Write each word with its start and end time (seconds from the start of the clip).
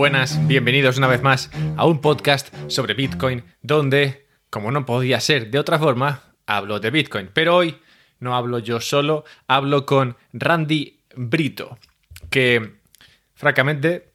buenas, 0.00 0.46
bienvenidos 0.46 0.96
una 0.96 1.08
vez 1.08 1.20
más 1.20 1.50
a 1.76 1.84
un 1.84 2.00
podcast 2.00 2.54
sobre 2.68 2.94
Bitcoin 2.94 3.44
donde, 3.60 4.26
como 4.48 4.70
no 4.70 4.86
podía 4.86 5.20
ser 5.20 5.50
de 5.50 5.58
otra 5.58 5.78
forma, 5.78 6.22
hablo 6.46 6.80
de 6.80 6.90
Bitcoin. 6.90 7.28
Pero 7.34 7.54
hoy 7.54 7.78
no 8.18 8.34
hablo 8.34 8.60
yo 8.60 8.80
solo, 8.80 9.24
hablo 9.46 9.84
con 9.84 10.16
Randy 10.32 11.02
Brito, 11.16 11.78
que 12.30 12.76
francamente 13.34 14.08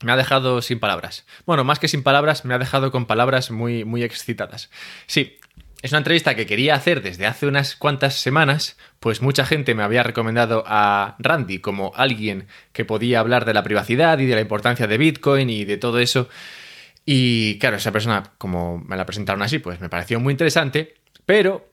me 0.00 0.12
ha 0.12 0.16
dejado 0.16 0.62
sin 0.62 0.80
palabras. 0.80 1.26
Bueno, 1.44 1.64
más 1.64 1.78
que 1.78 1.88
sin 1.88 2.02
palabras, 2.02 2.46
me 2.46 2.54
ha 2.54 2.58
dejado 2.58 2.90
con 2.90 3.04
palabras 3.04 3.50
muy, 3.50 3.84
muy 3.84 4.04
excitadas. 4.04 4.70
Sí, 5.06 5.38
es 5.86 5.92
una 5.92 5.98
entrevista 5.98 6.34
que 6.34 6.46
quería 6.46 6.74
hacer 6.74 7.00
desde 7.00 7.26
hace 7.26 7.46
unas 7.46 7.76
cuantas 7.76 8.14
semanas, 8.14 8.76
pues 8.98 9.22
mucha 9.22 9.46
gente 9.46 9.74
me 9.74 9.84
había 9.84 10.02
recomendado 10.02 10.64
a 10.66 11.14
Randy 11.20 11.60
como 11.60 11.92
alguien 11.94 12.48
que 12.72 12.84
podía 12.84 13.20
hablar 13.20 13.44
de 13.44 13.54
la 13.54 13.62
privacidad 13.62 14.18
y 14.18 14.26
de 14.26 14.34
la 14.34 14.40
importancia 14.40 14.88
de 14.88 14.98
Bitcoin 14.98 15.48
y 15.48 15.64
de 15.64 15.76
todo 15.76 16.00
eso. 16.00 16.28
Y 17.04 17.58
claro, 17.60 17.76
esa 17.76 17.92
persona, 17.92 18.32
como 18.36 18.78
me 18.78 18.96
la 18.96 19.06
presentaron 19.06 19.42
así, 19.42 19.60
pues 19.60 19.80
me 19.80 19.88
pareció 19.88 20.18
muy 20.18 20.32
interesante, 20.32 20.94
pero 21.24 21.68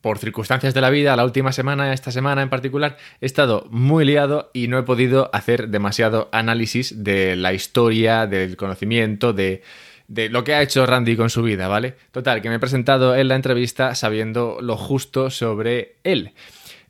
por 0.00 0.16
circunstancias 0.16 0.72
de 0.72 0.80
la 0.80 0.88
vida, 0.88 1.14
la 1.14 1.24
última 1.26 1.52
semana, 1.52 1.92
esta 1.92 2.10
semana 2.10 2.40
en 2.40 2.48
particular, 2.48 2.96
he 3.20 3.26
estado 3.26 3.66
muy 3.70 4.06
liado 4.06 4.50
y 4.54 4.68
no 4.68 4.78
he 4.78 4.82
podido 4.82 5.28
hacer 5.34 5.68
demasiado 5.68 6.30
análisis 6.32 7.04
de 7.04 7.36
la 7.36 7.52
historia, 7.52 8.26
del 8.26 8.56
conocimiento, 8.56 9.34
de 9.34 9.62
de 10.10 10.28
lo 10.28 10.42
que 10.42 10.54
ha 10.54 10.62
hecho 10.62 10.84
Randy 10.86 11.16
con 11.16 11.30
su 11.30 11.40
vida, 11.40 11.68
¿vale? 11.68 11.94
Total, 12.10 12.42
que 12.42 12.48
me 12.48 12.56
he 12.56 12.58
presentado 12.58 13.14
en 13.14 13.28
la 13.28 13.36
entrevista 13.36 13.94
sabiendo 13.94 14.58
lo 14.60 14.76
justo 14.76 15.30
sobre 15.30 15.98
él. 16.02 16.32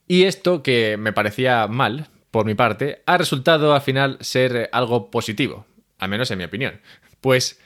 Y 0.09 0.25
esto 0.25 0.63
que 0.63 0.97
me 0.97 1.13
parecía 1.13 1.67
mal, 1.67 2.09
por 2.31 2.47
mi 2.47 2.55
parte, 2.55 3.03
ha 3.05 3.19
resultado 3.19 3.75
al 3.75 3.83
final 3.83 4.17
ser 4.21 4.71
algo 4.73 5.11
positivo, 5.11 5.67
al 5.99 6.09
menos 6.09 6.31
en 6.31 6.39
mi 6.39 6.45
opinión. 6.45 6.81
Pues 7.21 7.61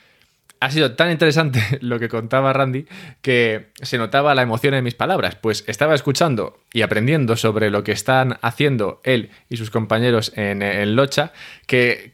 ha 0.61 0.71
sido 0.71 0.93
tan 0.93 1.11
interesante 1.11 1.61
lo 1.81 1.99
que 1.99 2.09
contaba 2.09 2.53
Randy 2.53 2.87
que 3.23 3.71
se 3.83 3.99
notaba 3.99 4.35
la 4.35 4.43
emoción 4.43 4.75
en 4.75 4.85
mis 4.85 4.95
palabras, 4.95 5.37
pues 5.37 5.65
estaba 5.67 5.95
escuchando 5.95 6.59
y 6.73 6.83
aprendiendo 6.83 7.37
sobre 7.37 7.71
lo 7.71 7.85
que 7.85 7.93
están 7.93 8.39
haciendo 8.43 9.01
él 9.05 9.31
y 9.49 9.57
sus 9.57 9.71
compañeros 9.71 10.33
en, 10.37 10.97
Locha, 10.97 11.33
que, 11.67 12.11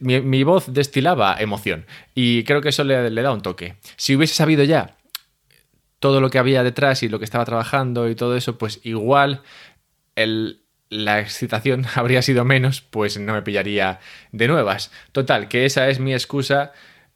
mi, 0.00 0.42
voz 0.42 0.72
destilaba 0.72 1.36
emoción 1.38 1.86
y 2.14 2.44
creo 2.44 2.60
que 2.60 2.70
eso 2.70 2.84
le, 2.84 3.10
le 3.10 3.22
da 3.22 3.32
un 3.32 3.42
toque. 3.42 3.76
Si 3.96 4.16
hubiese 4.16 4.34
sabido 4.34 4.64
ya 4.64 4.96
todo 5.98 6.20
lo 6.20 6.30
que 6.30 6.38
había 6.38 6.62
detrás 6.62 7.02
y 7.02 7.08
lo 7.08 7.18
que 7.18 7.24
estaba 7.24 7.44
trabajando 7.44 8.08
y 8.08 8.14
todo 8.14 8.36
eso, 8.36 8.58
pues 8.58 8.80
igual 8.82 9.42
el, 10.16 10.64
la 10.90 11.20
excitación 11.20 11.86
habría 11.94 12.22
sido 12.22 12.44
menos, 12.44 12.80
pues 12.80 13.18
no 13.18 13.32
me 13.32 13.42
pillaría 13.42 14.00
de 14.32 14.48
nuevas. 14.48 14.92
Total, 15.12 15.48
que 15.48 15.64
esa 15.64 15.88
es 15.88 16.00
mi 16.00 16.12
excusa 16.12 16.72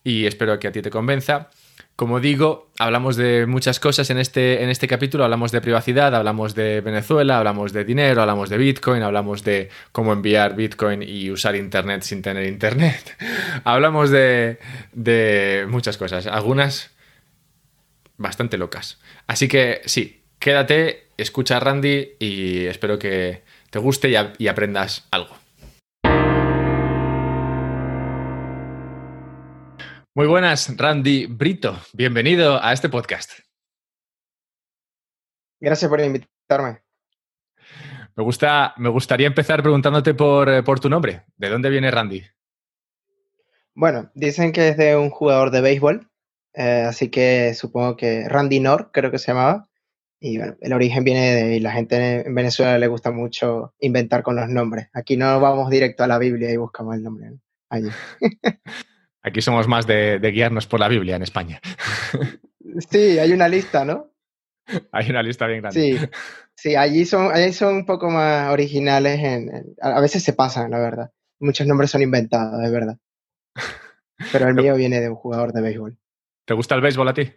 y 0.09 0.27
espero 0.27 0.59
que 0.59 0.69
a 0.69 0.73
ti 0.73 0.81
te 0.81 0.89
convenza. 0.89 1.51
Como 1.95 2.19
digo, 2.19 2.71
hablamos 2.79 3.17
de 3.17 3.45
muchas 3.45 3.79
cosas 3.79 4.09
en 4.09 4.19
este, 4.19 4.63
en 4.63 4.71
este 4.71 4.89
capítulo. 4.89 5.25
Hablamos 5.25 5.53
de 5.53 5.61
privacidad, 5.61 6.15
hablamos 6.15 6.55
de 6.55 6.81
Venezuela, 6.81 7.37
hablamos 7.37 7.75
de 7.75 7.85
dinero, 7.85 8.23
hablamos 8.23 8.49
de 8.49 8.57
Bitcoin, 8.57 9.03
hablamos 9.03 9.45
de 9.45 9.69
cómo 9.93 10.15
enviar 10.15 10.57
Bitcoin 10.57 11.03
y 11.03 11.31
usar 11.31 11.57
Internet 11.57 12.03
sin 12.03 12.23
tener 12.23 12.47
Internet. 12.47 13.19
hablamos 13.65 14.09
de, 14.09 14.59
de 14.93 15.67
muchas 15.69 15.99
cosas, 15.99 16.27
algunas 16.27 16.91
bastante 18.17 18.57
locas. 18.57 18.99
Así 19.27 19.47
que 19.47 19.83
sí, 19.85 20.23
quédate, 20.39 21.09
escucha 21.19 21.59
a 21.59 21.61
Randy 21.61 22.13
y 22.19 22.65
espero 22.65 22.99
que 22.99 23.43
te 23.69 23.79
guste 23.79 24.09
y 24.39 24.49
aprendas 24.49 25.07
algo. 25.11 25.48
Muy 30.19 30.27
buenas, 30.27 30.77
Randy 30.77 31.27
Brito. 31.27 31.79
Bienvenido 31.93 32.61
a 32.61 32.73
este 32.73 32.89
podcast. 32.89 33.31
Gracias 35.61 35.89
por 35.89 36.01
invitarme. 36.01 36.83
Me, 38.17 38.25
gusta, 38.25 38.75
me 38.79 38.89
gustaría 38.89 39.29
empezar 39.29 39.63
preguntándote 39.63 40.15
por, 40.15 40.49
eh, 40.49 40.65
por 40.65 40.81
tu 40.81 40.91
nombre. 40.91 41.23
¿De 41.37 41.49
dónde 41.49 41.71
viene 41.71 41.93
Randy? 41.93 42.25
Bueno, 43.77 44.11
dicen 44.13 44.51
que 44.51 44.71
es 44.71 44.77
de 44.77 44.97
un 44.97 45.11
jugador 45.11 45.53
de 45.53 45.61
béisbol, 45.61 46.11
eh, 46.55 46.85
así 46.89 47.13
que 47.13 47.55
supongo 47.55 47.97
que 47.97 48.29
Randy 48.29 48.59
Nor, 48.59 48.91
creo 48.93 49.13
que 49.13 49.21
se 49.21 49.29
llamaba. 49.29 49.69
Y 50.19 50.39
bueno, 50.39 50.57
el 50.61 50.73
origen 50.73 51.05
viene 51.05 51.33
de 51.33 51.61
la 51.61 51.71
gente 51.71 52.27
en 52.27 52.35
Venezuela 52.35 52.77
le 52.77 52.89
gusta 52.89 53.13
mucho 53.13 53.73
inventar 53.79 54.25
con 54.25 54.35
los 54.35 54.49
nombres. 54.49 54.89
Aquí 54.95 55.17
no 55.17 55.39
vamos 55.39 55.71
directo 55.71 56.03
a 56.03 56.09
la 56.09 56.19
Biblia 56.19 56.51
y 56.51 56.57
buscamos 56.57 56.97
el 56.97 57.05
nombre 57.05 57.35
allí. 57.69 57.91
Aquí 59.29 59.43
somos 59.43 59.69
más 59.69 59.87
de, 59.87 60.19
guiarnos 60.33 60.67
por 60.67 60.81
la 60.81 60.89
Biblia 60.89 61.17
en 61.17 61.23
España. 61.23 61.61
Sí, 62.91 63.19
hay 63.19 63.33
una 63.33 63.49
lista, 63.49 63.85
¿no? 63.85 64.11
Hay 64.93 65.09
una 65.09 65.23
lista 65.23 65.47
bien 65.47 65.63
grande. 65.63 65.81
Sí, 65.81 65.99
sí 66.55 66.77
allí, 66.77 67.07
son, 67.07 67.35
allí 67.35 67.55
son 67.55 67.75
un 67.75 67.87
poco 67.87 68.11
más 68.11 68.51
originales. 68.51 69.19
En, 69.19 69.75
a 69.81 70.01
veces 70.01 70.23
se 70.23 70.35
pasan, 70.35 70.71
la 70.71 70.79
verdad. 70.79 71.11
Muchos 71.41 71.67
nombres 71.67 71.91
son 71.91 72.03
inventados, 72.03 72.63
es 72.63 72.71
verdad. 72.71 72.99
Pero 74.31 74.49
el 74.49 74.55
mío 74.55 74.75
viene 74.77 75.01
de 75.01 75.09
un 75.09 75.15
jugador 75.15 75.53
de 75.53 75.63
béisbol. 75.63 75.99
¿Te 76.45 76.53
gusta 76.53 76.75
el 76.75 76.83
béisbol 76.83 77.09
a 77.09 77.15
ti? 77.15 77.33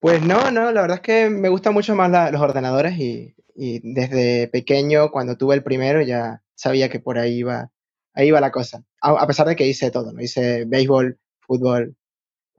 Pues 0.00 0.22
no, 0.22 0.50
no, 0.50 0.72
la 0.72 0.80
verdad 0.80 0.96
es 0.96 1.02
que 1.02 1.28
me 1.28 1.50
gustan 1.50 1.74
mucho 1.74 1.94
más 1.94 2.10
los 2.32 2.40
ordenadores 2.40 2.98
y, 2.98 3.34
y, 3.54 3.80
desde 3.94 4.48
pequeño, 4.48 5.10
cuando 5.10 5.36
tuve 5.36 5.54
el 5.54 5.62
primero, 5.62 6.02
ya 6.02 6.42
sabía 6.54 6.88
que 6.88 7.00
por 7.00 7.18
ahí 7.18 7.38
iba, 7.38 7.70
ahí 8.14 8.30
va 8.30 8.40
la 8.40 8.50
cosa. 8.50 8.82
A, 9.00 9.26
pesar 9.26 9.46
de 9.46 9.56
que 9.56 9.66
hice 9.66 9.90
todo, 9.90 10.12
¿no? 10.12 10.20
Hice 10.20 10.64
béisbol, 10.64 11.18
fútbol, 11.40 11.96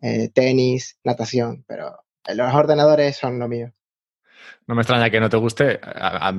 eh, 0.02 0.30
tenis, 0.34 1.00
natación, 1.04 1.64
pero 1.68 1.98
los 2.34 2.54
ordenadores 2.54 3.18
son 3.18 3.40
lo 3.40 3.48
mío. 3.48 3.74
No 4.68 4.76
me 4.76 4.82
extraña 4.82 5.10
que 5.10 5.20
no 5.20 5.30
te 5.30 5.38
guste. 5.38 5.80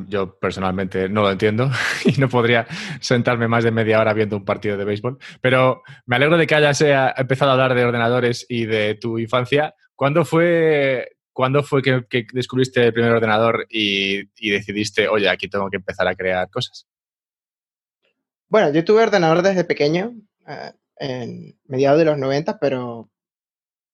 yo 0.08 0.38
personalmente 0.38 1.08
no 1.08 1.22
lo 1.22 1.30
entiendo 1.30 1.70
y 2.04 2.20
no 2.20 2.28
podría 2.28 2.66
sentarme 3.00 3.48
más 3.48 3.64
de 3.64 3.70
media 3.70 4.00
hora 4.00 4.12
viendo 4.14 4.36
un 4.36 4.44
partido 4.44 4.76
de 4.76 4.84
béisbol. 4.84 5.18
Pero 5.40 5.82
me 6.06 6.16
alegro 6.16 6.36
de 6.36 6.46
que 6.46 6.54
hayas 6.54 6.80
eh, 6.82 6.94
empezado 7.16 7.50
a 7.50 7.54
hablar 7.54 7.74
de 7.74 7.84
ordenadores 7.84 8.46
y 8.48 8.66
de 8.66 8.96
tu 8.96 9.18
infancia. 9.18 9.74
¿Cuándo 9.94 10.24
fue, 10.24 11.16
¿cuándo 11.32 11.62
fue 11.62 11.82
que, 11.82 12.26
descubriste 12.32 12.86
el 12.86 12.92
primer 12.92 13.12
ordenador 13.12 13.66
y, 13.70 14.22
y, 14.36 14.50
decidiste, 14.50 15.08
oye, 15.08 15.28
aquí 15.28 15.48
tengo 15.48 15.70
que 15.70 15.76
empezar 15.76 16.06
a 16.08 16.14
crear 16.14 16.50
cosas? 16.50 16.86
Bueno, 18.48 18.70
yo 18.72 18.84
tuve 18.84 19.02
ordenador 19.02 19.42
desde 19.42 19.64
pequeño, 19.64 20.14
eh, 20.46 20.72
en 20.98 21.58
mediados 21.66 21.98
de 21.98 22.04
los 22.04 22.18
90, 22.18 22.58
pero 22.60 23.10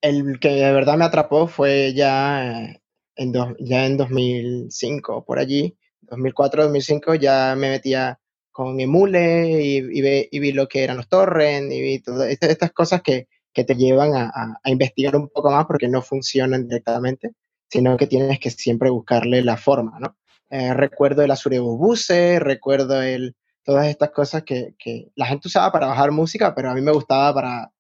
el 0.03 0.41
que 0.41 0.51
de 0.51 0.73
verdad 0.73 0.97
me 0.99 1.05
atrapó 1.07 1.47
fue 1.49 1.95
ya, 1.95 2.65
eh, 2.65 2.83
en, 3.17 3.33
ya 3.61 3.87
en 3.87 3.97
2005, 3.97 5.25
por 5.25 5.39
allí, 5.39 5.77
2004, 6.03 6.65
2005, 6.65 7.15
ya 7.17 7.55
me 7.57 7.71
metía 7.71 8.21
con 8.51 8.79
Emule 8.81 9.63
y, 9.63 9.79
y, 9.79 10.39
vi 10.41 10.53
lo 10.53 10.69
que 10.69 10.85
eran 10.85 10.99
los 10.99 11.09
torrents 11.09 11.75
y 11.75 11.81
vi 11.81 12.01
todas 12.01 12.29
estas 12.31 12.73
cosas 12.73 13.03
que, 13.03 13.29
que 13.53 13.65
te 13.65 13.75
llevan 13.77 14.15
a, 14.15 14.31
a, 14.63 14.71
investigar 14.71 15.17
un 15.17 15.29
poco 15.29 15.51
más 15.51 15.67
porque 15.67 15.89
no 15.89 16.03
funcionan 16.03 16.69
directamente, 16.69 17.33
sino 17.71 17.97
que 17.97 18.07
tienes 18.07 18.39
que 18.41 18.51
siempre 18.51 18.91
buscarle 18.91 19.43
la 19.43 19.57
forma, 19.57 19.99
¿no? 20.01 20.17
Eh, 20.51 20.75
recuerdo 20.75 21.23
el 21.23 21.31
Azure 21.31 21.61
Buse, 21.61 22.39
recuerdo 22.39 23.01
el, 23.01 23.35
todas 23.65 23.87
estas 23.87 24.11
cosas 24.11 24.43
que, 24.43 24.75
que, 24.79 25.11
la 25.15 25.27
gente 25.27 25.49
usaba 25.49 25.71
para 25.73 25.87
bajar 25.87 26.11
música, 26.11 26.55
pero 26.55 26.71
a 26.71 26.75
mí 26.75 26.81
me 26.81 26.93
gustaba 26.93 27.35
para, 27.35 27.73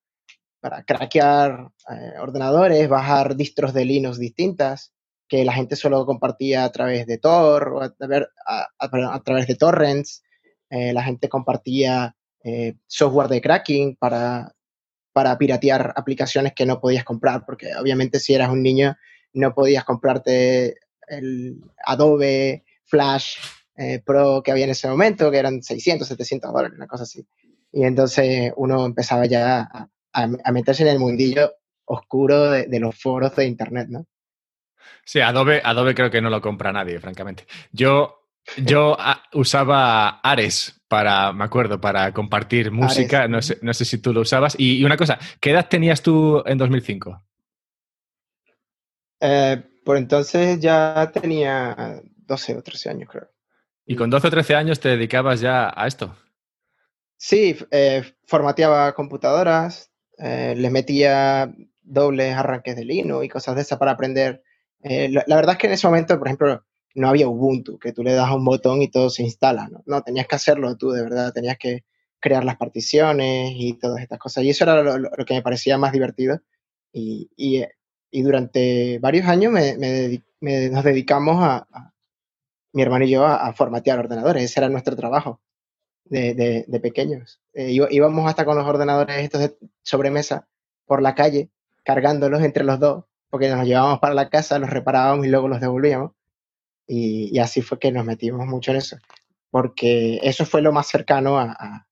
para 0.60 0.84
craquear 0.84 1.69
eh, 1.91 2.19
ordenadores, 2.20 2.89
bajar 2.89 3.36
distros 3.36 3.74
de 3.74 3.84
Linux 3.84 4.18
distintas, 4.18 4.92
que 5.28 5.45
la 5.45 5.53
gente 5.53 5.77
solo 5.77 6.07
compartía 6.07 6.65
a 6.65 6.72
través 6.72 7.07
de 7.07 7.18
Tor, 7.18 7.68
o 7.68 7.80
a, 7.83 9.21
través 9.24 9.47
de 9.47 9.54
torrents, 9.57 10.22
eh, 10.71 10.92
la 10.92 11.03
gente 11.03 11.28
compartía 11.28 12.15
eh, 12.45 12.74
software 12.86 13.28
de 13.28 13.41
cracking 13.41 13.97
para, 13.97 14.54
para 15.12 15.36
piratear 15.39 15.92
aplicaciones 15.97 16.53
que 16.54 16.66
no 16.66 16.80
podías 16.80 17.04
comprar, 17.04 17.45
porque 17.45 17.74
obviamente 17.74 18.21
si 18.21 18.34
eras 18.34 18.51
un 18.51 18.62
niño 18.62 18.97
no 19.33 19.54
podías 19.54 19.84
comprarte 19.84 20.77
el 21.09 21.60
Adobe 21.84 22.65
Flash 22.84 23.36
eh, 23.77 24.03
pro 24.04 24.42
que 24.42 24.51
había 24.51 24.65
en 24.65 24.71
ese 24.71 24.89
momento, 24.89 25.30
que 25.30 25.39
eran 25.39 25.63
600, 25.63 26.07
700 26.07 26.53
dólares, 26.53 26.77
una 26.77 26.86
cosa 26.86 27.04
así. 27.04 27.27
Y 27.72 27.84
entonces 27.84 28.53
uno 28.57 28.84
empezaba 28.84 29.27
ya 29.27 29.60
a, 29.60 29.89
a, 30.13 30.53
meterse 30.53 30.83
en 30.83 30.91
el 30.91 30.98
mundillo 30.98 31.54
oscuro 31.84 32.51
de, 32.51 32.80
los 32.80 32.98
foros 32.98 33.34
de 33.36 33.47
Internet, 33.47 33.89
¿no? 33.89 34.07
Sí, 35.04 35.21
Adobe, 35.21 35.60
Adobe 35.65 35.95
creo 35.95 36.10
que 36.10 36.21
no 36.21 36.30
lo 36.30 36.41
compra 36.41 36.72
nadie, 36.72 37.01
francamente. 37.01 37.47
Yo, 37.72 38.28
yo 38.57 38.97
ah, 38.98 39.22
usaba 39.33 40.21
Ares 40.21 40.80
para, 40.86 41.33
me 41.33 41.45
acuerdo, 41.45 41.80
para 41.80 42.13
compartir 42.13 42.71
música, 42.71 43.27
no, 43.27 43.42
sé, 43.42 43.59
no 43.63 43.74
sé 43.74 43.84
si 43.84 43.98
tú 43.98 44.13
lo 44.13 44.21
usabas. 44.21 44.54
Y, 44.59 44.84
una 44.84 44.97
cosa, 44.97 45.19
¿qué 45.41 45.51
edad 45.51 45.69
tenías 45.69 46.03
tú 46.03 46.42
en 46.47 46.59
2005? 46.59 47.22
Eh, 49.21 49.63
por 49.84 49.97
entonces 49.97 50.60
ya 50.60 51.10
tenía 51.13 52.03
12 52.27 52.57
o 52.57 52.63
13 52.63 52.91
años, 52.91 53.09
creo. 53.10 53.32
Y 53.87 53.97
con 53.97 54.11
12 54.11 54.29
o 54.29 54.31
13 54.31 54.55
años 54.55 54.81
te 54.81 54.91
dedicabas 54.91 55.41
ya 55.41 55.73
a 55.75 55.87
esto. 55.87 56.15
Sí, 57.17 57.57
eh, 57.71 58.03
formateaba 58.27 58.95
computadoras, 58.95 59.93
eh, 60.19 60.55
les 60.57 60.71
metía 60.71 61.53
dobles 61.83 62.34
arranques 62.34 62.77
de 62.77 62.84
Linux 62.84 63.25
y 63.25 63.29
cosas 63.29 63.57
de 63.57 63.63
esas 63.63 63.79
para 63.79 63.93
aprender. 63.93 64.43
Eh, 64.83 65.09
la, 65.09 65.37
verdad 65.37 65.53
es 65.53 65.59
que 65.59 65.67
en 65.69 65.73
ese 65.75 65.87
momento, 65.87 66.19
por 66.19 66.29
ejemplo, 66.29 66.65
no 66.95 67.09
había 67.09 67.29
Ubuntu, 67.29 67.79
que 67.79 67.93
tú 67.93 68.03
le 68.03 68.13
das 68.13 68.31
un 68.31 68.45
botón 68.45 68.83
y 68.83 68.91
todo 68.91 69.09
se 69.11 69.23
instala, 69.23 69.69
¿no? 69.69 69.83
No, 69.87 70.03
tenías 70.03 70.27
que 70.27 70.37
hacerlo 70.37 70.77
tú, 70.77 70.91
de 70.91 71.03
verdad, 71.03 71.33
tenías 71.33 71.59
que 71.59 71.84
crear 72.21 72.45
las 72.45 72.57
particiones 72.57 73.53
y 73.55 73.75
todas 73.75 74.01
estas 74.03 74.19
cosas. 74.19 74.45
Y 74.45 74.51
eso 74.51 74.65
era 74.65 74.83
lo, 74.83 75.25
que 75.25 75.34
me 75.34 75.43
parecía 75.43 75.79
más 75.79 75.93
divertido. 75.93 76.41
Y, 76.93 77.31
y, 77.37 77.65
y 78.11 78.23
durante 78.23 78.99
varios 78.99 79.27
años 79.27 79.53
me, 79.53 79.77
me, 80.41 80.69
nos 80.71 80.84
dedicamos 80.84 81.37
a, 81.43 81.91
mi 82.72 82.83
hermano 82.83 83.04
y 83.04 83.10
yo, 83.10 83.24
a, 83.27 83.53
formatear 83.53 83.98
ordenadores. 83.98 84.45
Ese 84.45 84.60
era 84.60 84.69
nuestro 84.69 84.97
trabajo 84.97 85.41
de, 86.04 86.34
de, 86.66 86.80
pequeños. 86.80 87.41
Eh, 87.54 87.72
íbamos 87.91 88.28
hasta 88.28 88.45
con 88.45 88.57
los 88.57 88.66
ordenadores 88.66 89.19
estos 89.19 89.41
de 89.41 89.57
sobremesa 89.83 90.48
por 90.86 91.03
la 91.03 91.15
calle, 91.15 91.51
cargándolos 91.84 92.42
entre 92.42 92.65
los 92.65 92.78
dos, 92.78 93.04
porque 93.30 93.48
nos 93.48 93.66
llevábamos 93.66 93.98
para 94.01 94.15
la 94.15 94.28
casa, 94.28 94.59
los 94.59 94.71
reparábamos 94.71 95.27
y 95.27 95.30
luego 95.30 95.48
los 95.48 95.60
devolvíamos. 95.60 96.13
Y, 96.86 97.39
así 97.39 97.63
fue 97.63 97.78
que 97.78 97.92
nos 97.92 98.04
metimos 98.04 98.47
mucho 98.47 98.72
en 98.72 98.78
eso, 98.78 98.98
porque 99.51 100.21
eso 100.22 100.45
fue 100.45 100.60
lo 100.63 100.72
más 100.72 100.89
cercano 100.89 101.39
a, 101.39 101.86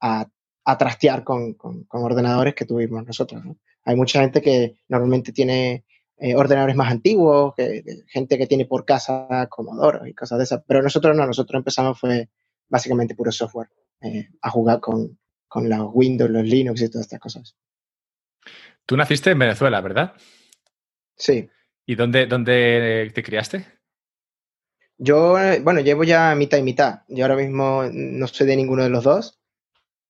a, 0.00 0.28
a 0.64 0.78
trastear 0.78 1.24
con, 1.24 1.54
con, 1.54 1.86
ordenadores 1.90 2.54
que 2.54 2.64
tuvimos 2.64 3.04
nosotros. 3.06 3.42
Hay 3.84 3.96
mucha 3.96 4.20
gente 4.20 4.42
que 4.42 4.76
normalmente 4.88 5.32
tiene 5.32 5.84
eh, 6.22 6.34
ordenadores 6.34 6.76
más 6.76 6.90
antiguos, 6.90 7.54
que, 7.56 7.82
gente 8.06 8.36
que 8.36 8.46
tiene 8.46 8.66
por 8.66 8.84
casa 8.84 9.48
Commodore 9.48 10.10
y 10.10 10.12
cosas 10.12 10.36
de 10.36 10.44
esas, 10.44 10.62
pero 10.66 10.82
nosotros 10.82 11.16
no, 11.16 11.26
nosotros 11.26 11.58
empezamos 11.58 11.98
fue 11.98 12.28
básicamente 12.68 13.14
puro 13.14 13.32
software, 13.32 13.70
eh, 14.02 14.28
a 14.42 14.50
jugar 14.50 14.80
con, 14.80 15.18
con 15.48 15.66
los 15.68 15.88
Windows, 15.94 16.30
los 16.30 16.44
Linux 16.44 16.82
y 16.82 16.90
todas 16.90 17.06
estas 17.06 17.20
cosas. 17.20 17.56
Tú 18.84 18.98
naciste 18.98 19.30
en 19.30 19.38
Venezuela, 19.38 19.80
¿verdad? 19.80 20.12
Sí. 21.16 21.48
¿Y 21.86 21.94
dónde, 21.94 22.26
dónde 22.26 23.10
te 23.14 23.22
criaste? 23.22 23.66
Yo, 24.98 25.38
bueno, 25.62 25.80
llevo 25.80 26.04
ya 26.04 26.34
mitad 26.34 26.58
y 26.58 26.62
mitad. 26.62 27.00
Yo 27.08 27.24
ahora 27.24 27.36
mismo 27.36 27.84
no 27.90 28.26
soy 28.26 28.46
de 28.46 28.56
ninguno 28.56 28.82
de 28.82 28.90
los 28.90 29.04
dos. 29.04 29.40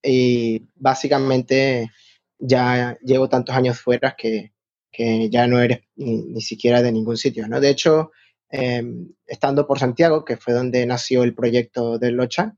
Y 0.02 0.66
básicamente 0.74 1.92
ya 2.38 2.98
llevo 3.00 3.28
tantos 3.28 3.54
años 3.54 3.80
fuera 3.80 4.16
que, 4.18 4.52
que 4.90 5.30
ya 5.30 5.46
no 5.46 5.60
eres 5.60 5.80
ni, 5.96 6.40
siquiera 6.40 6.82
de 6.82 6.92
ningún 6.92 7.16
sitio, 7.16 7.46
¿no? 7.48 7.60
De 7.60 7.70
hecho, 7.70 8.12
em, 8.50 9.12
estando 9.26 9.66
por 9.66 9.78
Santiago, 9.78 10.24
que 10.24 10.36
fue 10.36 10.54
donde 10.54 10.84
nació 10.86 11.22
el 11.22 11.34
proyecto 11.34 11.98
del 11.98 12.16
Locha, 12.16 12.56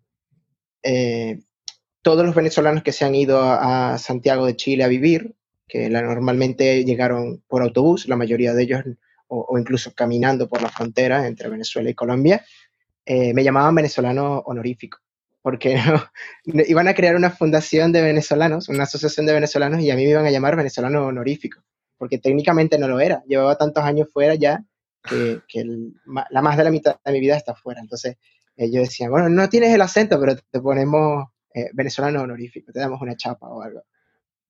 eh, 0.83 1.41
todos 2.03 2.25
los 2.25 2.35
venezolanos 2.35 2.83
que 2.83 2.93
se 2.93 3.05
han 3.05 3.15
ido 3.15 3.41
a, 3.43 3.99
Santiago 3.99 4.47
de 4.47 4.57
Chile 4.57 4.85
a 4.85 4.89
vivir, 4.89 5.35
que 5.69 5.89
normalmente 5.89 6.85
llegaron 6.85 7.43
por 7.49 7.63
autobús, 7.63 8.09
la 8.09 8.17
mayoría 8.17 8.55
de 8.55 8.63
ellos, 8.65 8.83
o, 9.29 9.59
incluso 9.59 9.95
caminando 9.95 10.49
por 10.49 10.63
la 10.63 10.69
frontera 10.69 11.27
entre 11.27 11.49
Venezuela 11.49 11.91
y 11.91 11.95
Colombia, 11.95 12.45
eh, 13.07 13.33
me 13.35 13.45
llamaban 13.45 13.75
venezolano 13.75 14.41
honorífico, 14.41 14.99
porque 15.43 15.77
iban 16.45 16.89
a 16.89 16.95
crear 16.95 17.17
una 17.17 17.31
fundación 17.31 17.93
de 17.93 18.03
venezolanos, 18.03 18.69
una 18.69 18.85
asociación 18.85 19.27
de 19.27 19.35
venezolanos, 19.35 19.81
y 19.83 19.91
a 19.91 19.97
mí 19.97 20.05
me 20.05 20.11
iban 20.11 20.27
a 20.27 20.31
llamar 20.31 20.57
venezolano 20.57 21.07
honorífico 21.07 21.63
porque 22.03 22.19
técnicamente 22.19 22.81
no 22.81 22.89
lo 22.89 22.99
era. 22.99 23.23
Llevaba 23.29 23.57
tantos 23.57 23.85
años 23.85 24.09
fuera 24.13 24.35
ya 24.35 24.65
que, 25.09 25.41
la 26.05 26.43
más 26.43 26.57
de 26.57 26.65
la 26.65 26.73
mitad 26.73 26.97
de 27.05 27.13
mi 27.13 27.21
vida 27.21 27.37
está 27.37 27.55
fuera. 27.55 27.81
Entonces 27.81 28.17
ellos 28.57 28.89
decían, 28.89 29.13
bueno, 29.13 29.29
no 29.29 29.49
tienes 29.49 29.73
el 29.73 29.83
acento, 29.83 30.19
pero 30.19 30.35
te 30.35 30.61
ponemos 30.61 31.29
eh, 31.55 31.71
venezolano 31.73 32.23
honorífico, 32.23 32.73
te 32.73 32.81
damos 32.81 33.01
una 33.01 33.15
chapa 33.15 33.47
o 33.47 33.63
algo. 33.63 33.85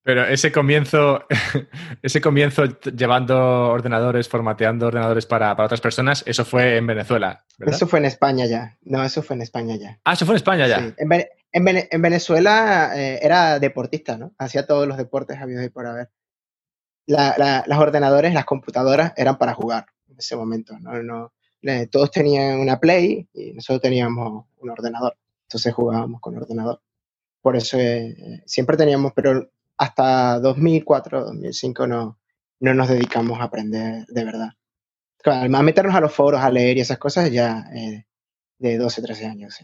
Pero 0.03 0.25
ese 0.25 0.51
comienzo, 0.51 1.27
ese 2.03 2.23
comienzo 2.23 2.65
llevando 2.91 3.69
ordenadores, 3.69 4.31
formateando 4.31 4.87
ordenadores 4.87 5.27
para, 5.27 5.53
otras 5.53 5.83
personas, 5.83 6.25
eso 6.27 6.47
fue 6.47 6.79
en 6.79 6.87
Venezuela, 6.87 7.45
¿verdad? 7.59 7.75
Eso 7.75 7.87
fue 7.87 7.99
en 7.99 8.07
España 8.07 8.47
ya. 8.47 8.79
No, 8.81 9.05
eso 9.05 9.23
fue 9.23 9.37
en 9.37 9.43
España 9.43 9.77
ya. 9.77 10.01
Ah, 10.05 10.15
eso 10.15 10.25
fue 10.25 10.37
en 10.37 10.37
España 10.37 10.67
ya. 10.67 10.79
Sí. 10.79 10.95
En, 11.53 12.01
Venezuela 12.01 12.93
eh, 12.97 13.19
era 13.21 13.59
deportista, 13.59 14.17
¿no? 14.17 14.33
Hacía 14.39 14.67
todos 14.67 14.89
los 14.89 14.97
deportes 14.97 15.39
habidos 15.39 15.67
y 15.67 15.69
por 15.69 15.87
haber 15.87 16.09
la, 17.07 17.65
las 17.67 17.79
ordenadores, 17.79 18.35
las 18.35 18.45
computadoras 18.45 19.13
eran 19.17 19.39
para 19.39 19.55
jugar 19.55 19.87
en 20.09 20.19
ese 20.19 20.37
momento. 20.37 20.79
¿no? 20.79 21.03
no 21.03 21.33
todos 21.91 22.11
tenían 22.11 22.59
una 22.59 22.81
Play 22.81 23.29
y 23.33 23.53
nosotros 23.53 23.83
teníamos 23.83 24.47
un 24.59 24.71
ordenador. 24.71 25.17
Entonces 25.45 25.73
jugábamos 25.75 26.21
con 26.21 26.37
ordenador. 26.37 26.81
Por 27.41 27.57
eso 27.57 27.79
eh, 27.79 28.43
siempre 28.47 28.77
teníamos, 28.77 29.13
pero 29.15 29.51
hasta 29.77 30.39
2004, 30.41 31.25
2005 31.27 31.87
no, 31.87 32.19
no 32.61 32.75
nos 32.75 32.89
dedicamos 32.89 33.41
a 33.41 33.45
aprender 33.45 34.07
de 34.07 34.25
verdad. 34.25 34.51
Claro, 35.19 35.57
a 35.57 35.63
meternos 35.63 35.95
a 35.95 36.01
los 36.01 36.13
foros, 36.13 36.41
a 36.41 36.51
leer 36.51 36.79
y 36.79 36.81
esas 36.81 36.99
cosas 36.99 37.31
ya 37.31 37.65
eh, 37.75 38.07
de 38.59 38.79
12, 38.79 39.03
13 39.03 39.27
años. 39.27 39.59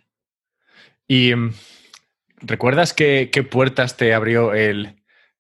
¿Y 1.06 1.34
mm, 1.34 1.52
recuerdas 2.42 2.92
qué, 2.92 3.30
qué 3.32 3.42
puertas 3.42 3.96
te 3.96 4.14
abrió 4.14 4.54
el, 4.54 4.97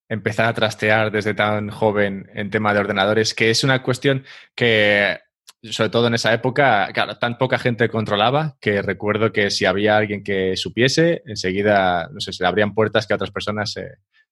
empezar 0.08 0.46
a 0.46 0.54
trastear 0.54 1.10
desde 1.10 1.34
tan 1.34 1.70
joven 1.70 2.30
en 2.34 2.50
tema 2.50 2.72
de 2.72 2.80
ordenadores, 2.80 3.34
que 3.34 3.50
es 3.50 3.62
una 3.62 3.82
cuestión 3.82 4.24
que, 4.54 5.18
sobre 5.62 5.90
todo 5.90 6.06
en 6.06 6.14
esa 6.14 6.32
época, 6.32 6.88
claro, 6.92 7.18
tan 7.18 7.36
poca 7.36 7.58
gente 7.58 7.88
controlaba 7.88 8.56
que 8.60 8.82
recuerdo 8.82 9.32
que 9.32 9.50
si 9.50 9.66
había 9.66 9.96
alguien 9.96 10.24
que 10.24 10.56
supiese, 10.56 11.22
enseguida, 11.26 12.08
no 12.12 12.20
sé, 12.20 12.32
se 12.32 12.42
le 12.42 12.48
abrían 12.48 12.74
puertas 12.74 13.06
que 13.06 13.12
a 13.12 13.16
otras 13.16 13.30
personas 13.30 13.74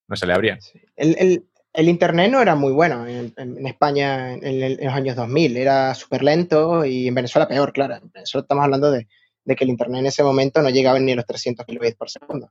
no 0.09 0.17
se 0.17 0.27
le 0.27 0.33
abrían. 0.33 0.59
El, 0.97 1.43
Internet 1.89 2.31
no 2.31 2.41
era 2.41 2.55
muy 2.55 2.73
bueno 2.73 3.07
en, 3.07 3.67
España 3.67 4.33
en, 4.33 4.83
los 4.83 4.95
años 4.95 5.15
2000, 5.15 5.59
era 5.59 5.95
súper 5.95 6.23
lento 6.23 6.87
y 6.87 7.09
en 7.09 7.15
Venezuela 7.15 7.47
peor, 7.47 7.75
claro. 7.75 7.97
En 7.97 8.11
Venezuela 8.11 8.45
estamos 8.45 8.65
hablando 8.65 8.91
de, 8.91 9.09
de, 9.45 9.57
que 9.57 9.65
el 9.65 9.71
Internet 9.71 10.01
en 10.01 10.07
ese 10.07 10.23
momento 10.23 10.63
no 10.63 10.71
llegaba 10.71 10.99
ni 10.99 11.13
a 11.13 11.17
los 11.17 11.27
300 11.27 11.67
kilobits 11.67 11.97
por 11.97 12.09
segundo. 12.09 12.51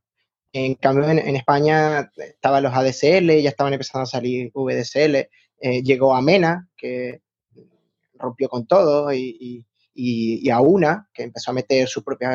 En 0.58 0.76
cambio, 0.76 1.10
en, 1.10 1.36
España 1.36 2.10
estaban 2.16 2.64
los 2.64 2.74
ADSL, 2.74 3.42
ya 3.42 3.50
estaban 3.50 3.74
empezando 3.74 4.04
a 4.04 4.06
salir 4.06 4.54
VDSL. 4.54 5.28
Eh, 5.60 5.84
llegó 5.84 6.16
a 6.16 6.22
Mena, 6.22 6.70
que 6.78 7.22
rompió 8.14 8.48
con 8.48 8.66
todo, 8.66 9.12
y, 9.14 9.66
a 10.50 10.62
UNA, 10.62 11.10
que 11.14 11.24
empezó 11.24 11.52
a 11.52 11.56
meter 11.56 11.90
sus 11.90 12.06
propios 12.06 12.32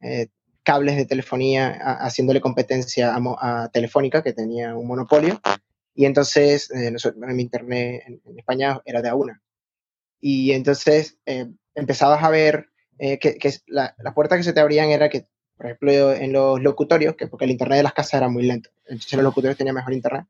eh, 0.00 0.26
cables 0.64 0.96
de 0.96 1.06
telefonía, 1.06 1.78
haciéndole 2.00 2.40
competencia 2.40 3.14
a, 3.14 3.68
Telefónica, 3.68 4.24
que 4.24 4.32
tenía 4.32 4.74
un 4.74 4.88
monopolio. 4.88 5.40
Y 5.94 6.06
entonces, 6.06 6.68
eh, 6.72 6.92
mi 7.14 7.42
internet 7.42 8.02
en, 8.08 8.38
España 8.38 8.80
era 8.84 9.02
de 9.02 9.08
AUNA. 9.08 9.40
Y 10.20 10.50
entonces 10.50 11.16
empezabas 11.76 12.24
a 12.24 12.30
ver 12.30 12.70
que, 12.98 13.38
la, 13.68 13.94
la, 13.98 14.14
puerta 14.14 14.36
que 14.36 14.42
se 14.42 14.52
te 14.52 14.58
abrían 14.58 14.90
era 14.90 15.08
que 15.08 15.28
por 15.62 15.70
ejemplo, 15.70 16.12
en 16.12 16.32
los 16.32 16.60
locutorios, 16.60 17.14
que 17.14 17.28
porque 17.28 17.44
el 17.44 17.52
internet 17.52 17.76
de 17.76 17.82
las 17.84 17.92
casas 17.92 18.14
era 18.14 18.28
muy 18.28 18.42
lento, 18.42 18.70
entonces 18.84 19.12
los 19.12 19.22
locutorios 19.22 19.56
tenían 19.56 19.76
mejor 19.76 19.92
internet, 19.92 20.26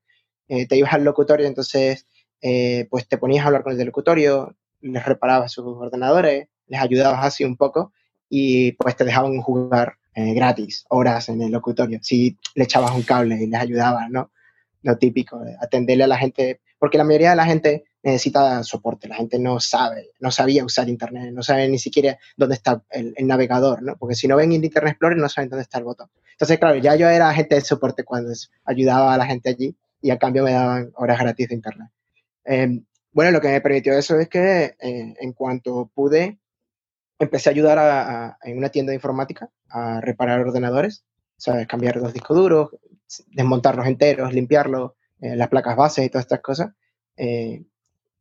eh, 0.46 0.66
te 0.66 0.76
ibas 0.76 0.92
al 0.92 1.04
locutorio, 1.04 1.46
entonces 1.46 2.06
eh, 2.42 2.86
pues 2.90 3.08
te 3.08 3.16
ponías 3.16 3.42
a 3.42 3.46
hablar 3.46 3.62
con 3.62 3.72
el 3.72 3.86
locutorio, 3.86 4.54
les 4.82 5.02
reparabas 5.06 5.52
sus 5.52 5.64
ordenadores, 5.64 6.48
les 6.66 6.80
ayudabas 6.80 7.24
así 7.24 7.44
un 7.44 7.56
poco 7.56 7.94
y 8.28 8.72
pues 8.72 8.94
te 8.94 9.04
dejaban 9.04 9.40
jugar 9.40 9.94
eh, 10.14 10.34
gratis, 10.34 10.84
horas 10.90 11.30
en 11.30 11.40
el 11.40 11.50
locutorio, 11.50 11.98
si 12.02 12.36
le 12.54 12.64
echabas 12.64 12.90
un 12.90 13.02
cable 13.02 13.36
y 13.42 13.46
les 13.46 13.58
ayudabas, 13.58 14.10
¿no? 14.10 14.30
Lo 14.82 14.98
típico, 14.98 15.40
atenderle 15.62 16.04
a 16.04 16.08
la 16.08 16.18
gente, 16.18 16.60
porque 16.78 16.98
la 16.98 17.04
mayoría 17.04 17.30
de 17.30 17.36
la 17.36 17.46
gente 17.46 17.84
necesita 18.02 18.62
soporte. 18.64 19.09
La 19.09 19.16
gente 19.16 19.38
no 19.38 19.61
sabe, 19.61 20.11
no 20.21 20.30
sabía 20.30 20.64
usar 20.64 20.88
Internet, 20.88 21.32
no 21.32 21.42
sabe 21.42 21.68
ni 21.68 21.78
siquiera 21.78 22.18
dónde 22.37 22.56
está 22.56 22.82
el, 22.90 23.14
navegador, 23.21 23.82
¿no? 23.82 23.97
Porque 23.97 24.14
si 24.14 24.28
no 24.28 24.37
ven 24.37 24.52
Internet 24.52 24.92
Explorer 24.92 25.18
no 25.18 25.28
saben 25.28 25.50
dónde 25.50 25.62
está 25.62 25.78
el 25.78 25.85
botón. 25.85 26.09
Entonces, 26.32 26.59
claro, 26.59 26.76
ya 26.76 26.97
yo 26.97 27.09
era 27.09 27.30
agente 27.30 27.54
de 27.54 27.61
soporte 27.61 28.04
cuando 28.04 28.32
ayudaba 28.64 29.14
a 29.14 29.18
la 29.18 29.26
gente 29.26 29.50
allí 29.50 29.76
y 30.00 30.11
a 30.11 30.18
cambio 30.18 30.42
me 30.42 30.52
daban 30.52 30.92
horas 30.97 31.18
gratis 31.18 31.49
de 31.49 31.54
Internet. 31.54 31.88
Em, 32.44 32.85
bueno, 33.12 33.30
lo 33.30 33.40
que 33.40 33.49
me 33.49 33.61
permitió 33.61 33.92
eso 33.92 34.18
es 34.18 34.28
que 34.28 34.76
eh, 34.80 35.14
en 35.21 35.32
cuanto 35.32 35.90
pude, 35.94 36.38
empecé 37.18 37.50
a 37.50 37.52
ayudar 37.52 37.78
a, 37.78 38.38
en 38.42 38.59
una 38.59 38.71
tienda 38.71 38.90
de 38.90 38.97
informática 38.97 39.50
a 39.68 40.00
reparar 40.00 40.40
ordenadores, 40.40 41.04
¿sabes? 41.37 41.66
Cambiar 41.66 41.97
los 41.97 42.12
discos 42.12 42.37
duros, 42.37 42.71
desmontarlos 43.28 43.87
enteros, 43.87 44.32
limpiarlos, 44.32 44.92
eh, 45.21 45.37
las 45.37 45.49
placas 45.49 45.76
bases 45.76 46.06
y 46.06 46.09
todas 46.09 46.25
estas 46.25 46.40
cosas. 46.40 46.73
Eh, 47.16 47.62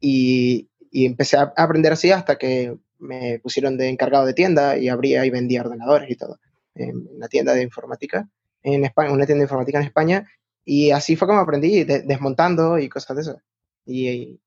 y, 0.02 0.68
empecé 0.92 1.38
a 1.38 1.54
aprender 1.56 1.94
así 1.94 2.12
hasta 2.12 2.38
que 2.38 2.76
me 3.00 3.40
pusieron 3.40 3.78
de 3.78 3.88
encargado 3.88 4.26
de 4.26 4.34
tienda 4.34 4.78
y 4.78 4.90
abría 4.90 5.26
y 5.26 5.30
vendía 5.30 5.62
ordenadores 5.62 6.10
y 6.10 6.16
todo. 6.16 6.40
En 6.76 7.08
una 7.16 7.30
tienda 7.30 7.54
de 7.54 7.64
informática 7.64 8.28
en 8.64 8.84
España, 8.84 9.12
una 9.12 9.26
tienda 9.26 9.42
de 9.42 9.46
informática 9.46 9.80
en 9.80 9.86
España. 9.86 10.28
Y 10.66 10.92
así 10.92 11.16
fue 11.16 11.28
como 11.28 11.40
aprendí, 11.40 11.84
desmontando 11.86 12.78
y 12.78 12.90
cosas 12.90 13.16
de 13.16 13.22
eso. 13.22 13.42
Y, 13.86 14.40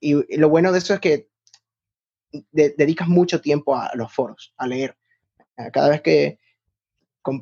y, 0.00 0.36
lo 0.36 0.48
bueno 0.48 0.72
de 0.72 0.78
eso 0.78 0.94
es 0.94 1.00
que 1.00 1.28
dedicas 2.50 3.08
mucho 3.08 3.40
tiempo 3.40 3.76
a 3.76 3.90
los 3.94 4.12
foros, 4.12 4.52
a 4.56 4.66
leer. 4.66 4.96
Cada 5.72 5.88
vez 5.88 6.02
que 6.02 6.38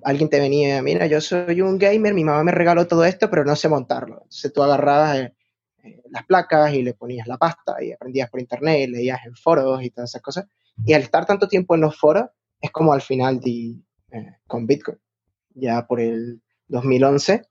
alguien 0.05 0.29
te 0.29 0.39
venía, 0.39 0.83
mira, 0.83 1.07
yo 1.07 1.21
soy 1.21 1.61
un 1.61 1.79
gamer, 1.79 2.15
mi 2.15 2.25
mamá 2.25 2.45
me 2.45 2.53
regaló 2.53 2.87
todo 2.87 3.05
esto, 3.05 3.31
pero 3.31 3.45
no 3.45 3.57
sé 3.57 3.69
montarlo. 3.69 4.17
Entonces 4.17 4.53
tú 4.53 4.63
agarrabas 4.63 5.19
eh, 5.19 5.35
eh, 5.83 6.03
las 6.11 6.25
placas 6.25 6.73
y 6.75 6.83
le 6.83 6.95
ponías 6.95 7.27
la 7.27 7.39
pasta 7.39 7.83
y 7.83 7.93
aprendías 7.93 8.31
por 8.31 8.41
internet, 8.41 8.91
leías 8.91 9.25
en 9.27 9.35
foros 9.35 9.83
y 9.83 9.91
todas 9.91 10.11
esas 10.11 10.23
cosas. 10.23 10.47
Y 10.85 10.93
al 10.93 11.03
estar 11.03 11.27
tanto 11.27 11.49
tiempo 11.49 11.75
en 11.75 11.83
los 11.83 11.99
foros, 11.99 12.25
es 12.61 12.71
como 12.71 12.93
al 12.93 13.03
final 13.03 13.41
de, 13.41 13.77
eh, 14.11 14.37
con 14.47 14.67
Bitcoin. 14.67 14.99
Ya 15.55 15.87
por 15.87 16.01
el 16.01 16.41
2011, 16.69 17.43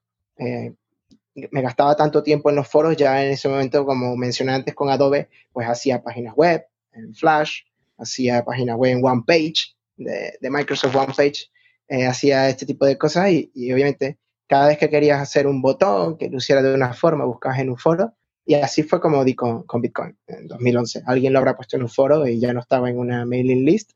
me 1.35 1.61
gastaba 1.61 1.95
tanto 1.95 2.23
tiempo 2.23 2.49
en 2.49 2.55
los 2.55 2.67
foros, 2.67 2.97
ya 2.97 3.23
en 3.23 3.31
ese 3.31 3.47
momento, 3.47 3.85
como 3.85 4.15
mencioné 4.17 4.53
antes 4.53 4.73
con 4.73 4.89
Adobe, 4.89 5.29
pues 5.51 5.67
hacía 5.67 6.01
páginas 6.01 6.33
web 6.35 6.65
en 6.93 7.13
Flash, 7.13 7.61
hacía 7.97 8.43
páginas 8.43 8.75
web 8.77 8.97
en 8.97 9.05
OnePage, 9.05 9.75
de, 9.97 10.37
de 10.41 10.49
Microsoft 10.49 10.95
OnePage, 10.95 11.51
eh, 11.91 12.05
hacía 12.05 12.47
este 12.47 12.65
tipo 12.65 12.85
de 12.85 12.97
cosas 12.97 13.29
y, 13.29 13.51
obviamente 13.73 14.17
cada 14.47 14.67
vez 14.67 14.77
que 14.77 14.89
querías 14.89 15.21
hacer 15.21 15.45
un 15.45 15.61
botón 15.61 16.17
que 16.17 16.29
luciera 16.29 16.61
de 16.61 16.73
una 16.73 16.93
forma, 16.93 17.25
buscabas 17.25 17.59
en 17.59 17.69
un 17.69 17.77
foro 17.77 18.13
y 18.51 18.55
así 18.55 18.83
fue 18.83 18.99
como 18.99 19.23
di 19.23 19.33
con, 19.33 19.63
Bitcoin 19.81 20.17
en 20.27 20.45
2011. 20.45 21.03
Alguien 21.05 21.31
lo 21.31 21.39
habrá 21.39 21.55
puesto 21.55 21.77
en 21.77 21.83
un 21.83 21.89
foro 21.89 22.27
y 22.27 22.37
ya 22.37 22.51
no 22.51 22.59
estaba 22.59 22.89
en 22.89 22.99
una 22.99 23.25
mailing 23.25 23.63
list. 23.63 23.91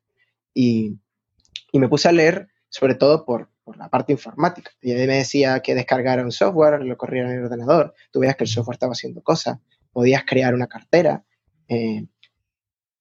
Y, 0.53 0.97
y 1.73 1.79
me 1.79 1.89
puse 1.89 2.07
a 2.07 2.13
leer 2.13 2.47
sobre 2.69 2.95
todo 2.95 3.25
por, 3.25 3.49
por 3.65 3.75
la 3.75 3.89
parte 3.89 4.13
informática. 4.13 4.71
Y 4.81 4.93
me 4.93 5.07
decía 5.07 5.59
que 5.59 5.75
descargara 5.75 6.23
un 6.23 6.31
software, 6.31 6.81
lo 6.81 6.95
corriera 6.95 7.29
en 7.29 7.39
el 7.39 7.43
ordenador, 7.43 7.93
tú 8.11 8.21
veías 8.21 8.37
que 8.37 8.45
el 8.45 8.49
software 8.49 8.75
estaba 8.75 8.93
haciendo 8.93 9.21
cosas, 9.21 9.59
podías 9.91 10.23
crear 10.23 10.53
una 10.53 10.67
cartera, 10.67 11.25
eh, 11.67 12.05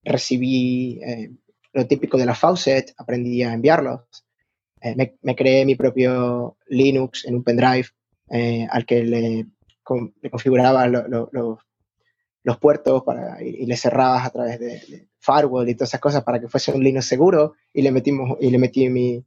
recibí 0.03 0.99
eh, 1.05 1.31
lo 1.71 1.87
típico 1.87 2.17
de 2.17 2.25
la 2.25 2.35
faucet, 2.35 2.93
aprendí 2.97 3.43
a 3.43 3.53
enviarlos, 3.53 4.01
eh, 4.81 5.15
me, 5.21 5.35
creé 5.37 5.65
mi 5.65 5.75
propio 5.75 6.57
Linux 6.67 7.23
en 7.23 7.35
un 7.35 7.43
pendrive 7.43 7.87
eh, 8.29 8.67
al 8.69 8.85
que 8.85 9.03
le, 9.03 9.45
configuraba 9.85 10.87
los 10.87 12.57
puertos 12.59 13.03
para, 13.03 13.41
y, 13.41 13.65
le 13.65 13.77
cerrabas 13.77 14.25
a 14.25 14.29
través 14.31 14.59
de, 14.59 15.07
firewall 15.19 15.67
y 15.67 15.75
todas 15.75 15.89
esas 15.89 16.01
cosas 16.01 16.23
para 16.23 16.39
que 16.39 16.47
fuese 16.47 16.71
un 16.71 16.83
Linux 16.83 17.05
seguro 17.05 17.53
y 17.73 17.81
le 17.81 17.91
metimos 17.91 18.37
y 18.39 18.51
le 18.51 18.59
metí 18.59 18.89
mi, 18.89 19.25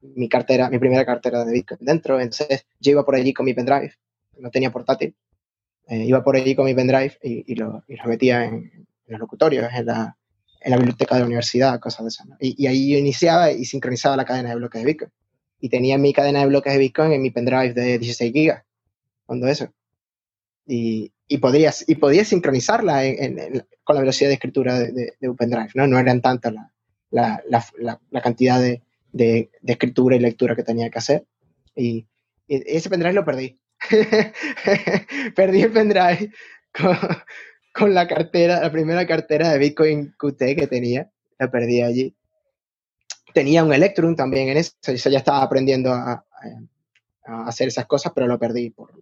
mi 0.00 0.28
cartera, 0.28 0.70
mi 0.70 0.78
primera 0.78 1.04
cartera 1.04 1.44
de 1.44 1.52
Bitcoin 1.52 1.80
dentro. 1.82 2.20
Entonces 2.20 2.66
yo 2.78 2.92
iba 2.92 3.04
por 3.04 3.16
allí 3.16 3.32
con 3.32 3.46
mi 3.46 3.54
pendrive, 3.54 3.94
no 4.38 4.50
tenía 4.50 4.70
portátil, 4.70 5.16
eh, 5.88 6.04
iba 6.04 6.22
por 6.22 6.36
allí 6.36 6.54
con 6.54 6.66
mi 6.66 6.74
pendrive 6.74 7.18
y, 7.22 7.52
y, 7.52 7.56
lo, 7.56 7.82
y 7.88 7.96
lo, 7.96 8.04
metía 8.04 8.44
en, 8.44 8.54
en, 8.54 8.86
los 9.08 9.20
locutorios, 9.20 9.72
en 9.74 9.86
la, 9.86 10.16
en 10.64 10.70
la 10.70 10.76
biblioteca 10.78 11.14
de 11.14 11.20
la 11.20 11.26
universidad, 11.26 11.78
cosas 11.78 12.04
de 12.04 12.08
esas. 12.08 12.26
Y, 12.40 12.66
ahí 12.66 12.92
yo 12.92 12.98
iniciaba 12.98 13.52
y 13.52 13.64
sincronizaba 13.64 14.16
la 14.16 14.24
cadena 14.24 14.50
de 14.50 14.56
bloques 14.56 14.80
de 14.80 14.86
Bitcoin. 14.86 15.10
Y 15.60 15.68
tenía 15.68 15.98
mi 15.98 16.12
cadena 16.12 16.40
de 16.40 16.46
bloques 16.46 16.72
de 16.72 16.78
Bitcoin 16.78 17.12
en 17.12 17.22
mi 17.22 17.30
pendrive 17.30 17.74
de 17.74 17.98
16 17.98 18.32
gigas, 18.32 18.64
cuando 19.26 19.46
eso. 19.46 19.68
Y, 20.66 21.12
y, 21.28 21.38
podías, 21.38 21.84
y 21.86 21.96
podías 21.96 22.28
sincronizarla 22.28 23.02
con 23.84 23.96
la 23.96 24.00
velocidad 24.00 24.30
de 24.30 24.34
escritura 24.34 24.78
de, 24.78 25.14
un 25.20 25.36
pendrive, 25.36 25.70
¿no? 25.74 25.86
No 25.86 25.98
eran 25.98 26.20
tantas 26.20 26.54
la, 27.10 27.42
la, 27.48 27.64
la, 28.10 28.20
cantidad 28.22 28.60
de, 28.60 28.82
de, 29.12 29.50
escritura 29.66 30.16
y 30.16 30.20
lectura 30.20 30.56
que 30.56 30.62
tenía 30.62 30.90
que 30.90 30.98
hacer. 30.98 31.26
Y, 31.76 32.06
ese 32.48 32.90
pendrive 32.90 33.14
lo 33.14 33.24
perdí. 33.24 33.58
perdí 35.36 35.62
el 35.62 35.72
pendrive 35.72 36.30
con 37.74 37.92
la 37.92 38.06
cartera, 38.06 38.60
la 38.60 38.70
primera 38.70 39.06
cartera 39.06 39.50
de 39.50 39.58
Bitcoin 39.58 40.14
QT 40.16 40.38
que 40.56 40.66
tenía, 40.68 41.10
la 41.38 41.50
perdí 41.50 41.82
allí. 41.82 42.16
Tenía 43.32 43.64
un 43.64 43.72
Electrum 43.72 44.14
también 44.14 44.48
en 44.48 44.58
eso, 44.58 44.72
yo 44.80 45.10
ya 45.10 45.18
estaba 45.18 45.42
aprendiendo 45.42 45.92
a, 45.92 46.24
hacer 47.24 47.68
esas 47.68 47.86
cosas, 47.86 48.12
pero 48.14 48.26
lo 48.26 48.38
perdí 48.38 48.70
por, 48.70 48.92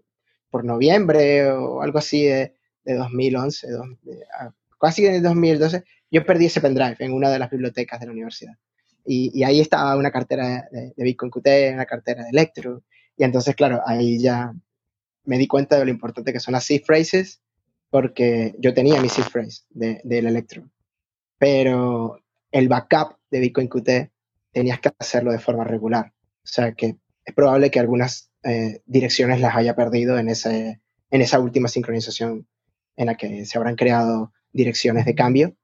por 0.52 0.64
noviembre 0.64 1.50
o 1.50 1.80
algo 1.82 1.98
así 1.98 2.24
de, 2.24 2.54
de 2.84 2.94
2011, 2.94 3.68
casi 4.78 5.06
en 5.06 5.14
el 5.14 5.22
2012. 5.22 5.82
Yo 6.10 6.26
perdí 6.26 6.46
ese 6.46 6.60
pendrive 6.60 6.96
en 6.98 7.12
una 7.12 7.30
de 7.30 7.38
las 7.38 7.50
bibliotecas 7.50 7.98
de 7.98 8.06
la 8.06 8.12
universidad. 8.12 8.52
Y, 9.04 9.42
ahí 9.42 9.60
estaba 9.60 9.96
una 9.96 10.10
cartera 10.12 10.68
de, 10.70 10.92
Bitcoin 10.96 11.30
QT, 11.30 11.72
una 11.72 11.86
cartera 11.86 12.22
de 12.22 12.28
Electrum. 12.28 12.80
Y 13.16 13.24
entonces, 13.24 13.56
claro, 13.56 13.80
ahí 13.86 14.20
ya 14.20 14.52
me 15.24 15.38
di 15.38 15.46
cuenta 15.46 15.78
de 15.78 15.86
lo 15.86 15.90
importante 15.90 16.32
que 16.32 16.40
son 16.40 16.52
las 16.52 16.64
seed 16.64 16.82
phrases 16.84 17.40
porque 17.90 18.54
yo 18.58 18.74
tenía 18.74 19.00
mi 19.00 19.08
seed 19.08 19.24
phrase 19.24 19.62
de, 19.70 20.00
del 20.04 20.26
Electrum, 20.26 20.68
pero 21.38 22.18
el 22.50 22.68
backup 22.68 23.16
de 23.30 23.40
Bitcoin 23.40 23.68
Qt 23.68 24.10
tenías 24.50 24.80
que 24.80 24.90
hacerlo 24.98 25.32
de 25.32 25.38
forma 25.38 25.64
regular. 25.64 26.12
O 26.44 26.46
sea 26.46 26.72
que 26.72 26.96
es 27.24 27.34
probable 27.34 27.70
que 27.70 27.80
algunas 27.80 28.31
eh, 28.44 28.80
direcciones 28.86 29.40
las 29.40 29.54
haya 29.56 29.74
perdido 29.74 30.18
en, 30.18 30.28
ese, 30.28 30.80
en 31.10 31.20
esa 31.20 31.38
última 31.38 31.68
sincronización 31.68 32.46
en 32.96 33.06
la 33.06 33.16
que 33.16 33.44
se 33.46 33.58
habrán 33.58 33.76
creado 33.76 34.32
direcciones 34.52 35.04
de 35.04 35.14
cambio 35.14 35.56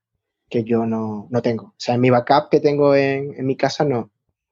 que 0.49 0.65
yo 0.65 0.87
no, 0.87 1.29
no 1.31 1.43
tengo. 1.43 1.65
O 1.67 1.75
sea, 1.77 1.95
en 1.95 2.01
mi 2.01 2.11
backup 2.11 2.49
que 2.51 2.61
tengo 2.61 2.95
en, 2.95 3.35
en, 3.37 3.47
mi 3.47 3.57
casa 3.57 3.85
no, 3.85 4.11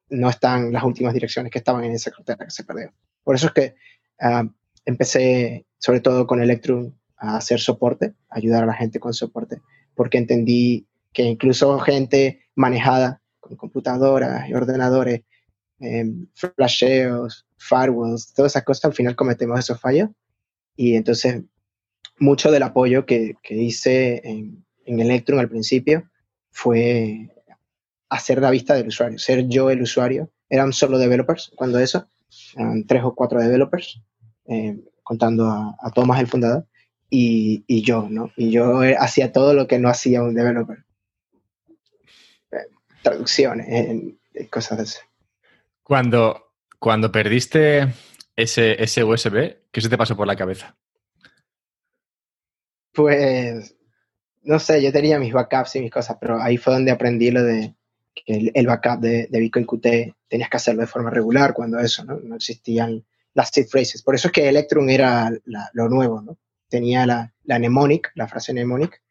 no 0.09 0.29
están 0.29 0.71
las 0.71 0.83
últimas 0.83 1.13
direcciones 1.13 1.51
que 1.51 1.57
estaban 1.57 1.83
en 1.83 1.93
esa 1.93 2.11
cartera 2.11 2.45
que 2.45 2.51
se 2.51 2.63
perdió. 2.63 2.93
Por 3.23 3.35
eso 3.35 3.47
es 3.47 3.53
que 3.53 3.75
uh, 4.21 4.47
empecé 4.85 5.65
sobre 5.79 5.99
todo 5.99 6.27
con 6.27 6.41
Electrum 6.41 6.93
a 7.17 7.37
hacer 7.37 7.59
soporte, 7.59 8.13
ayudar 8.29 8.63
a 8.63 8.67
la 8.67 8.73
gente 8.73 8.99
con 8.99 9.13
soporte, 9.13 9.61
porque 9.95 10.17
entendí 10.17 10.87
que 11.13 11.23
incluso 11.23 11.79
gente 11.79 12.41
manejada 12.55 13.21
con 13.39 13.57
computadoras 13.57 14.47
y 14.49 14.53
ordenadores, 14.53 15.21
eh, 15.79 16.05
flasheos, 16.33 17.45
firewalls, 17.57 18.33
todas 18.33 18.53
esas 18.53 18.63
cosas, 18.63 18.85
al 18.85 18.93
final 18.93 19.15
cometemos 19.15 19.59
esos 19.59 19.79
fallos. 19.79 20.09
Y 20.75 20.95
entonces, 20.95 21.43
mucho 22.19 22.51
del 22.51 22.63
apoyo 22.63 23.05
que, 23.05 23.35
que 23.43 23.55
hice 23.55 24.21
en, 24.23 24.65
en 24.85 24.99
Electron 24.99 25.39
al 25.39 25.49
principio 25.49 26.09
fue 26.51 27.29
hacer 28.09 28.41
la 28.41 28.51
vista 28.51 28.73
del 28.75 28.87
usuario, 28.87 29.19
ser 29.19 29.47
yo 29.47 29.69
el 29.69 29.81
usuario. 29.81 30.31
Eran 30.49 30.71
solo 30.73 30.97
developers 30.97 31.51
cuando 31.55 31.79
eso, 31.79 32.07
eran 32.55 32.85
tres 32.85 33.03
o 33.03 33.13
cuatro 33.13 33.41
developers, 33.41 34.01
eh, 34.45 34.77
contando 35.03 35.45
a, 35.47 35.75
a 35.81 35.91
Thomas, 35.91 36.19
el 36.19 36.27
fundador 36.27 36.65
y, 37.09 37.63
y, 37.67 37.81
yo, 37.81 38.07
¿no? 38.09 38.31
Y 38.35 38.51
yo 38.51 38.81
hacía 38.99 39.31
todo 39.31 39.53
lo 39.53 39.67
que 39.67 39.79
no 39.79 39.89
hacía 39.89 40.23
un 40.23 40.35
developer. 40.35 40.85
Eh, 42.51 42.67
traducciones, 43.01 44.15
cosas 44.49 44.77
de. 44.77 44.85
Cuando, 45.87 46.53
cuando 46.79 47.11
perdiste 47.11 47.93
ese, 48.35 48.81
ese 48.83 49.03
USB, 49.03 49.69
¿qué 49.71 49.81
se 49.81 49.89
te 49.89 49.97
pasó 49.97 50.17
por 50.17 50.27
la 50.27 50.35
cabeza? 50.35 50.75
Pues, 52.93 53.75
no 54.41 54.59
sé, 54.59 54.81
yo 54.83 54.91
tenía 54.91 55.19
mis 55.19 55.31
backups 55.31 55.77
y 55.77 55.81
mis 55.81 55.91
cosas, 55.91 56.17
pero 56.19 56.41
ahí 56.41 56.57
fue 56.57 56.73
donde 56.73 56.91
aprendí 56.91 57.31
lo 57.31 57.43
de 57.43 57.75
que 58.13 58.51
el, 58.53 58.67
backup 58.67 58.99
de, 58.99 59.27
de, 59.27 59.39
Bitcoin 59.39 59.65
Qt 59.65 60.15
tenías 60.27 60.49
que 60.49 60.57
hacerlo 60.57 60.81
de 60.81 60.87
forma 60.87 61.09
regular 61.09 61.53
cuando 61.53 61.79
eso, 61.79 62.03
¿no? 62.03 62.19
No 62.19 62.35
existían 62.35 63.05
las 63.33 63.51
seed 63.53 63.67
phrases. 63.67 64.03
Por 64.03 64.15
eso 64.15 64.27
es 64.27 64.33
que 64.33 64.49
Electrum 64.49 64.89
era 64.89 65.31
lo 65.73 65.87
nuevo, 65.87 66.21
¿no? 66.21 66.37
tenía 66.69 67.05
la, 67.05 67.33
la 67.43 67.59
mnemonic, 67.59 68.11
la 68.15 68.27
frase 68.27 68.53
mnemonic, 68.53 69.01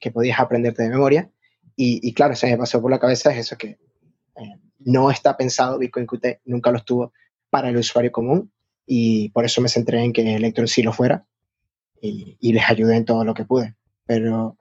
que 0.00 0.10
podías 0.10 0.40
aprenderte 0.40 0.82
de 0.82 0.90
memoria. 0.90 1.30
Y, 1.76 2.14
claro, 2.14 2.36
se 2.36 2.46
me 2.46 2.56
pasó 2.56 2.80
por 2.80 2.90
la 2.90 3.00
cabeza 3.00 3.32
es 3.32 3.38
eso 3.38 3.58
que 3.58 3.78
eh, 4.36 4.60
no 4.84 5.10
está 5.10 5.36
pensado, 5.36 5.78
Bitcoin 5.78 6.06
Qt 6.06 6.40
nunca 6.44 6.70
lo 6.70 6.78
estuvo 6.78 7.12
para 7.50 7.68
el 7.68 7.76
usuario 7.76 8.12
común 8.12 8.52
y 8.86 9.30
por 9.30 9.44
eso 9.44 9.60
me 9.60 9.68
centré 9.68 10.02
en 10.02 10.12
que 10.12 10.34
Electron 10.34 10.68
sí 10.68 10.82
lo 10.82 10.92
fuera 10.92 11.26
y, 12.00 12.52
les 12.52 12.68
ayudé 12.68 12.96
en 12.96 13.04
todo 13.06 13.24
lo 13.24 13.32
que 13.32 13.44
pude. 13.44 13.74
Pero, 14.04 14.58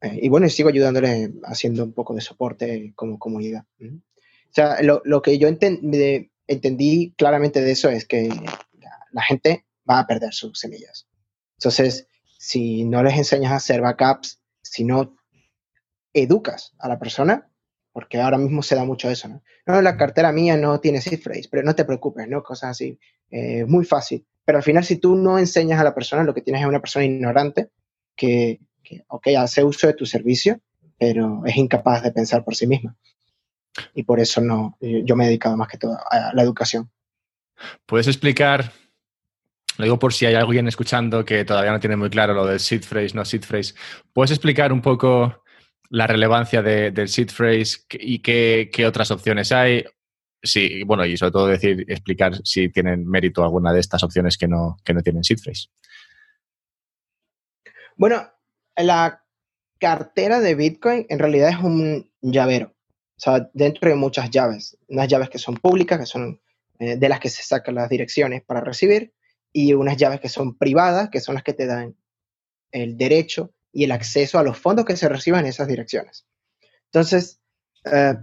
eh, 0.00 0.20
y 0.22 0.28
bueno, 0.30 0.48
sigo 0.48 0.70
ayudándoles 0.70 1.30
haciendo 1.44 1.84
un 1.84 1.92
poco 1.92 2.14
de 2.14 2.22
soporte 2.22 2.92
como 2.96 3.18
comunidad. 3.18 3.64
O 3.80 4.52
sea, 4.52 4.80
lo, 4.82 5.02
lo 5.04 5.20
que 5.20 5.38
yo 5.38 5.46
entendí 5.46 7.12
claramente 7.18 7.60
de 7.60 7.70
eso 7.70 7.90
es 7.90 8.06
que 8.06 8.30
la 9.12 9.22
gente 9.22 9.66
va 9.88 9.98
a 9.98 10.06
perder 10.06 10.32
sus 10.32 10.58
semillas. 10.58 11.06
Entonces, 11.58 12.06
si 12.38 12.84
no 12.84 13.02
les 13.02 13.18
enseñas 13.18 13.52
a 13.52 13.56
hacer 13.56 13.82
backups, 13.82 14.40
si 14.62 14.84
no 14.84 15.14
educas 16.14 16.74
a 16.78 16.88
la 16.88 16.98
persona, 16.98 17.49
porque 18.00 18.18
ahora 18.18 18.38
mismo 18.38 18.62
se 18.62 18.74
da 18.74 18.84
mucho 18.84 19.10
eso, 19.10 19.28
¿no? 19.28 19.42
No, 19.66 19.82
la 19.82 19.98
cartera 19.98 20.32
mía 20.32 20.56
no 20.56 20.80
tiene 20.80 21.02
seed 21.02 21.20
phrase, 21.20 21.48
pero 21.50 21.62
no 21.62 21.74
te 21.74 21.84
preocupes, 21.84 22.26
¿no? 22.26 22.42
Cosas 22.42 22.70
así. 22.70 22.98
Eh, 23.30 23.66
muy 23.66 23.84
fácil. 23.84 24.26
Pero 24.42 24.56
al 24.56 24.64
final, 24.64 24.84
si 24.84 24.96
tú 24.96 25.14
no 25.14 25.38
enseñas 25.38 25.78
a 25.78 25.84
la 25.84 25.94
persona, 25.94 26.24
lo 26.24 26.32
que 26.32 26.40
tienes 26.40 26.62
es 26.62 26.68
una 26.68 26.80
persona 26.80 27.04
ignorante 27.04 27.68
que, 28.16 28.58
que, 28.82 29.04
ok, 29.08 29.28
hace 29.38 29.62
uso 29.62 29.86
de 29.86 29.92
tu 29.92 30.06
servicio, 30.06 30.58
pero 30.98 31.42
es 31.44 31.54
incapaz 31.58 32.02
de 32.02 32.10
pensar 32.10 32.42
por 32.42 32.56
sí 32.56 32.66
misma. 32.66 32.96
Y 33.94 34.04
por 34.04 34.18
eso 34.18 34.40
no, 34.40 34.78
yo 34.80 35.14
me 35.14 35.24
he 35.24 35.28
dedicado 35.28 35.58
más 35.58 35.68
que 35.68 35.78
todo 35.78 35.98
a 36.10 36.32
la 36.32 36.42
educación. 36.42 36.90
¿Puedes 37.84 38.08
explicar 38.08 38.72
lo 39.80 39.84
digo 39.84 39.98
por 39.98 40.12
si 40.12 40.26
hay 40.26 40.34
alguien 40.34 40.68
escuchando 40.68 41.24
que 41.24 41.42
todavía 41.46 41.72
no 41.72 41.80
tiene 41.80 41.96
muy 41.96 42.10
claro 42.10 42.34
lo 42.34 42.44
del 42.44 42.60
seed 42.60 42.82
phrase, 42.82 43.14
no 43.14 43.24
seed 43.24 43.44
phrase. 43.44 43.74
¿Puedes 44.12 44.30
explicar 44.30 44.74
un 44.74 44.82
poco 44.82 45.39
la 45.90 46.06
relevancia 46.06 46.62
del 46.62 47.08
seed 47.08 47.30
phrase 47.30 47.80
y 47.92 48.20
qué, 48.20 48.86
otras 48.86 49.10
opciones 49.10 49.52
hay? 49.52 49.84
sí, 50.42 50.84
bueno, 50.84 51.04
y 51.04 51.18
sobre 51.18 51.32
todo 51.32 51.46
decir, 51.48 51.84
explicar 51.86 52.40
si 52.44 52.70
tienen 52.70 53.06
mérito 53.06 53.44
alguna 53.44 53.74
de 53.74 53.80
estas 53.80 54.02
opciones 54.02 54.38
que 54.38 54.48
no, 54.48 54.78
que 54.82 54.94
no 54.94 55.02
tienen 55.02 55.22
seed 55.22 55.38
phrase. 55.38 55.68
Bueno, 57.96 58.26
la 58.74 59.22
cartera 59.78 60.40
de 60.40 60.54
Bitcoin 60.54 61.04
en 61.10 61.18
realidad 61.18 61.50
es 61.50 61.58
un 61.58 62.10
llavero. 62.22 62.74
O 63.20 63.22
sea, 63.22 63.50
dentro 63.52 63.90
de 63.90 63.96
muchas 63.96 64.30
llaves. 64.30 64.78
Unas 64.88 65.06
llaves 65.06 65.28
que 65.28 65.38
son 65.38 65.56
públicas, 65.56 65.98
que 65.98 66.06
son 66.06 66.40
eh, 66.78 66.96
de 66.96 67.08
las 67.10 67.20
que 67.20 67.28
se 67.28 67.42
sacan 67.42 67.74
las 67.74 67.90
direcciones 67.90 68.42
para 68.42 68.62
recibir, 68.62 69.12
y 69.52 69.74
unas 69.74 69.98
llaves 69.98 70.20
que 70.20 70.30
son 70.30 70.56
privadas, 70.56 71.10
que 71.10 71.20
son 71.20 71.34
las 71.34 71.44
que 71.44 71.52
te 71.52 71.66
dan 71.66 71.94
el 72.72 72.96
derecho 72.96 73.52
y 73.72 73.84
el 73.84 73.92
acceso 73.92 74.38
a 74.38 74.42
los 74.42 74.58
fondos 74.58 74.84
que 74.84 74.96
se 74.96 75.08
reciban 75.08 75.40
en 75.40 75.50
esas 75.50 75.68
direcciones. 75.68 76.26
Entonces, 76.86 77.40
eh, 77.84 78.14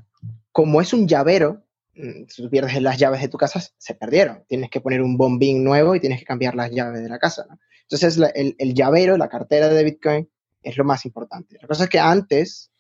como 0.51 0.81
es 0.81 0.93
un 0.93 1.07
llavero, 1.07 1.63
mm, 1.95 2.27
si 2.27 2.41
tú 2.41 2.49
pierdes 2.49 2.81
las 2.81 2.97
llaves 2.97 3.21
de 3.21 3.29
tu 3.29 3.37
casa, 3.37 3.61
se 3.77 3.95
perdieron. 3.95 4.43
Tienes 4.47 4.69
que 4.69 4.81
poner 4.81 5.01
un 5.01 5.17
bombín 5.17 5.63
nuevo 5.63 5.95
y 5.95 5.99
tienes 5.99 6.19
que 6.19 6.25
cambiar 6.25 6.55
las 6.55 6.71
llaves 6.71 7.01
de 7.01 7.09
la 7.09 7.19
casa. 7.19 7.45
Entonces, 7.89 8.19
el, 8.35 8.73
llavero, 8.73 9.17
la 9.17 9.29
cartera 9.29 9.69
de 9.69 9.83
Bitcoin, 9.83 10.29
es 10.61 10.77
lo 10.77 10.83
más 10.83 11.05
importante. 11.05 11.57
La 11.61 11.67
cosa 11.67 11.85
es 11.85 11.89
que 11.89 11.99
antes 11.99 12.71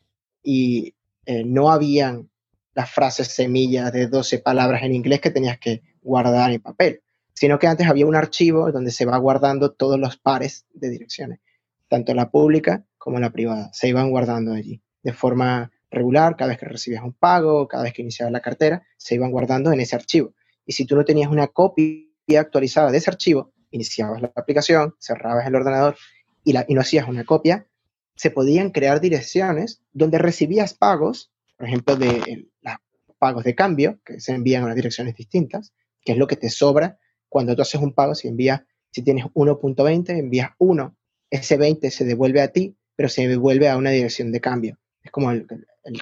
y 0.43 0.95
eh, 1.25 1.43
no 1.45 1.71
habían 1.71 2.29
las 2.73 2.91
frases 2.91 3.29
semillas 3.29 3.91
de 3.93 4.07
12 4.07 4.39
palabras 4.39 4.83
en 4.83 4.93
inglés 4.93 5.21
que 5.21 5.31
tenías 5.31 5.57
que 5.57 5.81
guardar 6.01 6.51
en 6.51 6.61
papel, 6.61 7.01
sino 7.33 7.57
que 7.57 7.67
antes 7.67 7.87
había 7.87 8.05
un 8.05 8.15
archivo 8.15 8.71
donde 8.71 8.91
se 8.91 9.05
va 9.05 9.17
guardando 9.17 9.71
todos 9.71 9.99
los 9.99 10.17
pares 10.17 10.65
de 10.73 10.89
direcciones, 10.89 11.39
tanto 11.87 12.13
la 12.13 12.29
pública 12.29 12.85
como 12.97 13.19
la 13.19 13.31
privada. 13.31 13.69
Se 13.73 13.87
iban 13.87 14.09
guardando 14.09 14.53
allí 14.53 14.81
de 15.03 15.13
forma 15.13 15.71
regular, 15.89 16.35
cada 16.35 16.49
vez 16.49 16.59
que 16.59 16.65
recibías 16.65 17.03
un 17.03 17.13
pago, 17.13 17.67
cada 17.67 17.83
vez 17.83 17.93
que 17.93 18.01
iniciabas 18.01 18.31
la 18.31 18.41
cartera, 18.41 18.83
se 18.97 19.15
iban 19.15 19.31
guardando 19.31 19.71
en 19.71 19.79
ese 19.79 19.95
archivo. 19.95 20.33
Y 20.65 20.73
si 20.73 20.85
tú 20.85 20.95
no 20.95 21.05
tenías 21.05 21.31
una 21.31 21.47
copia 21.47 22.03
actualizada 22.37 22.91
de 22.91 22.97
ese 22.97 23.09
archivo, 23.09 23.53
iniciabas 23.71 24.21
la 24.21 24.31
aplicación, 24.35 24.95
cerrabas 24.99 25.47
el 25.47 25.55
ordenador 25.55 25.95
y, 26.43 26.53
la, 26.53 26.65
y 26.67 26.73
no 26.73 26.81
hacías 26.81 27.07
una 27.07 27.23
copia, 27.23 27.67
se 28.15 28.31
podían 28.31 28.71
crear 28.71 28.99
direcciones 28.99 29.81
donde 29.93 30.17
recibías 30.17 30.73
pagos, 30.73 31.31
por 31.55 31.67
ejemplo, 31.67 31.95
de 31.95 32.49
los 32.61 32.75
pagos 33.17 33.43
de 33.43 33.55
cambio, 33.55 33.99
que 34.03 34.19
se 34.19 34.33
envían 34.33 34.63
a 34.63 34.65
unas 34.65 34.75
direcciones 34.75 35.15
distintas, 35.15 35.73
que 36.01 36.13
es 36.13 36.17
lo 36.17 36.27
que 36.27 36.35
te 36.35 36.49
sobra 36.49 36.99
cuando 37.29 37.55
tú 37.55 37.61
haces 37.61 37.81
un 37.81 37.93
pago, 37.93 38.15
si 38.15 38.27
envías, 38.27 38.61
si 38.91 39.03
tienes 39.03 39.25
1.20, 39.25 40.09
envías 40.17 40.51
1, 40.57 40.95
ese 41.29 41.57
20 41.57 41.91
se 41.91 42.05
devuelve 42.05 42.41
a 42.41 42.49
ti, 42.49 42.75
pero 42.95 43.09
se 43.09 43.27
devuelve 43.27 43.69
a 43.69 43.77
una 43.77 43.91
dirección 43.91 44.31
de 44.31 44.41
cambio. 44.41 44.77
Es 45.03 45.11
como 45.11 45.31
el, 45.31 45.47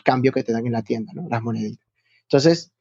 cambio 0.04 0.32
que 0.32 0.44
te 0.44 0.52
dan 0.52 0.66
en 0.66 0.72
la 0.72 0.82
tienda, 0.82 1.14
¿no? 1.14 1.28
Las 1.30 1.42
moneditas. 1.42 1.86
Entonces, 2.24 2.72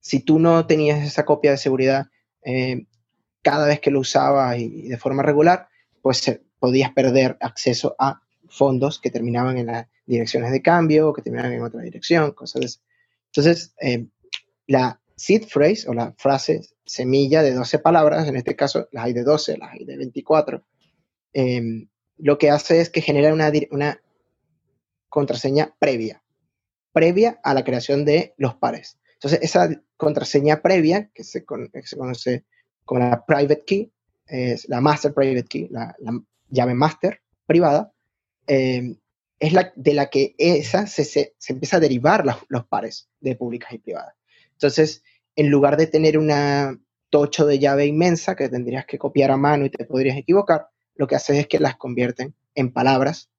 si 0.00 0.20
tú 0.20 0.38
no 0.38 0.66
tenías 0.66 1.06
esa 1.06 1.24
copia 1.24 1.52
de 1.52 1.56
seguridad 1.56 2.08
eh, 2.44 2.86
cada 3.42 3.66
vez 3.66 3.80
que 3.80 3.90
lo 3.90 4.00
usabas 4.00 4.58
y, 4.58 4.88
de 4.88 4.98
forma 4.98 5.22
regular, 5.22 5.68
pues 6.02 6.40
podías 6.58 6.92
perder 6.92 7.36
acceso 7.40 7.94
a 7.98 8.20
fondos 8.48 9.00
que 9.00 9.10
terminaban 9.10 9.58
en 9.58 9.66
las 9.66 9.86
direcciones 10.06 10.50
de 10.52 10.62
cambio 10.62 11.08
o 11.08 11.12
que 11.12 11.22
terminaban 11.22 11.52
en 11.52 11.62
otra 11.62 11.80
dirección, 11.82 12.32
cosas 12.32 12.64
así. 12.64 12.78
Entonces, 13.26 13.74
eh, 13.80 14.06
la 14.66 15.00
seed 15.16 15.44
phrase 15.48 15.88
o 15.88 15.94
la 15.94 16.12
frase 16.16 16.62
semilla 16.84 17.42
de 17.42 17.52
12 17.52 17.78
palabras, 17.80 18.26
en 18.28 18.36
este 18.36 18.56
caso 18.56 18.88
las 18.92 19.04
hay 19.04 19.12
de 19.12 19.22
12, 19.22 19.58
las 19.58 19.72
hay 19.72 19.84
de 19.84 19.96
24, 19.96 20.62
eh, 21.38 21.86
lo 22.16 22.36
que 22.36 22.50
hace 22.50 22.80
es 22.80 22.90
que 22.90 23.00
genera 23.00 23.32
una, 23.32 23.52
una 23.70 24.02
contraseña 25.08 25.72
previa, 25.78 26.20
previa 26.92 27.38
a 27.44 27.54
la 27.54 27.62
creación 27.62 28.04
de 28.04 28.34
los 28.38 28.56
pares. 28.56 28.98
Entonces, 29.14 29.38
esa 29.42 29.70
contraseña 29.96 30.62
previa, 30.62 31.10
que 31.14 31.22
se, 31.22 31.44
conoce 31.44 32.44
como 32.84 33.00
la 33.00 33.24
private 33.24 33.62
key, 33.64 33.92
es 34.26 34.68
la 34.68 34.80
master 34.80 35.14
private 35.14 35.44
key, 35.44 35.68
la, 35.70 35.94
llave 36.48 36.74
master 36.74 37.20
privada, 37.46 37.92
eh, 38.48 38.96
es 39.38 39.52
la 39.52 39.72
de 39.76 39.94
la 39.94 40.10
que 40.10 40.34
esa 40.38 40.88
se, 40.88 41.04
se, 41.04 41.34
empieza 41.46 41.76
a 41.76 41.80
derivar 41.80 42.24
los 42.48 42.66
pares 42.66 43.08
de 43.20 43.36
públicas 43.36 43.72
y 43.72 43.78
privadas. 43.78 44.14
Entonces, 44.54 45.04
en 45.36 45.50
lugar 45.50 45.76
de 45.76 45.86
tener 45.86 46.18
una 46.18 46.76
tocho 47.10 47.46
de 47.46 47.60
llave 47.60 47.86
inmensa 47.86 48.34
que 48.34 48.48
tendrías 48.48 48.86
que 48.86 48.98
copiar 48.98 49.30
a 49.30 49.36
mano 49.36 49.66
y 49.66 49.70
te 49.70 49.84
podrías 49.84 50.18
equivocar, 50.18 50.68
lo 50.98 51.06
que 51.06 51.16
hace 51.16 51.40
es 51.40 51.46
que 51.46 51.58
las 51.58 51.76
convierten 51.76 52.34
en 52.54 52.72
palabras 52.72 53.30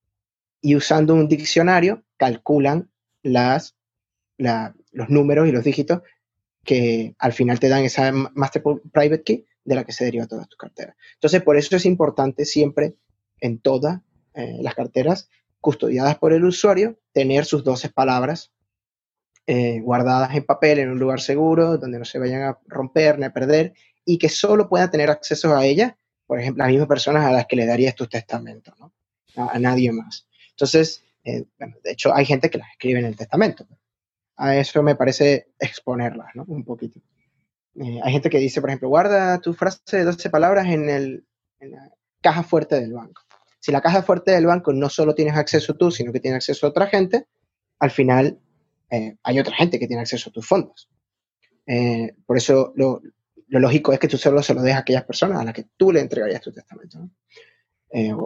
y 0.61 0.75
usando 0.75 1.13
un 1.13 1.27
diccionario 1.27 2.03
calculan 2.17 2.89
los 3.21 3.73
números 5.09 5.47
y 5.47 5.51
los 5.51 5.63
dígitos 5.63 6.01
que 6.63 7.15
al 7.19 7.33
final 7.33 7.59
te 7.59 7.69
dan 7.69 7.83
esa 7.83 8.11
Master 8.11 8.63
Private 8.91 9.23
Key 9.23 9.45
de 9.63 9.75
la 9.75 9.83
que 9.83 9.91
se 9.91 10.05
deriva 10.05 10.25
toda 10.25 10.45
tu 10.45 10.57
cartera. 10.57 10.95
Entonces, 11.15 11.43
por 11.43 11.57
eso 11.57 11.75
es 11.75 11.85
importante 11.85 12.45
siempre 12.45 12.95
en 13.39 13.59
todas 13.59 14.01
eh, 14.33 14.57
las 14.61 14.73
carteras 14.73 15.29
custodiadas 15.59 16.17
por 16.17 16.33
el 16.33 16.45
usuario 16.45 16.97
tener 17.11 17.45
sus 17.45 17.63
12 17.63 17.89
palabras 17.89 18.51
eh, 19.47 19.79
guardadas 19.81 20.35
en 20.35 20.45
papel 20.45 20.79
en 20.79 20.91
un 20.91 20.99
lugar 20.99 21.19
seguro, 21.19 21.77
donde 21.77 21.99
no 21.99 22.05
se 22.05 22.19
vayan 22.19 22.43
a 22.43 22.59
romper 22.67 23.19
ni 23.19 23.25
a 23.25 23.33
perder 23.33 23.73
y 24.05 24.17
que 24.17 24.29
solo 24.29 24.69
puedan 24.69 24.91
tener 24.91 25.09
acceso 25.09 25.55
a 25.55 25.65
ellas, 25.65 25.93
por 26.29 26.39
ejemplo, 26.39 26.63
las 26.63 26.69
mismas 26.69 26.87
personas 26.87 27.25
a 27.25 27.31
las 27.31 27.47
que 27.47 27.55
le 27.55 27.65
darías 27.65 27.95
tu 27.95 28.05
testamento, 28.05 28.71
¿no? 28.79 28.93
a 29.35 29.57
nadie 29.57 29.91
más. 29.91 30.27
Entonces, 30.51 31.03
eh, 31.23 31.45
bueno, 31.57 31.75
de 31.83 31.91
hecho, 31.91 32.13
hay 32.13 32.23
gente 32.23 32.51
que 32.51 32.59
las 32.59 32.69
escribe 32.69 32.99
en 32.99 33.05
el 33.05 33.15
testamento. 33.15 33.65
A 34.37 34.55
eso 34.55 34.83
me 34.83 34.95
parece 34.95 35.47
exponerlas, 35.57 36.27
¿no? 36.35 36.45
Un 36.47 36.63
poquito. 36.63 36.99
Eh, 37.81 37.99
hay 38.03 38.11
gente 38.11 38.29
que 38.29 38.37
dice, 38.37 38.61
por 38.61 38.69
ejemplo, 38.69 38.89
guarda 38.89 39.41
tu 39.41 39.55
frase 39.55 39.97
de 39.97 40.03
12 40.03 40.29
palabras 40.29 40.67
en, 40.67 40.87
el, 40.87 41.25
en 41.61 41.71
la 41.71 41.91
caja 42.21 42.43
fuerte 42.43 42.79
del 42.79 42.93
banco. 42.93 43.23
Si 43.59 43.71
la 43.71 43.81
caja 43.81 44.03
fuerte 44.03 44.29
del 44.29 44.45
banco 44.45 44.71
no 44.71 44.87
solo 44.87 45.15
tienes 45.15 45.35
acceso 45.35 45.73
tú, 45.73 45.89
sino 45.89 46.13
que 46.13 46.19
tiene 46.19 46.37
acceso 46.37 46.67
a 46.67 46.69
otra 46.69 46.85
gente, 46.85 47.25
al 47.79 47.89
final 47.89 48.39
eh, 48.91 49.15
hay 49.23 49.39
otra 49.39 49.55
gente 49.55 49.79
que 49.79 49.87
tiene 49.87 50.01
acceso 50.01 50.29
a 50.29 50.33
tus 50.33 50.47
fondos. 50.47 50.91
por 52.27 52.37
eso 52.37 52.71
lo, 52.75 53.01
lo, 53.49 53.59
lógico 53.59 53.93
es 53.93 53.99
que 53.99 54.07
tú 54.07 54.17
solo 54.17 54.41
se 54.41 54.53
lo 54.53 54.61
dejas 54.61 54.79
a 54.79 54.81
aquellas 54.81 55.03
personas 55.03 55.39
a 55.39 55.43
las 55.43 55.53
que 55.53 55.67
tú 55.75 55.91
le 55.91 55.99
entregarías 55.99 56.41
tu 56.41 56.51
testamento, 56.51 56.99
¿no? 56.99 57.11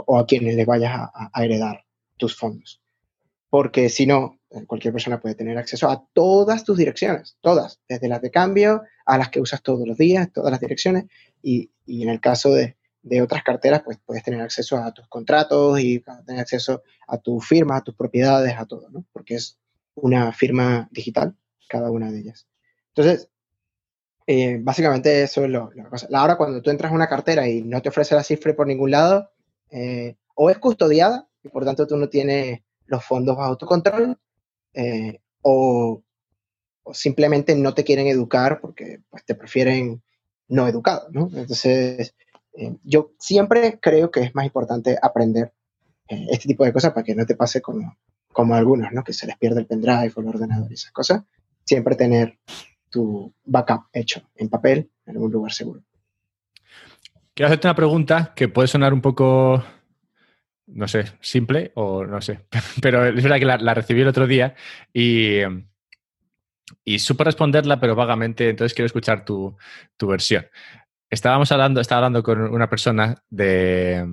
o, 0.08 0.20
a 0.20 0.26
quienes 0.26 0.56
le 0.56 0.66
vayas 0.66 0.94
a, 0.94 1.32
a 1.34 1.44
heredar 1.44 1.86
tus 2.18 2.36
fondos. 2.38 2.82
Porque 3.50 3.90
si 3.90 4.06
no, 4.06 4.40
eh, 4.54 4.66
cualquier 4.66 4.94
persona 4.94 5.20
puede 5.20 5.36
tener 5.36 5.58
acceso 5.58 5.90
a 5.90 6.08
todas 6.14 6.64
tus 6.64 6.78
direcciones, 6.78 7.38
todas, 7.42 7.80
desde 7.88 8.08
las 8.08 8.22
de 8.22 8.32
cambio 8.32 8.84
a 9.06 9.18
las 9.18 9.30
que 9.30 9.42
usas 9.42 9.64
todos 9.64 9.88
los 9.88 9.98
días, 9.98 10.32
todas 10.32 10.52
las 10.52 10.60
direcciones. 10.60 11.06
Y, 11.42 11.72
y 11.86 12.04
en 12.04 12.10
el 12.10 12.20
caso 12.20 12.52
de, 12.52 12.78
de, 13.02 13.22
otras 13.22 13.44
carteras, 13.44 13.82
pues 13.84 14.00
puedes 14.06 14.24
tener 14.24 14.42
acceso 14.42 14.78
a 14.78 14.92
tus 14.94 15.08
contratos 15.08 15.80
y 15.80 16.04
tener 16.26 16.42
acceso 16.42 16.84
a 17.08 17.18
tu 17.18 17.40
firma, 17.40 17.78
a 17.78 17.84
tus 17.84 17.96
propiedades, 17.96 18.56
a 18.58 18.66
todo, 18.66 18.90
¿no? 18.90 19.06
Porque 19.12 19.36
es 19.36 19.60
una 19.96 20.32
firma 20.34 20.88
digital, 20.92 21.36
cada 21.68 21.92
una 21.92 22.12
de 22.12 22.20
ellas. 22.20 22.48
Entonces, 22.96 23.30
eh, 24.26 24.60
básicamente 24.62 25.24
eso 25.24 25.44
es 25.44 25.50
lo, 25.50 25.72
la 25.74 25.90
cosa. 25.90 26.08
Cuando 26.38 26.62
tú 26.62 26.70
entras 26.70 26.92
a 26.92 26.96
una 26.96 27.08
cartera 27.08 27.48
y 27.48 27.62
no 27.62 27.82
te 27.82 27.90
ofrece 27.90 28.16
la 28.16 28.24
cifra 28.24 28.56
por 28.56 28.68
ningún 28.68 28.92
lado, 28.92 29.30
eh, 29.70 30.16
o 30.36 30.50
es 30.50 30.58
custodiada 30.58 31.28
y 31.44 31.50
por 31.50 31.66
tanto 31.66 31.86
tú 31.88 31.98
no 31.98 32.08
tienes 32.10 32.62
los 32.86 33.04
fondos 33.04 33.36
bajo 33.36 33.58
tu 33.58 33.66
control, 33.66 34.18
eh, 34.74 35.20
o, 35.42 36.02
simplemente 36.92 37.56
no 37.56 37.74
te 37.74 37.84
quieren 37.84 38.08
educar 38.08 38.60
porque 38.62 39.02
pues, 39.10 39.24
te 39.26 39.36
prefieren 39.36 40.02
no 40.48 40.68
educado. 40.68 41.08
Entonces, 41.14 42.14
eh, 42.58 42.76
yo 42.84 43.14
siempre 43.20 43.80
creo 43.80 44.12
que 44.12 44.22
es 44.22 44.36
más 44.36 44.46
importante 44.46 44.98
aprender 45.02 45.54
este 46.08 46.48
tipo 46.50 46.66
de 46.66 46.74
cosas 46.74 46.92
para 46.92 47.04
que 47.04 47.16
no 47.16 47.26
te 47.26 47.36
pase 47.36 47.62
como, 47.62 47.98
como 48.32 48.54
algunos, 48.54 48.92
¿no? 48.92 49.04
Que 49.04 49.14
se 49.14 49.26
les 49.26 49.38
pierde 49.38 49.62
el 49.62 49.66
pendrive 49.66 50.12
o 50.16 50.22
el 50.22 50.28
ordenador 50.28 50.70
y 50.70 50.76
esas 50.76 50.92
cosas. 50.92 51.24
Siempre 51.64 51.96
tener 51.96 52.38
tu 52.94 53.34
backup 53.44 53.88
hecho 53.92 54.22
en 54.36 54.50
papel 54.50 54.90
en 55.08 55.16
algún 55.16 55.32
lugar 55.32 55.52
seguro. 55.52 55.82
Quiero 57.34 57.48
hacerte 57.48 57.68
una 57.68 57.76
pregunta 57.76 58.32
que 58.36 58.48
puede 58.48 58.68
sonar 58.68 58.94
un 58.94 59.02
poco 59.02 59.64
no 60.68 60.88
sé, 60.88 61.06
simple 61.22 61.72
o 61.76 62.06
no 62.06 62.22
sé. 62.22 62.42
Pero 62.82 63.06
es 63.06 63.24
verdad 63.24 63.40
que 63.40 63.64
la, 63.64 63.74
recibí 63.74 64.02
el 64.02 64.08
otro 64.08 64.28
día 64.28 64.56
y, 64.94 65.40
y 66.86 67.00
supe 67.00 67.24
responderla, 67.24 67.80
pero 67.80 67.96
vagamente, 67.96 68.50
entonces 68.50 68.74
quiero 68.74 68.88
escuchar 68.88 69.26
tu, 69.26 69.56
versión. 70.02 70.46
Estábamos 71.10 71.52
hablando, 71.52 71.82
estaba 71.82 72.00
hablando 72.00 72.24
con 72.24 72.42
una 72.42 72.70
persona 72.70 73.22
de 73.30 74.06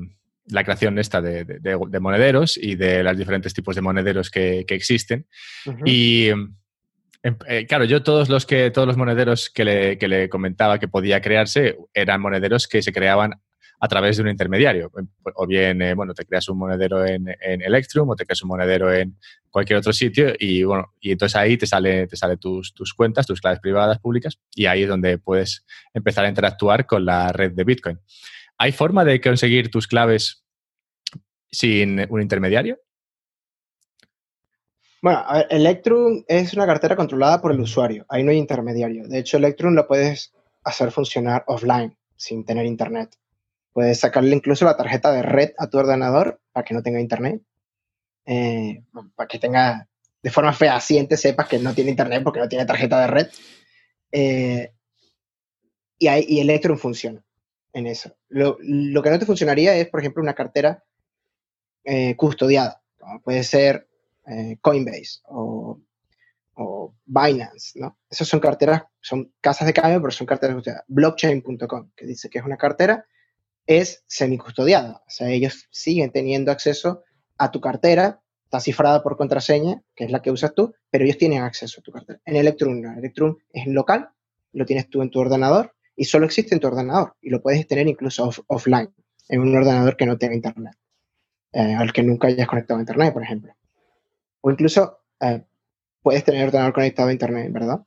la 0.47 0.65
creación 0.65 0.99
esta 0.99 1.23
de, 1.23 2.01
monederos 2.01 2.57
y 2.57 2.75
de 2.75 3.03
los 3.03 3.17
diferentes 3.17 3.55
tipos 3.55 3.77
de 3.77 3.83
monederos 3.83 4.31
que, 4.31 4.67
existen. 4.69 5.27
Y 5.87 6.31
eh, 7.23 7.67
claro, 7.67 7.85
yo 7.85 8.03
todos 8.03 8.29
los 8.29 8.47
que, 8.47 8.71
todos 8.71 8.89
los 8.89 8.97
monederos 8.97 9.51
que 9.51 9.65
le, 9.65 9.99
que 9.99 10.09
le 10.09 10.29
comentaba 10.29 10.79
que 10.79 10.89
podía 10.89 11.21
crearse 11.21 11.77
eran 11.93 12.21
monederos 12.21 12.67
que 12.67 12.83
se 12.83 12.93
creaban 12.93 13.35
a 13.81 13.89
través 13.89 14.17
de 14.17 14.23
un 14.23 14.29
intermediario. 14.29 14.93
O 15.35 15.47
bien, 15.47 15.81
eh, 15.81 15.95
bueno, 15.95 16.13
te 16.13 16.25
creas 16.27 16.49
un 16.49 16.59
monedero 16.59 17.05
en, 17.05 17.27
Electrum 17.41 18.09
o 18.11 18.17
te 18.17 18.27
creas 18.27 18.43
un 18.43 18.49
monedero 18.49 18.93
en 18.93 19.17
cualquier 19.51 19.79
otro 19.79 19.93
sitio 19.93 20.35
y, 20.39 20.63
bueno, 20.63 20.93
y 21.01 21.13
entonces 21.13 21.35
ahí 21.37 21.57
te 21.57 21.67
sale, 21.67 22.07
te 22.07 22.17
sale 22.17 22.37
tus, 22.37 22.75
tus 22.75 22.93
cuentas, 22.93 23.27
tus 23.27 23.41
claves 23.41 23.61
privadas 23.61 23.99
públicas 23.99 24.39
y 24.55 24.67
ahí 24.67 24.83
es 24.83 24.89
donde 24.89 25.19
puedes 25.19 25.65
empezar 25.95 26.27
a 26.27 26.29
interactuar 26.29 26.87
con 26.87 27.07
la 27.07 27.33
red 27.33 27.53
de 27.53 27.65
Bitcoin. 27.65 27.99
¿Hay 28.59 28.73
forma 28.73 29.05
de 29.05 29.21
conseguir 29.21 29.71
tus 29.71 29.87
claves 29.89 30.45
sin 31.51 32.07
un 32.11 32.21
intermediario? 32.21 32.79
Bueno, 35.03 35.25
Electrum 35.49 36.25
es 36.29 36.53
una 36.53 36.67
cartera 36.67 36.95
controlada 36.95 37.41
por 37.41 37.53
el 37.53 37.61
usuario, 37.61 38.05
ahí 38.09 38.23
no 38.23 38.31
hay 38.31 38.37
intermediario. 38.37 39.09
De 39.09 39.19
hecho, 39.19 39.39
Electrum 39.39 39.75
lo 39.75 39.87
puedes 39.87 40.33
hacer 40.63 40.91
funcionar 40.93 41.45
offline, 41.47 41.97
sin 42.17 42.45
tener 42.45 42.67
internet. 42.67 43.17
Puedes 43.73 44.01
sacarle 44.01 44.37
incluso 44.37 44.65
la 44.65 44.77
tarjeta 44.77 45.11
de 45.13 45.23
red 45.23 45.53
a 45.57 45.69
tu 45.69 45.79
ordenador 45.79 46.41
para 46.53 46.65
que 46.65 46.75
no 46.75 46.83
tenga 46.83 47.01
internet. 47.01 47.41
Eh, 48.27 48.83
para 49.15 49.27
que 49.27 49.39
tenga 49.39 49.89
de 50.23 50.31
forma 50.31 50.53
fehaciente 50.53 51.17
sepas 51.17 51.49
que 51.49 51.59
no 51.59 51.75
tiene 51.75 51.91
internet 51.91 52.23
porque 52.23 52.41
no 52.41 52.49
tiene 52.49 52.67
tarjeta 52.67 53.01
de 53.01 53.07
red. 53.07 53.29
Eh, 54.13 54.73
y, 55.99 56.09
y 56.09 56.41
Electrum 56.41 56.77
funciona 56.77 57.25
en 57.73 57.87
eso. 57.87 58.15
Lo, 58.29 58.59
que 58.59 59.11
no 59.11 59.19
te 59.19 59.27
funcionaría 59.27 59.75
es, 59.77 59.89
por 59.89 60.01
ejemplo, 60.01 60.23
una 60.23 60.35
cartera 60.35 60.85
eh, 61.85 62.17
custodiada. 62.17 62.83
Puede 63.25 63.45
ser 63.45 63.89
Coinbase 64.61 65.21
o, 65.25 65.81
o, 66.55 66.95
Binance, 67.05 67.79
¿no? 67.79 67.99
Esas 68.09 68.29
son 68.29 68.41
carteras, 68.41 68.83
son 69.01 69.33
casas 69.41 69.67
de 69.67 69.73
cambio, 69.73 70.01
pero 70.01 70.11
son 70.11 70.27
carteras 70.27 70.57
custodiadas. 70.57 70.85
Blockchain.com, 70.89 71.91
que 71.97 72.07
dice 72.07 72.29
que 72.29 72.39
es 72.39 72.45
una 72.45 72.57
cartera 72.57 73.07
es 73.67 74.03
semicustodiada. 74.09 75.03
O 75.07 75.11
sea, 75.11 75.31
ellos 75.31 75.69
siguen 75.71 76.11
teniendo 76.11 76.51
acceso 76.51 77.05
a 77.39 77.51
tu 77.51 77.61
cartera, 77.61 78.21
está 78.45 78.59
cifrada 78.59 79.03
por 79.03 79.17
contraseña, 79.17 79.81
que 79.95 80.05
es 80.05 80.11
la 80.11 80.23
que 80.23 80.33
usas 80.33 80.55
tú, 80.55 80.75
pero 80.91 81.05
ellos 81.05 81.19
tienen 81.19 81.43
acceso 81.43 81.81
a 81.81 81.83
tu 81.83 81.93
cartera. 81.93 82.21
En 82.25 82.37
Electrum 82.37 82.81
no. 82.81 82.93
Electrum 82.99 83.37
es 83.53 83.67
local, 83.69 84.11
lo 84.53 84.67
tienes 84.67 84.91
tú 84.91 85.03
en 85.03 85.11
tu 85.11 85.21
ordenador 85.21 85.73
y 85.95 86.05
solo 86.05 86.27
existe 86.27 86.55
en 86.55 86.61
tu 86.61 86.67
ordenador 86.67 87.15
y 87.21 87.31
lo 87.31 87.41
puedes 87.41 87.65
tener 87.69 87.87
incluso 87.87 88.29
offline, 88.49 88.93
en 89.29 89.41
un 89.41 89.57
ordenador 89.57 89.97
que 89.97 90.07
no 90.07 90.19
tenga 90.19 90.35
internet, 90.35 90.75
eh, 91.53 91.75
al 91.75 91.93
que 91.93 92.03
nunca 92.03 92.27
hayas 92.27 92.49
conectado 92.49 92.79
a 92.79 92.83
internet, 92.83 93.13
por 93.13 93.23
ejemplo. 93.23 93.55
O 94.41 94.51
incluso 94.51 95.01
eh, 95.21 95.43
puedes 96.03 96.25
tener 96.25 96.55
el 96.55 96.73
conectado 96.73 97.09
a 97.09 97.13
internet, 97.13 97.53
¿verdad? 97.53 97.81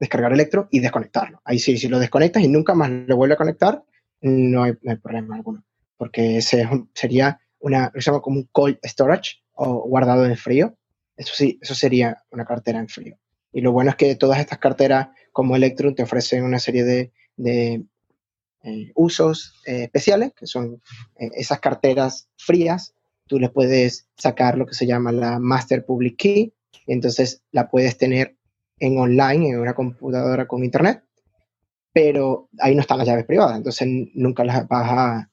Descargar 0.00 0.32
Electrum 0.32 0.66
y 0.70 0.80
desconectarlo. 0.80 1.40
Ahí 1.44 1.58
sí, 1.58 1.76
si 1.76 1.88
lo 1.88 1.98
desconectas 1.98 2.42
y 2.42 2.48
nunca 2.48 2.74
más 2.74 2.90
lo 2.90 3.16
vuelve 3.16 3.34
a 3.34 3.38
conectar, 3.38 3.82
no 4.20 4.64
hay, 4.64 4.74
problema 5.02 5.36
alguno, 5.36 5.64
porque 5.96 6.38
ese 6.38 6.68
sería 6.94 7.40
una, 7.60 7.90
lo 7.94 8.00
llama 8.00 8.20
como 8.20 8.38
un 8.38 8.48
cold 8.50 8.78
storage 8.84 9.42
o 9.52 9.88
guardado 9.88 10.24
en 10.24 10.36
frío. 10.36 10.76
Eso 11.16 11.34
sí, 11.34 11.58
eso 11.60 11.74
sería 11.74 12.22
una 12.30 12.44
cartera 12.44 12.78
en 12.78 12.88
frío. 12.88 13.18
Y 13.52 13.60
lo 13.60 13.72
bueno 13.72 13.90
es 13.90 13.96
que 13.96 14.14
todas 14.14 14.38
estas 14.38 14.58
carteras 14.58 15.08
como 15.32 15.56
Electrum 15.56 15.94
te 15.94 16.02
ofrecen 16.02 16.44
una 16.44 16.58
serie 16.58 16.84
de, 16.84 17.12
eh, 18.62 18.92
usos 18.94 19.60
eh, 19.66 19.84
especiales, 19.84 20.32
que 20.34 20.46
son 20.46 20.80
esas 21.16 21.60
carteras 21.60 22.28
frías. 22.36 22.94
Tú 23.28 23.38
le 23.38 23.50
puedes 23.50 24.08
sacar 24.16 24.58
lo 24.58 24.66
que 24.66 24.74
se 24.74 24.86
llama 24.86 25.12
la 25.12 25.38
Master 25.38 25.84
Public 25.84 26.16
Key, 26.16 26.52
entonces 26.86 27.42
la 27.52 27.70
puedes 27.70 27.96
tener 27.96 28.36
en 28.80 28.98
online, 28.98 29.50
en 29.50 29.60
una 29.60 29.74
computadora 29.74 30.48
con 30.48 30.64
internet, 30.64 31.02
pero 31.92 32.48
ahí 32.58 32.74
no 32.74 32.80
están 32.80 32.98
las 32.98 33.06
llaves 33.06 33.26
privadas, 33.26 33.56
entonces 33.56 33.88
nunca 34.14 34.44
las 34.44 34.66
vas 34.68 34.90
a, 34.90 35.30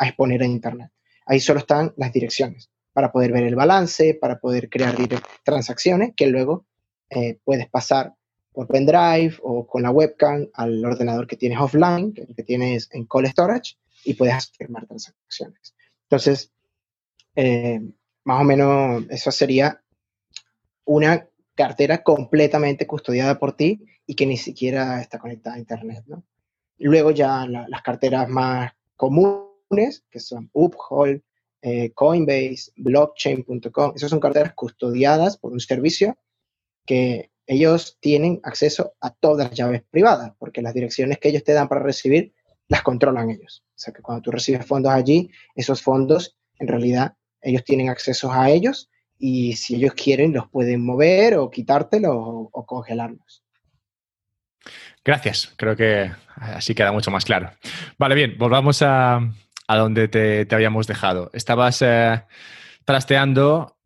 exponer 0.00 0.42
en 0.42 0.50
Internet. 0.50 0.90
Ahí 1.24 1.38
solo 1.38 1.60
están 1.60 1.92
las 1.96 2.12
direcciones 2.12 2.68
para 2.92 3.12
poder 3.12 3.32
ver 3.32 3.44
el 3.44 3.54
balance, 3.54 4.14
para 4.14 4.40
poder 4.40 4.68
crear 4.68 4.96
transacciones 5.44 6.12
que 6.16 6.26
luego 6.26 6.66
eh, 7.10 7.38
puedes 7.44 7.68
pasar 7.68 8.14
por 8.52 8.66
pendrive 8.66 9.36
o 9.42 9.66
con 9.66 9.82
la 9.82 9.92
webcam 9.92 10.48
al 10.54 10.84
ordenador 10.84 11.28
que 11.28 11.36
tienes 11.36 11.60
offline, 11.60 12.12
que, 12.12 12.26
que 12.26 12.42
tienes 12.42 12.88
en 12.92 13.06
call 13.06 13.26
storage, 13.26 13.76
y 14.04 14.14
puedes 14.14 14.50
firmar 14.50 14.86
transacciones. 14.86 15.74
Entonces, 16.04 16.52
eh, 17.36 17.80
más 18.24 18.40
o 18.40 18.44
menos 18.44 19.04
eso 19.10 19.30
sería 19.30 19.82
una 20.84 21.28
cartera 21.54 22.02
completamente 22.02 22.86
custodiada 22.86 23.38
por 23.38 23.56
ti 23.56 23.84
y 24.06 24.14
que 24.14 24.26
ni 24.26 24.36
siquiera 24.36 25.00
está 25.00 25.18
conectada 25.18 25.56
a 25.56 25.58
Internet. 25.58 26.04
Luego 26.78 27.10
ya 27.10 27.46
las 27.46 27.82
carteras 27.82 28.28
más 28.28 28.72
comunes, 28.96 30.04
que 30.10 30.20
son 30.20 30.50
Uphold, 30.52 31.22
eh, 31.62 31.92
Coinbase, 31.92 32.72
blockchain.com, 32.76 33.92
esas 33.96 34.10
son 34.10 34.20
carteras 34.20 34.52
custodiadas 34.54 35.38
por 35.38 35.52
un 35.52 35.60
servicio 35.60 36.18
que 36.84 37.30
ellos 37.46 37.96
tienen 38.00 38.40
acceso 38.42 38.94
a 39.00 39.10
todas 39.10 39.48
las 39.48 39.56
llaves 39.56 39.82
privadas, 39.90 40.32
porque 40.38 40.62
las 40.62 40.74
direcciones 40.74 41.18
que 41.18 41.28
ellos 41.28 41.44
te 41.44 41.52
dan 41.52 41.68
para 41.68 41.82
recibir 41.82 42.34
las 42.68 42.82
controlan 42.82 43.30
ellos. 43.30 43.64
O 43.68 43.78
sea 43.78 43.92
que 43.92 44.02
cuando 44.02 44.22
tú 44.22 44.30
recibes 44.30 44.66
fondos 44.66 44.92
allí, 44.92 45.30
esos 45.54 45.82
fondos 45.82 46.36
en 46.58 46.68
realidad 46.68 47.16
ellos 47.44 47.64
tienen 47.64 47.88
acceso 47.88 48.32
a 48.32 48.50
ellos 48.50 48.90
y 49.18 49.54
si 49.54 49.76
ellos 49.76 49.94
quieren 49.94 50.32
los 50.32 50.48
pueden 50.48 50.84
mover 50.84 51.36
o 51.36 51.50
quitártelos 51.50 52.12
o, 52.14 52.66
congelarlos. 52.66 53.42
Gracias, 55.04 55.52
creo 55.56 55.76
que 55.76 56.10
así 56.36 56.74
queda 56.74 56.90
mucho 56.90 57.10
más 57.10 57.24
claro. 57.24 57.50
Vale, 57.98 58.14
bien, 58.14 58.36
volvamos 58.38 58.80
a, 58.82 59.20
donde 59.68 60.08
te, 60.08 60.54
habíamos 60.54 60.86
dejado. 60.86 61.30
Estabas 61.34 61.82
eh, 61.82 62.22
trasteando, 62.86 63.76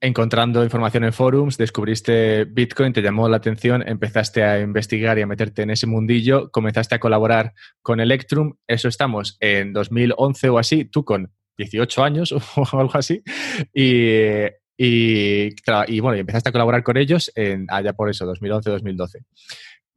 encontrando 0.00 0.64
información 0.64 1.04
en 1.04 1.12
forums, 1.12 1.56
descubriste 1.56 2.44
Bitcoin, 2.44 2.92
te 2.92 3.02
llamó 3.02 3.28
la 3.28 3.36
atención, 3.36 3.86
empezaste 3.86 4.42
a 4.42 4.60
investigar 4.60 5.16
y 5.18 5.22
a 5.22 5.26
meterte 5.26 5.62
en 5.62 5.70
ese 5.70 5.86
mundillo, 5.86 6.50
comenzaste 6.50 6.96
a 6.96 7.00
colaborar 7.00 7.54
con 7.80 8.00
Electrum, 8.00 8.56
eso 8.66 8.88
estamos 8.88 9.36
en 9.40 9.72
2011 9.72 10.48
o 10.48 10.58
así, 10.58 10.84
tú 10.84 11.04
con 11.04 11.32
18 11.56 12.04
años 12.04 12.32
o 12.56 12.78
algo 12.78 12.96
así, 12.96 13.22
y 13.72 14.48
y, 14.76 16.00
bueno, 16.00 16.16
y 16.16 16.20
empezaste 16.20 16.48
a 16.48 16.52
colaborar 16.52 16.82
con 16.82 16.96
ellos 16.96 17.30
en, 17.34 17.66
allá 17.70 17.92
por 17.92 18.10
eso, 18.10 18.26
2011-2012. 18.26 19.24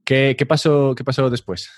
¿Qué, 0.04 0.46
pasó, 0.48 0.94
¿Qué 0.96 1.04
pasó 1.04 1.30
después? 1.30 1.70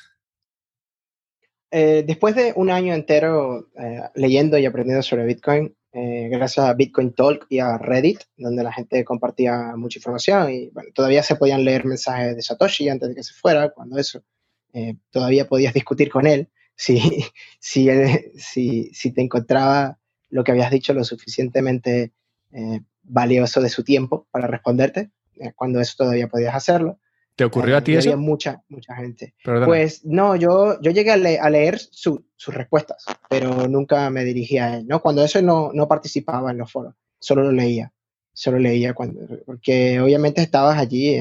Eh, 1.71 2.03
después 2.05 2.35
de 2.35 2.53
un 2.55 2.69
año 2.69 2.93
entero 2.93 3.69
eh, 3.79 4.01
leyendo 4.15 4.57
y 4.57 4.65
aprendiendo 4.65 5.01
sobre 5.01 5.25
Bitcoin, 5.25 5.75
eh, 5.93 6.27
gracias 6.29 6.65
a 6.65 6.73
Bitcoin 6.73 7.13
Talk 7.13 7.45
y 7.49 7.59
a 7.59 7.77
Reddit, 7.77 8.21
donde 8.37 8.63
la 8.63 8.73
gente 8.73 9.03
compartía 9.03 9.73
mucha 9.75 9.99
información 9.99 10.51
y 10.51 10.69
bueno, 10.69 10.89
todavía 10.93 11.23
se 11.23 11.35
podían 11.35 11.63
leer 11.63 11.85
mensajes 11.85 12.35
de 12.35 12.41
Satoshi 12.41 12.89
antes 12.89 13.09
de 13.09 13.15
que 13.15 13.23
se 13.23 13.33
fuera, 13.33 13.69
cuando 13.69 13.97
eso, 13.97 14.23
todavía 15.09 15.47
podías 15.47 15.73
discutir 15.73 16.09
con 16.09 16.27
él 16.27 16.49
si, 16.79 16.99
si, 17.59 17.89
si, 18.37 18.89
si, 18.93 19.11
te 19.11 19.21
encontraba 19.21 19.99
lo 20.29 20.43
que 20.43 20.51
habías 20.51 20.71
dicho 20.71 20.93
lo 20.93 21.03
suficientemente 21.03 22.13
valioso 23.03 23.61
de 23.61 23.69
su 23.69 23.83
tiempo 23.83 24.27
para 24.31 24.47
responderte, 24.47 25.11
eh, 25.39 25.51
cuando 25.55 25.81
eso 25.81 25.95
todavía 25.97 26.27
podías 26.27 26.55
hacerlo. 26.55 26.99
¿Te 27.35 27.43
ocurrió 27.43 27.77
a 27.77 27.81
ti 27.81 27.93
eh, 27.93 27.99
eso? 27.99 28.09
Había 28.09 28.21
mucha, 28.21 28.63
mucha 28.69 28.95
gente. 28.95 29.33
Pues 29.43 30.05
no, 30.05 30.35
yo, 30.35 30.79
yo 30.81 30.91
llegué 30.91 31.11
a, 31.11 31.49
leer 31.49 31.79
sus 31.79 32.21
respuestas, 32.47 33.05
pero 33.29 33.67
nunca 33.67 34.09
me 34.09 34.23
dirigía 34.23 34.65
a 34.65 34.77
él, 34.77 34.87
¿no? 34.87 35.01
Cuando 35.01 35.23
eso 35.23 35.41
no, 35.41 35.71
no 35.73 35.87
participaba 35.87 36.51
en 36.51 36.57
los 36.57 36.71
foros, 36.71 36.95
solo 37.19 37.43
lo 37.43 37.51
leía, 37.51 37.93
solo 38.33 38.59
leía 38.59 38.93
cuando, 38.93 39.21
porque 39.45 39.99
obviamente 40.01 40.41
estabas 40.41 40.77
allí 40.77 41.17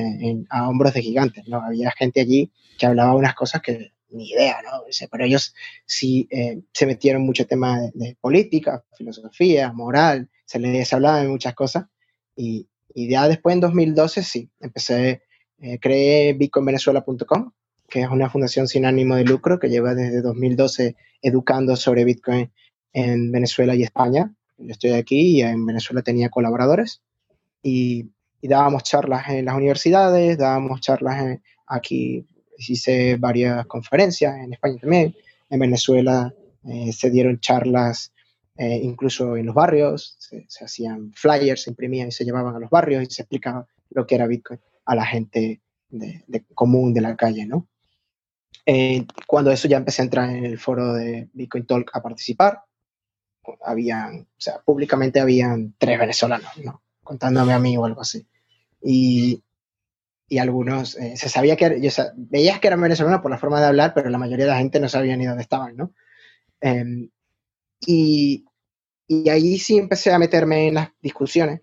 a 0.51 0.68
hombros 0.68 0.94
de 0.94 1.03
gigantes, 1.03 1.47
¿no? 1.47 1.62
Había 1.62 1.92
gente 1.92 2.21
allí 2.21 2.51
que 2.79 2.87
hablaba 2.87 3.14
unas 3.14 3.35
cosas 3.35 3.62
que 3.62 3.92
ni 4.11 4.31
idea, 4.31 4.62
¿no? 4.62 4.83
Pero 5.11 5.25
ellos 5.25 5.55
sí 5.85 6.29
eh, 6.31 6.61
se 6.73 6.87
metieron 6.87 7.23
mucho 7.23 7.47
tema 7.47 7.81
de, 7.81 7.90
de 7.94 8.16
política, 8.21 8.85
filosofía, 8.97 9.73
moral, 9.73 10.29
se 10.44 10.59
les 10.59 10.92
hablaba 10.92 11.21
de 11.21 11.29
muchas 11.29 11.55
cosas 11.55 11.87
y, 12.35 12.68
y 12.94 13.09
ya 13.09 13.29
después 13.29 13.55
en 13.55 13.61
2012 13.61 14.23
sí, 14.23 14.51
empecé, 14.61 15.23
eh, 15.61 15.79
creé 15.79 16.33
bitcoinvenezuela.com, 16.33 17.53
que 17.88 18.03
es 18.03 18.09
una 18.09 18.31
fundación 18.31 18.66
sin 18.66 18.87
ánimo 18.87 19.16
de 19.16 19.25
lucro 19.25 19.59
que 19.59 19.68
lleva 19.68 19.94
desde 19.94 20.21
2012 20.21 20.97
educando 21.23 21.77
sobre 21.77 22.05
Bitcoin 22.05 22.51
en 22.92 23.31
Venezuela 23.31 23.75
y 23.75 23.83
España. 23.83 24.35
Yo 24.57 24.73
estoy 24.73 24.92
aquí 24.92 25.37
y 25.37 25.42
en 25.42 25.64
Venezuela 25.64 26.03
tenía 26.03 26.29
colaboradores 26.31 27.03
y, 27.62 28.11
dábamos 28.40 28.85
charlas 28.85 29.29
en 29.29 29.44
las 29.44 29.57
universidades, 29.57 30.38
dábamos 30.38 30.81
charlas 30.81 31.38
aquí, 31.66 32.25
hice 32.59 33.16
varias 33.16 33.66
conferencias 33.66 34.37
en 34.37 34.53
España 34.53 34.79
también, 34.81 35.14
en 35.51 35.59
Venezuela 35.59 36.35
eh, 36.64 36.92
se 36.92 37.11
dieron 37.11 37.40
charlas 37.40 38.12
eh, 38.57 38.81
incluso 38.83 39.37
en 39.37 39.47
los 39.47 39.55
barrios, 39.55 40.16
se, 40.18 40.64
hacían 40.64 41.12
flyers, 41.14 41.62
se 41.62 41.71
imprimían 41.71 42.09
y 42.09 42.12
se 42.12 42.25
llevaban 42.25 42.57
a 42.57 42.59
los 42.59 42.71
barrios 42.71 43.05
y 43.05 43.07
se 43.07 43.23
explicaba 43.23 43.66
lo 43.90 44.07
que 44.07 44.16
era 44.16 44.27
Bitcoin 44.27 44.61
a 44.85 44.94
la 44.94 45.07
gente 45.07 45.61
de, 45.88 46.25
común 46.55 46.92
de 46.92 47.01
la 47.01 47.16
calle, 47.16 47.47
¿no? 47.47 47.68
cuando 49.27 49.51
eso 49.51 49.66
ya 49.66 49.79
empecé 49.79 50.03
a 50.03 50.05
entrar 50.05 50.29
en 50.29 50.44
el 50.44 50.59
foro 50.59 50.92
de 50.92 51.31
Bitcoin 51.33 51.64
Talk 51.64 51.90
a 51.94 52.03
participar, 52.03 52.64
habían, 53.64 54.21
o 54.21 54.40
sea, 54.40 54.61
públicamente 54.61 55.21
habían 55.21 55.75
tres 55.79 55.99
venezolanos, 55.99 56.51
¿no? 56.62 56.83
Contándome 57.03 57.53
a 57.53 57.59
mí 57.59 57.77
o 57.77 57.85
algo 57.85 58.03
así. 58.03 58.27
Y, 58.83 59.42
y 60.29 60.38
algunos, 60.38 60.97
eh, 60.97 61.17
se 61.17 61.29
sabía 61.29 61.57
que, 61.57 61.81
yo, 61.81 61.91
veías 62.17 62.61
que 62.61 62.67
eran 62.67 62.81
venezolanos 62.81 63.21
por 63.21 63.31
la 63.31 63.38
forma 63.38 63.61
de 63.61 63.67
hablar, 63.67 63.93
pero 63.95 64.11
la 64.11 64.19
mayoría 64.19 64.45
de 64.45 64.51
la 64.51 64.59
gente 64.59 64.79
no 64.79 64.88
sabía 64.88 65.17
ni 65.17 65.25
dónde 65.27 65.43
estaban, 65.43 65.77
¿no? 65.77 65.93
Em, 66.61 67.09
y, 67.87 68.45
y 69.07 69.29
ahí 69.31 69.59
sí 69.59 69.79
empecé 69.79 70.12
a 70.12 70.19
meterme 70.19 70.69
en 70.69 70.75
las 70.75 70.91
discusiones, 71.01 71.62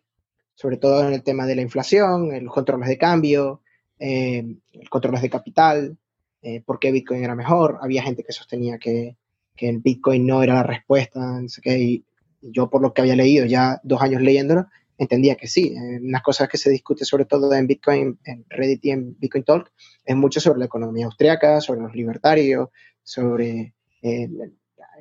sobre 0.56 0.78
todo 0.78 1.08
en 1.08 1.14
el 1.14 1.24
tema 1.24 1.46
de 1.46 1.56
la 1.56 1.62
inflación, 1.62 2.32
los 2.44 2.54
controles 2.54 2.90
de 2.90 2.98
cambio, 2.98 3.62
eh, 4.00 4.44
controles 4.90 5.22
de 5.22 5.30
capital, 5.30 5.98
eh, 6.42 6.62
por 6.62 6.80
qué 6.80 6.92
Bitcoin 6.92 7.24
era 7.24 7.36
mejor. 7.36 7.78
Había 7.82 8.04
gente 8.04 8.24
que 8.24 8.34
sostenía 8.34 8.80
que, 8.80 9.18
que 9.56 9.70
el 9.70 9.80
Bitcoin 9.80 10.26
no 10.26 10.42
era 10.42 10.56
la 10.56 10.64
respuesta, 10.64 11.20
no 11.20 11.48
y 11.66 12.04
yo 12.42 12.70
por 12.70 12.82
lo 12.82 12.94
que 12.94 13.02
había 13.02 13.16
leído, 13.16 13.46
ya 13.46 13.80
dos 13.84 14.02
años 14.02 14.22
leyéndolo, 14.22 14.68
entendía 14.98 15.36
que 15.36 15.48
sí. 15.48 15.76
Eh, 15.76 16.00
unas 16.02 16.22
cosas 16.22 16.50
que 16.50 16.58
se 16.58 16.70
discute 16.70 17.06
sobre 17.06 17.26
todo 17.26 17.54
en 17.54 17.68
Bitcoin, 17.68 18.20
en 18.24 18.46
Reddit 18.50 18.86
y 18.86 18.92
en 18.92 19.18
Bitcoin 19.20 19.44
Talk, 19.44 19.72
es 20.04 20.16
mucho 20.16 20.40
sobre 20.40 20.60
la 20.60 20.66
economía 20.66 21.06
austriaca, 21.06 21.62
sobre 21.62 21.82
los 21.82 21.94
libertarios, 21.96 22.70
sobre 23.04 23.74
eh, 24.02 24.24
el 24.24 24.54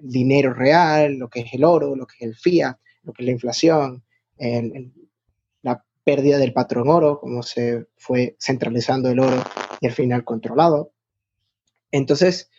dinero 0.03 0.53
real, 0.53 1.15
lo 1.15 1.29
que 1.29 1.41
es 1.41 1.55
el 1.55 1.65
oro, 1.65 1.95
lo 1.95 2.07
que 2.07 2.17
es 2.21 2.23
el 2.23 2.35
fiat, 2.35 2.77
lo 3.03 3.13
que 3.13 3.23
es 3.23 3.27
la 3.27 3.33
inflación, 3.33 4.03
la 5.63 5.85
pérdida 6.03 6.39
del 6.39 6.53
patrón 6.53 6.89
oro, 6.89 7.21
cómo 7.21 7.43
se 7.43 7.87
fue 7.97 8.37
centralizando 8.41 9.09
el 9.09 9.21
oro 9.21 9.43
y 9.81 9.87
al 9.87 9.93
final 9.93 10.25
controlado. 10.25 10.93
Entonces, 11.93 12.51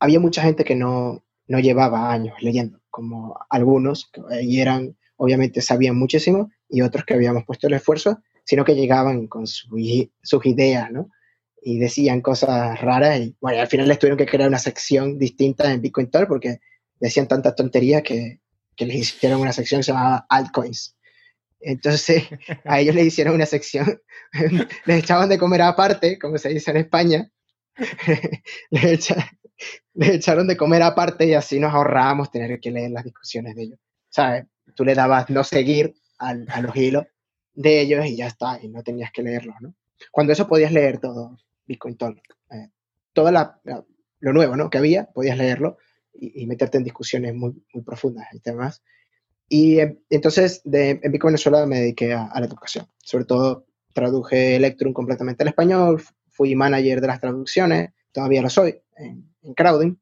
había 0.00 0.18
mucha 0.18 0.42
gente 0.42 0.64
que 0.64 0.74
no, 0.74 1.24
no 1.46 1.58
llevaba 1.60 2.12
años 2.12 2.36
leyendo, 2.40 2.80
como 2.90 3.38
algunos, 3.48 4.10
que 4.10 4.22
eran 4.60 4.96
obviamente 5.18 5.60
sabían 5.60 5.96
muchísimo, 5.96 6.50
y 6.68 6.80
otros 6.80 7.04
que 7.04 7.14
habíamos 7.14 7.44
puesto 7.44 7.66
el 7.66 7.74
esfuerzo, 7.74 8.22
sino 8.44 8.64
que 8.64 8.74
llegaban 8.74 9.26
con 9.26 9.46
sus 9.46 10.46
ideas, 10.46 10.90
¿no? 10.90 11.10
Y 11.60 11.78
decían 11.78 12.22
cosas 12.22 12.80
raras, 12.80 13.20
y 13.20 13.36
bueno, 13.40 13.60
al 13.60 13.66
final 13.68 13.88
les 13.88 13.98
tuvieron 13.98 14.16
que 14.16 14.26
crear 14.26 14.48
una 14.48 14.58
sección 14.58 15.18
distinta 15.18 15.70
en 15.70 15.82
Bitcoin 15.82 16.10
Talk 16.10 16.28
porque 16.28 16.60
decían 16.98 17.28
tantas 17.28 17.54
tonterías 17.54 18.02
que, 18.02 18.40
que 18.74 18.86
les 18.86 18.96
hicieron 18.96 19.40
una 19.40 19.52
sección 19.52 19.80
que 19.80 19.84
se 19.84 19.92
llamaba 19.92 20.26
altcoins. 20.30 20.96
Entonces, 21.60 22.24
a 22.64 22.80
ellos 22.80 22.94
les 22.94 23.06
hicieron 23.06 23.34
una 23.34 23.46
sección, 23.46 24.00
les 24.86 24.98
echaban 24.98 25.28
de 25.28 25.38
comer 25.38 25.62
aparte, 25.62 26.18
como 26.18 26.38
se 26.38 26.48
dice 26.50 26.70
en 26.70 26.78
España, 26.78 27.30
les, 28.70 29.14
les, 29.94 30.10
echaron 30.10 30.46
de 30.46 30.56
comer 30.56 30.82
aparte 30.82 31.26
y 31.26 31.34
así 31.34 31.58
nos 31.58 31.74
ahorrábamos 31.74 32.30
tener 32.30 32.58
que 32.60 32.70
leer 32.70 32.92
las 32.92 33.04
discusiones 33.04 33.54
de 33.56 33.62
ellos. 33.64 33.78
¿Sabes? 34.08 34.46
Tú 34.78 34.84
le 34.84 34.94
dabas 34.94 35.28
no 35.28 35.42
seguir 35.42 35.92
al, 36.18 36.46
a 36.48 36.62
los 36.62 36.76
hilos 36.76 37.04
de 37.52 37.80
ellos 37.80 38.06
y 38.06 38.16
ya 38.16 38.28
está, 38.28 38.60
y 38.62 38.68
no 38.68 38.84
tenías 38.84 39.10
que 39.10 39.24
leerlos, 39.24 39.56
¿no? 39.60 39.74
Cuando 40.12 40.32
eso 40.32 40.46
podías 40.46 40.70
leer 40.70 41.00
todo, 41.00 41.36
Bitcoin 41.66 41.96
Talk, 41.96 42.16
eh, 42.52 42.68
todo 43.12 43.32
lo 43.32 44.32
nuevo, 44.32 44.54
¿no? 44.54 44.70
Que 44.70 44.78
había, 44.78 45.06
podías 45.06 45.36
leerlo 45.36 45.78
y, 46.14 46.46
meterte 46.46 46.78
en 46.78 46.84
discusiones 46.84 47.34
muy, 47.34 47.60
muy 47.74 47.82
profundas 47.82 48.28
y 48.32 48.38
demás. 48.38 48.84
Y 49.48 49.80
eh, 49.80 49.98
entonces 50.10 50.60
de, 50.62 51.00
en 51.02 51.10
Bitcoin 51.10 51.32
Venezuela 51.32 51.66
me 51.66 51.80
dediqué 51.80 52.14
a, 52.14 52.30
la 52.38 52.46
educación. 52.46 52.86
Sobre 53.02 53.24
todo 53.24 53.66
traduje 53.92 54.54
Electrum 54.54 54.92
completamente 54.92 55.42
al 55.42 55.48
español, 55.48 56.00
fui 56.28 56.54
manager 56.54 57.00
de 57.00 57.06
las 57.08 57.20
traducciones, 57.20 57.90
todavía 58.12 58.42
lo 58.42 58.48
soy, 58.48 58.80
en, 58.96 59.28
en 59.42 59.54
Crowding, 59.54 59.98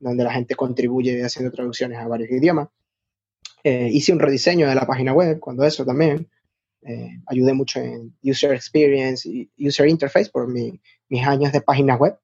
donde 0.00 0.24
la 0.24 0.32
gente 0.32 0.56
contribuye 0.56 1.24
haciendo 1.24 1.52
traducciones 1.52 1.98
a 1.98 2.08
varios 2.08 2.32
idiomas. 2.32 2.68
Eh, 3.68 3.90
hice 3.92 4.14
un 4.14 4.18
rediseño 4.18 4.66
de 4.66 4.74
la 4.74 4.86
página 4.86 5.12
web 5.12 5.38
cuando 5.40 5.62
eso 5.62 5.84
también. 5.84 6.26
Eh, 6.80 7.20
ayudé 7.26 7.52
mucho 7.52 7.80
en 7.80 8.16
user 8.22 8.54
experience 8.54 9.28
y 9.28 9.50
user 9.58 9.86
interface 9.88 10.30
por 10.30 10.48
mis 10.48 11.26
años 11.26 11.52
de 11.52 11.60
página 11.60 11.94
web. 11.96 12.16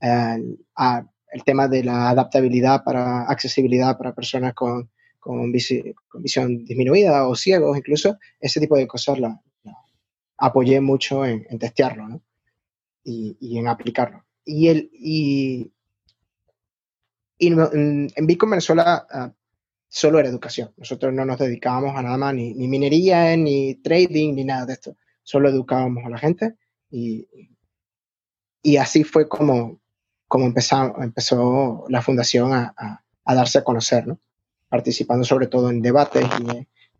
el 0.00 1.44
tema 1.44 1.66
de 1.66 1.82
la 1.82 2.10
adaptabilidad 2.10 2.84
para 2.84 3.22
accesibilidad 3.22 3.98
para 3.98 4.14
personas 4.14 4.54
con, 4.54 4.88
con, 5.18 5.50
visión 5.50 6.64
disminuida 6.64 7.26
o 7.26 7.34
ciegos, 7.34 7.76
incluso, 7.76 8.16
ese 8.38 8.60
tipo 8.60 8.76
de 8.76 8.86
cosas 8.86 9.18
la, 9.18 9.42
apoyé 10.36 10.80
mucho 10.80 11.26
en, 11.26 11.58
testearlo 11.58 12.06
¿no? 12.08 12.22
y, 13.02 13.36
y, 13.40 13.58
en 13.58 13.66
aplicarlo. 13.66 14.24
Y, 14.44 14.68
el, 14.68 14.90
y, 14.92 15.72
y 17.36 17.48
en, 17.48 18.12
en 18.14 18.26
Bitcoin 18.28 18.50
Venezuela 18.50 19.06
ah, 19.10 19.32
solo 19.88 20.18
era 20.18 20.28
educación. 20.28 20.72
Nosotros 20.76 21.12
no 21.12 21.24
nos 21.24 21.38
dedicábamos 21.38 21.96
a 21.96 22.02
nada 22.02 22.16
más, 22.16 22.34
ni, 22.34 22.54
minería, 22.54 23.36
ni 23.36 23.76
trading, 23.76 24.34
ni 24.34 24.44
nada 24.44 24.66
de 24.66 24.74
esto. 24.74 24.96
Solo 25.22 25.48
educábamos 25.48 26.04
a 26.04 26.10
la 26.10 26.18
gente 26.18 26.54
y, 26.90 27.26
y 28.62 28.76
así 28.76 29.04
fue 29.04 29.28
como, 29.28 29.80
como 30.26 30.46
empezó, 30.46 31.00
empezó 31.02 31.84
la 31.88 32.02
fundación 32.02 32.52
a, 32.52 32.74
a, 32.76 33.34
darse 33.34 33.58
a 33.58 33.64
conocer, 33.64 34.06
¿no? 34.06 34.18
participando 34.68 35.24
sobre 35.24 35.46
todo 35.46 35.70
en 35.70 35.80
debates 35.80 36.26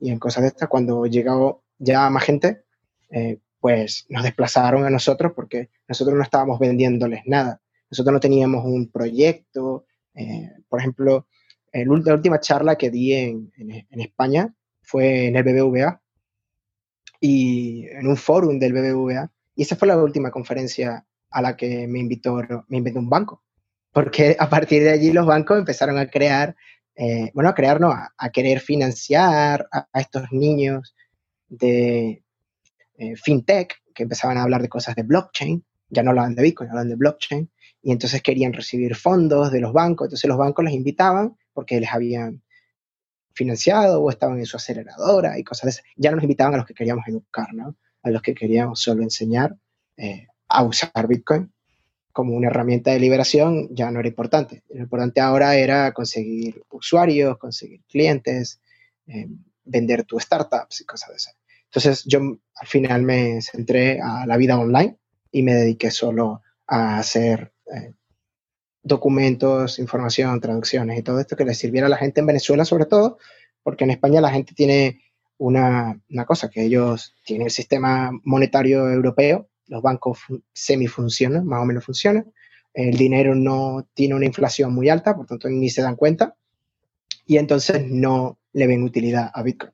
y, 0.01 0.07
y, 0.07 0.11
en 0.11 0.19
cosas 0.19 0.43
de 0.43 0.49
estas. 0.49 0.69
Cuando 0.69 1.07
llegó 1.07 1.63
ya 1.79 2.09
más 2.09 2.25
gente, 2.25 2.65
eh, 3.11 3.39
pues 3.61 4.07
nos 4.09 4.23
desplazaron 4.23 4.85
a 4.85 4.91
nosotros 4.91 5.33
porque 5.35 5.71
nosotros 5.87 6.17
no 6.17 6.23
estábamos 6.23 6.59
vendiéndoles 6.59 7.23
nada. 7.27 7.61
Nosotros 7.91 8.13
no 8.13 8.21
teníamos 8.21 8.65
un 8.65 8.91
proyecto. 8.91 9.85
Eh, 10.15 10.51
por 10.69 10.81
ejemplo, 10.81 11.27
la 11.73 12.15
última 12.15 12.41
charla 12.41 12.77
que 12.77 12.91
di 12.91 13.15
en, 13.15 13.53
en, 13.57 14.01
España 14.01 14.55
fue 14.83 15.27
en 15.27 15.37
el 15.37 15.43
BBVA 15.43 16.01
y 17.21 17.87
en 17.89 18.07
un 18.07 18.17
fórum 18.17 18.59
del 18.59 18.73
BBVA. 18.73 19.31
Y 19.55 19.63
esa 19.63 19.77
fue 19.77 19.89
la 19.89 19.97
última 19.97 20.31
conferencia 20.31 21.05
a 21.31 21.43
la 21.43 21.57
que 21.57 21.87
me 21.87 21.99
invitó, 21.99 22.41
me 22.69 22.79
invitó 22.79 22.99
un 22.99 23.11
banco. 23.11 23.43
Porque 23.93 24.37
a 24.39 24.49
partir 24.49 24.83
de 24.83 24.91
allí 24.91 25.13
los 25.13 25.27
bancos 25.27 25.59
empezaron 25.59 25.99
a 25.99 26.09
crear, 26.09 26.57
eh, 26.97 27.31
bueno, 27.35 27.51
a 27.51 27.55
crear, 27.55 27.81
no, 27.81 27.91
a, 27.91 28.31
querer 28.31 28.61
financiar 28.61 29.69
a, 29.73 30.01
estos 30.01 30.31
niños 30.33 30.95
de 31.49 32.23
eh, 32.97 33.17
fintech 33.17 33.83
que 33.95 34.05
empezaban 34.05 34.39
a 34.39 34.43
hablar 34.43 34.63
de 34.63 34.69
cosas 34.69 34.95
de 34.95 35.03
blockchain. 35.03 35.65
Ya 35.91 36.03
no 36.03 36.11
hablaban 36.11 36.35
de 36.35 36.43
Bitcoin, 36.43 36.71
hablaban 36.71 36.91
de 36.91 36.97
blockchain. 36.97 37.51
Y 37.83 37.93
entonces 37.93 38.23
querían 38.23 38.53
recibir 38.53 38.95
fondos 38.95 39.51
de 39.51 39.61
los 39.61 39.73
bancos. 39.73 40.07
Entonces 40.07 40.29
los 40.29 40.39
bancos 40.39 40.65
les 40.65 40.75
invitaban 40.75 41.37
porque 41.59 41.81
les 41.81 41.93
habían 41.93 42.41
financiado 43.33 44.01
o 44.01 44.11
estaban 44.11 44.39
en 44.39 44.47
su 44.47 44.57
aceleradora 44.57 45.41
y 45.41 45.43
cosas 45.43 45.65
de 45.65 45.71
esas. 45.71 45.85
Ya 45.97 46.13
nos 46.13 46.23
invitaban 46.23 46.55
a 46.55 46.59
los 46.59 46.67
que 46.67 46.73
queríamos 46.73 47.03
educar, 47.09 47.53
¿no? 47.53 47.75
A 48.05 48.11
los 48.11 48.23
que 48.23 48.33
queríamos 48.33 48.81
solo 48.81 49.03
enseñar 49.03 49.57
eh, 49.97 50.29
a 50.47 50.63
usar 50.63 51.09
Bitcoin 51.09 51.53
como 52.13 52.37
una 52.37 52.47
herramienta 52.47 52.93
de 52.93 53.01
liberación 53.01 53.75
ya 53.75 53.91
no 53.91 53.99
era 53.99 54.09
importante. 54.09 54.63
Lo 54.69 54.83
importante 54.83 55.21
ahora 55.21 55.57
era 55.57 55.93
conseguir 55.93 56.63
usuarios, 56.71 57.39
conseguir 57.39 57.83
clientes, 57.89 58.61
eh, 59.09 59.27
vender 59.65 60.05
tus 60.05 60.23
startups 60.23 60.83
y 60.83 60.85
cosas 60.85 61.09
de 61.09 61.17
esas. 61.17 61.37
Entonces 61.65 62.05
yo 62.05 62.21
al 62.55 62.67
final 62.69 63.03
me 63.03 63.43
centré 63.43 64.01
a 64.01 64.27
la 64.27 64.37
vida 64.37 64.57
online 64.57 64.97
y 65.33 65.43
me 65.43 65.55
dediqué 65.55 65.91
solo 65.91 66.41
a 66.69 66.99
hacer 67.01 67.53
eh, 67.75 67.95
documentos, 68.89 69.79
información, 69.79 70.41
traducciones 70.41 70.99
y 70.99 71.03
todo 71.03 71.21
esto 71.21 71.37
que 71.37 71.45
le 71.45 71.55
sirviera 71.55 71.87
a 71.87 71.91
la 71.91 71.97
gente 71.97 72.21
en 72.21 72.27
Venezuela 72.27 72.65
sobre 72.65 72.87
todo, 72.87 73.19
porque 73.63 73.85
en 73.85 73.91
España 73.91 74.21
la 74.21 74.31
gente 74.31 74.55
tiene 74.55 75.01
una, 75.39 76.01
cosa, 76.27 76.51
que 76.51 76.65
ellos 76.65 77.15
tienen 77.25 77.47
el 77.47 77.53
sistema 77.53 78.11
monetario 78.25 78.91
europeo, 78.91 79.49
los 79.67 79.83
bancos 79.83 80.19
semi-funcionan, 80.53 81.47
más 81.47 81.63
o 81.63 81.65
menos 81.65 81.85
funcionan, 81.85 82.33
el 82.75 82.97
dinero 82.97 83.35
no 83.35 83.87
tiene 83.95 84.15
una 84.15 84.27
inflación 84.27 84.75
muy 84.75 84.89
alta, 84.89 85.15
por 85.15 85.27
tanto 85.27 85.49
ni 85.49 85.71
se 85.71 85.83
dan 85.83 85.97
cuenta, 85.97 86.35
y 87.27 87.37
entonces 87.37 87.89
no 87.89 88.39
le 88.53 88.67
ven 88.67 88.83
utilidad 88.83 89.31
a 89.33 89.43
Bitcoin. 89.43 89.73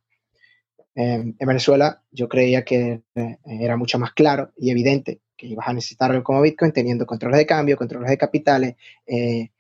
en 0.95 1.37
Venezuela 1.39 2.03
yo 2.11 2.29
creía 2.29 2.65
que 2.65 3.03
eh, 3.15 3.39
era 3.45 3.77
mucho 3.77 3.99
más 3.99 4.13
claro 4.13 4.53
y 4.57 4.71
evidente 4.71 5.21
que 5.37 5.47
ibas 5.47 5.69
a 5.69 5.73
necesitarlo 5.73 6.23
como 6.23 6.43
Bitcoin 6.43 6.73
teniendo 6.73 7.07
controles 7.07 7.39
de 7.39 7.47
cambio, 7.47 7.77
controles 7.77 8.11
de 8.11 8.19
capitales. 8.19 8.77
Eh, 9.07 9.51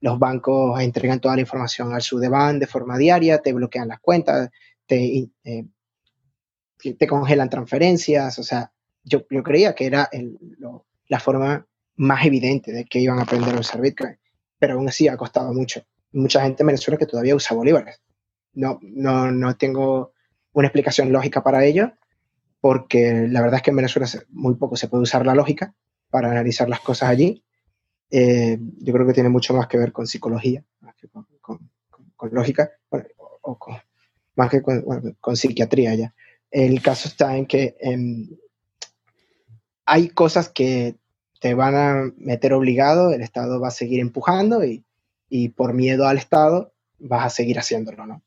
los 0.00 0.18
bancos 0.18 0.80
entregan 0.80 1.20
toda 1.20 1.34
la 1.34 1.40
información 1.40 1.92
al 1.92 2.02
Sudeban 2.02 2.58
de 2.58 2.66
forma 2.66 2.98
diaria, 2.98 3.38
te 3.38 3.52
bloquean 3.52 3.88
las 3.88 4.00
cuentas, 4.00 4.50
te, 4.86 5.28
eh, 5.44 5.64
te 6.98 7.06
congelan 7.06 7.48
transferencias. 7.48 8.38
O 8.38 8.42
sea, 8.42 8.70
yo, 9.02 9.26
yo 9.30 9.42
creía 9.42 9.74
que 9.74 9.86
era 9.86 10.08
la 11.08 11.20
forma 11.20 11.66
más 11.96 12.26
evidente 12.26 12.72
de 12.72 12.84
que 12.84 13.00
iban 13.00 13.18
a 13.18 13.22
aprender 13.22 13.54
a 13.54 13.60
usar 13.60 13.80
Bitcoin, 13.80 14.18
pero 14.58 14.74
aún 14.74 14.88
así 14.88 15.08
ha 15.08 15.16
costado 15.16 15.52
mucho. 15.52 15.84
Mucha 16.12 16.42
gente 16.42 16.62
en 16.62 16.68
Venezuela 16.68 16.98
que 16.98 17.06
todavía 17.06 17.34
usa 17.34 17.56
bolívares. 17.56 18.00
No, 18.52 18.78
no, 18.82 19.30
no 19.32 19.56
tengo 19.56 20.12
una 20.52 20.68
explicación 20.68 21.12
lógica 21.12 21.42
para 21.42 21.64
ello, 21.64 21.92
porque 22.64 23.28
la 23.28 23.42
verdad 23.42 23.56
es 23.56 23.62
que 23.62 23.72
en 23.72 23.76
Venezuela 23.76 24.08
muy 24.30 24.54
poco 24.54 24.74
se 24.74 24.88
puede 24.88 25.02
usar 25.02 25.26
la 25.26 25.34
lógica 25.34 25.74
para 26.08 26.30
analizar 26.30 26.66
las 26.66 26.80
cosas 26.80 27.10
allí 27.10 27.44
Eh, 28.10 28.56
yo 28.78 28.92
creo 28.94 29.06
que 29.06 29.12
tiene 29.12 29.28
mucho 29.28 29.52
más 29.52 29.66
que 29.66 29.76
ver 29.76 29.92
con 29.92 30.06
psicología, 30.06 30.64
más 30.80 30.94
que 30.94 31.08
con, 31.08 31.26
lógica, 32.32 32.70
o, 33.42 33.58
más 34.36 34.48
que 34.48 34.62
con, 34.62 35.36
psiquiatría 35.36 35.94
ya. 35.94 36.14
El 36.50 36.80
caso 36.80 37.06
está 37.08 37.36
en 37.36 37.44
que 37.44 37.76
em, 37.80 38.30
hay 39.84 40.08
cosas 40.08 40.48
que 40.48 40.96
te 41.40 41.52
van 41.52 41.74
a 41.74 42.12
meter 42.16 42.54
obligado, 42.54 43.12
el 43.12 43.20
Estado 43.20 43.60
va 43.60 43.68
a 43.68 43.78
seguir 43.82 44.00
empujando 44.00 44.64
y, 44.64 44.86
y 45.28 45.50
por 45.50 45.74
miedo 45.74 46.08
al 46.08 46.16
Estado 46.16 46.72
vas 46.98 47.26
a 47.26 47.28
seguir 47.28 47.58
haciéndolo, 47.58 48.06
¿no? 48.06 48.22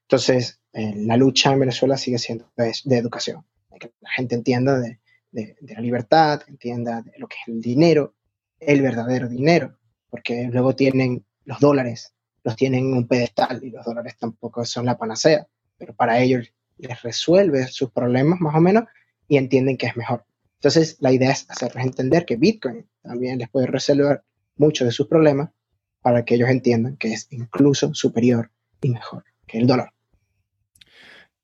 Entonces, 0.00 0.60
eh, 0.72 0.94
la 0.96 1.18
lucha 1.18 1.52
en 1.52 1.60
Venezuela 1.60 1.98
sigue 1.98 2.16
siendo 2.16 2.50
de, 2.56 2.72
de 2.84 2.96
educación, 2.96 3.44
que 3.82 3.92
la 4.00 4.10
gente 4.10 4.34
entienda 4.34 4.78
de, 4.78 4.98
de, 5.32 5.56
la 5.60 5.80
libertad, 5.80 6.42
entienda 6.46 7.04
lo 7.18 7.26
que 7.26 7.36
es 7.40 7.48
el 7.48 7.60
dinero, 7.60 8.14
el 8.60 8.82
verdadero 8.82 9.28
dinero, 9.28 9.78
porque 10.10 10.48
luego 10.52 10.76
tienen 10.76 11.24
los 11.44 11.58
dólares, 11.58 12.14
los 12.44 12.54
tienen 12.56 12.86
en 12.86 12.94
un 12.94 13.08
pedestal 13.08 13.62
y 13.62 13.70
los 13.70 13.84
dólares 13.84 14.16
tampoco 14.18 14.64
son 14.64 14.86
la 14.86 14.98
panacea, 14.98 15.46
pero 15.78 15.94
para 15.94 16.20
ellos 16.20 16.52
les 16.78 17.02
resuelve 17.02 17.66
sus 17.68 17.90
problemas 17.90 18.40
más 18.40 18.54
o 18.54 18.60
menos 18.60 18.84
y 19.28 19.36
entienden 19.36 19.76
que 19.76 19.86
es 19.86 19.96
mejor. 19.96 20.24
Entonces, 20.56 20.96
la 21.00 21.12
idea 21.12 21.32
es 21.32 21.50
hacerles 21.50 21.84
entender 21.84 22.24
que 22.24 22.36
Bitcoin 22.36 22.86
también 23.02 23.38
les 23.38 23.48
puede 23.48 23.66
resolver 23.66 24.22
muchos 24.56 24.86
de 24.86 24.92
sus 24.92 25.08
problemas 25.08 25.50
para 26.02 26.24
que 26.24 26.34
ellos 26.34 26.50
entiendan 26.50 26.96
que 26.96 27.12
es 27.12 27.26
incluso 27.30 27.94
superior 27.94 28.50
y 28.80 28.90
mejor 28.90 29.24
que 29.46 29.58
el 29.58 29.66
dólar. 29.66 29.92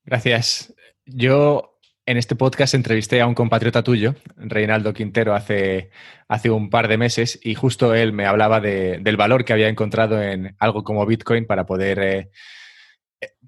Gracias. 0.05 0.73
Yo 1.05 1.68
en 2.09 2.17
este 2.17 2.35
podcast 2.35 2.73
entrevisté 2.73 3.21
a 3.21 3.27
un 3.27 3.35
compatriota 3.35 3.83
tuyo, 3.83 4.15
Reinaldo 4.35 4.95
Quintero, 4.95 5.35
hace, 5.35 5.91
hace 6.27 6.49
un 6.49 6.71
par 6.71 6.87
de 6.87 6.97
meses 6.97 7.39
y 7.43 7.53
justo 7.53 7.93
él 7.93 8.13
me 8.13 8.25
hablaba 8.25 8.59
del 8.59 9.15
valor 9.15 9.45
que 9.45 9.53
había 9.53 9.69
encontrado 9.69 10.19
en 10.19 10.55
algo 10.57 10.83
como 10.83 11.05
Bitcoin 11.05 11.45
para 11.45 11.67
poder 11.67 11.99
eh, 11.99 12.31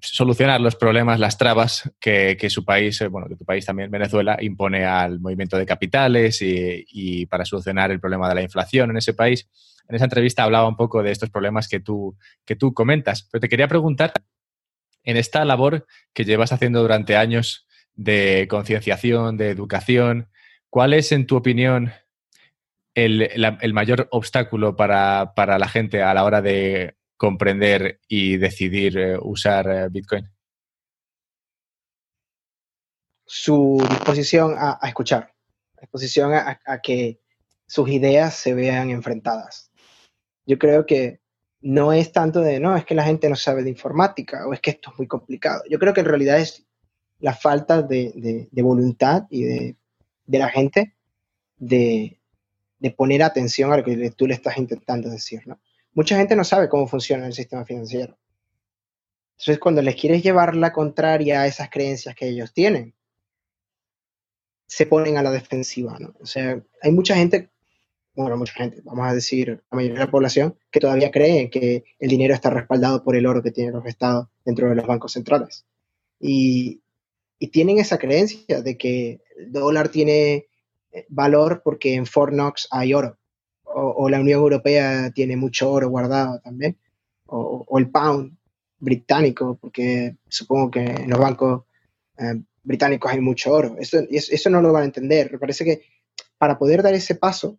solucionar 0.00 0.60
los 0.60 0.76
problemas, 0.76 1.18
las 1.18 1.38
trabas 1.38 1.90
que, 1.98 2.38
su 2.50 2.64
país, 2.64 3.00
eh, 3.00 3.08
bueno, 3.08 3.26
que 3.26 3.34
tu 3.34 3.44
país 3.44 3.66
también, 3.66 3.90
Venezuela, 3.90 4.38
impone 4.40 4.84
al 4.84 5.18
movimiento 5.18 5.58
de 5.58 5.66
capitales 5.66 6.38
y, 6.40 7.26
para 7.26 7.44
solucionar 7.44 7.90
el 7.90 7.98
problema 7.98 8.28
de 8.28 8.36
la 8.36 8.42
inflación 8.42 8.90
en 8.90 8.96
ese 8.98 9.12
país. 9.12 9.48
En 9.88 9.96
esa 9.96 10.04
entrevista 10.04 10.44
hablaba 10.44 10.68
un 10.68 10.76
poco 10.76 11.02
de 11.02 11.10
estos 11.10 11.30
problemas 11.30 11.66
que 11.66 11.80
tú, 11.80 12.16
que 12.44 12.54
tú 12.54 12.72
comentas, 12.72 13.28
pero 13.28 13.40
te 13.40 13.48
quería 13.48 13.66
preguntar, 13.66 14.12
en 15.02 15.16
esta 15.16 15.44
labor 15.44 15.84
que 16.12 16.24
llevas 16.24 16.52
haciendo 16.52 16.80
durante 16.80 17.16
años, 17.16 17.66
de 17.94 18.46
concienciación, 18.48 19.36
de 19.36 19.50
educación. 19.50 20.28
¿Cuál 20.70 20.94
es, 20.94 21.12
en 21.12 21.26
tu 21.26 21.36
opinión, 21.36 21.92
el, 22.94 23.72
mayor 23.72 24.08
obstáculo 24.10 24.76
para, 24.76 25.32
la 25.36 25.68
gente 25.68 26.02
a 26.02 26.14
la 26.14 26.24
hora 26.24 26.42
de 26.42 26.96
comprender 27.16 28.00
y 28.08 28.36
decidir 28.36 28.98
eh, 28.98 29.18
usar 29.20 29.68
eh, 29.68 29.88
Bitcoin? 29.90 30.28
Su 33.24 33.84
disposición 33.88 34.54
a, 34.58 34.78
escuchar, 34.82 35.32
disposición 35.80 36.34
a, 36.34 36.80
que 36.82 37.20
sus 37.66 37.88
ideas 37.88 38.34
se 38.34 38.52
vean 38.52 38.90
enfrentadas. 38.90 39.70
Yo 40.44 40.58
creo 40.58 40.84
que 40.84 41.20
no 41.62 41.92
es 41.92 42.12
tanto 42.12 42.40
de, 42.40 42.60
no, 42.60 42.76
es 42.76 42.84
que 42.84 42.94
la 42.94 43.04
gente 43.04 43.30
no 43.30 43.36
sabe 43.36 43.62
de 43.62 43.70
informática 43.70 44.46
o 44.46 44.52
es 44.52 44.60
que 44.60 44.72
esto 44.72 44.90
es 44.90 44.98
muy 44.98 45.06
complicado. 45.06 45.62
Yo 45.70 45.78
creo 45.78 45.94
que 45.94 46.00
en 46.00 46.06
realidad 46.06 46.40
es 46.40 46.66
la 47.22 47.34
falta 47.34 47.82
de, 47.82 48.48
voluntad 48.50 49.26
y 49.30 49.44
de, 49.44 49.76
la 50.26 50.48
gente 50.48 50.92
de, 51.56 52.18
poner 52.96 53.22
atención 53.22 53.72
a 53.72 53.76
lo 53.76 53.84
que 53.84 54.10
tú 54.10 54.26
le 54.26 54.34
estás 54.34 54.58
intentando 54.58 55.08
decir, 55.08 55.46
¿no? 55.46 55.60
Mucha 55.94 56.16
gente 56.16 56.34
no 56.34 56.42
sabe 56.42 56.68
cómo 56.68 56.88
funciona 56.88 57.26
el 57.26 57.32
sistema 57.32 57.64
financiero. 57.64 58.18
Entonces, 59.34 59.60
cuando 59.60 59.82
les 59.82 59.94
quieres 59.94 60.22
llevar 60.22 60.56
la 60.56 60.72
contraria 60.72 61.42
a 61.42 61.46
esas 61.46 61.70
creencias 61.70 62.14
que 62.16 62.28
ellos 62.28 62.52
tienen, 62.52 62.94
se 64.66 64.86
ponen 64.86 65.16
a 65.16 65.22
la 65.22 65.30
defensiva, 65.30 65.96
¿no? 66.00 66.14
O 66.20 66.26
sea, 66.26 66.60
hay 66.80 66.90
mucha 66.90 67.14
gente, 67.14 67.50
bueno, 68.16 68.36
mucha 68.36 68.54
gente, 68.54 68.80
vamos 68.82 69.06
a 69.06 69.14
decir, 69.14 69.62
la 69.70 69.76
mayoría 69.76 69.98
de 70.00 70.06
la 70.06 70.10
población, 70.10 70.58
que 70.72 70.80
todavía 70.80 71.12
cree 71.12 71.50
que 71.50 71.84
el 72.00 72.08
dinero 72.08 72.34
está 72.34 72.50
respaldado 72.50 73.04
por 73.04 73.14
el 73.14 73.26
oro 73.26 73.42
que 73.42 73.52
tienen 73.52 73.74
los 73.74 73.86
estados 73.86 74.26
dentro 74.44 74.68
de 74.68 74.74
los 74.74 74.86
bancos 74.86 75.12
centrales. 75.12 75.66
Y, 76.18 76.81
y 77.42 77.48
tienen 77.48 77.80
esa 77.80 77.98
creencia 77.98 78.62
de 78.62 78.78
que 78.78 79.20
el 79.36 79.50
dólar 79.50 79.88
tiene 79.88 80.46
eh, 80.92 81.06
valor 81.08 81.60
porque 81.64 81.94
en 81.94 82.06
Fort 82.06 82.32
Knox 82.32 82.68
hay 82.70 82.94
oro, 82.94 83.18
o, 83.64 84.08
la 84.08 84.20
Unión 84.20 84.38
Europea 84.38 85.10
tiene 85.10 85.36
mucho 85.36 85.72
oro 85.72 85.88
guardado 85.88 86.38
también, 86.38 86.78
o, 87.26 87.66
el 87.76 87.90
pound 87.90 88.38
británico, 88.78 89.58
porque 89.60 90.18
supongo 90.28 90.70
que 90.70 90.84
en 90.84 91.10
los 91.10 91.18
bancos 91.18 91.64
eh, 92.16 92.40
británicos 92.62 93.10
hay 93.10 93.20
mucho 93.20 93.50
oro. 93.50 93.74
Eso, 93.76 93.98
eso 94.08 94.48
no 94.48 94.62
lo 94.62 94.72
van 94.72 94.82
a 94.82 94.86
entender. 94.86 95.32
Me 95.32 95.40
parece 95.40 95.64
que 95.64 95.82
para 96.38 96.56
poder 96.56 96.80
dar 96.80 96.94
ese 96.94 97.16
paso, 97.16 97.58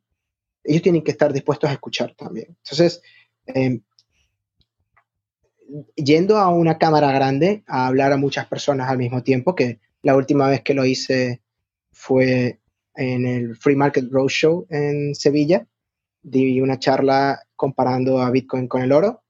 ellos 0.63 0.81
tienen 0.81 1.03
que 1.03 1.11
estar 1.11 1.33
dispuestos 1.33 1.69
a 1.69 1.73
escuchar 1.73 2.15
también. 2.15 2.55
Entonces, 2.63 3.01
eh, 3.47 3.81
yendo 5.95 6.37
a 6.37 6.49
una 6.49 6.77
cámara 6.77 7.11
grande 7.11 7.63
a 7.67 7.87
hablar 7.87 8.11
a 8.11 8.17
muchas 8.17 8.45
personas 8.47 8.89
al 8.89 8.97
mismo 8.97 9.23
tiempo, 9.23 9.55
que 9.55 9.79
la 10.01 10.15
última 10.15 10.47
vez 10.47 10.61
que 10.61 10.73
lo 10.73 10.85
hice 10.85 11.41
fue 11.91 12.59
en 12.95 13.25
el 13.25 13.55
Free 13.55 13.75
Market 13.75 14.05
Roadshow 14.11 14.67
en 14.69 15.15
Sevilla. 15.15 15.67
Di 16.21 16.61
una 16.61 16.79
charla 16.79 17.41
comparando 17.55 18.21
a 18.21 18.31
Bitcoin 18.31 18.67
con 18.67 18.81
el 18.81 18.91
oro 18.91 19.23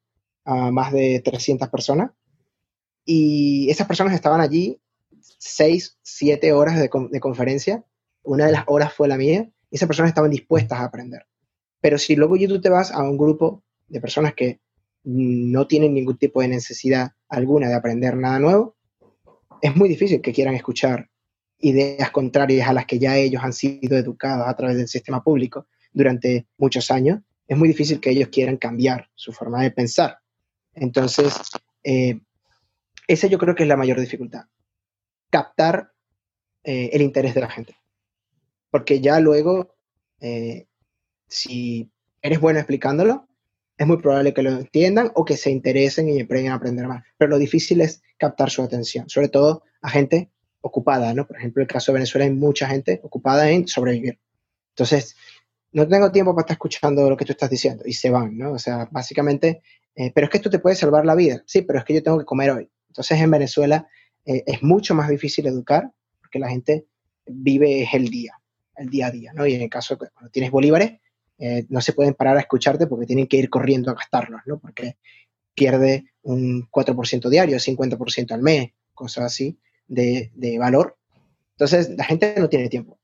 a 0.45 0.71
más 0.71 0.91
de 0.91 1.21
300 1.23 1.69
personas. 1.69 2.11
Y 3.05 3.69
esas 3.69 3.87
personas 3.87 4.13
estaban 4.13 4.41
allí 4.41 4.79
seis, 5.37 5.97
siete 6.01 6.53
horas 6.53 6.75
de, 6.75 6.89
de 7.11 7.19
conferencia. 7.19 7.83
Una 8.23 8.45
de 8.45 8.51
las 8.51 8.63
horas 8.67 8.93
fue 8.93 9.07
la 9.07 9.17
mía. 9.17 9.49
Y 9.69 9.75
esas 9.75 9.87
personas 9.87 10.09
estaban 10.09 10.31
dispuestas 10.31 10.79
a 10.79 10.85
aprender. 10.85 11.25
Pero 11.81 11.97
si 11.97 12.15
luego 12.15 12.37
tú 12.37 12.61
te 12.61 12.69
vas 12.69 12.91
a 12.91 13.03
un 13.03 13.17
grupo 13.17 13.63
de 13.87 13.99
personas 13.99 14.33
que 14.35 14.59
no 15.03 15.67
tienen 15.67 15.93
ningún 15.93 16.17
tipo 16.17 16.41
de 16.41 16.47
necesidad 16.47 17.11
alguna 17.27 17.67
de 17.67 17.75
aprender 17.75 18.15
nada 18.15 18.39
nuevo, 18.39 18.77
es 19.61 19.75
muy 19.75 19.89
difícil 19.89 20.21
que 20.21 20.33
quieran 20.33 20.55
escuchar 20.55 21.09
ideas 21.59 22.11
contrarias 22.11 22.67
a 22.67 22.73
las 22.73 22.85
que 22.85 22.99
ya 22.99 23.17
ellos 23.17 23.41
han 23.43 23.53
sido 23.53 23.97
educados 23.97 24.47
a 24.47 24.55
través 24.55 24.77
del 24.77 24.87
sistema 24.87 25.23
público 25.23 25.67
durante 25.93 26.47
muchos 26.57 26.91
años. 26.91 27.21
Es 27.47 27.57
muy 27.57 27.69
difícil 27.69 27.99
que 27.99 28.09
ellos 28.09 28.29
quieran 28.29 28.57
cambiar 28.57 29.09
su 29.15 29.31
forma 29.31 29.61
de 29.61 29.71
pensar. 29.71 30.17
Entonces, 30.73 31.33
eh, 31.83 32.19
esa 33.07 33.27
yo 33.27 33.37
creo 33.37 33.55
que 33.55 33.63
es 33.63 33.69
la 33.69 33.77
mayor 33.77 33.99
dificultad. 33.99 34.43
Captar 35.29 35.91
eh, 36.63 36.89
el 36.93 37.01
interés 37.01 37.33
de 37.33 37.41
la 37.41 37.49
gente. 37.49 37.75
Porque 38.69 38.99
ya 38.99 39.19
luego, 39.19 39.75
eh, 40.19 40.67
si 41.27 41.91
eres 42.21 42.39
bueno 42.39 42.59
explicándolo, 42.59 43.27
es 43.83 43.87
muy 43.87 43.97
probable 43.97 44.33
que 44.33 44.41
lo 44.41 44.49
entiendan 44.49 45.11
o 45.13 45.25
que 45.25 45.37
se 45.37 45.51
interesen 45.51 46.09
y 46.09 46.19
emprenden 46.19 46.51
a 46.51 46.55
aprender 46.55 46.87
más. 46.87 47.03
Pero 47.17 47.31
lo 47.31 47.37
difícil 47.37 47.81
es 47.81 48.01
captar 48.17 48.49
su 48.49 48.63
atención, 48.63 49.09
sobre 49.09 49.29
todo 49.29 49.63
a 49.81 49.89
gente 49.89 50.31
ocupada, 50.61 51.13
¿no? 51.13 51.27
Por 51.27 51.37
ejemplo, 51.37 51.61
en 51.61 51.65
el 51.65 51.73
caso 51.73 51.91
de 51.91 51.95
Venezuela 51.95 52.25
hay 52.25 52.31
mucha 52.31 52.67
gente 52.67 53.01
ocupada 53.03 53.49
en 53.49 53.67
sobrevivir. 53.67 54.19
Entonces, 54.69 55.15
no 55.73 55.87
tengo 55.87 56.11
tiempo 56.11 56.33
para 56.33 56.43
estar 56.43 56.55
escuchando 56.55 57.09
lo 57.09 57.17
que 57.17 57.25
tú 57.25 57.33
estás 57.33 57.49
diciendo 57.49 57.83
y 57.85 57.93
se 57.93 58.09
van, 58.09 58.37
¿no? 58.37 58.53
O 58.53 58.59
sea, 58.59 58.87
básicamente, 58.91 59.61
eh, 59.95 60.11
pero 60.15 60.25
es 60.25 60.31
que 60.31 60.37
esto 60.37 60.49
te 60.49 60.59
puede 60.59 60.75
salvar 60.75 61.05
la 61.05 61.15
vida. 61.15 61.43
Sí, 61.45 61.63
pero 61.63 61.79
es 61.79 61.85
que 61.85 61.93
yo 61.93 62.03
tengo 62.03 62.17
que 62.17 62.25
comer 62.25 62.51
hoy. 62.51 62.69
Entonces, 62.87 63.19
en 63.19 63.31
Venezuela 63.31 63.87
eh, 64.25 64.43
es 64.45 64.63
mucho 64.63 64.95
más 64.95 65.09
difícil 65.09 65.45
educar 65.47 65.91
porque 66.21 66.39
la 66.39 66.49
gente 66.49 66.85
vive 67.25 67.87
el 67.91 68.07
día, 68.09 68.39
el 68.77 68.89
día 68.89 69.07
a 69.07 69.11
día, 69.11 69.33
¿no? 69.33 69.45
Y 69.45 69.55
en 69.55 69.61
el 69.61 69.69
caso 69.69 69.95
de 69.95 70.09
cuando 70.09 70.31
tienes 70.31 70.51
bolívares, 70.51 71.01
eh, 71.37 71.65
no 71.69 71.81
se 71.81 71.93
pueden 71.93 72.13
parar 72.13 72.37
a 72.37 72.41
escucharte 72.41 72.87
porque 72.87 73.05
tienen 73.05 73.27
que 73.27 73.37
ir 73.37 73.49
corriendo 73.49 73.91
a 73.91 73.95
gastarlos, 73.95 74.41
¿no? 74.45 74.59
Porque 74.59 74.97
pierde 75.53 76.13
un 76.21 76.69
4% 76.69 77.29
diario, 77.29 77.57
50% 77.57 78.31
al 78.31 78.41
mes, 78.41 78.71
cosas 78.93 79.25
así 79.25 79.59
de, 79.87 80.31
valor. 80.59 80.97
Entonces, 81.51 81.89
la 81.97 82.03
gente 82.03 82.35
no 82.37 82.49
tiene 82.49 82.69
tiempo. 82.69 82.99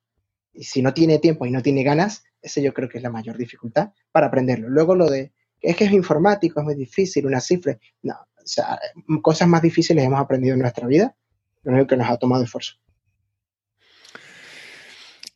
Y 0.54 0.64
si 0.64 0.82
no 0.82 0.94
tiene 0.94 1.20
tiempo 1.20 1.46
y 1.46 1.52
no 1.52 1.62
tiene 1.62 1.84
ganas, 1.84 2.24
ese 2.42 2.62
yo 2.62 2.74
creo 2.74 2.90
que 2.90 2.98
es 2.98 3.04
la 3.04 3.12
mayor 3.12 3.38
dificultad 3.38 3.92
para 4.12 4.28
aprenderlo. 4.28 4.70
Luego 4.70 4.96
lo 4.96 5.08
de, 5.08 5.32
es 5.62 5.76
que 5.76 5.86
es 5.86 5.92
informático, 5.92 6.60
es 6.60 6.66
muy 6.66 6.76
difícil, 6.76 7.26
una 7.26 7.40
cifra. 7.40 7.78
No, 8.02 8.14
o 8.14 8.48
sea, 8.48 8.80
cosas 9.22 9.48
más 9.48 9.62
difíciles 9.62 10.04
hemos 10.04 10.20
aprendido 10.20 10.54
en 10.54 10.62
nuestra 10.62 10.88
vida, 10.88 11.16
lo 11.64 11.74
único 11.74 11.88
que 11.88 11.98
nos 11.98 12.10
ha 12.10 12.18
tomado 12.18 12.44
esfuerzo. 12.44 12.76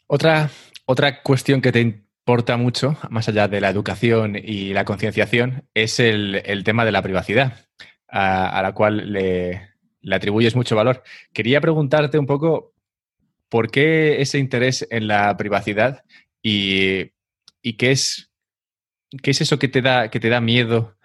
Otra, 0.07 0.49
otra 0.85 1.21
cuestión 1.21 1.61
que 1.61 1.71
te, 1.71 2.03
importa 2.24 2.55
mucho, 2.55 2.97
más 3.09 3.28
allá 3.28 3.49
de 3.49 3.59
la 3.59 3.69
educación 3.69 4.38
y 4.41 4.74
la 4.74 4.86
concienciación, 4.86 5.67
es 5.74 5.99
el, 5.99 6.63
tema 6.63 6.86
de 6.86 6.93
la 6.93 7.01
privacidad, 7.01 7.67
a, 8.07 8.61
la 8.61 8.71
cual 8.71 9.11
le, 9.11 9.74
atribuyes 10.09 10.55
mucho 10.55 10.78
valor. 10.78 11.03
Quería 11.34 11.59
preguntarte 11.59 12.17
un 12.17 12.26
poco 12.26 12.74
por 13.49 13.69
qué 13.69 14.21
ese 14.21 14.39
interés 14.39 14.88
en 14.89 15.07
la 15.09 15.36
privacidad 15.36 16.05
y, 16.41 17.11
qué 17.78 17.91
es 17.91 18.32
¿qué 19.21 19.32
es 19.32 19.41
eso 19.41 19.59
que 19.59 19.67
te 19.67 19.82
da, 19.82 20.09
que 20.09 20.21
te 20.21 20.30
da 20.30 20.39
miedo 20.39 20.95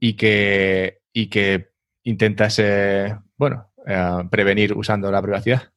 y 0.00 0.14
que, 0.14 1.02
y 1.12 1.28
que 1.28 1.68
intentas, 2.02 2.58
eh, 2.58 3.14
bueno, 3.36 3.70
eh, 3.86 4.24
prevenir 4.30 4.72
usando 4.72 5.12
la 5.12 5.20
privacidad? 5.20 5.71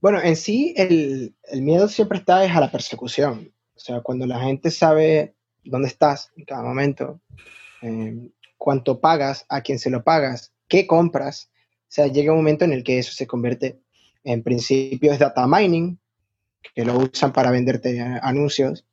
Bueno, 0.00 0.20
en 0.22 0.36
sí 0.36 0.74
el, 0.76 1.34
miedo 1.54 1.88
siempre 1.88 2.18
está 2.18 2.44
es 2.44 2.52
a 2.52 2.60
la 2.60 2.70
persecución. 2.70 3.52
O 3.76 3.78
sea, 3.78 4.00
cuando 4.00 4.26
la 4.26 4.40
gente 4.40 4.70
sabe 4.70 5.34
dónde 5.64 5.88
estás 5.88 6.30
en 6.36 6.44
cada 6.44 6.62
momento, 6.62 7.20
eh, 7.82 8.30
cuánto 8.56 9.00
pagas, 9.00 9.44
a 9.48 9.60
quién 9.60 9.78
se 9.78 9.90
lo 9.90 10.02
pagas, 10.02 10.52
qué 10.68 10.86
compras, 10.86 11.50
o 11.82 11.92
sea, 11.92 12.06
llega 12.06 12.32
un 12.32 12.38
momento 12.38 12.64
en 12.64 12.72
el 12.72 12.84
que 12.84 12.98
eso 12.98 13.12
se 13.12 13.26
convierte 13.26 13.80
en 14.22 14.42
principio 14.42 15.12
es 15.12 15.18
data 15.18 15.46
mining, 15.46 15.98
que 16.74 16.84
lo 16.84 16.98
usan 16.98 17.32
para 17.32 17.50
venderte 17.50 18.00
anuncios, 18.22 18.86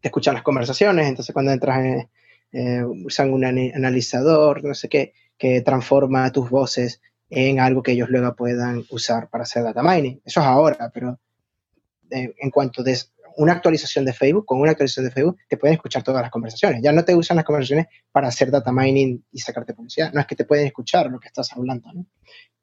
te 0.00 0.08
escuchan 0.08 0.34
las 0.34 0.42
conversaciones, 0.42 1.08
entonces 1.08 1.32
cuando 1.32 1.52
entras 1.52 1.84
en, 1.84 2.10
eh, 2.52 2.84
usan 2.84 3.32
un 3.32 3.44
analizador, 3.44 4.64
no 4.64 4.74
sé 4.74 4.88
qué, 4.88 5.12
que 5.36 5.60
transforma 5.62 6.30
tus 6.32 6.48
voces 6.48 7.00
en 7.30 7.60
algo 7.60 7.82
que 7.82 7.92
ellos 7.92 8.08
luego 8.08 8.34
puedan 8.36 8.84
usar 8.90 9.28
para 9.28 9.42
hacer 9.42 9.62
data 9.62 9.82
mining. 9.82 10.20
Eso 10.24 10.40
es 10.40 10.46
ahora, 10.46 10.90
pero 10.92 11.18
eh, 12.10 12.34
en 12.38 12.50
cuanto 12.50 12.82
de 12.82 12.96
una 13.36 13.52
actualización 13.52 14.04
de 14.04 14.12
Facebook, 14.12 14.46
con 14.46 14.60
una 14.60 14.70
actualización 14.70 15.06
de 15.06 15.12
Facebook, 15.12 15.36
te 15.48 15.56
pueden 15.56 15.74
escuchar 15.74 16.02
todas 16.02 16.22
las 16.22 16.30
conversaciones. 16.30 16.80
Ya 16.82 16.92
no 16.92 17.04
te 17.04 17.14
usan 17.14 17.36
las 17.36 17.44
conversaciones 17.44 17.86
para 18.10 18.28
hacer 18.28 18.50
data 18.50 18.72
mining 18.72 19.22
y 19.30 19.38
sacarte 19.38 19.74
publicidad. 19.74 20.12
No 20.12 20.20
es 20.20 20.26
que 20.26 20.36
te 20.36 20.44
pueden 20.44 20.66
escuchar 20.66 21.10
lo 21.10 21.20
que 21.20 21.28
estás 21.28 21.52
hablando. 21.52 21.90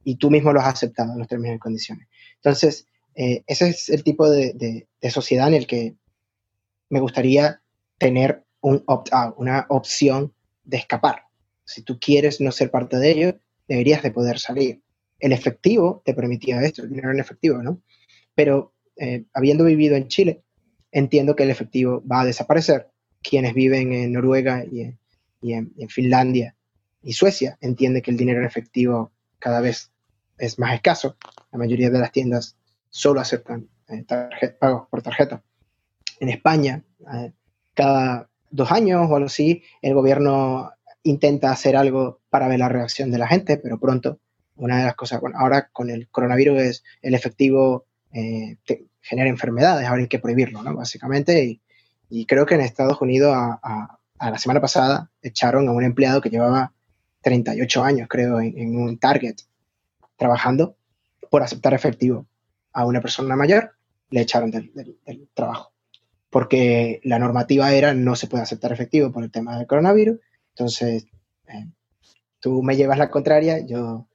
Y 0.04 0.16
tú 0.16 0.32
mismo 0.32 0.52
lo 0.52 0.60
has 0.60 0.68
aceptado 0.68 1.14
en 1.14 1.20
los 1.20 1.28
términos 1.28 1.58
y 1.58 1.60
condiciones. 1.60 2.08
Entonces, 2.36 2.88
eh, 3.16 3.44
ese 3.46 3.70
es 3.70 3.90
el 3.90 4.04
tipo 4.04 4.30
de, 4.30 4.88
de, 5.00 5.12
sociedad 5.12 5.48
en 5.48 5.54
el 5.54 5.68
que 5.68 5.96
me 6.90 7.00
gustaría 7.00 7.62
tener 8.00 8.44
un 8.62 8.84
una 9.38 9.66
opción 9.70 10.34
de 10.64 10.78
escapar. 10.78 11.28
Si 11.66 11.84
tú 11.84 12.00
quieres 12.00 12.42
no 12.42 12.52
ser 12.52 12.72
parte 12.72 12.98
de 12.98 13.12
ello, 13.12 13.40
deberías 13.68 14.04
de 14.04 14.12
poder 14.12 14.40
salir. 14.40 14.82
El 15.20 15.32
efectivo 15.32 16.02
te 16.06 16.14
permitía 16.14 16.62
esto, 16.62 16.84
el 16.84 16.90
dinero 16.90 17.12
en 17.12 17.20
efectivo, 17.20 17.62
¿no? 17.62 17.82
Pero 18.36 18.74
eh, 18.98 19.26
habiendo 19.34 19.64
vivido 19.64 19.96
en 19.96 20.08
Chile, 20.08 20.44
entiendo 20.92 21.36
que 21.36 21.44
el 21.44 21.50
efectivo 21.50 22.04
va 22.06 22.22
a 22.22 22.26
desaparecer. 22.26 22.90
Quienes 23.22 23.54
viven 23.54 23.94
en 23.94 24.12
Noruega 24.14 24.66
y 24.66 24.94
en, 25.54 25.90
Finlandia 25.90 26.56
y 27.02 27.14
Suecia 27.14 27.58
entienden 27.62 28.02
que 28.02 28.12
el 28.12 28.18
dinero 28.18 28.40
en 28.40 28.46
efectivo 28.46 29.12
cada 29.40 29.62
vez 29.62 29.92
es 30.38 30.60
más 30.60 30.74
escaso. 30.74 31.18
La 31.52 31.58
mayoría 31.58 31.90
de 31.90 32.00
las 32.00 32.12
tiendas 32.12 32.58
solo 32.90 33.22
aceptan 33.22 33.70
eh, 33.90 34.06
pagos 34.60 34.88
por 34.90 35.02
tarjeta. 35.02 35.44
En 36.20 36.30
España, 36.30 36.84
eh, 37.14 37.32
cada 37.74 38.30
dos 38.52 38.72
años 38.72 39.10
o 39.10 39.16
algo 39.16 39.28
así, 39.28 39.64
el 39.82 39.94
gobierno 39.94 40.72
intenta 41.04 41.52
hacer 41.52 41.76
algo 41.76 42.22
para 42.30 42.48
ver 42.48 42.60
la 42.60 42.70
reacción 42.70 43.12
de 43.12 43.18
la 43.18 43.28
gente, 43.28 43.58
pero 43.58 43.80
pronto, 43.80 44.20
una 44.56 44.78
de 44.80 44.86
las 44.86 44.96
cosas, 44.96 45.22
bueno, 45.22 45.38
ahora 45.40 45.70
con 45.72 45.90
el 45.90 46.08
coronavirus 46.10 46.62
es 46.62 46.84
el 47.02 47.14
efectivo 47.14 47.86
eh, 48.14 48.58
genera 49.02 49.30
enfermedades, 49.30 49.88
ahora 49.88 50.02
hay 50.02 50.08
que 50.08 50.20
prohibirlo, 50.20 50.64
¿no? 50.64 50.74
Básicamente, 50.76 51.60
y, 52.10 52.26
creo 52.26 52.46
que 52.46 52.56
en 52.56 52.62
Estados 52.62 53.02
Unidos 53.02 53.36
a, 53.36 54.00
la 54.20 54.38
semana 54.38 54.62
pasada 54.62 55.10
echaron 55.22 55.68
a 55.68 55.72
un 55.72 55.84
empleado 55.84 56.22
que 56.22 56.30
llevaba 56.30 56.72
38 57.22 57.84
años, 57.84 58.08
creo, 58.08 58.40
en, 58.40 58.78
un 58.78 58.98
Target 59.00 59.36
trabajando 60.16 60.76
por 61.30 61.42
aceptar 61.42 61.74
efectivo 61.74 62.28
a 62.72 62.86
una 62.86 63.02
persona 63.02 63.36
mayor, 63.36 63.72
le 64.12 64.22
echaron 64.22 64.52
del, 64.52 64.72
trabajo. 65.34 65.74
Porque 66.30 67.02
la 67.04 67.20
normativa 67.20 67.74
era 67.74 67.94
no 67.94 68.16
se 68.16 68.28
puede 68.28 68.44
aceptar 68.44 68.72
efectivo 68.72 69.12
por 69.12 69.24
el 69.24 69.32
tema 69.32 69.58
del 69.58 69.68
coronavirus. 69.68 70.20
Entonces, 70.56 71.06
eh, 71.48 71.68
tú 72.40 72.62
me 72.62 72.76
llevas 72.76 72.98
la 72.98 73.10
contraria, 73.10 73.60
yo, 73.66 74.08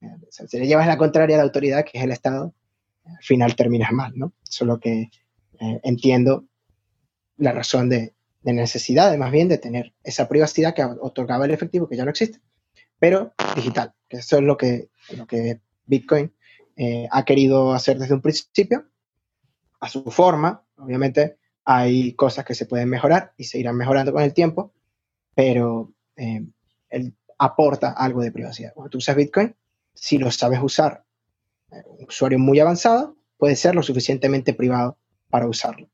eh, 0.00 0.16
si 0.30 0.58
le 0.58 0.66
llevas 0.66 0.86
la 0.86 0.96
contraria 0.96 1.36
a 1.36 1.38
la 1.38 1.44
autoridad, 1.44 1.84
que 1.84 1.98
es 1.98 2.04
el 2.04 2.12
Estado, 2.12 2.54
al 3.04 3.22
final 3.22 3.56
terminas 3.56 3.92
mal, 3.92 4.12
¿no? 4.16 4.32
Solo 4.42 4.80
que 4.80 5.10
eh, 5.60 5.80
entiendo 5.82 6.44
la 7.36 7.52
razón 7.52 7.88
de, 7.88 8.14
necesidad, 8.42 9.16
más 9.18 9.32
bien 9.32 9.48
de 9.48 9.58
tener 9.58 9.92
esa 10.04 10.28
privacidad 10.28 10.72
que 10.72 10.84
otorgaba 10.84 11.46
el 11.46 11.50
efectivo, 11.50 11.88
que 11.88 11.96
ya 11.96 12.04
no 12.04 12.12
existe, 12.12 12.40
pero 12.96 13.34
digital, 13.56 13.92
que 14.08 14.18
eso 14.18 14.36
es 14.36 14.42
lo 14.44 14.56
que, 14.56 14.88
lo 15.16 15.26
que 15.26 15.60
Bitcoin 15.84 16.32
eh, 16.76 17.08
ha 17.10 17.24
querido 17.24 17.72
hacer 17.72 17.98
desde 17.98 18.14
un 18.14 18.20
principio, 18.20 18.86
a 19.80 19.88
su 19.88 20.04
forma, 20.12 20.64
obviamente 20.76 21.38
hay 21.64 22.12
cosas 22.12 22.44
que 22.44 22.54
se 22.54 22.66
pueden 22.66 22.88
mejorar 22.88 23.34
y 23.36 23.44
se 23.44 23.58
irán 23.58 23.76
mejorando 23.76 24.12
con 24.12 24.22
el 24.22 24.32
tiempo, 24.32 24.72
pero 25.36 25.92
eh, 26.16 26.44
él 26.88 27.14
aporta 27.38 27.92
algo 27.92 28.22
de 28.22 28.32
privacidad. 28.32 28.72
Cuando 28.74 28.90
tú 28.90 28.98
usas 28.98 29.14
Bitcoin, 29.14 29.54
si 29.94 30.16
lo 30.16 30.30
sabes 30.30 30.58
usar 30.62 31.04
un 31.70 32.06
usuario 32.06 32.38
muy 32.38 32.58
avanzado 32.60 33.16
puede 33.36 33.54
ser 33.54 33.74
lo 33.74 33.82
suficientemente 33.82 34.54
privado 34.54 34.96
para 35.28 35.46
usarlo, 35.46 35.88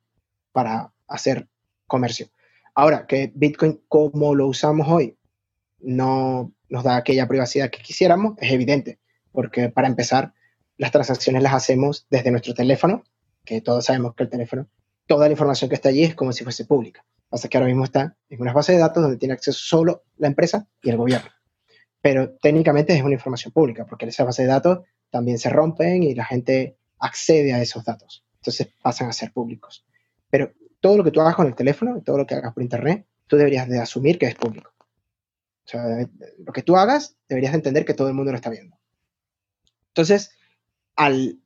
para 0.53 0.93
hacer 1.09 1.49
comercio. 1.87 2.29
Ahora, 2.75 3.07
que 3.07 3.33
Bitcoin 3.35 3.83
como 3.89 4.35
lo 4.35 4.47
usamos 4.47 4.87
hoy 4.89 5.17
no 5.81 6.53
nos 6.69 6.85
da 6.85 6.97
aquella 6.97 7.27
privacidad 7.27 7.71
que 7.71 7.83
quisiéramos, 7.83 8.35
es 8.39 8.53
evidente, 8.53 9.01
porque 9.33 9.69
para 9.69 9.89
empezar, 9.89 10.33
las 10.79 10.93
transacciones 10.93 11.43
las 11.43 11.55
hacemos 11.55 12.07
desde 12.11 12.31
nuestro 12.31 12.55
teléfono, 12.55 13.03
que 13.45 13.61
todos 13.61 13.85
sabemos 13.85 14.15
que 14.15 14.23
el 14.23 14.31
teléfono, 14.31 14.69
toda 15.07 15.27
la 15.27 15.33
información 15.33 15.69
que 15.69 15.75
está 15.75 15.89
allí 15.89 16.05
es 16.05 16.15
como 16.15 16.33
si 16.33 16.45
fuese 16.45 16.65
pública. 16.65 17.05
Pasa 17.33 17.49
que 17.49 17.57
ahora 17.57 17.69
mismo 17.69 17.85
está 17.85 18.15
en 18.29 18.43
una 18.43 18.53
base 18.53 18.73
de 18.73 18.79
datos 18.79 19.03
donde 19.03 19.17
tiene 19.17 19.33
acceso 19.33 19.59
solo 19.59 20.05
la 20.19 20.27
empresa 20.27 20.69
y 20.83 20.91
el 20.91 20.99
gobierno. 20.99 21.31
Pero 22.03 22.35
técnicamente 22.43 22.95
es 22.95 23.03
una 23.03 23.15
información 23.15 23.55
pública, 23.55 23.87
porque 23.87 24.05
esa 24.05 24.25
base 24.25 24.43
de 24.43 24.49
datos 24.49 24.81
también 25.09 25.39
se 25.39 25.49
rompen 25.49 26.03
y 26.03 26.15
la 26.15 26.27
gente 26.27 26.77
accede 26.99 27.55
a 27.55 27.63
esos 27.63 27.87
datos. 27.87 28.23
Entonces 28.35 28.69
pasan 28.83 29.09
a 29.09 29.15
ser 29.15 29.33
públicos. 29.33 29.87
Pero 30.29 30.53
todo 30.79 30.99
lo 30.99 31.05
que 31.05 31.11
tú 31.11 31.23
hagas 31.23 31.35
con 31.35 31.47
el 31.47 31.55
teléfono, 31.55 32.03
todo 32.03 32.19
lo 32.19 32.27
que 32.27 32.35
hagas 32.35 32.53
por 32.53 32.63
internet, 32.63 33.07
tú 33.27 33.39
deberías 33.39 33.67
de 33.67 33.79
asumir 33.79 34.19
que 34.19 34.27
es 34.27 34.35
público. 34.35 34.71
O 35.65 35.69
sea, 35.69 36.07
lo 36.37 36.53
que 36.53 36.63
tú 36.63 36.77
hagas, 36.77 37.17
deberías 37.31 37.53
de 37.53 37.61
entender 37.61 37.87
que 37.87 37.95
todo 37.95 38.09
el 38.09 38.15
mundo 38.15 38.31
lo 38.31 38.37
está 38.37 38.51
viendo. 38.51 38.77
Entonces, 39.89 40.33
al 40.97 41.41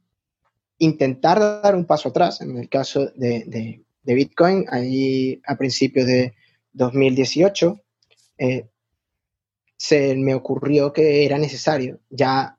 intentar 0.78 1.38
dar 1.38 1.76
un 1.76 1.84
paso 1.84 2.08
atrás, 2.08 2.40
en 2.40 2.58
el 2.58 2.68
caso 2.68 3.06
de, 3.14 3.84
Bitcoin, 4.14 4.66
ahí 4.70 5.40
a 5.46 5.56
principios 5.56 6.06
de 6.06 6.34
2018, 6.72 7.80
eh, 8.38 8.66
se 9.76 10.14
me 10.16 10.34
ocurrió 10.34 10.92
que 10.92 11.24
era 11.24 11.38
necesario 11.38 12.00
ya 12.10 12.58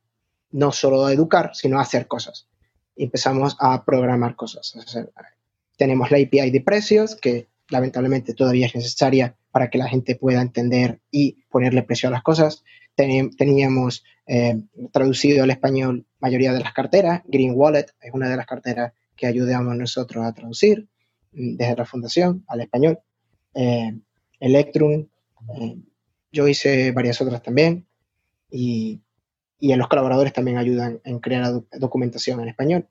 no 0.52 0.72
solo 0.72 1.10
educar, 1.10 1.52
sino 1.54 1.80
hacer 1.80 2.08
cosas. 2.08 2.48
Empezamos 2.96 3.56
a 3.60 3.84
programar 3.86 4.36
cosas. 4.36 4.74
tenemos 5.78 6.10
la 6.10 6.18
API 6.18 6.50
de 6.50 6.62
precios, 6.62 7.16
que 7.16 7.48
lamentablemente 7.70 8.34
todavía 8.34 8.66
es 8.66 8.76
necesaria 8.76 9.36
para 9.52 9.70
que 9.70 9.78
la 9.78 9.88
gente 9.88 10.16
pueda 10.16 10.42
entender 10.42 11.00
y 11.12 11.44
ponerle 11.50 11.84
precio 11.84 12.10
a 12.10 12.12
las 12.12 12.24
cosas. 12.24 12.64
teníamos 12.96 14.04
eh, 14.26 14.64
traducido 14.92 15.44
al 15.44 15.52
español 15.52 16.06
mayoría 16.20 16.54
de 16.54 16.60
las 16.60 16.74
carteras. 16.74 17.22
Green 17.26 17.54
Wallet 17.56 17.88
es 18.02 18.14
una 18.14 18.30
de 18.30 18.38
las 18.38 18.48
carteras 18.48 18.94
que 19.16 19.28
ayudamos 19.28 19.76
nosotros 19.76 20.26
a 20.26 20.34
traducir 20.34 20.88
desde 21.58 21.76
la 21.76 21.86
fundación 21.86 22.44
al 22.48 22.62
español. 22.62 23.00
Eh, 23.54 23.98
Electrum, 24.40 25.08
eh, 25.56 25.78
yo 26.32 26.48
hice 26.48 26.92
varias 26.92 27.22
otras 27.22 27.42
también. 27.42 27.86
Y 28.50 29.02
y 29.60 29.76
los 29.76 29.88
colaboradores 29.88 30.34
también 30.34 30.58
ayudan 30.58 31.02
en 31.04 31.20
crear 31.20 31.62
documentación 31.80 32.40
en 32.42 32.50
español. 32.50 32.88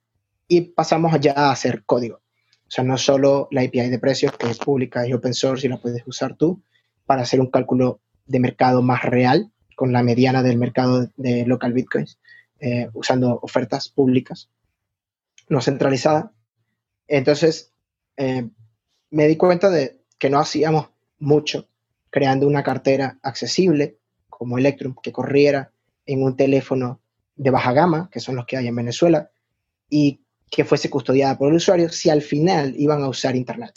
Y 0.48 0.62
pasamos 0.62 1.18
ya 1.20 1.32
a 1.32 1.52
hacer 1.52 1.84
código. 1.84 2.16
O 2.16 2.70
sea, 2.70 2.82
no 2.82 2.98
solo 2.98 3.48
la 3.52 3.62
API 3.62 3.88
de 3.88 3.98
precios, 3.98 4.36
que 4.36 4.50
es 4.50 4.58
pública 4.58 5.06
y 5.06 5.12
open 5.12 5.34
source 5.34 5.66
y 5.66 5.70
la 5.70 5.76
puedes 5.76 6.02
usar 6.06 6.36
tú, 6.36 6.62
para 7.04 7.22
hacer 7.22 7.40
un 7.40 7.50
cálculo 7.50 8.00
de 8.26 8.40
mercado 8.40 8.82
más 8.82 9.02
real, 9.04 9.52
con 9.76 9.92
la 9.92 10.02
mediana 10.02 10.42
del 10.42 10.58
mercado 10.58 11.08
de 11.16 11.46
local 11.46 11.72
bitcoins, 11.72 12.18
eh, 12.58 12.88
usando 12.94 13.38
ofertas 13.42 13.88
públicas, 13.88 14.48
no 15.48 15.60
centralizadas. 15.60 16.30
Entonces, 17.06 17.72
eh, 18.16 18.48
me 19.10 19.28
di 19.28 19.36
cuenta 19.36 19.70
de 19.70 20.00
que 20.18 20.30
no 20.30 20.38
hacíamos 20.38 20.88
mucho 21.18 21.68
creando 22.10 22.46
una 22.46 22.62
cartera 22.62 23.18
accesible 23.22 23.98
como 24.28 24.58
Electrum 24.58 24.94
que 25.02 25.12
corriera 25.12 25.72
en 26.06 26.22
un 26.22 26.36
teléfono 26.36 27.00
de 27.36 27.50
baja 27.50 27.72
gama, 27.72 28.08
que 28.10 28.20
son 28.20 28.36
los 28.36 28.46
que 28.46 28.56
hay 28.56 28.68
en 28.68 28.76
Venezuela, 28.76 29.30
y 29.90 30.20
que 30.50 30.64
fuese 30.64 30.88
custodiada 30.88 31.36
por 31.36 31.48
el 31.50 31.56
usuario 31.56 31.88
si 31.90 32.08
al 32.08 32.22
final 32.22 32.74
iban 32.78 33.02
a 33.02 33.08
usar 33.08 33.36
Internet. 33.36 33.74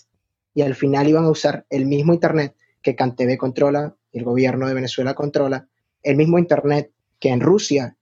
Y 0.54 0.62
al 0.62 0.76
final 0.76 1.08
iban 1.08 1.26
a 1.26 1.30
usar 1.30 1.66
el 1.70 1.86
mismo 1.86 2.14
Internet 2.14 2.56
que 2.82 2.96
CanTV 2.96 3.38
controla, 3.38 3.96
el 4.12 4.24
gobierno 4.24 4.68
de 4.68 4.74
Venezuela 4.74 5.14
controla, 5.14 5.68
el 6.04 6.16
mismo 6.16 6.40
Internet 6.40 6.92
que 7.20 7.30
en 7.30 7.42
Rusia 7.42 7.98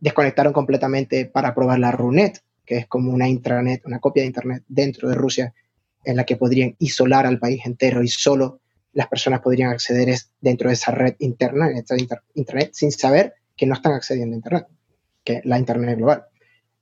desconectaron 0.00 0.52
completamente 0.52 1.26
para 1.26 1.54
probar 1.54 1.78
la 1.78 1.92
RUNET, 1.92 2.42
que 2.64 2.78
es 2.78 2.86
como 2.86 3.12
una 3.12 3.28
intranet, 3.28 3.84
una 3.86 3.98
copia 3.98 4.22
de 4.22 4.28
Internet 4.28 4.64
dentro 4.68 5.08
de 5.08 5.14
Rusia, 5.14 5.54
en 6.04 6.16
la 6.16 6.24
que 6.24 6.36
podrían 6.36 6.74
isolar 6.78 7.26
al 7.26 7.38
país 7.38 7.64
entero 7.64 8.02
y 8.02 8.08
solo 8.08 8.60
las 8.92 9.08
personas 9.08 9.40
podrían 9.40 9.70
acceder 9.70 10.14
dentro 10.40 10.68
de 10.68 10.74
esa 10.74 10.92
red 10.92 11.14
interna, 11.18 11.70
en 11.70 11.78
esta 11.78 11.96
Internet, 12.34 12.70
sin 12.72 12.92
saber 12.92 13.34
que 13.56 13.66
no 13.66 13.74
están 13.74 13.94
accediendo 13.94 14.34
a 14.34 14.36
Internet, 14.36 14.66
que 15.24 15.40
la 15.44 15.58
Internet 15.58 15.98
global. 15.98 16.24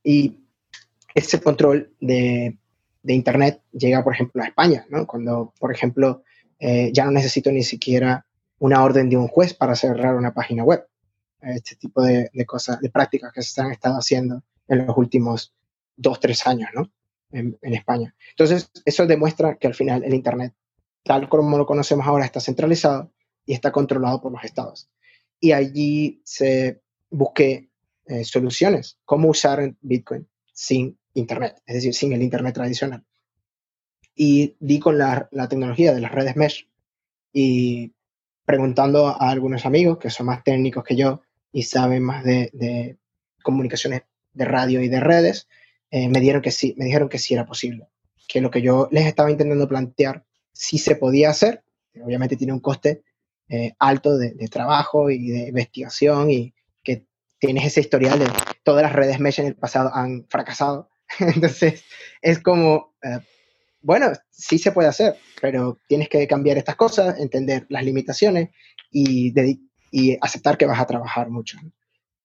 Y 0.02 0.40
ese 1.14 1.40
control 1.40 1.92
de, 2.00 2.58
de 3.02 3.14
Internet 3.14 3.62
llega, 3.72 4.02
por 4.02 4.14
ejemplo, 4.14 4.42
a 4.42 4.46
España, 4.46 4.86
¿no? 4.90 5.06
cuando, 5.06 5.52
por 5.58 5.72
ejemplo, 5.72 6.22
eh, 6.58 6.90
ya 6.92 7.04
no 7.04 7.12
necesito 7.12 7.50
ni 7.52 7.62
siquiera 7.62 8.26
una 8.58 8.82
orden 8.82 9.08
de 9.08 9.16
un 9.16 9.28
juez 9.28 9.54
para 9.54 9.74
cerrar 9.74 10.16
una 10.16 10.34
página 10.34 10.64
web. 10.64 10.86
Este 11.40 11.76
tipo 11.76 12.02
de, 12.02 12.30
de 12.32 12.44
cosas, 12.44 12.80
de 12.80 12.90
prácticas 12.90 13.32
que 13.32 13.42
se 13.42 13.60
han 13.60 13.72
estado 13.72 13.96
haciendo 13.96 14.42
en 14.68 14.86
los 14.86 14.96
últimos 14.96 15.54
dos, 15.96 16.20
tres 16.20 16.46
años, 16.46 16.70
¿no? 16.74 16.90
En, 17.32 17.56
España. 17.62 18.14
Entonces, 18.30 18.70
eso 18.84 19.06
demuestra 19.06 19.56
que 19.56 19.68
al 19.68 19.74
final 19.74 20.02
el 20.02 20.14
Internet, 20.14 20.52
tal 21.04 21.28
como 21.28 21.56
lo 21.58 21.66
conocemos 21.66 22.06
ahora, 22.06 22.24
está 22.24 22.40
centralizado 22.40 23.12
y 23.46 23.52
está 23.52 23.70
controlado 23.70 24.20
por 24.20 24.32
los 24.32 24.42
estados. 24.42 24.90
Y 25.38 25.52
allí 25.52 26.20
se 26.24 26.82
busque 27.08 27.70
eh, 28.06 28.24
soluciones, 28.24 28.98
cómo 29.04 29.28
usar 29.28 29.74
Bitcoin 29.80 30.28
sin 30.52 30.98
Internet, 31.14 31.62
es 31.66 31.76
decir, 31.76 31.94
sin 31.94 32.12
el 32.12 32.22
Internet 32.22 32.54
tradicional. 32.54 33.04
Y 34.14 34.56
di 34.58 34.80
con 34.80 34.98
la, 34.98 35.28
tecnología 35.48 35.94
de 35.94 36.00
las 36.00 36.12
redes 36.12 36.34
mesh 36.34 36.68
y 37.32 37.94
preguntando 38.44 39.06
a 39.06 39.30
algunos 39.30 39.64
amigos 39.66 39.98
que 39.98 40.10
son 40.10 40.26
más 40.26 40.42
técnicos 40.42 40.82
que 40.82 40.96
yo 40.96 41.22
y 41.52 41.62
saben 41.62 42.02
más 42.02 42.24
de 42.24 42.98
comunicaciones 43.42 44.02
de 44.32 44.44
radio 44.44 44.82
y 44.82 44.88
de 44.88 45.00
redes, 45.00 45.48
eh, 45.90 46.08
me, 46.08 46.20
dieron 46.20 46.42
que 46.42 46.50
sí, 46.50 46.74
me 46.76 46.84
dijeron 46.84 47.08
que 47.08 47.18
sí 47.18 47.34
era 47.34 47.46
posible, 47.46 47.88
que 48.28 48.40
lo 48.40 48.50
que 48.50 48.62
yo 48.62 48.88
les 48.90 49.06
estaba 49.06 49.30
intentando 49.30 49.66
plantear 49.68 50.24
sí 50.52 50.78
se 50.78 50.94
podía 50.94 51.30
hacer, 51.30 51.64
obviamente 52.02 52.36
tiene 52.36 52.52
un 52.52 52.60
coste 52.60 53.02
eh, 53.48 53.72
alto 53.80 54.16
de, 54.16 54.32
trabajo 54.48 55.10
y 55.10 55.30
de 55.30 55.48
investigación 55.48 56.30
y 56.30 56.54
que 56.84 57.06
tienes 57.40 57.64
ese 57.64 57.80
historial 57.80 58.20
de 58.20 58.28
todas 58.62 58.82
las 58.82 58.92
redes 58.92 59.18
mesh 59.18 59.40
en 59.40 59.46
el 59.46 59.56
pasado 59.56 59.90
han 59.92 60.26
fracasado. 60.28 60.88
Entonces, 61.18 61.82
es 62.22 62.38
como, 62.38 62.94
eh, 63.02 63.18
bueno, 63.82 64.12
sí 64.30 64.58
se 64.58 64.70
puede 64.70 64.88
hacer, 64.88 65.16
pero 65.40 65.78
tienes 65.88 66.08
que 66.08 66.28
cambiar 66.28 66.58
estas 66.58 66.76
cosas, 66.76 67.18
entender 67.18 67.66
las 67.68 67.84
limitaciones 67.84 68.50
y, 68.92 69.34
y 69.90 70.16
aceptar 70.20 70.56
que 70.56 70.66
vas 70.66 70.80
a 70.80 70.86
trabajar 70.86 71.30
mucho. 71.30 71.58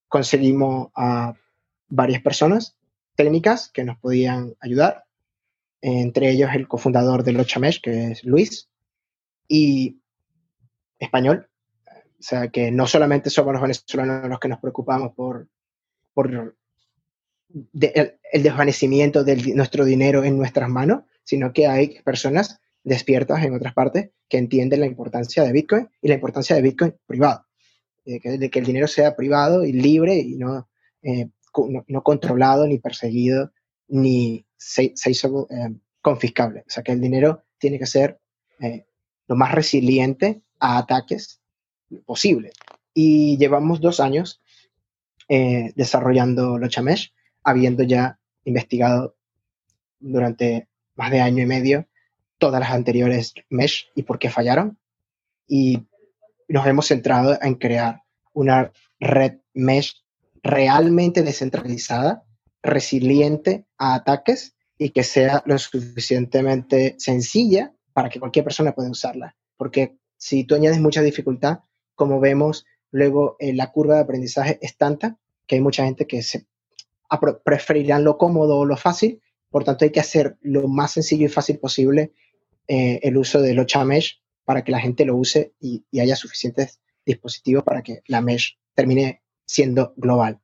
Conseguimos 0.08 0.90
a 0.96 1.34
varias 1.88 2.22
personas 2.22 2.75
técnicas 3.16 3.70
que 3.70 3.84
nos 3.84 3.98
podían 3.98 4.56
ayudar, 4.60 5.06
entre 5.82 6.32
ellos 6.32 6.50
el 6.54 6.68
cofundador 6.68 7.24
de 7.24 7.34
Lochamesh, 7.34 7.82
que 7.82 8.12
es 8.12 8.24
Luis, 8.24 8.70
y 9.48 10.02
español. 11.00 11.50
O 11.88 12.24
sea, 12.28 12.48
que 12.50 12.72
no 12.72 12.88
solamente 12.88 13.30
somos 13.30 13.54
los 13.54 13.62
venezolanos 13.62 14.30
los 14.30 14.40
que 14.40 14.48
nos 14.48 14.60
preocupamos 14.60 15.14
por, 15.14 15.48
por 16.14 16.56
de, 17.50 17.92
el, 17.96 18.20
el, 18.32 18.44
desvanecimiento 18.44 19.24
de 19.24 19.54
nuestro 19.54 19.86
dinero 19.86 20.24
en 20.24 20.38
nuestras 20.38 20.70
manos, 20.70 21.04
sino 21.24 21.54
que 21.54 21.68
hay 21.68 22.02
personas 22.02 22.60
despiertas 22.84 23.44
en 23.44 23.54
otras 23.54 23.74
partes 23.74 24.12
que 24.30 24.38
entienden 24.38 24.80
la 24.80 24.86
importancia 24.86 25.44
de 25.44 25.52
Bitcoin 25.52 25.90
y 26.02 26.08
la 26.08 26.16
importancia 26.16 26.56
de 26.56 26.62
Bitcoin 26.62 26.96
privado, 27.06 27.46
de 28.06 28.20
que, 28.20 28.38
de 28.38 28.50
que 28.50 28.60
el 28.60 28.66
dinero 28.66 28.88
sea 28.88 29.16
privado 29.16 29.66
y 29.66 29.74
libre 29.74 30.16
y 30.16 30.36
no, 30.36 30.68
eh, 31.04 31.30
no, 31.88 32.04
controlado, 32.04 32.68
ni 32.68 32.78
perseguido, 32.80 33.52
ni 33.88 34.46
se, 34.58 34.94
se 34.96 35.12
hizo 35.12 35.48
eh, 35.50 35.76
confiscable. 36.02 36.62
O 36.62 36.70
sea, 36.70 36.84
que 36.84 36.92
el 36.92 37.02
dinero 37.02 37.44
tiene 37.58 37.80
que 37.80 37.86
ser 37.86 38.20
eh, 38.60 38.86
lo 39.28 39.36
más 39.36 39.52
resiliente 39.54 40.42
a 40.60 40.78
ataques 40.78 41.42
posible. 42.06 42.52
Y 42.94 43.38
llevamos 43.38 43.82
dos 43.82 44.00
años 44.00 44.42
eh, 45.28 45.74
desarrollando 45.76 46.58
Lochamesh, 46.58 47.14
habiendo 47.44 47.84
ya 47.84 48.20
investigado 48.44 49.16
durante 50.00 50.68
más 50.96 51.12
de 51.12 51.22
año 51.22 51.44
y 51.44 51.48
medio 51.48 51.88
todas 52.38 52.60
las 52.60 52.72
anteriores 52.72 53.34
mesh 53.50 53.88
y 53.96 54.04
por 54.04 54.20
qué 54.20 54.30
fallaron. 54.30 54.78
Y 55.48 55.88
nos 56.48 56.68
hemos 56.68 56.88
centrado 56.88 57.38
en 57.42 57.56
crear 57.56 58.04
una 58.34 58.72
red 59.00 59.40
mesh 59.54 60.05
realmente 60.46 61.24
descentralizada, 61.24 62.24
resiliente 62.62 63.66
a 63.80 63.96
ataques 63.96 64.56
y 64.78 64.92
que 64.92 65.04
sea 65.04 65.42
lo 65.48 65.58
suficientemente 65.58 66.96
sencilla 67.00 67.74
para 67.94 68.10
que 68.10 68.20
cualquier 68.20 68.46
persona 68.46 68.76
pueda 68.76 68.92
usarla. 68.92 69.36
Porque 69.58 69.98
si 70.18 70.44
tú 70.44 70.54
añades 70.54 70.80
mucha 70.80 71.02
dificultad, 71.02 71.62
como 71.96 72.20
vemos, 72.20 72.64
luego 72.92 73.38
la 73.40 73.72
curva 73.72 73.96
de 73.96 74.02
aprendizaje 74.02 74.60
es 74.62 74.78
tanta 74.78 75.18
que 75.48 75.56
hay 75.56 75.62
mucha 75.62 75.84
gente 75.84 76.06
que 76.06 76.22
se 76.22 76.46
preferirán 77.44 78.04
lo 78.04 78.20
cómodo 78.20 78.60
o 78.60 78.66
lo 78.66 78.78
fácil, 78.78 79.22
por 79.50 79.64
tanto 79.64 79.84
hay 79.84 79.92
que 79.92 80.00
hacer 80.00 80.38
lo 80.42 80.68
más 80.68 80.92
sencillo 80.92 81.26
y 81.26 81.30
fácil 81.30 81.58
posible 81.58 82.14
eh, 82.68 83.00
el 83.02 83.18
uso 83.18 83.42
de 83.42 83.56
Locha 83.56 83.84
Mesh 83.84 84.22
para 84.44 84.64
que 84.64 84.72
la 84.72 84.80
gente 84.80 85.06
lo 85.06 85.16
use 85.16 85.54
y 85.60 85.84
haya 86.00 86.16
suficientes 86.16 86.82
dispositivos 87.04 87.64
para 87.64 87.82
que 87.82 88.04
la 88.06 88.22
Mesh 88.22 88.60
termine 88.76 89.24
siendo 89.46 89.94
global. 89.98 90.40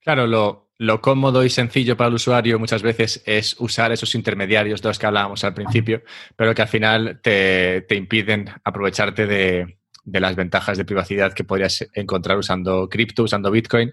Claro, 0.00 0.26
lo, 0.26 0.70
lo, 0.78 1.00
cómodo 1.00 1.44
y 1.44 1.50
sencillo 1.50 1.96
para 1.96 2.08
el 2.08 2.14
usuario 2.14 2.58
muchas 2.58 2.82
veces 2.82 3.22
es 3.24 3.56
usar 3.60 3.92
esos 3.92 4.14
intermediarios 4.14 4.82
de 4.82 4.88
los 4.88 4.98
que 4.98 5.06
hablábamos 5.06 5.44
al 5.44 5.54
principio, 5.54 6.02
pero 6.34 6.54
que 6.54 6.62
al 6.62 6.68
final 6.68 7.20
te, 7.22 7.82
te 7.82 7.94
impiden 7.94 8.50
aprovecharte 8.64 9.26
de, 9.26 9.78
de, 10.04 10.20
las 10.20 10.34
ventajas 10.34 10.76
de 10.76 10.84
privacidad 10.84 11.32
que 11.32 11.44
podrías 11.44 11.88
encontrar 11.94 12.36
usando 12.36 12.88
cripto, 12.88 13.22
usando 13.22 13.52
Bitcoin. 13.52 13.92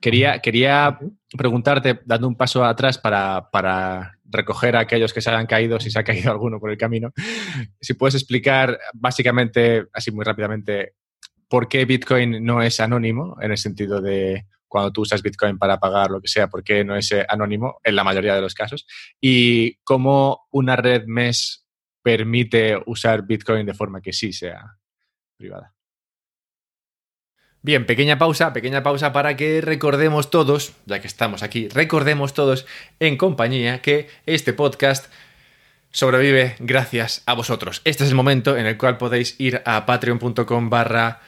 Quería, 0.00 0.38
quería 0.40 0.98
preguntarte, 1.36 2.00
dando 2.06 2.26
un 2.26 2.36
paso 2.36 2.64
atrás 2.64 2.96
para, 2.96 3.50
para 3.50 4.18
recoger 4.30 4.76
a 4.76 4.80
aquellos 4.80 5.12
que 5.12 5.20
se 5.20 5.30
hayan 5.30 5.46
caído, 5.46 5.78
si 5.78 5.90
se 5.90 5.98
ha 5.98 6.04
caído 6.04 6.30
alguno 6.32 6.58
por 6.58 6.70
el 6.70 6.78
camino, 6.78 7.12
si 7.80 7.94
puedes 7.94 8.14
explicar 8.14 8.78
básicamente, 8.94 9.86
así 9.92 10.10
muy 10.10 10.24
rápidamente, 10.24 10.94
por 11.50 11.68
qué 11.68 11.84
Bitcoin 11.84 12.44
no 12.44 12.62
es 12.62 12.78
anónimo, 12.78 13.36
en 13.42 13.50
el 13.50 13.58
sentido 13.58 14.00
de 14.00 14.46
cuando 14.68 14.92
tú 14.92 15.02
usas 15.02 15.20
Bitcoin 15.20 15.58
para 15.58 15.80
pagar 15.80 16.08
lo 16.08 16.20
que 16.20 16.28
sea, 16.28 16.48
por 16.48 16.62
qué 16.62 16.84
no 16.84 16.94
es 16.94 17.12
anónimo 17.28 17.80
en 17.82 17.96
la 17.96 18.04
mayoría 18.04 18.36
de 18.36 18.40
los 18.40 18.54
casos, 18.54 18.86
y 19.20 19.74
cómo 19.82 20.46
una 20.52 20.76
red 20.76 21.06
MES 21.06 21.66
permite 22.02 22.80
usar 22.86 23.26
Bitcoin 23.26 23.66
de 23.66 23.74
forma 23.74 24.00
que 24.00 24.12
sí 24.12 24.32
sea 24.32 24.78
privada. 25.36 25.74
Bien, 27.62 27.84
pequeña 27.84 28.16
pausa, 28.16 28.52
pequeña 28.52 28.84
pausa 28.84 29.12
para 29.12 29.36
que 29.36 29.60
recordemos 29.60 30.30
todos, 30.30 30.72
ya 30.86 31.00
que 31.00 31.08
estamos 31.08 31.42
aquí, 31.42 31.66
recordemos 31.68 32.32
todos 32.32 32.64
en 33.00 33.16
compañía 33.16 33.82
que 33.82 34.08
este 34.24 34.52
podcast 34.52 35.12
sobrevive 35.90 36.54
gracias 36.60 37.24
a 37.26 37.34
vosotros. 37.34 37.82
Este 37.84 38.04
es 38.04 38.10
el 38.10 38.16
momento 38.16 38.56
en 38.56 38.66
el 38.66 38.78
cual 38.78 38.98
podéis 38.98 39.34
ir 39.40 39.62
a 39.66 39.84
patreon.com 39.84 40.70
barra 40.70 41.20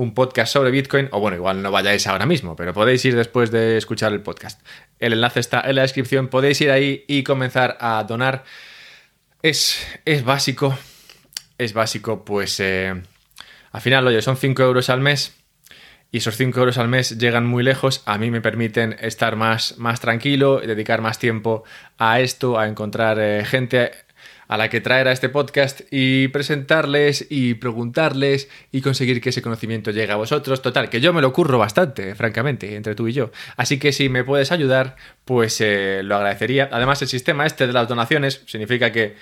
un 0.00 0.14
podcast 0.14 0.50
sobre 0.50 0.70
Bitcoin, 0.70 1.08
o 1.12 1.20
bueno, 1.20 1.36
igual 1.36 1.60
no 1.60 1.70
vayáis 1.70 2.06
ahora 2.06 2.24
mismo, 2.24 2.56
pero 2.56 2.72
podéis 2.72 3.04
ir 3.04 3.14
después 3.14 3.50
de 3.50 3.76
escuchar 3.76 4.14
el 4.14 4.22
podcast. 4.22 4.58
El 4.98 5.12
enlace 5.12 5.40
está 5.40 5.60
en 5.60 5.76
la 5.76 5.82
descripción, 5.82 6.28
podéis 6.28 6.58
ir 6.62 6.70
ahí 6.70 7.04
y 7.06 7.22
comenzar 7.22 7.76
a 7.80 8.02
donar. 8.04 8.44
Es, 9.42 9.86
es 10.06 10.24
básico, 10.24 10.74
es 11.58 11.74
básico, 11.74 12.24
pues 12.24 12.60
eh, 12.60 12.94
al 13.72 13.80
final, 13.82 14.06
oye, 14.06 14.22
son 14.22 14.38
5 14.38 14.62
euros 14.62 14.88
al 14.88 15.00
mes 15.00 15.34
y 16.10 16.16
esos 16.16 16.34
5 16.34 16.58
euros 16.58 16.78
al 16.78 16.88
mes 16.88 17.18
llegan 17.18 17.44
muy 17.44 17.62
lejos, 17.62 18.02
a 18.06 18.16
mí 18.16 18.30
me 18.30 18.40
permiten 18.40 18.96
estar 19.00 19.36
más, 19.36 19.76
más 19.76 20.00
tranquilo, 20.00 20.60
dedicar 20.60 21.02
más 21.02 21.18
tiempo 21.18 21.62
a 21.98 22.20
esto, 22.20 22.58
a 22.58 22.68
encontrar 22.68 23.18
eh, 23.20 23.44
gente 23.44 23.92
a 24.50 24.56
la 24.56 24.68
que 24.68 24.80
traer 24.80 25.06
a 25.06 25.12
este 25.12 25.28
podcast 25.28 25.82
y 25.92 26.26
presentarles 26.26 27.24
y 27.30 27.54
preguntarles 27.54 28.48
y 28.72 28.80
conseguir 28.80 29.20
que 29.20 29.28
ese 29.28 29.42
conocimiento 29.42 29.92
llegue 29.92 30.10
a 30.10 30.16
vosotros. 30.16 30.60
Total, 30.60 30.90
que 30.90 31.00
yo 31.00 31.12
me 31.12 31.22
lo 31.22 31.32
curro 31.32 31.56
bastante, 31.56 32.16
francamente, 32.16 32.74
entre 32.74 32.96
tú 32.96 33.06
y 33.06 33.12
yo. 33.12 33.30
Así 33.56 33.78
que 33.78 33.92
si 33.92 34.08
me 34.08 34.24
puedes 34.24 34.50
ayudar, 34.50 34.96
pues 35.24 35.60
eh, 35.60 36.00
lo 36.02 36.16
agradecería. 36.16 36.68
Además, 36.72 37.00
el 37.00 37.06
sistema 37.06 37.46
este 37.46 37.68
de 37.68 37.72
las 37.72 37.86
donaciones 37.86 38.42
significa 38.46 38.90
que 38.90 39.14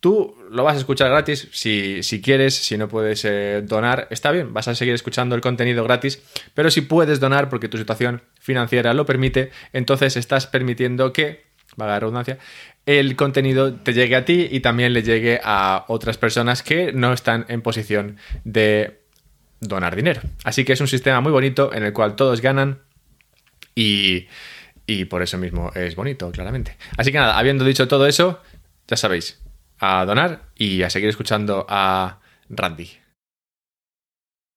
Tú 0.00 0.34
lo 0.50 0.64
vas 0.64 0.74
a 0.74 0.78
escuchar 0.80 1.10
gratis 1.10 1.46
si, 1.52 2.02
si 2.02 2.20
quieres, 2.20 2.56
si 2.56 2.76
no 2.76 2.88
puedes 2.88 3.24
eh, 3.24 3.62
donar, 3.64 4.08
está 4.10 4.32
bien, 4.32 4.52
vas 4.52 4.66
a 4.66 4.74
seguir 4.74 4.94
escuchando 4.94 5.36
el 5.36 5.40
contenido 5.40 5.84
gratis, 5.84 6.20
pero 6.54 6.72
si 6.72 6.80
puedes 6.80 7.20
donar 7.20 7.48
porque 7.48 7.68
tu 7.68 7.78
situación 7.78 8.20
financiera 8.40 8.94
lo 8.94 9.06
permite, 9.06 9.52
entonces 9.72 10.16
estás 10.16 10.48
permitiendo 10.48 11.12
que, 11.12 11.44
valga 11.76 11.94
la 11.94 12.00
redundancia, 12.00 12.38
el 12.86 13.16
contenido 13.16 13.74
te 13.74 13.92
llegue 13.92 14.16
a 14.16 14.24
ti 14.24 14.48
y 14.50 14.60
también 14.60 14.92
le 14.92 15.02
llegue 15.02 15.40
a 15.42 15.84
otras 15.88 16.18
personas 16.18 16.62
que 16.62 16.92
no 16.92 17.12
están 17.12 17.46
en 17.48 17.62
posición 17.62 18.16
de 18.44 19.02
donar 19.60 19.94
dinero. 19.94 20.20
Así 20.44 20.64
que 20.64 20.72
es 20.72 20.80
un 20.80 20.88
sistema 20.88 21.20
muy 21.20 21.32
bonito 21.32 21.72
en 21.72 21.84
el 21.84 21.92
cual 21.92 22.16
todos 22.16 22.40
ganan 22.40 22.82
y, 23.74 24.26
por 25.08 25.22
eso 25.22 25.38
mismo 25.38 25.70
es 25.74 25.96
bonito, 25.96 26.30
claramente. 26.32 26.76
Así 26.98 27.12
que 27.12 27.18
nada, 27.18 27.38
habiendo 27.38 27.64
dicho 27.64 27.88
todo 27.88 28.06
eso, 28.06 28.40
ya 28.86 28.96
sabéis, 28.96 29.40
a 29.78 30.04
donar 30.04 30.50
y 30.54 30.82
a 30.82 30.90
seguir 30.90 31.08
escuchando 31.08 31.64
a 31.68 32.20
Randy. 32.48 32.90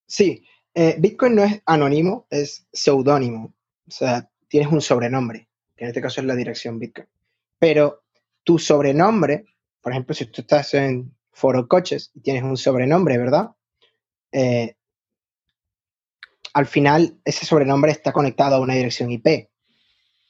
Sí, 0.07 0.43
eh, 0.73 0.95
Bitcoin 0.99 1.36
no 1.36 1.43
es 1.43 1.61
anónimo, 1.65 2.28
es 2.30 2.67
seudónimo. 2.73 3.53
O 3.88 3.91
sea, 3.91 4.30
tienes 4.49 4.71
un 4.71 4.82
sobrenombre, 4.82 5.47
que 5.78 5.86
en 5.86 5.89
este 5.89 6.01
caso 6.01 6.21
es 6.21 6.28
la 6.28 6.36
dirección 6.36 6.80
Bitcoin. 6.80 7.07
Pero 7.59 8.05
tu 8.46 8.58
sobrenombre, 8.58 9.43
por 9.82 9.91
ejemplo, 9.91 10.16
si 10.16 10.26
tú 10.28 10.41
estás 10.41 10.74
en 10.74 11.14
Foro 11.32 11.68
Coches 11.68 12.12
y 12.14 12.22
tienes 12.22 12.43
un 12.43 12.56
sobrenombre, 12.56 13.18
¿verdad? 13.18 13.52
Eh, 14.32 14.76
al 16.54 16.66
final 16.66 17.18
ese 17.26 17.46
sobrenombre 17.46 17.91
está 17.91 18.14
conectado 18.14 18.56
a 18.56 18.62
una 18.62 18.76
dirección 18.76 19.12
IP 19.12 19.50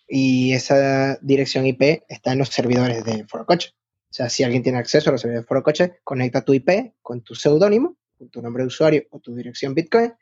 y 0.08 0.54
esa 0.54 1.20
dirección 1.22 1.68
IP 1.68 2.04
está 2.08 2.32
en 2.32 2.40
los 2.40 2.50
servidores 2.50 3.04
de 3.06 3.26
Foro 3.28 3.46
Coche. 3.46 3.74
O 4.10 4.14
sea, 4.16 4.30
si 4.30 4.44
alguien 4.44 4.64
tiene 4.64 4.80
acceso 4.80 5.10
a 5.10 5.12
los 5.12 5.22
servidores 5.22 5.44
de 5.44 5.48
Foro 5.48 5.62
Coche, 5.62 6.00
conecta 6.04 6.42
tu 6.42 6.54
IP 6.54 6.94
con 7.02 7.22
tu 7.22 7.36
seudónimo, 7.36 7.98
con 8.18 8.30
tu 8.30 8.42
nombre 8.42 8.64
de 8.64 8.68
usuario 8.68 9.04
o 9.12 9.20
tu 9.20 9.36
dirección 9.36 9.76
Bitcoin 9.76 10.14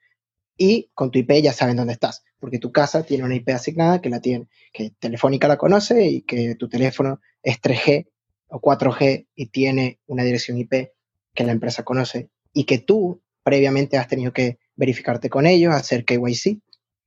y 0.58 0.90
con 0.94 1.12
tu 1.12 1.20
IP 1.20 1.32
ya 1.42 1.54
saben 1.54 1.78
dónde 1.78 1.94
estás, 1.94 2.24
porque 2.40 2.60
tu 2.60 2.72
casa 2.72 3.04
tiene 3.04 3.24
una 3.24 3.36
IP 3.36 3.50
asignada 3.50 4.02
que 4.02 4.10
la 4.10 4.20
tiene, 4.20 4.48
que 4.72 4.92
Telefónica 5.00 5.48
la 5.48 5.58
conoce 5.58 6.06
y 6.06 6.22
que 6.22 6.56
tu 6.56 6.68
teléfono 6.68 7.22
es 7.44 7.62
3G 7.62 8.08
o 8.48 8.60
4G 8.60 9.28
y 9.36 9.46
tiene 9.48 10.00
una 10.08 10.24
dirección 10.24 10.58
IP 10.58 10.92
que 11.34 11.44
la 11.44 11.52
empresa 11.52 11.84
conoce 11.84 12.30
y 12.54 12.64
que 12.64 12.80
tú 12.80 13.22
previamente 13.44 13.98
has 13.98 14.08
tenido 14.08 14.32
que 14.32 14.60
verificarte 14.76 15.30
con 15.30 15.46
ellos, 15.46 15.74
hacer 15.74 16.06
KYC 16.06 16.60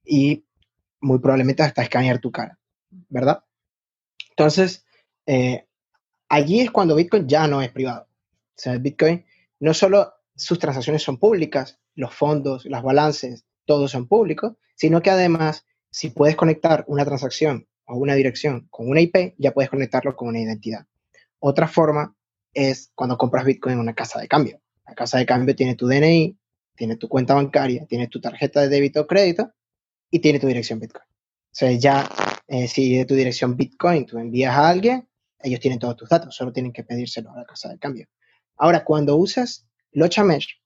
y 0.04 0.44
muy 1.00 1.18
probablemente 1.18 1.62
hasta 1.62 1.82
escanear 1.82 2.20
tu 2.20 2.30
cara, 2.30 2.58
¿verdad? 3.08 3.44
Entonces, 4.30 4.84
eh, 5.26 5.66
allí 6.28 6.60
es 6.60 6.70
cuando 6.70 6.94
Bitcoin 6.94 7.26
ya 7.26 7.46
no 7.46 7.62
es 7.62 7.70
privado. 7.70 8.02
O 8.02 8.58
sea, 8.58 8.76
Bitcoin 8.76 9.24
no 9.60 9.74
solo 9.74 10.12
sus 10.34 10.58
transacciones 10.58 11.02
son 11.02 11.18
públicas, 11.18 11.78
los 11.94 12.14
fondos, 12.14 12.66
las 12.66 12.82
balances, 12.82 13.44
todos 13.64 13.90
son 13.90 14.06
públicos, 14.06 14.54
sino 14.74 15.02
que 15.02 15.10
además, 15.10 15.64
si 15.90 16.10
puedes 16.10 16.36
conectar 16.36 16.84
una 16.88 17.04
transacción 17.04 17.66
o 17.86 17.96
una 17.96 18.14
dirección 18.14 18.66
con 18.70 18.88
una 18.88 19.00
IP, 19.00 19.34
ya 19.38 19.52
puedes 19.52 19.70
conectarlo 19.70 20.16
con 20.16 20.28
una 20.28 20.40
identidad. 20.40 20.86
Otra 21.38 21.68
forma 21.68 22.14
es 22.52 22.90
cuando 22.94 23.16
compras 23.18 23.44
Bitcoin 23.44 23.74
en 23.74 23.80
una 23.80 23.94
casa 23.94 24.20
de 24.20 24.28
cambio. 24.28 24.60
La 24.86 24.94
casa 24.94 25.18
de 25.18 25.26
cambio 25.26 25.54
tiene 25.54 25.74
tu 25.74 25.86
DNI, 25.86 26.36
tiene 26.74 26.96
tu 26.96 27.08
cuenta 27.08 27.34
bancaria, 27.34 27.86
tiene 27.86 28.08
tu 28.08 28.20
tarjeta 28.20 28.60
de 28.60 28.68
débito 28.68 29.02
o 29.02 29.06
crédito 29.06 29.52
y 30.10 30.20
tiene 30.20 30.38
tu 30.40 30.46
dirección 30.46 30.78
Bitcoin. 30.80 31.04
O 31.06 31.58
sea, 31.58 31.70
ya 31.72 32.08
eh, 32.48 32.68
si 32.68 32.96
de 32.96 33.04
tu 33.04 33.14
dirección 33.14 33.56
Bitcoin 33.56 34.06
tú 34.06 34.18
envías 34.18 34.54
a 34.54 34.68
alguien, 34.68 35.08
ellos 35.40 35.60
tienen 35.60 35.78
todos 35.78 35.96
tus 35.96 36.08
datos, 36.08 36.34
solo 36.34 36.52
tienen 36.52 36.72
que 36.72 36.84
pedírselo 36.84 37.30
a 37.30 37.36
la 37.36 37.44
casa 37.44 37.68
de 37.68 37.78
cambio. 37.78 38.08
Ahora, 38.56 38.84
cuando 38.84 39.16
usas 39.16 39.66
Locha 39.92 40.24
Mesh, 40.24 40.60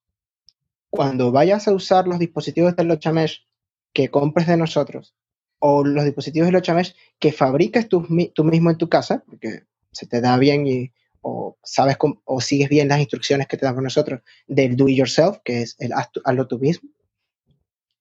cuando 0.90 1.32
vayas 1.32 1.68
a 1.68 1.72
usar 1.72 2.06
los 2.08 2.18
dispositivos 2.18 2.74
de 2.76 2.84
Locha 2.84 3.12
Mesh 3.12 3.46
que 3.92 4.10
compres 4.10 4.46
de 4.46 4.56
nosotros 4.56 5.14
o 5.60 5.84
los 5.84 6.04
dispositivos 6.04 6.46
de 6.46 6.52
Locha 6.52 6.74
Mesh 6.74 6.94
que 7.18 7.32
fabriques 7.32 7.88
tú, 7.88 8.06
tú 8.34 8.44
mismo 8.44 8.70
en 8.70 8.78
tu 8.78 8.88
casa, 8.88 9.22
porque 9.26 9.64
se 9.92 10.06
te 10.06 10.20
da 10.20 10.36
bien 10.36 10.66
y, 10.66 10.92
o 11.22 11.58
sabes 11.62 11.96
o 12.00 12.40
sigues 12.40 12.68
bien 12.68 12.88
las 12.88 12.98
instrucciones 12.98 13.46
que 13.46 13.56
te 13.56 13.66
damos 13.66 13.82
nosotros 13.82 14.22
del 14.46 14.76
do 14.76 14.88
it 14.88 14.96
yourself, 14.96 15.38
que 15.44 15.62
es 15.62 15.76
el 15.78 15.92
hazlo 15.92 16.46
tú 16.48 16.58
mismo, 16.58 16.90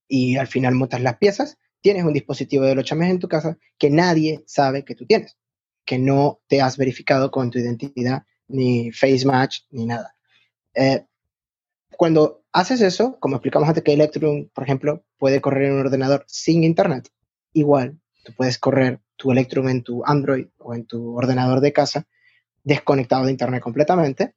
y 0.07 0.37
al 0.37 0.47
final 0.47 0.73
montas 0.75 1.01
las 1.01 1.17
piezas, 1.17 1.57
tienes 1.81 2.03
un 2.03 2.13
dispositivo 2.13 2.63
de 2.65 2.75
Locha 2.75 2.95
Mesh 2.95 3.11
en 3.11 3.19
tu 3.19 3.27
casa 3.27 3.57
que 3.77 3.89
nadie 3.89 4.43
sabe 4.47 4.83
que 4.83 4.95
tú 4.95 5.05
tienes, 5.05 5.37
que 5.85 5.99
no 5.99 6.41
te 6.47 6.61
has 6.61 6.77
verificado 6.77 7.29
con 7.29 7.51
tu 7.51 7.59
identidad, 7.59 8.23
ni 8.47 8.91
face 8.91 9.25
match, 9.25 9.59
ni 9.69 9.85
nada. 9.85 10.15
Eh, 10.73 11.05
cuando 11.97 12.43
haces 12.53 12.81
eso, 12.81 13.17
como 13.19 13.35
explicamos 13.35 13.67
antes 13.67 13.83
que 13.83 13.93
Electrum, 13.93 14.47
por 14.53 14.63
ejemplo, 14.63 15.03
puede 15.17 15.41
correr 15.41 15.65
en 15.65 15.73
un 15.73 15.79
ordenador 15.81 16.23
sin 16.27 16.63
internet, 16.63 17.11
igual 17.53 17.99
tú 18.23 18.33
puedes 18.35 18.57
correr 18.57 18.99
tu 19.15 19.31
Electrum 19.31 19.69
en 19.69 19.83
tu 19.83 20.03
Android 20.05 20.47
o 20.57 20.73
en 20.73 20.85
tu 20.85 21.15
ordenador 21.15 21.61
de 21.61 21.73
casa 21.73 22.07
desconectado 22.63 23.25
de 23.25 23.31
internet 23.31 23.61
completamente 23.61 24.35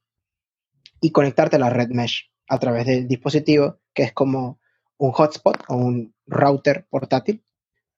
y 1.00 1.10
conectarte 1.10 1.56
a 1.56 1.58
la 1.58 1.70
red 1.70 1.88
mesh 1.88 2.30
a 2.48 2.58
través 2.58 2.86
del 2.86 3.08
dispositivo 3.08 3.80
que 3.92 4.04
es 4.04 4.12
como 4.12 4.60
un 4.98 5.12
hotspot 5.12 5.64
o 5.68 5.76
un 5.76 6.14
router 6.26 6.86
portátil 6.88 7.44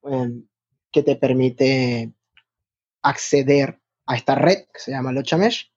em, 0.04 0.46
que 0.90 1.02
te 1.02 1.16
permite 1.16 2.12
acceder 3.02 3.80
a 4.06 4.16
esta 4.16 4.34
red 4.34 4.64
que 4.72 4.80
se 4.80 4.90
llama 4.90 5.12
Locha 5.12 5.36
Mesh 5.36 5.72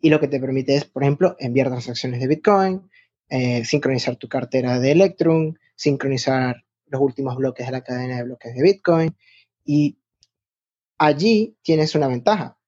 y 0.00 0.10
lo 0.10 0.20
que 0.20 0.28
te 0.28 0.38
permite 0.38 0.76
es, 0.76 0.84
por 0.84 1.02
ejemplo, 1.02 1.36
enviar 1.40 1.68
transacciones 1.68 2.20
de 2.20 2.28
Bitcoin, 2.28 2.88
eh, 3.28 3.64
sincronizar 3.64 4.16
tu 4.16 4.28
cartera 4.28 4.78
de 4.78 4.92
Electrum, 4.92 5.54
sincronizar 5.74 6.64
los 6.90 7.00
últimos 7.00 7.36
bloques 7.36 7.66
de 7.66 7.72
la 7.72 7.82
cadena 7.82 8.16
de 8.16 8.24
bloques 8.24 8.54
de 8.54 8.62
Bitcoin. 8.62 9.16
Y 9.64 9.98
allí 10.98 11.56
tienes 11.62 11.94
una 11.94 12.08
ventaja. 12.08 12.58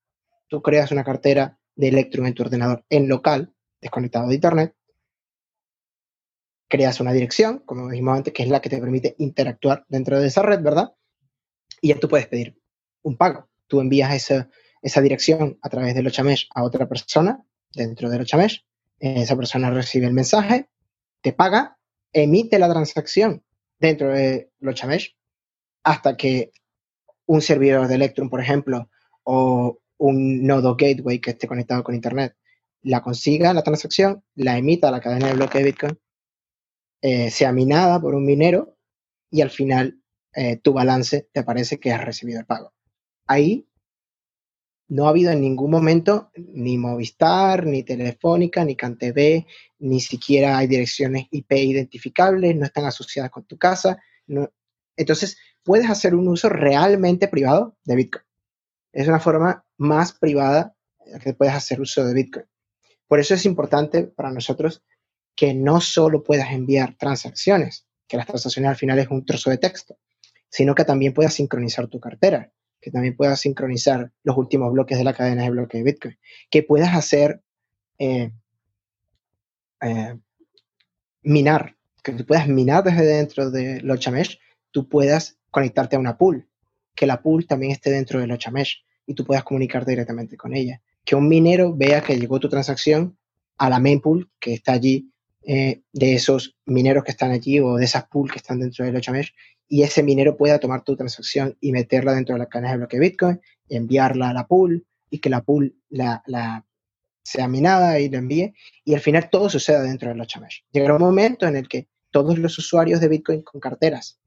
Tú 0.48 0.62
creas 0.62 0.90
una 0.90 1.04
cartera 1.04 1.58
de 1.76 1.88
Electrum 1.88 2.26
en 2.26 2.34
tu 2.34 2.42
ordenador 2.42 2.84
en 2.88 3.08
local, 3.08 3.54
desconectado 3.80 4.28
de 4.28 4.34
Internet. 4.34 4.74
Creas 6.68 7.00
una 7.00 7.12
dirección, 7.12 7.60
como 7.60 7.88
dijimos 7.90 8.16
antes, 8.16 8.32
que 8.32 8.42
es 8.42 8.48
la 8.48 8.60
que 8.60 8.68
te 8.68 8.78
permite 8.78 9.16
interactuar 9.18 9.84
dentro 9.88 10.20
de 10.20 10.26
esa 10.28 10.42
red, 10.42 10.60
¿verdad? 10.60 10.94
Y 11.80 11.88
ya 11.88 11.98
tú 11.98 12.08
puedes 12.08 12.26
pedir 12.26 12.60
un 13.02 13.16
pago. 13.16 13.48
Tú 13.66 13.80
envías 13.80 14.14
esa, 14.14 15.00
dirección 15.00 15.58
a 15.62 15.68
través 15.68 15.94
de 15.94 16.02
Lochamesh 16.02 16.48
a 16.54 16.62
otra 16.62 16.88
persona 16.88 17.44
dentro 17.72 18.10
de 18.10 18.18
Lochamesh 18.18 18.64
esa 19.00 19.34
persona 19.34 19.70
recibe 19.70 20.06
el 20.06 20.12
mensaje, 20.12 20.68
te 21.22 21.32
paga, 21.32 21.78
emite 22.12 22.58
la 22.58 22.68
transacción 22.68 23.42
dentro 23.80 24.12
de 24.12 24.50
Lochamesh 24.60 25.16
hasta 25.82 26.16
que 26.16 26.52
un 27.26 27.40
servidor 27.40 27.88
de 27.88 27.94
Electrum, 27.94 28.28
por 28.28 28.40
ejemplo, 28.40 28.90
o 29.24 29.80
un 29.98 30.46
nodo 30.46 30.76
gateway 30.76 31.20
que 31.20 31.30
esté 31.30 31.46
conectado 31.46 31.82
con 31.82 31.94
Internet, 31.94 32.36
la 32.82 33.02
consiga 33.02 33.54
la 33.54 33.62
transacción, 33.62 34.22
la 34.34 34.58
emita 34.58 34.88
a 34.88 34.90
la 34.90 35.00
cadena 35.00 35.28
de 35.28 35.34
bloque 35.34 35.58
de 35.58 35.64
Bitcoin, 35.64 35.98
eh, 37.02 37.30
sea 37.30 37.52
minada 37.52 38.00
por 38.00 38.14
un 38.14 38.24
minero 38.24 38.76
y 39.30 39.42
al 39.42 39.50
final 39.50 40.00
eh, 40.34 40.56
tu 40.56 40.72
balance 40.72 41.28
te 41.32 41.40
aparece 41.40 41.78
que 41.78 41.92
has 41.92 42.04
recibido 42.04 42.40
el 42.40 42.46
pago. 42.46 42.72
Ahí 43.26 43.66
no 44.90 45.06
ha 45.06 45.10
habido 45.10 45.30
en 45.30 45.40
ningún 45.40 45.70
momento 45.70 46.32
ni 46.34 46.76
Movistar, 46.76 47.64
ni 47.64 47.84
Telefónica, 47.84 48.64
ni 48.64 48.74
CanTV, 48.74 49.46
ni 49.78 50.00
siquiera 50.00 50.58
hay 50.58 50.66
direcciones 50.66 51.26
IP 51.30 51.52
identificables, 51.52 52.56
no 52.56 52.66
están 52.66 52.86
asociadas 52.86 53.30
con 53.30 53.44
tu 53.44 53.56
casa. 53.56 54.02
Entonces, 54.96 55.38
puedes 55.62 55.88
hacer 55.88 56.16
un 56.16 56.26
uso 56.26 56.48
realmente 56.48 57.28
privado 57.28 57.76
de 57.84 57.94
Bitcoin. 57.94 58.24
Es 58.92 59.06
una 59.06 59.20
forma 59.20 59.64
más 59.76 60.12
privada 60.12 60.74
que 61.22 61.34
puedes 61.34 61.54
hacer 61.54 61.80
uso 61.80 62.04
de 62.04 62.12
Bitcoin. 62.12 62.46
Por 63.06 63.20
eso 63.20 63.34
es 63.34 63.46
importante 63.46 64.02
para 64.02 64.32
nosotros 64.32 64.82
que 65.36 65.54
no 65.54 65.80
solo 65.80 66.24
puedas 66.24 66.50
enviar 66.50 66.96
transacciones, 66.98 67.86
que 68.08 68.16
las 68.16 68.26
transacciones 68.26 68.70
al 68.70 68.76
final 68.76 68.98
es 68.98 69.08
un 69.08 69.24
trozo 69.24 69.50
de 69.50 69.58
texto, 69.58 69.98
sino 70.48 70.74
que 70.74 70.84
también 70.84 71.14
puedas 71.14 71.34
sincronizar 71.34 71.86
tu 71.86 72.00
cartera 72.00 72.52
que 72.80 72.90
también 72.90 73.16
puedas 73.16 73.40
sincronizar 73.40 74.12
los 74.22 74.36
últimos 74.36 74.72
bloques 74.72 74.98
de 74.98 75.04
la 75.04 75.14
cadena 75.14 75.44
de 75.44 75.50
bloques 75.50 75.78
de 75.78 75.84
Bitcoin, 75.84 76.18
que 76.50 76.62
puedas 76.62 76.94
hacer 76.94 77.42
eh, 77.98 78.32
eh, 79.82 80.18
minar, 81.22 81.76
que 82.02 82.12
tú 82.12 82.24
puedas 82.24 82.48
minar 82.48 82.82
desde 82.84 83.04
dentro 83.04 83.50
de 83.50 83.80
Lochamesh, 83.82 84.38
tú 84.70 84.88
puedas 84.88 85.38
conectarte 85.50 85.96
a 85.96 85.98
una 85.98 86.16
pool, 86.16 86.48
que 86.94 87.06
la 87.06 87.22
pool 87.22 87.46
también 87.46 87.72
esté 87.72 87.90
dentro 87.90 88.20
de 88.20 88.26
Lochamesh 88.26 88.84
y 89.06 89.14
tú 89.14 89.24
puedas 89.24 89.44
comunicarte 89.44 89.90
directamente 89.90 90.36
con 90.36 90.54
ella. 90.54 90.80
Que 91.04 91.16
un 91.16 91.28
minero 91.28 91.74
vea 91.74 92.02
que 92.02 92.18
llegó 92.18 92.38
tu 92.40 92.48
transacción 92.48 93.18
a 93.58 93.68
la 93.68 93.82
pool 94.02 94.30
que 94.38 94.54
está 94.54 94.72
allí, 94.72 95.10
eh, 95.42 95.80
de 95.92 96.14
esos 96.14 96.56
mineros 96.66 97.02
que 97.02 97.12
están 97.12 97.30
allí 97.30 97.60
o 97.60 97.76
de 97.76 97.84
esas 97.86 98.04
pools 98.08 98.30
que 98.30 98.38
están 98.38 98.60
dentro 98.60 98.84
de 98.84 98.92
Lochamesh 98.92 99.32
y 99.72 99.84
ese 99.84 100.02
minero 100.02 100.36
pueda 100.36 100.58
tomar 100.58 100.82
tu 100.82 100.96
transacción 100.96 101.56
y 101.60 101.70
meterla 101.70 102.12
dentro 102.12 102.34
de 102.34 102.40
la 102.40 102.46
cadena 102.46 102.72
de 102.72 102.78
bloque 102.78 102.98
Bitcoin, 102.98 103.40
enviarla 103.68 104.30
a 104.30 104.32
la 104.34 104.48
pool 104.48 104.84
y 105.08 105.20
que 105.20 105.30
la 105.30 105.42
pool 105.42 105.76
la, 105.88 106.66
sea 107.22 107.46
minada 107.46 108.00
y 108.00 108.08
la 108.08 108.18
envíe 108.18 108.52
y 108.84 108.94
al 108.94 109.00
final 109.00 109.30
todo 109.30 109.48
suceda 109.48 109.82
dentro 109.82 110.08
de 110.08 110.16
los 110.16 110.26
Chamesh. 110.26 110.64
Llegará 110.72 110.94
un 110.94 111.02
momento 111.02 111.46
en 111.46 111.54
el 111.54 111.68
que 111.68 111.86
todos 112.10 112.36
los 112.36 112.58
usuarios 112.58 113.00
de 113.00 113.06
Bitcoin 113.06 113.42
con 113.42 113.60
carteras 113.60 114.18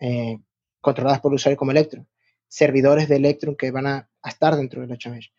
eh, 0.00 0.38
controladas 0.80 1.20
por 1.20 1.32
usuarios 1.32 1.58
como 1.58 1.70
Electrum, 1.70 2.04
servidores 2.48 3.08
de 3.08 3.16
Electrum 3.16 3.54
que 3.54 3.70
van 3.70 3.86
a, 3.86 4.10
estar 4.24 4.56
dentro 4.56 4.80
de 4.80 4.88
los 4.88 4.98
Chamesh, 4.98 5.32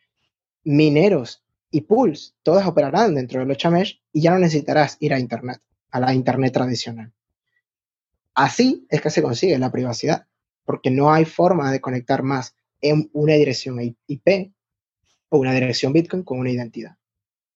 mineros 0.63 1.43
y 1.69 1.81
pools, 1.81 2.35
todas 2.41 2.65
operarán 2.65 3.15
dentro 3.15 3.41
de 3.41 3.47
los 3.47 3.57
Chamesh 3.57 4.01
y 4.13 4.21
ya 4.21 4.31
no 4.31 4.39
necesitarás 4.39 4.95
ir 5.01 5.13
a 5.13 5.19
Internet, 5.19 5.61
a 5.89 5.99
la 5.99 6.13
Internet 6.13 6.53
tradicional. 6.53 7.11
Así 8.33 8.85
es 8.89 9.01
que 9.01 9.09
se 9.09 9.21
consigue 9.21 9.57
la 9.57 9.71
privacidad, 9.71 10.27
porque 10.65 10.91
no 10.91 11.11
hay 11.11 11.25
forma 11.25 11.71
de 11.71 11.81
conectar 11.81 12.23
más 12.23 12.55
en 12.81 13.09
una 13.13 13.33
dirección 13.33 13.79
IP 14.07 14.53
o 15.29 15.37
una 15.37 15.53
dirección 15.53 15.93
Bitcoin 15.93 16.23
con 16.23 16.39
una 16.39 16.51
identidad. 16.51 16.97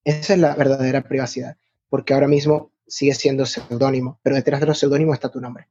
Esa 0.04 0.34
es 0.34 0.40
la 0.40 0.56
verdadera 0.56 1.02
privacidad, 1.04 1.58
porque 1.90 2.14
ahora 2.14 2.28
mismo 2.28 2.72
sigue 2.88 3.14
siendo 3.14 3.46
seudónimo, 3.46 4.20
pero 4.22 4.36
detrás 4.36 4.60
de 4.60 4.68
los 4.68 4.78
seudónimos 4.78 5.16
está 5.16 5.30
tu 5.30 5.42
nombre. 5.42 5.68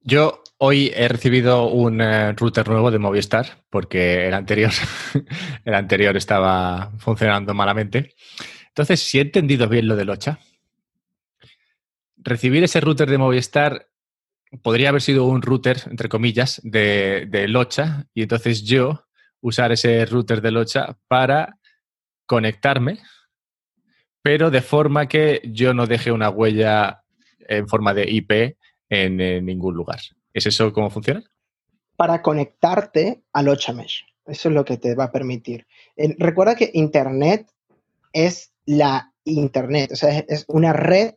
Yo 0.00 0.42
hoy 0.58 0.92
he 0.94 1.08
recibido 1.08 1.68
un 1.68 2.00
eh, 2.00 2.32
router 2.32 2.68
nuevo 2.68 2.90
de 2.90 2.98
Movistar 2.98 3.64
porque 3.68 4.28
el 4.28 4.34
anterior, 4.34 4.70
el 5.64 5.74
anterior 5.74 6.16
estaba 6.16 6.92
funcionando 6.98 7.52
malamente. 7.54 8.14
Entonces, 8.68 9.00
si 9.00 9.18
he 9.18 9.22
entendido 9.22 9.68
bien 9.68 9.88
lo 9.88 9.96
de 9.96 10.04
Locha, 10.04 10.38
recibir 12.26 12.64
ese 12.64 12.80
router 12.80 13.08
de 13.08 13.18
Movistar 13.18 13.88
podría 14.62 14.90
haber 14.90 15.00
sido 15.00 15.26
un 15.26 15.42
router, 15.42 15.78
entre 15.86 16.08
comillas, 16.08 16.60
de, 16.62 17.46
Locha 17.48 18.06
y 18.12 18.22
entonces 18.22 18.62
yo 18.62 19.04
usar 19.40 19.72
ese 19.72 20.04
router 20.06 20.42
de 20.42 20.50
Locha 20.50 20.98
para 21.08 21.58
conectarme, 22.26 22.98
pero 24.22 24.50
de 24.50 24.60
forma 24.60 25.06
que 25.06 25.40
yo 25.44 25.72
no 25.72 25.86
deje 25.86 26.10
una 26.10 26.30
huella 26.30 27.04
en 27.38 27.68
forma 27.68 27.94
de 27.94 28.10
IP 28.10 28.56
en, 28.88 29.16
ningún 29.44 29.74
lugar. 29.74 30.00
¿Es 30.32 30.46
eso 30.46 30.72
cómo 30.72 30.90
funciona? 30.90 31.22
Para 31.96 32.20
conectarte 32.22 33.22
al 33.32 33.46
Mesh. 33.74 34.04
Eso 34.26 34.48
es 34.48 34.54
lo 34.54 34.64
que 34.64 34.76
te 34.76 34.96
va 34.96 35.04
a 35.04 35.12
permitir. 35.12 35.66
recuerda 36.18 36.56
que 36.56 36.70
Internet 36.74 37.48
es 38.12 38.52
la 38.64 39.12
Internet, 39.22 39.92
o 39.92 39.96
sea, 39.96 40.18
es 40.26 40.44
una 40.48 40.72
red 40.72 41.14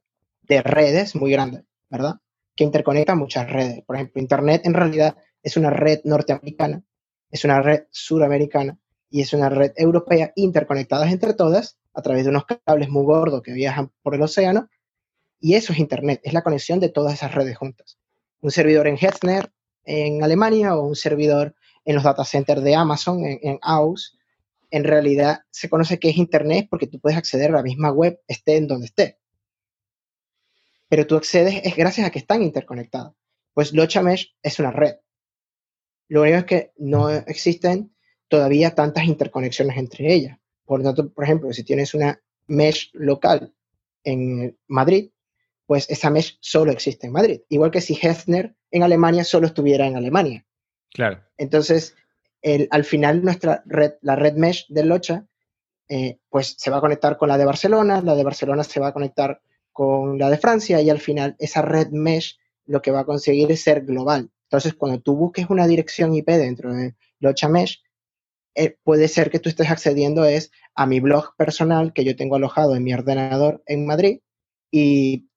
de 0.49 0.61
redes 0.63 1.15
muy 1.15 1.31
grande, 1.31 1.63
¿verdad? 1.89 2.15
Que 2.55 2.63
interconecta 2.65 3.15
muchas 3.15 3.49
redes. 3.49 3.83
Por 3.85 3.95
ejemplo, 3.95 4.21
Internet 4.21 4.63
en 4.65 4.73
realidad 4.73 5.15
es 5.43 5.55
una 5.55 5.69
red 5.69 6.01
norteamericana, 6.03 6.83
es 7.29 7.45
una 7.45 7.61
red 7.61 7.83
suramericana 7.91 8.77
y 9.09 9.21
es 9.21 9.31
una 9.33 9.49
red 9.49 9.71
europea 9.77 10.33
interconectadas 10.35 11.11
entre 11.11 11.33
todas 11.33 11.77
a 11.93 12.01
través 12.01 12.25
de 12.25 12.31
unos 12.31 12.45
cables 12.65 12.89
muy 12.89 13.05
gordos 13.05 13.41
que 13.41 13.53
viajan 13.53 13.91
por 14.01 14.15
el 14.15 14.21
océano. 14.21 14.67
Y 15.39 15.53
eso 15.53 15.71
es 15.71 15.79
Internet, 15.79 16.19
es 16.23 16.33
la 16.33 16.41
conexión 16.41 16.79
de 16.79 16.89
todas 16.89 17.13
esas 17.13 17.33
redes 17.33 17.55
juntas. 17.55 17.97
Un 18.41 18.51
servidor 18.51 18.87
en 18.87 18.97
Hetzner 18.97 19.51
en 19.85 20.23
Alemania 20.23 20.75
o 20.75 20.85
un 20.85 20.95
servidor 20.95 21.55
en 21.85 21.95
los 21.95 22.03
data 22.03 22.25
centers 22.25 22.63
de 22.63 22.75
Amazon, 22.75 23.25
en, 23.25 23.39
en 23.41 23.59
AUS, 23.61 24.17
en 24.71 24.83
realidad 24.83 25.39
se 25.49 25.69
conoce 25.69 25.99
que 25.99 26.09
es 26.09 26.17
Internet 26.17 26.67
porque 26.69 26.87
tú 26.87 26.99
puedes 26.99 27.17
acceder 27.17 27.49
a 27.49 27.57
la 27.57 27.63
misma 27.63 27.91
web, 27.91 28.19
esté 28.27 28.57
en 28.57 28.67
donde 28.67 28.87
esté. 28.87 29.19
Pero 30.89 31.07
tú 31.07 31.15
accedes 31.15 31.61
es 31.63 31.75
gracias 31.75 32.05
a 32.07 32.11
que 32.11 32.19
están 32.19 32.41
interconectados. 32.41 33.13
Pues 33.53 33.73
Locha 33.73 34.01
Mesh 34.01 34.35
es 34.41 34.59
una 34.59 34.71
red. 34.71 34.95
Lo 36.07 36.21
único 36.21 36.37
es 36.37 36.45
que 36.45 36.71
no 36.77 37.09
existen 37.09 37.95
todavía 38.27 38.75
tantas 38.75 39.05
interconexiones 39.05 39.77
entre 39.77 40.11
ellas. 40.13 40.37
Por 40.65 40.79
lo 40.79 40.85
tanto, 40.85 41.13
por 41.13 41.23
ejemplo, 41.23 41.53
si 41.53 41.63
tienes 41.63 41.93
una 41.93 42.21
mesh 42.47 42.89
local 42.93 43.53
en 44.03 44.57
Madrid, 44.67 45.11
pues 45.65 45.89
esa 45.89 46.09
mesh 46.09 46.37
solo 46.41 46.71
existe 46.71 47.07
en 47.07 47.13
Madrid. 47.13 47.41
Igual 47.49 47.71
que 47.71 47.81
si 47.81 47.93
Hefner 47.93 48.55
en 48.71 48.83
Alemania 48.83 49.23
solo 49.23 49.47
estuviera 49.47 49.85
en 49.85 49.95
Alemania. 49.95 50.45
Claro. 50.91 51.21
Entonces, 51.37 51.95
el, 52.41 52.67
al 52.71 52.85
final 52.85 53.23
nuestra 53.23 53.63
red, 53.65 53.93
la 54.01 54.15
red 54.15 54.33
mesh 54.33 54.65
de 54.69 54.83
Locha, 54.83 55.25
eh, 55.87 56.19
pues 56.29 56.55
se 56.57 56.69
va 56.69 56.77
a 56.77 56.81
conectar 56.81 57.17
con 57.17 57.29
la 57.29 57.37
de 57.37 57.45
Barcelona, 57.45 58.01
la 58.01 58.15
de 58.15 58.23
Barcelona 58.23 58.63
se 58.63 58.79
va 58.79 58.87
a 58.87 58.93
conectar 58.93 59.41
con 59.79 60.17
la 60.17 60.29
de 60.29 60.37
Francia 60.37 60.81
y 60.81 60.89
al 60.89 60.99
final 60.99 61.37
esa 61.39 61.61
red 61.61 61.87
mesh 61.91 62.37
lo 62.65 62.81
que 62.81 62.91
va 62.91 62.99
a 62.99 63.05
conseguir 63.05 63.49
es 63.49 63.63
ser 63.63 63.85
global. 63.85 64.29
Entonces, 64.43 64.73
cuando 64.73 64.99
tú 64.99 65.15
busques 65.15 65.49
una 65.49 65.67
dirección 65.67 66.13
IP 66.13 66.27
dentro 66.31 66.73
de 66.73 66.95
Locha 67.21 67.47
Mesh, 67.47 67.81
eh, 68.55 68.75
puede 68.83 69.07
ser 69.07 69.31
que 69.31 69.39
tú 69.39 69.47
estés 69.47 69.71
accediendo 69.71 70.25
es 70.25 70.51
a 70.75 70.85
mi 70.85 70.99
blog 70.99 71.33
personal 71.37 71.93
que 71.93 72.03
yo 72.03 72.17
tengo 72.17 72.35
alojado 72.35 72.75
en 72.75 72.83
mi 72.83 72.93
ordenador 72.93 73.63
en 73.67 73.85
Madrid 73.85 74.19
y 74.69 75.29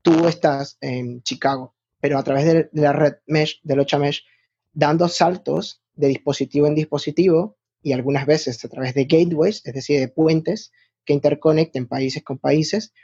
tú 0.00 0.28
estás 0.28 0.78
en 0.80 1.22
Chicago, 1.22 1.74
pero 2.00 2.16
a 2.16 2.22
través 2.22 2.46
de, 2.46 2.70
la 2.72 2.94
red 2.94 3.16
mesh, 3.26 3.60
de 3.64 3.76
Locha 3.76 3.98
Mesh, 3.98 4.24
dando 4.72 5.08
saltos 5.08 5.82
de 5.92 6.08
dispositivo 6.08 6.66
en 6.66 6.74
dispositivo 6.74 7.58
y 7.82 7.92
algunas 7.92 8.24
veces 8.24 8.64
a 8.64 8.68
través 8.70 8.94
de 8.94 9.04
gateways, 9.04 9.60
es 9.62 9.74
decir, 9.74 10.00
de 10.00 10.08
puentes 10.08 10.72
que 11.04 11.12
interconecten 11.12 11.86
países 11.86 12.24
con 12.24 12.38
países, 12.38 12.94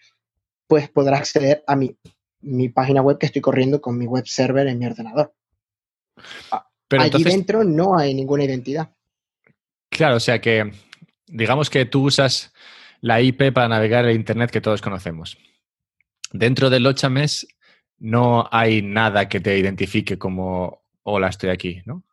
pues 0.71 0.89
podrás 0.89 1.23
acceder 1.23 1.65
a 1.67 1.75
mi, 1.75 1.99
mi 2.43 2.69
página 2.69 3.03
web 3.03 3.19
que 3.19 3.27
estoy 3.27 3.43
corriendo 3.43 3.81
con 3.81 3.99
mi 3.99 4.07
web 4.07 4.25
server 4.25 4.69
en 4.69 4.79
mi 4.79 4.87
ordenador. 4.87 5.35
Pero 6.87 7.03
Allí 7.03 7.25
dentro 7.25 7.65
no 7.65 7.99
hay 7.99 8.15
ninguna 8.15 8.45
identidad. 8.45 8.95
Claro, 9.91 10.15
o 10.15 10.21
sea 10.21 10.41
que 10.41 10.71
digamos 11.27 11.71
que 11.71 11.87
tú 11.87 12.05
usas 12.05 12.53
la 13.01 13.21
IP 13.21 13.53
para 13.53 13.67
navegar 13.67 14.05
el 14.05 14.15
Internet 14.15 14.53
que 14.53 14.61
todos 14.61 14.81
conocemos. 14.81 15.37
Dentro 16.31 16.71
del 16.71 16.85
Lochames 16.85 17.49
no 17.99 18.49
hay 18.53 18.81
nada 18.81 19.29
que 19.29 19.41
te 19.41 19.59
identifique 19.59 20.19
como 20.19 20.85
hola, 21.03 21.31
estoy 21.31 21.51
aquí, 21.51 21.83
¿no? 21.85 22.05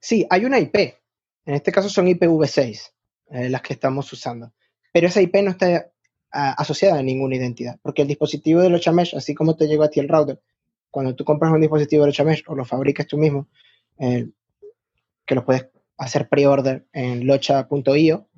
Sí, 0.00 0.26
hay 0.30 0.44
una 0.44 0.58
IP. 0.58 0.74
En 1.44 1.54
este 1.54 1.70
caso 1.70 1.88
son 1.88 2.08
IPv6 2.08 2.90
eh, 3.28 3.48
las 3.50 3.62
que 3.62 3.74
estamos 3.74 4.12
usando. 4.12 4.52
Pero 4.92 5.06
esa 5.06 5.22
IP 5.22 5.36
no 5.44 5.52
está 5.52 5.92
asociada 6.36 6.98
a 6.98 7.02
ninguna 7.02 7.36
identidad, 7.36 7.78
porque 7.82 8.02
el 8.02 8.08
dispositivo 8.08 8.60
de 8.60 8.68
Lochamesh, 8.68 9.14
así 9.16 9.34
como 9.34 9.56
te 9.56 9.66
llegó 9.66 9.84
a 9.84 9.90
ti 9.90 10.00
el 10.00 10.08
router, 10.08 10.40
cuando 10.90 11.14
tú 11.14 11.24
compras 11.24 11.52
un 11.52 11.60
dispositivo 11.60 12.02
de 12.02 12.08
Lochamesh 12.08 12.44
o 12.46 12.54
lo 12.54 12.64
fabricas 12.64 13.06
tú 13.06 13.16
mismo, 13.16 13.48
eh, 13.98 14.28
que 15.24 15.34
lo 15.34 15.44
puedes 15.44 15.68
hacer 15.96 16.28
pre-order 16.28 16.86
en 16.92 17.26
locha.io 17.26 18.28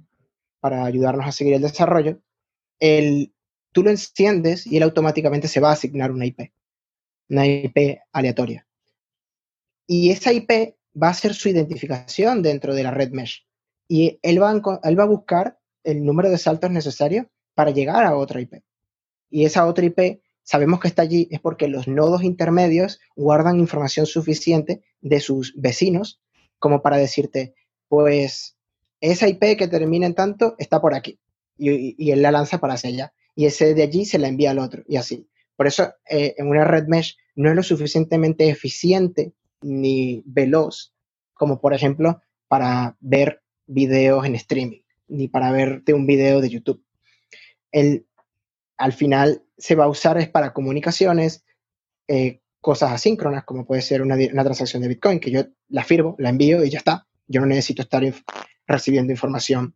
para 0.60 0.84
ayudarnos 0.84 1.26
a 1.26 1.32
seguir 1.32 1.54
el 1.54 1.62
desarrollo, 1.62 2.20
el, 2.80 3.32
tú 3.72 3.82
lo 3.82 3.90
enciendes 3.90 4.66
y 4.66 4.76
él 4.76 4.82
automáticamente 4.84 5.48
se 5.48 5.60
va 5.60 5.70
a 5.70 5.72
asignar 5.72 6.10
una 6.12 6.26
IP, 6.26 6.52
una 7.28 7.46
IP 7.46 7.98
aleatoria. 8.12 8.66
Y 9.86 10.10
esa 10.10 10.32
IP 10.32 10.76
va 11.00 11.08
a 11.08 11.14
ser 11.14 11.34
su 11.34 11.48
identificación 11.48 12.42
dentro 12.42 12.74
de 12.74 12.82
la 12.82 12.90
red 12.90 13.10
mesh. 13.10 13.46
Y 13.88 14.18
él 14.22 14.42
va, 14.42 14.52
él 14.84 14.98
va 14.98 15.02
a 15.02 15.06
buscar 15.06 15.58
el 15.82 16.04
número 16.04 16.28
de 16.28 16.38
saltos 16.38 16.70
necesarios 16.70 17.26
para 17.58 17.72
llegar 17.72 18.04
a 18.04 18.16
otra 18.16 18.40
IP. 18.40 18.62
Y 19.30 19.44
esa 19.44 19.66
otra 19.66 19.84
IP 19.84 20.20
sabemos 20.44 20.78
que 20.78 20.86
está 20.86 21.02
allí 21.02 21.26
es 21.32 21.40
porque 21.40 21.66
los 21.66 21.88
nodos 21.88 22.22
intermedios 22.22 23.00
guardan 23.16 23.58
información 23.58 24.06
suficiente 24.06 24.84
de 25.00 25.18
sus 25.18 25.54
vecinos 25.56 26.20
como 26.60 26.82
para 26.82 26.98
decirte, 26.98 27.56
pues 27.88 28.56
esa 29.00 29.26
IP 29.26 29.56
que 29.58 29.66
termina 29.66 30.06
en 30.06 30.14
tanto 30.14 30.54
está 30.58 30.80
por 30.80 30.94
aquí. 30.94 31.18
Y, 31.56 32.12
él 32.12 32.22
la 32.22 32.30
lanza 32.30 32.60
para 32.60 32.74
hacia 32.74 32.90
allá. 32.90 33.12
Y 33.34 33.46
ese 33.46 33.74
de 33.74 33.82
allí 33.82 34.04
se 34.04 34.20
la 34.20 34.28
envía 34.28 34.52
al 34.52 34.60
otro. 34.60 34.84
Y 34.86 34.94
así. 34.94 35.28
Por 35.56 35.66
eso 35.66 35.92
eh, 36.08 36.36
en 36.38 36.46
una 36.46 36.62
red 36.62 36.86
mesh 36.86 37.16
no 37.34 37.50
es 37.50 37.56
lo 37.56 37.64
suficientemente 37.64 38.48
eficiente 38.48 39.32
ni 39.62 40.22
veloz 40.26 40.94
como 41.34 41.60
por 41.60 41.74
ejemplo 41.74 42.22
para 42.46 42.96
ver 43.00 43.42
videos 43.66 44.26
en 44.26 44.36
streaming, 44.36 44.82
ni 45.08 45.26
para 45.26 45.50
verte 45.50 45.92
un 45.92 46.06
video 46.06 46.40
de 46.40 46.50
YouTube. 46.50 46.84
El, 47.72 48.06
al 48.76 48.92
final 48.92 49.42
se 49.56 49.74
va 49.74 49.84
a 49.84 49.88
usar 49.88 50.18
es 50.18 50.28
para 50.28 50.52
comunicaciones, 50.52 51.44
eh, 52.06 52.40
cosas 52.60 52.92
asíncronas, 52.92 53.44
como 53.44 53.66
puede 53.66 53.82
ser 53.82 54.02
una, 54.02 54.16
transacción 54.16 54.82
de 54.82 54.88
Bitcoin, 54.88 55.20
que 55.20 55.30
yo 55.30 55.44
la 55.68 55.84
firmo, 55.84 56.16
la 56.18 56.30
envío 56.30 56.64
y 56.64 56.70
ya 56.70 56.78
está. 56.78 57.06
Yo 57.26 57.40
no 57.40 57.46
necesito 57.46 57.82
estar 57.82 58.02
recibiendo 58.66 59.12
información 59.12 59.74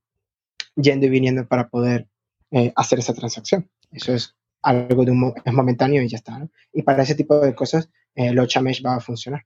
yendo 0.77 1.07
y 1.07 1.11
viniendo 1.11 1.47
para 1.47 1.69
poder 1.69 2.09
eh, 2.51 2.73
hacer 2.77 2.99
esa 2.99 3.15
transacción. 3.15 3.71
Eso 3.91 4.15
es 4.15 4.35
algo 4.63 5.05
de 5.05 5.11
un, 5.11 5.35
es 5.45 5.53
momentáneo 5.53 6.03
y 6.03 6.09
ya 6.09 6.17
está. 6.17 6.49
Y 6.73 6.83
para 6.83 7.03
ese 7.03 7.15
tipo 7.15 7.39
de 7.41 7.55
cosas, 7.55 7.91
eh, 8.15 8.33
Locha 8.33 8.61
Mesh 8.61 8.85
va 8.85 8.97
a 8.97 9.01
funcionar. 9.01 9.45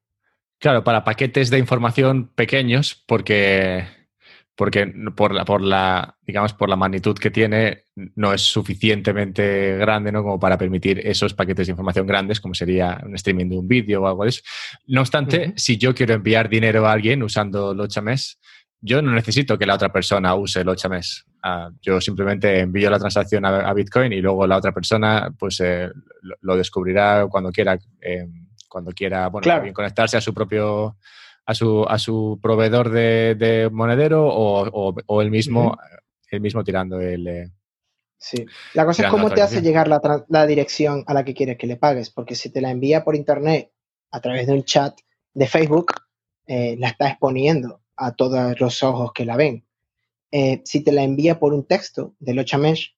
Claro, 0.59 0.85
para 0.85 1.05
paquetes 1.05 1.51
de 1.51 1.59
información 1.59 2.29
pequeños, 2.35 3.05
porque 3.07 3.85
porque 4.57 4.91
por 5.15 5.35
la, 5.35 5.45
por 5.45 5.61
la, 5.61 6.17
digamos, 6.27 6.55
por 6.55 6.71
la 6.71 6.77
magnitud 6.77 7.17
que 7.17 7.31
tiene, 7.31 7.85
no 8.15 8.33
es 8.33 8.41
suficientemente 8.41 9.77
grande 9.77 10.11
¿no? 10.11 10.23
como 10.23 10.41
para 10.41 10.57
permitir 10.57 11.07
esos 11.07 11.35
paquetes 11.35 11.67
de 11.67 11.73
información 11.73 12.07
grandes, 12.07 12.41
como 12.41 12.55
sería 12.55 12.99
un 13.05 13.15
streaming 13.15 13.51
de 13.51 13.59
un 13.59 13.69
vídeo 13.69 14.03
o 14.03 14.07
algo 14.07 14.25
de 14.25 14.31
eso. 14.31 14.41
No 14.87 15.03
obstante, 15.03 15.53
si 15.57 15.77
yo 15.77 15.95
quiero 15.95 16.15
enviar 16.15 16.49
dinero 16.49 16.87
a 16.87 16.93
alguien 16.93 17.23
usando 17.23 17.75
Lochames, 17.75 18.41
yo 18.81 19.03
no 19.03 19.13
necesito 19.13 19.59
que 19.59 19.67
la 19.67 19.75
otra 19.75 19.93
persona 19.93 20.35
use 20.35 20.65
Lochames. 20.65 21.27
Uh, 21.45 21.71
yo 21.83 22.01
simplemente 22.01 22.61
envío 22.61 22.89
la 22.89 22.99
transacción 22.99 23.45
a, 23.45 23.73
Bitcoin 23.75 24.13
y 24.13 24.21
luego 24.23 24.47
la 24.47 24.57
otra 24.57 24.73
persona 24.73 25.33
pues 25.39 25.61
eh, 25.61 25.91
lo, 26.41 26.57
descubrirá 26.57 27.27
cuando 27.29 27.53
quiera, 27.53 27.79
eh, 28.01 28.27
cuando 28.69 28.91
quiera, 28.93 29.29
bueno, 29.29 29.73
conectarse 29.75 30.17
a 30.17 30.21
su 30.21 30.33
propio 30.33 30.97
a 31.47 31.55
su, 31.55 31.85
a 31.85 31.99
su 31.99 32.39
proveedor 32.43 32.91
de, 32.91 33.69
monedero 33.73 34.27
o, 34.27 34.93
o, 35.07 35.23
el, 35.23 35.31
mismo, 35.31 35.79
el 36.31 36.41
mismo 36.41 36.65
tirando 36.65 37.01
el... 37.01 37.27
Eh, 37.27 37.53
sí, 38.19 38.45
la 38.75 38.85
cosa 38.85 39.05
es 39.05 39.11
cómo 39.11 39.31
te 39.31 39.43
hace 39.43 39.63
llegar 39.63 39.87
la, 39.87 40.25
la, 40.29 40.47
dirección 40.47 41.05
a 41.07 41.15
la 41.15 41.25
que 41.25 41.35
quieres 41.35 41.57
que 41.57 41.69
le 41.69 41.77
pagues, 41.77 42.11
porque 42.11 42.35
si 42.35 42.51
te 42.51 42.61
la 42.61 42.71
envía 42.71 43.05
por 43.05 43.15
internet 43.15 43.71
a 44.11 44.21
través 44.21 44.49
de 44.49 44.55
un 44.55 44.65
chat 44.65 44.99
de 45.35 45.47
Facebook, 45.47 45.93
eh, 46.47 46.77
la 46.79 46.89
está 46.89 47.09
exponiendo 47.09 47.81
a 47.97 48.13
todos 48.13 48.61
los 48.61 48.83
ojos 48.83 49.13
que 49.13 49.25
la 49.25 49.37
ven. 49.37 49.65
eh, 50.33 50.63
si 50.65 50.83
te 50.83 50.91
la 50.91 51.05
envía 51.05 51.39
por 51.39 51.55
un 51.55 51.65
texto 51.65 52.17
de 52.19 52.35
Locha 52.35 52.59
Mesh, 52.59 52.96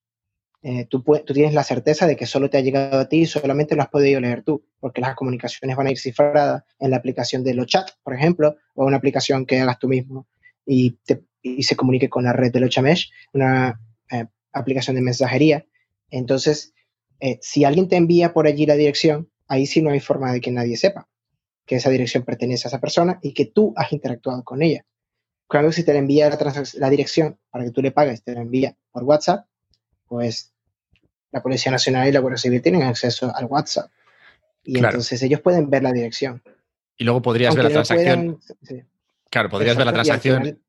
eh, 0.63 0.87
tú, 0.87 1.05
tienes 1.27 1.55
la 1.55 1.63
certeza 1.63 2.07
de 2.07 2.17
que 2.17 2.27
solo 2.27 2.51
te 2.51 2.59
ha 2.59 2.61
llegado 2.61 2.99
a 2.99 3.09
ti 3.09 3.21
y 3.21 3.27
solamente 3.27 3.77
lo 3.77 3.83
has 3.83 3.89
podido 3.89 4.21
leer 4.21 4.43
tú, 4.43 4.65
porque 4.81 5.01
las 5.01 5.15
comunicaciones 5.15 5.77
van 5.77 5.87
a 5.87 5.91
ir 5.91 5.99
cifradas 5.99 6.65
en 6.79 6.91
la 6.91 6.97
aplicación 6.97 7.45
de 7.45 7.55
Lochat, 7.55 7.91
por 8.03 8.15
ejemplo, 8.15 8.57
o 8.75 8.85
una 8.85 8.97
aplicación 8.97 9.47
que 9.47 9.61
hagas 9.61 9.79
tú 9.79 9.89
mismo 9.89 10.27
y, 10.67 10.99
se 11.63 11.77
comunique 11.77 12.11
con 12.11 12.25
la 12.25 12.33
red 12.33 12.53
de 12.53 12.61
Locha 12.61 12.83
Mesh, 12.83 13.11
una 13.33 13.81
eh, 14.11 14.27
aplicación 14.53 14.97
de 14.97 15.03
mensajería. 15.03 15.65
Entonces, 16.11 16.75
eh, 17.21 17.39
si 17.41 17.65
alguien 17.65 17.89
te 17.89 17.97
envía 17.97 18.35
por 18.35 18.47
allí 18.47 18.67
la 18.67 18.75
dirección, 18.75 19.31
ahí 19.47 19.67
sí 19.67 19.81
no 19.81 19.91
hay 19.91 20.01
forma 20.01 20.33
de 20.33 20.41
que 20.41 20.51
nadie 20.51 20.77
sepa 20.77 21.09
que 21.69 21.77
esa 21.77 21.91
dirección 21.91 22.25
pertenece 22.25 22.67
a 22.67 22.71
esa 22.71 22.81
persona 22.81 23.21
y 23.23 23.35
que 23.35 23.45
tú 23.45 23.75
has 23.77 23.93
interactuado 23.93 24.43
con 24.43 24.63
ella. 24.63 24.85
Cuando 25.47 25.71
si 25.71 25.85
te 25.85 25.93
la 25.93 25.99
envía 25.99 26.29
la, 26.29 26.67
la 26.75 26.91
dirección 26.91 27.39
para 27.51 27.65
que 27.65 27.71
tú 27.71 27.83
le 27.83 27.93
pagues, 27.93 28.25
te 28.25 28.33
la 28.33 28.41
envía 28.41 28.75
por 28.91 29.05
WhatsApp, 29.05 29.47
pues 30.09 30.53
la 31.31 31.43
Policía 31.43 31.71
Nacional 31.71 32.09
y 32.09 32.13
la 32.13 32.21
Guardia 32.21 32.39
Civil 32.39 32.63
tienen 32.63 32.83
acceso 32.83 33.33
al 33.35 33.45
WhatsApp. 33.47 33.91
Y 34.65 34.79
entonces 34.79 35.23
ellos 35.23 35.41
pueden 35.41 35.71
ver 35.71 35.83
la 35.83 35.93
dirección. 35.93 36.43
Y 36.97 37.05
luego 37.05 37.23
podrías 37.23 37.55
ver 37.55 37.65
la 37.65 37.71
transacción. 37.71 38.41
Claro, 39.31 39.51
podrías 39.51 39.77
ver 39.77 39.87
la 39.87 39.93
transacción. 39.93 40.61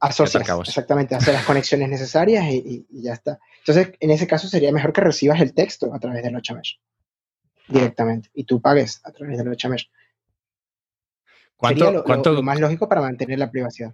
Asocias, 0.00 0.48
exactamente, 0.60 1.16
hacer 1.16 1.34
las 1.34 1.44
conexiones 1.44 1.88
necesarias 1.88 2.44
y, 2.50 2.86
ya 2.88 3.14
está. 3.14 3.40
Entonces, 3.58 3.94
en 3.98 4.12
ese 4.12 4.28
caso 4.28 4.46
sería 4.46 4.70
mejor 4.70 4.92
que 4.92 5.00
recibas 5.00 5.40
el 5.40 5.52
texto 5.52 5.92
a 5.92 5.98
través 5.98 6.22
del 6.22 6.36
8 6.36 6.54
Mesh 6.54 6.78
directamente 7.66 8.30
y 8.32 8.44
tú 8.44 8.60
pagues 8.60 9.00
a 9.04 9.10
través 9.10 9.38
del 9.38 9.48
8 9.48 9.68
Mesh. 9.68 9.90
¿Cuánto, 11.56 11.86
sería 11.86 12.30
lo, 12.30 12.42
más 12.44 12.60
lógico 12.60 12.88
para 12.88 13.00
mantener 13.00 13.40
la 13.40 13.50
privacidad. 13.50 13.92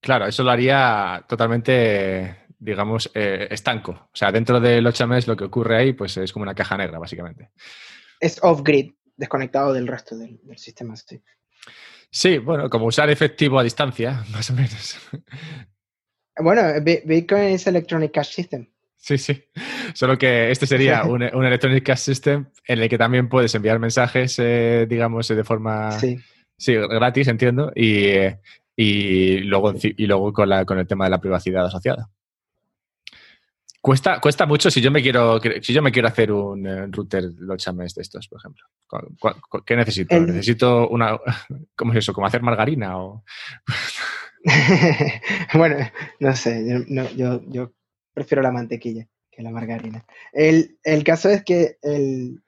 Claro, 0.00 0.26
eso 0.26 0.44
lo 0.44 0.50
haría 0.50 1.24
totalmente, 1.26 2.36
digamos, 2.58 3.10
eh, 3.14 3.48
estanco. 3.50 3.92
O 3.92 4.16
sea, 4.16 4.32
dentro 4.32 4.60
del 4.60 4.86
8 4.86 5.06
Mesh 5.06 5.26
lo 5.26 5.36
que 5.36 5.44
ocurre 5.44 5.78
ahí 5.78 5.92
pues 5.92 6.16
es 6.16 6.32
como 6.32 6.42
una 6.42 6.54
caja 6.54 6.76
negra, 6.76 6.98
básicamente. 6.98 7.50
Es 8.20 8.38
off-grid, 8.42 8.92
desconectado 9.16 9.72
del 9.72 9.86
resto 9.86 10.16
del, 10.16 10.40
del 10.42 10.58
sistema. 10.58 10.96
Sí. 10.96 11.22
Sí, 12.10 12.38
bueno, 12.38 12.70
como 12.70 12.86
usar 12.86 13.10
efectivo 13.10 13.58
a 13.58 13.62
distancia, 13.62 14.24
más 14.32 14.50
o 14.50 14.54
menos. 14.54 14.98
Bueno, 16.40 16.62
Bitcoin 16.82 17.42
es 17.42 17.66
Electronic 17.66 18.12
Cash 18.12 18.32
System. 18.32 18.68
Sí, 18.96 19.18
sí. 19.18 19.44
Solo 19.94 20.18
que 20.18 20.50
este 20.50 20.66
sería 20.66 21.04
un, 21.04 21.22
Electronic 21.22 21.84
Cash 21.84 21.98
System 21.98 22.46
en 22.66 22.80
el 22.80 22.88
que 22.88 22.98
también 22.98 23.28
puedes 23.28 23.54
enviar 23.54 23.78
mensajes, 23.78 24.38
eh, 24.38 24.86
digamos, 24.88 25.28
de 25.28 25.44
forma 25.44 25.92
sí. 25.92 26.18
gratis, 26.74 27.28
entiendo, 27.28 27.72
y, 27.74 28.04
eh, 28.06 28.40
y 28.76 29.38
luego, 29.40 29.74
y 29.82 30.06
luego 30.06 30.32
con, 30.32 30.48
la, 30.48 30.64
con 30.64 30.78
el 30.78 30.86
tema 30.86 31.04
de 31.04 31.10
la 31.10 31.20
privacidad 31.20 31.66
asociada. 31.66 32.08
Cuesta, 33.88 34.20
cuesta 34.20 34.44
mucho 34.44 34.70
si 34.70 34.82
yo 34.82 34.90
me 34.90 35.00
quiero 35.00 35.40
si 35.62 35.72
yo 35.72 35.80
me 35.80 35.90
quiero 35.90 36.08
hacer 36.08 36.30
un 36.30 36.66
eh, 36.66 36.88
router 36.88 37.24
Lochames 37.38 37.94
de 37.94 38.02
estos, 38.02 38.28
por 38.28 38.38
ejemplo. 38.38 38.66
¿Qué 39.64 39.76
necesito? 39.76 40.20
¿Necesito 40.20 40.90
una 40.90 41.18
cómo 41.74 41.92
es 41.92 42.00
eso? 42.00 42.12
¿Cómo 42.12 42.26
hacer 42.26 42.42
margarina 42.42 42.98
o 42.98 43.24
bueno, 45.54 45.76
no 46.20 46.36
sé, 46.36 46.84
yo, 47.16 47.40
yo, 47.46 47.72
prefiero 48.12 48.42
la 48.42 48.52
mantequilla 48.52 49.08
que 49.30 49.40
la 49.40 49.50
margarina. 49.50 50.04
El, 50.34 50.78
el 50.84 51.02
caso 51.02 51.30
es 51.30 51.42
que 51.42 51.78
el, 51.80 52.42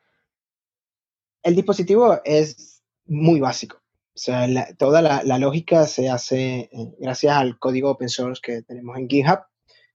el, 1.43 1.55
dispositivo 1.57 2.21
es 2.23 2.83
muy 3.07 3.41
básico. 3.41 3.79
O 4.15 4.19
sea, 4.19 4.47
toda 4.77 5.01
la, 5.01 5.23
la, 5.25 5.39
lógica 5.39 5.87
se 5.87 6.11
hace 6.11 6.69
eh, 6.71 6.95
gracias 6.99 7.35
al 7.35 7.59
código 7.59 7.93
open 7.93 8.11
source 8.11 8.43
que 8.45 8.61
tenemos 8.61 8.99
en 8.99 9.09
GitHub 9.09 9.50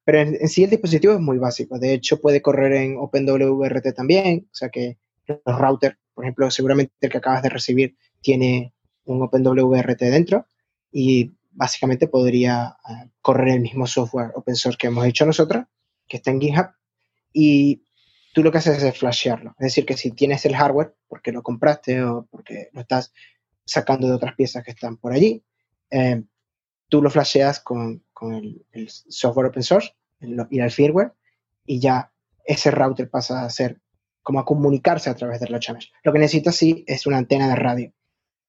pero 0.06 0.20
en, 0.20 0.48
sí 0.48 0.64
el 0.64 0.70
dispositivo 0.70 1.14
es 1.14 1.20
muy 1.20 1.38
básico. 1.40 1.80
De 1.80 1.94
hecho, 1.94 2.22
puede 2.22 2.42
correr 2.42 2.74
en 2.74 2.96
OpenWRT 2.98 3.94
también. 3.94 4.48
O 4.52 4.56
sea 4.56 4.70
que 4.70 4.98
los 5.28 5.60
routers, 5.60 5.98
por 6.14 6.24
ejemplo, 6.24 6.50
seguramente 6.52 6.94
el 7.02 7.10
que 7.10 7.18
acabas 7.18 7.42
de 7.42 7.50
recibir 7.50 7.98
tiene 8.22 8.74
un 9.06 9.22
OpenWRT 9.24 10.00
dentro 10.00 10.46
y 10.92 11.34
básicamente 11.52 12.08
podría 12.08 12.78
eh, 12.88 13.10
correr 13.22 13.56
el 13.56 13.62
mismo 13.62 13.88
software 13.88 14.32
open 14.36 14.56
source 14.56 14.78
que 14.78 14.88
hemos 14.88 15.06
hecho 15.06 15.26
nosotros, 15.26 15.66
que 16.08 16.18
está 16.18 16.32
en 16.32 16.42
GitHub, 16.42 16.68
y 17.34 17.82
tú 18.34 18.44
lo 18.44 18.52
que 18.52 18.60
haces 18.60 18.82
es 18.84 18.98
flashearlo. 18.98 19.56
Es 19.60 19.66
decir, 19.66 19.86
que 19.86 19.98
si 19.98 20.12
tienes 20.12 20.46
el 20.46 20.56
hardware, 20.56 20.94
porque 21.08 21.32
lo 21.32 21.42
compraste 21.42 22.04
o 22.04 22.28
porque 22.30 22.70
lo 22.74 22.82
estás 22.82 23.12
sacando 23.66 24.08
de 24.08 24.14
otras 24.14 24.36
piezas 24.36 24.64
que 24.64 24.72
están 24.72 24.98
por 24.98 25.14
allí, 25.14 25.44
eh, 25.90 26.22
tú 26.90 27.02
lo 27.02 27.10
flasheas 27.10 27.60
con, 27.60 28.04
con 28.14 28.34
el, 28.34 28.90
software 28.90 29.48
open 29.48 29.64
source 29.64 29.94
y 30.50 30.60
el 30.60 30.72
firmware 30.72 31.14
y 31.66 31.80
ya 31.80 32.12
ese 32.46 32.72
router 32.72 33.10
pasa 33.10 33.44
a 33.44 33.50
ser 33.50 33.80
como 34.22 34.40
a 34.40 34.46
comunicarse 34.46 35.10
a 35.10 35.16
través 35.16 35.40
de 35.40 35.48
los 35.48 35.70
Mesh. 35.70 35.92
Lo 36.04 36.12
que 36.12 36.20
necesita 36.20 36.52
sí 36.52 36.84
es 36.88 37.06
una 37.06 37.18
antena 37.18 37.48
de 37.48 37.56
radio, 37.56 37.94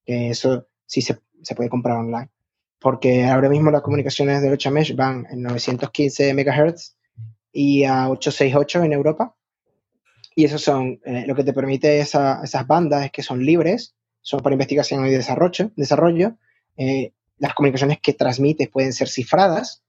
que 0.04 0.30
eso 0.30 0.68
sí 0.86 1.02
se, 1.02 1.18
se 1.42 1.54
puede 1.54 1.68
comprar 1.68 1.98
online, 1.98 2.30
porque 2.78 3.24
ahora 3.26 3.48
mismo 3.48 3.70
las 3.70 3.82
comunicaciones 3.82 4.40
de 4.40 4.50
8 4.50 4.70
Mesh 4.70 4.96
van 4.96 5.26
en 5.30 5.42
915 5.42 6.32
MHz 6.32 6.96
y 7.52 7.84
a 7.84 8.08
868 8.08 8.84
en 8.84 8.92
Europa. 8.92 9.36
Y 10.34 10.44
eso 10.44 10.58
son, 10.58 11.00
eh, 11.04 11.24
lo 11.26 11.34
que 11.34 11.44
te 11.44 11.52
permite 11.52 11.98
esas 11.98 12.66
bandas 12.66 13.06
es 13.06 13.10
que 13.10 13.22
son 13.22 13.44
libres, 13.44 13.94
son 14.20 14.40
para 14.40 14.54
investigación 14.54 15.06
y 15.06 15.10
desarrollo, 15.10 15.72
desarrollo 15.76 16.36
eh, 16.76 17.12
las 17.38 17.54
comunicaciones 17.54 17.98
que 18.00 18.12
transmites 18.12 18.68
pueden 18.68 18.92
ser 18.92 19.08
cifradas, 19.08 19.82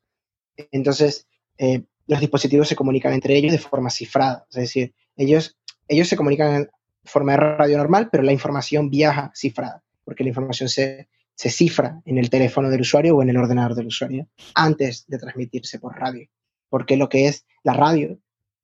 entonces 0.72 1.28
eh, 1.58 1.84
los 2.08 2.20
dispositivos 2.20 2.68
se 2.68 2.76
comunican 2.76 3.14
entre 3.14 3.36
ellos 3.36 3.52
de 3.52 3.58
forma 3.58 3.90
cifrada, 3.90 4.46
es 4.50 4.56
decir, 4.56 4.94
ellos, 5.16 5.58
ellos 5.88 6.08
se 6.08 6.16
comunican 6.16 6.56
en 6.56 6.70
forma 7.04 7.34
de 7.34 7.38
radio 7.38 7.78
normal, 7.78 8.10
pero 8.12 8.24
la 8.24 8.32
información 8.32 8.90
viaja 8.90 9.32
cifrada, 9.36 9.84
porque 10.04 10.24
la 10.24 10.30
información 10.30 10.70
se, 10.70 11.08
se 11.36 11.50
cifra 11.50 12.02
en 12.06 12.18
el 12.18 12.30
teléfono 12.30 12.70
del 12.70 12.82
usuario 12.82 13.16
o 13.16 13.22
en 13.22 13.30
el 13.30 13.38
ordenador 13.38 13.76
del 13.76 13.88
usuario 13.88 14.28
antes 14.56 15.06
de 15.08 15.18
transmitirse 15.18 15.80
por 15.80 15.96
radio, 15.98 16.28
porque 16.70 16.98
lo 16.98 17.10
que 17.10 17.28
es 17.28 17.46
la 17.64 17.74
radio, 17.74 18.20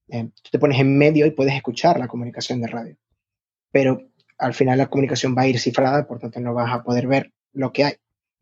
eh, 0.09 0.29
tú 0.41 0.49
te 0.51 0.59
pones 0.59 0.79
en 0.79 0.97
medio 0.97 1.25
y 1.25 1.31
puedes 1.31 1.53
escuchar 1.53 1.99
la 1.99 2.07
comunicación 2.07 2.61
de 2.61 2.67
radio, 2.67 2.97
pero 3.71 4.01
al 4.37 4.53
final 4.53 4.77
la 4.77 4.87
comunicación 4.87 5.35
va 5.37 5.43
a 5.43 5.47
ir 5.47 5.59
cifrada, 5.59 6.07
por 6.07 6.19
tanto 6.19 6.39
no 6.39 6.53
vas 6.53 6.73
a 6.73 6.83
poder 6.83 7.07
ver 7.07 7.31
lo 7.53 7.71
que 7.71 7.83
hay 7.83 7.93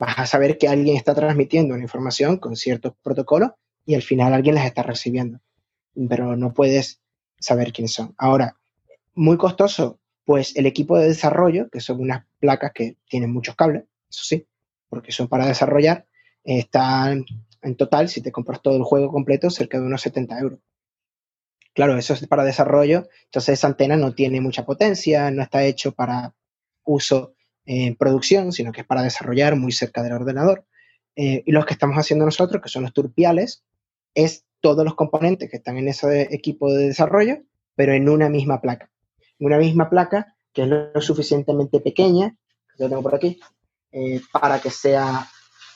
vas 0.01 0.17
a 0.17 0.25
saber 0.25 0.57
que 0.57 0.67
alguien 0.67 0.97
está 0.97 1.13
transmitiendo 1.13 1.75
una 1.75 1.83
información 1.83 2.37
con 2.37 2.55
ciertos 2.55 2.93
protocolos 3.03 3.51
y 3.85 3.93
al 3.93 4.01
final 4.01 4.33
alguien 4.33 4.55
las 4.55 4.65
está 4.65 4.81
recibiendo, 4.81 5.41
pero 6.09 6.35
no 6.35 6.55
puedes 6.55 7.01
saber 7.39 7.71
quiénes 7.71 7.93
son. 7.93 8.15
Ahora, 8.17 8.57
muy 9.13 9.37
costoso, 9.37 9.99
pues 10.25 10.55
el 10.55 10.65
equipo 10.65 10.97
de 10.97 11.07
desarrollo, 11.07 11.69
que 11.69 11.81
son 11.81 12.01
unas 12.01 12.25
placas 12.39 12.71
que 12.73 12.97
tienen 13.07 13.31
muchos 13.31 13.55
cables, 13.55 13.83
eso 14.09 14.23
sí, 14.23 14.47
porque 14.89 15.11
son 15.11 15.27
para 15.27 15.45
desarrollar, 15.45 16.07
están 16.43 17.23
en 17.61 17.75
total, 17.75 18.09
si 18.09 18.21
te 18.21 18.31
compras 18.31 18.63
todo 18.63 18.77
el 18.77 18.83
juego 18.83 19.11
completo, 19.11 19.51
cerca 19.51 19.79
de 19.79 19.85
unos 19.85 20.01
70 20.01 20.39
euros. 20.39 20.59
Claro, 21.75 21.95
eso 21.95 22.15
es 22.15 22.25
para 22.25 22.43
desarrollo, 22.43 23.07
entonces 23.25 23.59
esa 23.59 23.67
antena 23.67 23.97
no 23.97 24.15
tiene 24.15 24.41
mucha 24.41 24.65
potencia, 24.65 25.29
no 25.29 25.43
está 25.43 25.63
hecho 25.63 25.91
para 25.91 26.33
uso 26.85 27.35
en 27.71 27.95
producción, 27.95 28.51
sino 28.51 28.73
que 28.73 28.81
es 28.81 28.87
para 28.87 29.01
desarrollar 29.01 29.55
muy 29.55 29.71
cerca 29.71 30.03
del 30.03 30.11
ordenador. 30.13 30.65
Eh, 31.15 31.43
y 31.45 31.51
los 31.53 31.65
que 31.65 31.73
estamos 31.73 31.97
haciendo 31.97 32.25
nosotros, 32.25 32.61
que 32.61 32.67
son 32.67 32.83
los 32.83 32.93
turpiales, 32.93 33.63
es 34.13 34.43
todos 34.59 34.83
los 34.83 34.95
componentes 34.95 35.49
que 35.49 35.57
están 35.57 35.77
en 35.77 35.87
ese 35.87 36.23
equipo 36.35 36.71
de 36.71 36.87
desarrollo, 36.87 37.37
pero 37.75 37.93
en 37.93 38.09
una 38.09 38.27
misma 38.29 38.59
placa. 38.59 38.91
Una 39.39 39.57
misma 39.57 39.89
placa 39.89 40.35
que 40.53 40.63
es 40.63 40.67
lo 40.67 40.99
suficientemente 40.99 41.79
pequeña, 41.79 42.35
que 42.75 42.83
lo 42.83 42.89
tengo 42.89 43.03
por 43.03 43.15
aquí, 43.15 43.39
eh, 43.93 44.19
para 44.33 44.59
que 44.59 44.69
sea 44.69 45.25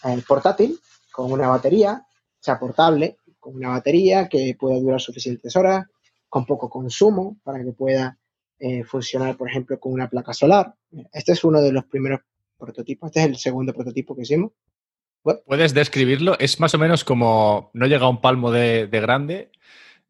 eh, 0.03 0.21
portátil, 0.27 0.77
con 1.13 1.31
una 1.31 1.47
batería, 1.47 2.05
sea 2.41 2.59
portable, 2.59 3.17
con 3.39 3.55
una 3.55 3.69
batería 3.69 4.27
que 4.27 4.57
pueda 4.59 4.77
durar 4.79 4.99
suficientes 4.99 5.55
horas, 5.55 5.85
con 6.27 6.45
poco 6.45 6.69
consumo, 6.69 7.37
para 7.41 7.63
que 7.63 7.71
pueda 7.71 8.17
eh, 8.59 8.83
funcionar, 8.83 9.35
por 9.37 9.49
ejemplo, 9.49 9.79
con 9.79 9.93
una 9.93 10.09
placa 10.09 10.33
solar. 10.33 10.73
Este 11.11 11.33
es 11.33 11.43
uno 11.43 11.61
de 11.61 11.71
los 11.71 11.85
primeros 11.85 12.21
prototipos, 12.57 13.09
este 13.09 13.21
es 13.21 13.25
el 13.25 13.35
segundo 13.37 13.73
prototipo 13.73 14.15
que 14.15 14.21
hicimos. 14.21 14.51
¿Puedes 15.45 15.73
describirlo? 15.73 16.37
Es 16.39 16.59
más 16.59 16.73
o 16.75 16.77
menos 16.77 17.03
como, 17.03 17.71
no 17.73 17.87
llega 17.87 18.05
a 18.05 18.09
un 18.09 18.21
palmo 18.21 18.51
de, 18.51 18.87
grande 18.91 19.51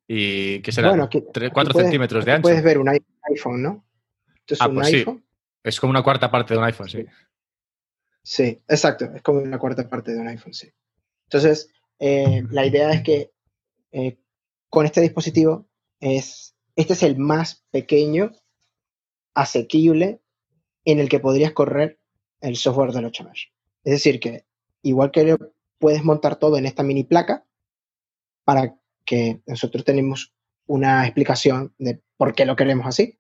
y 0.08 0.60
que 0.60 0.72
será 0.72 0.90
bueno, 0.90 1.10
4 1.10 1.80
centímetros 1.80 2.26
de 2.26 2.32
ancho. 2.34 2.42
Puedes 2.44 2.64
ver 2.64 2.78
un 2.78 2.90
iPhone, 2.90 3.62
¿no? 3.62 3.86
es 4.48 4.62
ah, 4.62 4.68
un 4.68 4.76
pues 4.76 4.88
iPhone. 4.88 5.24
Es 5.64 5.80
como 5.80 5.92
una 5.92 6.04
cuarta 6.04 6.30
parte 6.30 6.54
de 6.54 6.60
un 6.60 6.66
iPhone, 6.66 6.90
sí. 6.90 7.06
Sí, 8.22 8.62
exacto, 8.68 9.06
es 9.16 9.22
como 9.22 9.40
una 9.40 9.58
cuarta 9.58 9.88
parte 9.88 10.12
de 10.12 10.20
un 10.20 10.28
iPhone, 10.28 10.54
sí. 10.54 10.72
Entonces, 11.28 11.70
eh, 12.00 12.44
la 12.50 12.66
idea 12.66 12.92
es 12.92 13.02
que 13.02 13.32
eh, 13.92 14.18
con 14.70 14.86
este 14.86 15.02
dispositivo 15.02 15.68
es 16.00 16.55
este 16.76 16.94
es 16.94 17.04
el 17.04 17.18
más 17.18 17.66
pequeño, 17.72 18.32
asequible, 19.34 20.22
en 20.86 21.00
el 21.00 21.10
que 21.10 21.20
podrías 21.20 21.52
correr 21.52 22.00
el 22.42 22.56
software 22.56 22.92
de 22.92 23.06
8 23.06 23.24
Mesh. 23.24 23.52
Es 23.84 23.94
decir, 23.94 24.20
que 24.20 24.46
igual 24.82 25.12
que 25.12 25.38
puedes 25.80 26.04
montar 26.04 26.38
todo 26.38 26.58
en 26.58 26.66
esta 26.66 26.84
mini 26.84 27.04
placa 27.04 27.46
para 28.44 28.78
que 29.06 29.42
nosotros 29.46 29.84
tenemos 29.84 30.34
una 30.68 31.06
explicación 31.06 31.74
de 31.78 32.02
por 32.18 32.34
qué 32.34 32.46
lo 32.46 32.56
queremos 32.56 32.88
así. 32.88 33.18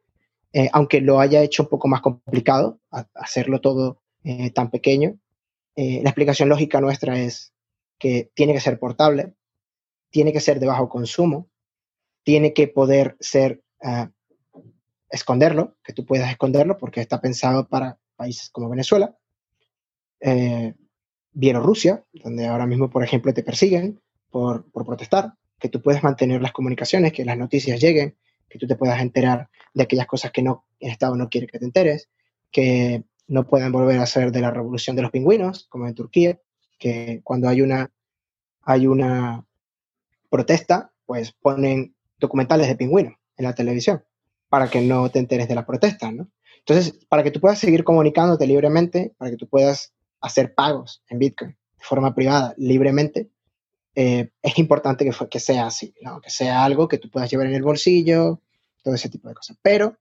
Eh, 0.54 0.70
aunque 0.72 1.02
lo 1.02 1.20
haya 1.20 1.42
hecho 1.42 1.64
un 1.64 1.70
poco 1.70 1.88
más 1.88 2.02
complicado, 2.02 2.80
hacerlo 3.14 3.60
todo 3.60 4.02
eh, 4.24 4.52
tan 4.52 4.72
pequeño, 4.72 5.20
eh, 5.76 6.02
la 6.02 6.10
explicación 6.10 6.48
lógica 6.48 6.80
nuestra 6.80 7.20
es 7.20 7.54
que 8.00 8.32
tiene 8.34 8.54
que 8.54 8.62
ser 8.62 8.80
portable, 8.80 9.34
tiene 10.10 10.32
que 10.32 10.40
ser 10.40 10.60
de 10.60 10.68
bajo 10.68 10.88
consumo, 10.88 11.50
tiene 12.26 12.54
que 12.54 12.68
poder 12.68 13.16
ser, 13.22 13.64
ah, 13.82 14.12
esconderlo, 15.10 15.78
que 15.82 15.94
tú 15.94 16.06
puedas 16.06 16.30
esconderlo 16.30 16.78
porque 16.78 17.00
está 17.00 17.22
pensado 17.22 17.70
para 17.70 17.98
países 18.18 18.50
como 18.50 18.70
Venezuela, 18.70 19.16
Bielorrusia, 21.32 22.04
donde 22.14 22.48
ahora 22.48 22.66
mismo, 22.66 22.90
por 22.90 23.04
ejemplo, 23.04 23.34
te 23.34 23.44
persiguen 23.44 24.02
por, 24.32 24.70
por 24.72 24.86
protestar, 24.86 25.34
que 25.60 25.70
tú 25.70 25.82
puedes 25.82 26.02
mantener 26.02 26.42
las 26.42 26.52
comunicaciones, 26.52 27.14
que 27.14 27.26
las 27.26 27.38
noticias 27.38 27.80
lleguen, 27.80 28.16
que 28.50 28.58
tú 28.58 28.68
te 28.68 28.76
puedas 28.76 29.02
enterar 29.02 29.50
de 29.74 29.84
aquellas 29.84 30.08
cosas 30.08 30.32
que 30.32 30.42
no, 30.42 30.66
el 30.80 30.92
Estado 30.92 31.16
no 31.16 31.30
quiere 31.30 31.48
que 31.48 31.60
te 31.60 31.66
enteres, 31.66 32.10
que 32.52 33.04
no 33.28 33.46
puedan 33.48 33.72
volver 33.72 34.00
a 34.00 34.06
ser 34.06 34.32
de 34.32 34.42
la 34.42 34.52
revolución 34.52 34.96
de 34.96 35.02
los 35.02 35.12
pingüinos, 35.12 35.68
como 35.68 35.88
en 35.88 35.94
Turquía, 35.94 36.40
que 36.80 37.22
cuando 37.24 37.50
hay 37.50 37.62
una, 37.62 37.92
hay 38.62 38.88
una 38.88 39.46
protesta, 40.30 40.92
pues 41.06 41.34
ponen 41.34 41.95
documentales 42.26 42.68
de 42.68 42.76
pingüinos 42.76 43.14
en 43.38 43.46
la 43.46 43.54
televisión 43.54 44.04
para 44.50 44.70
que 44.70 44.82
no 44.82 45.10
te 45.10 45.20
enteres 45.20 45.48
de 45.48 45.56
la 45.56 45.66
protesta, 45.66 46.12
¿no? 46.12 46.30
Entonces, 46.60 46.94
para 47.10 47.24
que 47.24 47.32
tú 47.32 47.40
puedas 47.40 47.60
seguir 47.60 47.84
comunicándote 47.84 48.48
libremente, 48.48 49.14
para 49.18 49.32
que 49.32 49.38
tú 49.38 49.48
puedas 49.48 49.94
hacer 50.20 50.56
pagos 50.56 51.04
en 51.10 51.20
Bitcoin 51.20 51.52
de 51.52 51.86
forma 51.86 52.16
privada 52.16 52.56
libremente, 52.58 53.30
eh, 53.94 54.30
es 54.42 54.58
importante 54.58 55.06
que, 55.06 55.12
que 55.30 55.40
sea 55.40 55.68
así, 55.68 55.94
¿no? 56.02 56.20
que 56.22 56.30
sea 56.30 56.66
algo 56.66 56.88
que 56.88 56.98
tú 56.98 57.10
puedas 57.10 57.30
llevar 57.30 57.48
en 57.48 57.54
el 57.54 57.64
bolsillo, 57.64 58.42
todo 58.84 58.96
ese 58.96 59.10
tipo 59.10 59.30
de 59.30 59.36
cosas. 59.36 59.58
Pero 59.62 59.98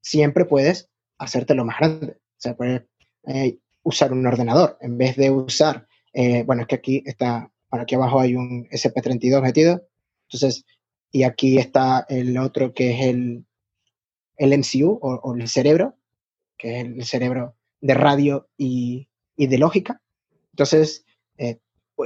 siempre 0.00 0.44
puedes 0.46 0.88
hacértelo 1.18 1.64
más 1.64 1.78
grande. 1.78 2.16
O 2.16 2.40
sea, 2.40 2.56
puedes 2.56 2.82
eh, 3.26 3.58
usar 3.82 4.12
un 4.12 4.26
ordenador 4.26 4.78
en 4.80 4.98
vez 4.98 5.16
de 5.16 5.30
usar, 5.30 5.86
eh, 6.12 6.42
bueno, 6.44 6.62
es 6.62 6.68
que 6.68 6.76
aquí 6.76 7.02
está, 7.06 7.50
para 7.68 7.84
aquí 7.84 7.94
abajo 7.94 8.20
hay 8.20 8.34
un 8.34 8.66
SP32 8.70 9.42
metido. 9.42 9.86
Entonces, 10.28 10.64
y 11.12 11.24
aquí 11.24 11.58
está 11.58 12.06
el 12.08 12.36
otro 12.38 12.72
que 12.72 12.92
es 12.92 13.06
el, 13.06 13.44
MCU 14.38 14.98
o, 15.02 15.34
el 15.34 15.48
cerebro, 15.48 15.96
que 16.56 16.80
es 16.80 16.86
el 16.86 17.04
cerebro 17.04 17.56
de 17.80 17.94
radio 17.94 18.48
y, 18.56 19.08
y 19.36 19.46
de 19.46 19.58
lógica. 19.58 20.00
Entonces, 20.52 21.04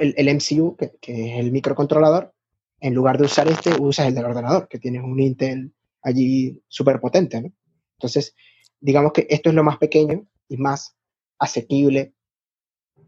el, 0.01 0.35
MCU, 0.35 0.77
que, 0.77 0.95
es 1.01 1.39
el 1.39 1.53
microcontrolador, 1.53 2.35
en 2.81 2.95
lugar 2.95 3.19
de 3.19 3.25
usar 3.25 3.49
este, 3.49 3.81
usas 3.81 4.09
el 4.09 4.15
del 4.15 4.25
ordenador, 4.25 4.69
que 4.69 4.79
tienes 4.79 5.03
un 5.03 5.19
Intel 5.21 5.73
allí 6.03 6.61
súper 6.69 7.01
potente. 7.01 7.53
Entonces, 7.99 8.35
digamos 8.81 9.13
que 9.13 9.27
esto 9.31 9.49
es 9.49 9.55
lo 9.55 9.65
más 9.65 9.79
pequeño 9.79 10.27
y 10.49 10.57
más 10.57 10.97
asequible, 11.39 12.15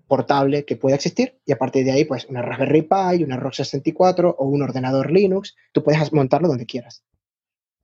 portable 0.06 0.64
que 0.64 0.76
puede 0.76 0.96
existir. 0.96 1.38
Y 1.44 1.52
a 1.52 1.58
partir 1.58 1.84
de 1.84 1.92
ahí, 1.92 2.04
pues 2.04 2.26
una 2.26 2.42
Raspberry 2.42 2.82
Pi, 2.82 3.24
una 3.24 3.36
ROG 3.36 3.54
64 3.54 4.36
o 4.38 4.46
un 4.46 4.62
ordenador 4.62 5.10
Linux, 5.10 5.56
tú 5.72 5.82
puedes 5.82 6.12
montarlo 6.12 6.48
donde 6.48 6.66
quieras. 6.66 7.04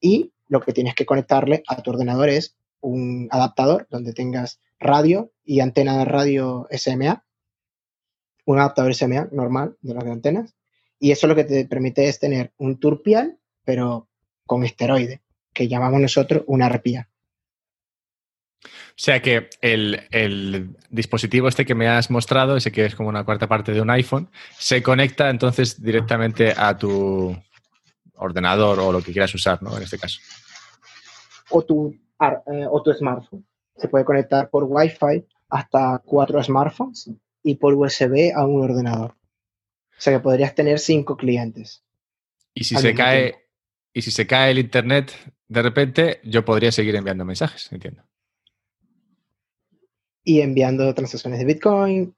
Y 0.01 0.33
lo 0.49 0.61
que 0.61 0.73
tienes 0.73 0.95
que 0.95 1.07
conectarle 1.07 1.63
a 1.67 1.83
tu 1.83 1.91
ordenador 1.91 2.29
es 2.29 2.57
un 2.81 3.29
adaptador 3.31 3.87
donde 3.91 4.13
tengas 4.13 4.61
radio 4.79 5.33
y 5.45 5.61
antena 5.61 5.99
de 5.99 6.05
radio 6.05 6.67
SMA 6.71 7.25
un 8.45 8.59
adaptador 8.59 8.95
SMA 8.95 9.29
normal 9.33 9.77
de 9.81 9.95
las 9.95 10.05
antenas. 10.05 10.55
Y 10.99 11.11
eso 11.11 11.27
lo 11.27 11.35
que 11.35 11.45
te 11.45 11.65
permite 11.65 12.09
es 12.09 12.19
tener 12.19 12.53
un 12.59 12.79
turpial, 12.79 13.39
pero 13.65 14.09
con 14.47 14.65
esteroide, 14.65 15.23
que 15.53 15.69
llamamos 15.69 16.01
nosotros 16.01 16.45
una 16.47 16.67
arpía. 16.67 17.09
O 18.65 18.95
sea 18.97 19.21
que 19.21 19.49
el, 19.61 20.77
dispositivo 20.91 21.49
este 21.49 21.65
que 21.65 21.75
me 21.75 21.89
has 21.89 22.11
mostrado, 22.11 22.57
ese 22.57 22.71
que 22.71 22.85
es 22.85 22.95
como 22.95 23.09
una 23.09 23.25
cuarta 23.25 23.49
parte 23.49 23.73
de 23.73 23.81
un 23.81 23.91
iPhone, 23.91 24.29
se 24.59 24.83
conecta 24.83 25.31
entonces 25.31 25.83
directamente 25.83 26.53
a 26.57 26.77
tu 26.77 27.37
ordenador 28.17 28.79
o 28.81 28.93
lo 28.93 29.03
que 29.03 29.13
quieras 29.13 29.35
usar, 29.35 29.63
¿no? 29.63 29.77
En 29.77 29.83
este 29.83 29.99
caso. 29.99 30.21
O 31.51 31.65
tu, 31.65 31.95
eh, 32.21 32.67
o 32.71 32.83
tu 32.83 32.93
smartphone. 32.93 33.45
Se 33.77 33.89
puede 33.89 34.05
conectar 34.05 34.49
por 34.51 34.65
Wi-Fi 34.65 35.25
hasta 35.49 36.01
cuatro 36.05 36.43
smartphones 36.43 37.11
y 37.43 37.57
por 37.57 37.75
USB 37.75 38.33
a 38.35 38.47
un 38.47 38.63
ordenador. 38.63 39.11
O 39.11 40.01
sea 40.01 40.13
que 40.13 40.21
podrías 40.21 40.55
tener 40.55 40.79
cinco 40.79 41.17
clientes. 41.17 41.83
Y 42.55 42.65
si 42.65 42.77
se 42.77 42.95
cae, 42.95 43.47
y 43.93 44.03
si 44.03 44.11
se 44.11 44.27
cae 44.27 44.51
el 44.51 44.59
internet 44.59 45.13
de 45.49 45.63
repente, 45.63 46.21
yo 46.25 46.45
podría 46.45 46.73
seguir 46.73 46.97
enviando 46.97 47.25
mensajes, 47.25 47.71
entiendo. 47.73 48.03
Y 50.25 50.41
enviando 50.41 50.95
transacciones 50.95 51.39
de 51.39 51.45
Bitcoin, 51.45 52.15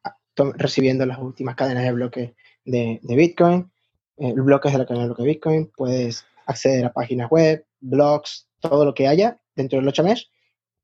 recibiendo 0.56 1.06
las 1.06 1.18
últimas 1.18 1.56
cadenas 1.56 1.84
de 1.84 1.92
bloques 1.92 2.32
de, 2.64 3.00
Bitcoin, 3.02 3.70
eh, 4.18 4.32
bloques 4.32 4.72
de 4.72 4.78
la 4.78 4.86
cadena 4.86 5.04
de 5.04 5.08
bloque 5.08 5.22
de 5.22 5.28
Bitcoin, 5.28 5.72
puedes 5.76 6.24
acceder 6.46 6.84
a 6.84 6.92
páginas 6.92 7.30
web, 7.30 7.64
blogs, 7.80 8.48
todo 8.60 8.84
lo 8.84 8.94
que 8.94 9.08
haya 9.08 9.40
dentro 9.54 9.78
del 9.78 9.88
8 9.88 10.04
Mesh, 10.04 10.30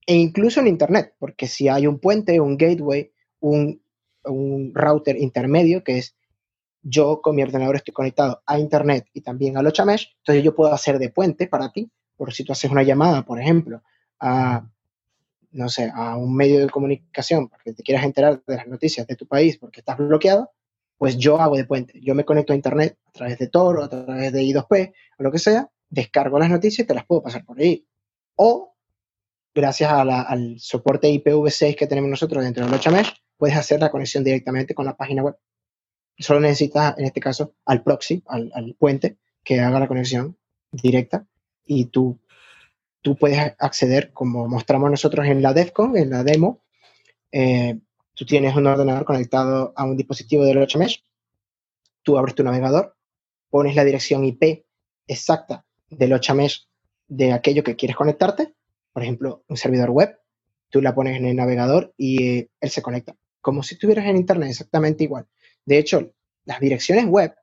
e 0.07 0.15
incluso 0.15 0.61
en 0.61 0.69
Internet, 0.69 1.15
porque 1.19 1.47
si 1.47 1.69
hay 1.69 1.87
un 1.87 1.99
puente, 1.99 2.41
un 2.41 2.57
gateway, 2.57 3.13
un 3.41 3.81
un 4.25 4.73
router 4.75 5.17
intermedio 5.17 5.83
que 5.83 5.99
es 5.99 6.17
yo 6.83 7.21
con 7.21 7.37
mi 7.37 7.43
ordenador 7.43 7.77
estoy 7.77 7.93
conectado 7.93 8.43
a 8.47 8.59
internet 8.59 9.07
y 9.13 9.21
también 9.21 9.57
al 9.57 9.67
8 9.67 9.85
mesh, 9.85 10.15
entonces 10.19 10.43
yo 10.43 10.55
puedo 10.55 10.73
hacer 10.73 10.99
de 10.99 11.11
puente 11.11 11.47
para 11.47 11.73
ti, 11.73 11.91
por 12.17 12.33
si 12.33 12.45
tú 12.45 12.53
haces 12.53 12.71
una 12.71 12.83
llamada, 12.83 13.25
por 13.25 13.41
ejemplo, 13.41 13.83
a 14.19 14.67
no 15.53 15.69
sé, 15.69 15.91
a 15.95 16.17
un 16.17 16.35
medio 16.35 16.61
de 16.61 16.71
comunicación 16.71 17.49
porque 17.49 17.73
te 17.73 17.83
quieras 17.83 18.05
enterar 18.05 18.43
de 18.47 18.57
las 18.57 18.67
noticias 18.67 19.07
de 19.07 19.17
tu 19.17 19.27
país 19.27 19.59
porque 19.59 19.81
estás 19.81 19.99
bloqueado, 19.99 20.51
pues 20.99 21.17
yo 21.17 21.41
hago 21.41 21.57
de 21.57 21.65
puente. 21.65 21.99
Yo 22.03 22.15
me 22.15 22.25
conecto 22.25 22.53
a 22.53 22.57
internet 22.57 22.99
a 23.07 23.13
través 23.13 23.39
de 23.39 23.49
Tor 23.49 23.79
o 23.79 23.85
a 23.85 23.89
través 23.89 24.33
de 24.33 24.43
I2P 24.43 24.93
o 25.19 25.23
lo 25.23 25.33
que 25.33 25.39
sea, 25.39 25.71
descargo 25.89 26.39
las 26.39 26.51
noticias 26.51 26.85
y 26.85 26.87
te 26.87 26.95
las 26.95 27.07
puedo 27.07 27.23
pasar 27.23 27.45
por 27.45 27.59
ahí. 27.59 27.87
O 28.37 28.75
gracias 29.55 29.91
al 29.91 30.59
soporte 30.59 31.09
IPv6 31.09 31.77
que 31.77 31.87
tenemos 31.87 32.11
nosotros 32.11 32.45
dentro 32.45 32.65
del 32.65 32.75
8 32.75 32.91
mesh, 32.91 33.13
puedes 33.37 33.57
hacer 33.57 33.81
la 33.81 33.91
conexión 33.91 34.23
directamente 34.23 34.75
con 34.75 34.87
la 34.87 34.97
página 34.97 35.23
web. 35.23 35.37
Solo 36.19 36.41
necesitas, 36.41 36.99
en 36.99 37.07
este 37.07 37.21
caso, 37.21 37.55
al 37.65 37.83
proxy, 37.83 38.23
al, 38.27 38.77
puente, 38.79 39.17
que 39.43 39.61
haga 39.61 39.81
la 39.81 39.89
conexión 39.89 40.37
directa 40.71 41.27
y 41.65 41.87
tú, 41.87 42.21
tú 43.03 43.17
puedes 43.17 43.55
acceder, 43.59 44.13
como 44.13 44.49
mostramos 44.49 44.91
nosotros 44.91 45.27
en 45.27 45.43
la 45.43 45.53
DEFCON, 45.53 45.97
en 45.97 46.11
la 46.11 46.25
demo, 46.25 46.61
eh, 47.33 47.79
tú 48.15 48.25
tienes 48.27 48.55
un 48.57 48.67
ordenador 48.67 49.05
conectado 49.05 49.73
a 49.77 49.85
un 49.85 49.97
dispositivo 49.97 50.45
del 50.45 50.59
8 50.59 50.79
Mesh, 50.79 51.05
tú 52.03 52.19
abres 52.19 52.35
tu 52.35 52.43
navegador, 52.43 52.97
pones 53.49 53.75
la 53.77 53.85
dirección 53.85 54.25
IP 54.25 54.65
exacta 55.07 55.65
del 55.89 56.13
8 56.13 56.35
Mesh 56.35 56.67
de 57.09 57.33
aquello 57.33 57.65
que 57.65 57.77
quieres 57.77 57.97
conectarte, 57.97 58.55
por 58.93 59.03
ejemplo, 59.03 59.45
un 59.49 59.57
servidor 59.57 59.91
web, 59.91 60.19
tú 60.69 60.81
la 60.81 60.95
pones 60.95 61.17
en 61.17 61.27
el 61.27 61.37
navegador 61.37 61.95
y 61.97 62.25
eh, 62.25 62.51
él 62.61 62.71
se 62.71 62.83
conecta 62.83 63.17
como 63.41 63.63
si 63.63 63.75
estuvieras 63.75 64.07
en 64.07 64.17
Internet, 64.17 64.51
exactamente 64.51 65.05
igual. 65.05 65.27
De 65.65 65.79
hecho, 65.79 66.13
las 66.45 66.61
direcciones 66.61 67.07
web, 67.07 67.35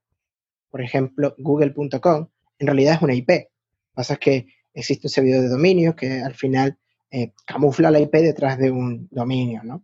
por 0.69 0.81
ejemplo, 0.81 1.35
google.com, 1.37 2.27
en 2.59 2.67
realidad 2.67 2.95
es 2.95 3.01
una 3.01 3.13
IP. 3.13 3.29
Lo 3.29 3.35
que 3.35 3.49
pasa 3.93 4.13
es 4.13 4.19
que 4.19 4.47
existe 4.77 5.07
un 5.07 5.11
servidor 5.11 5.41
de 5.41 5.49
dominio 5.49 5.95
que 5.95 6.21
al 6.21 6.35
final 6.35 6.77
eh, 7.11 7.33
camufla 7.45 7.91
la 7.91 7.99
IP 7.99 8.13
detrás 8.13 8.57
de 8.57 8.71
un 8.71 9.07
dominio, 9.09 9.61
¿no? 9.63 9.83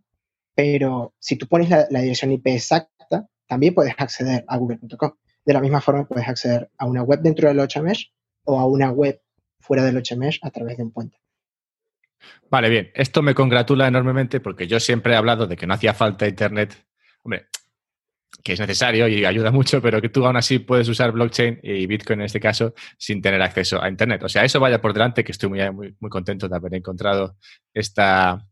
Pero 0.54 1.14
si 1.18 1.36
tú 1.36 1.48
pones 1.48 1.68
la, 1.68 1.86
dirección 1.86 2.30
IP 2.32 2.46
exacta, 2.48 3.28
también 3.46 3.74
puedes 3.74 3.94
acceder 3.98 4.44
a 4.46 4.56
google.com. 4.56 5.12
De 5.44 5.52
la 5.52 5.60
misma 5.60 5.80
forma 5.80 6.06
puedes 6.06 6.28
acceder 6.28 6.70
a 6.78 6.86
una 6.86 7.02
web 7.02 7.20
dentro 7.20 7.48
del 7.48 7.58
8mesh 7.58 8.12
o 8.44 8.60
a 8.60 8.66
una 8.66 8.90
web 8.90 9.20
fuera 9.58 9.84
del 9.84 9.96
8mesh 9.96 10.38
a 10.42 10.50
través 10.50 10.76
de 10.76 10.84
un 10.84 10.92
puente. 10.92 11.18
Vale, 12.48 12.70
bien. 12.70 12.90
Esto 12.94 13.20
me 13.20 13.34
congratula 13.34 13.88
enormemente 13.88 14.40
porque 14.40 14.66
yo 14.66 14.78
siempre 14.78 15.14
he 15.14 15.16
hablado 15.16 15.46
de 15.46 15.56
que 15.56 15.66
no 15.66 15.74
hacía 15.74 15.92
falta 15.92 16.28
Internet. 16.28 16.86
Hombre, 17.22 17.48
que 18.44 18.52
es 18.52 18.60
necesario 18.60 19.08
y 19.08 19.24
ayuda 19.24 19.50
mucho, 19.50 19.80
pero 19.80 20.02
que 20.02 20.10
tú 20.10 20.26
aún 20.26 20.36
así 20.36 20.58
puedes 20.58 20.86
usar 20.86 21.12
blockchain 21.12 21.60
y 21.62 21.86
Bitcoin 21.86 22.20
en 22.20 22.26
este 22.26 22.38
caso 22.38 22.74
sin 22.98 23.22
tener 23.22 23.40
acceso 23.40 23.82
a 23.82 23.88
Internet. 23.88 24.22
O 24.22 24.28
sea, 24.28 24.44
eso 24.44 24.60
vaya 24.60 24.82
por 24.82 24.92
delante, 24.92 25.24
que 25.24 25.32
estoy 25.32 25.48
muy, 25.48 25.70
muy, 25.72 25.96
muy 25.98 26.10
contento 26.10 26.46
de 26.46 26.54
haber 26.54 26.74
encontrado 26.74 27.38
esta, 27.72 28.46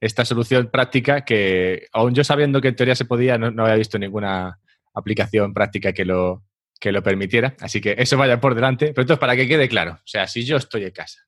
esta 0.00 0.24
solución 0.24 0.70
práctica 0.70 1.26
que, 1.26 1.88
aún 1.92 2.14
yo 2.14 2.24
sabiendo 2.24 2.62
que 2.62 2.68
en 2.68 2.76
teoría 2.76 2.94
se 2.94 3.04
podía, 3.04 3.36
no, 3.36 3.50
no 3.50 3.64
había 3.64 3.76
visto 3.76 3.98
ninguna 3.98 4.58
aplicación 4.94 5.52
práctica 5.52 5.92
que 5.92 6.06
lo, 6.06 6.44
que 6.80 6.90
lo 6.90 7.02
permitiera. 7.02 7.54
Así 7.60 7.82
que 7.82 7.94
eso 7.98 8.16
vaya 8.16 8.40
por 8.40 8.54
delante. 8.54 8.88
Pero 8.88 9.02
entonces, 9.02 9.20
para 9.20 9.36
que 9.36 9.46
quede 9.46 9.68
claro, 9.68 9.92
o 9.92 10.06
sea, 10.06 10.26
si 10.26 10.42
yo 10.44 10.56
estoy 10.56 10.84
en 10.84 10.90
casa 10.90 11.20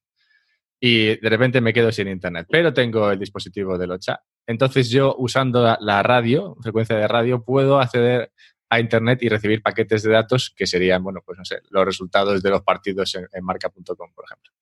y 0.81 1.19
de 1.19 1.29
repente 1.29 1.61
me 1.61 1.75
quedo 1.75 1.93
sin 1.93 2.09
internet, 2.09 2.47
pero 2.51 2.73
tengo 2.73 3.11
el 3.11 3.19
dispositivo 3.19 3.77
del 3.77 3.91
OCHA 3.91 4.19
entonces 4.47 4.91
yo 4.91 5.15
usando 5.19 5.77
la 5.81 6.03
radio, 6.03 6.57
frecuencia 6.61 6.97
de 6.97 7.09
radio, 7.09 7.43
puedo 7.45 7.79
acceder 7.79 8.33
a 8.69 8.81
Internet 8.81 9.23
y 9.23 9.29
recibir 9.29 9.63
paquetes 9.63 10.03
de 10.03 10.11
datos 10.11 10.53
que 10.55 10.67
serían, 10.67 11.03
bueno, 11.03 11.21
pues 11.25 11.39
no 11.39 11.45
sé, 11.45 11.61
los 11.71 11.85
resultados 11.85 12.43
de 12.43 12.51
los 12.51 12.63
partidos 12.63 13.15
en, 13.15 13.45
marca.com, 13.45 14.13
por 14.13 14.25
ejemplo. 14.25 14.53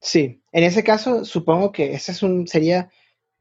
Sí, 0.00 0.42
en 0.52 0.64
ese 0.64 0.84
caso 0.84 1.24
supongo 1.24 1.72
que 1.72 1.94
ese 1.94 2.12
es 2.12 2.22
un, 2.22 2.46
sería 2.46 2.90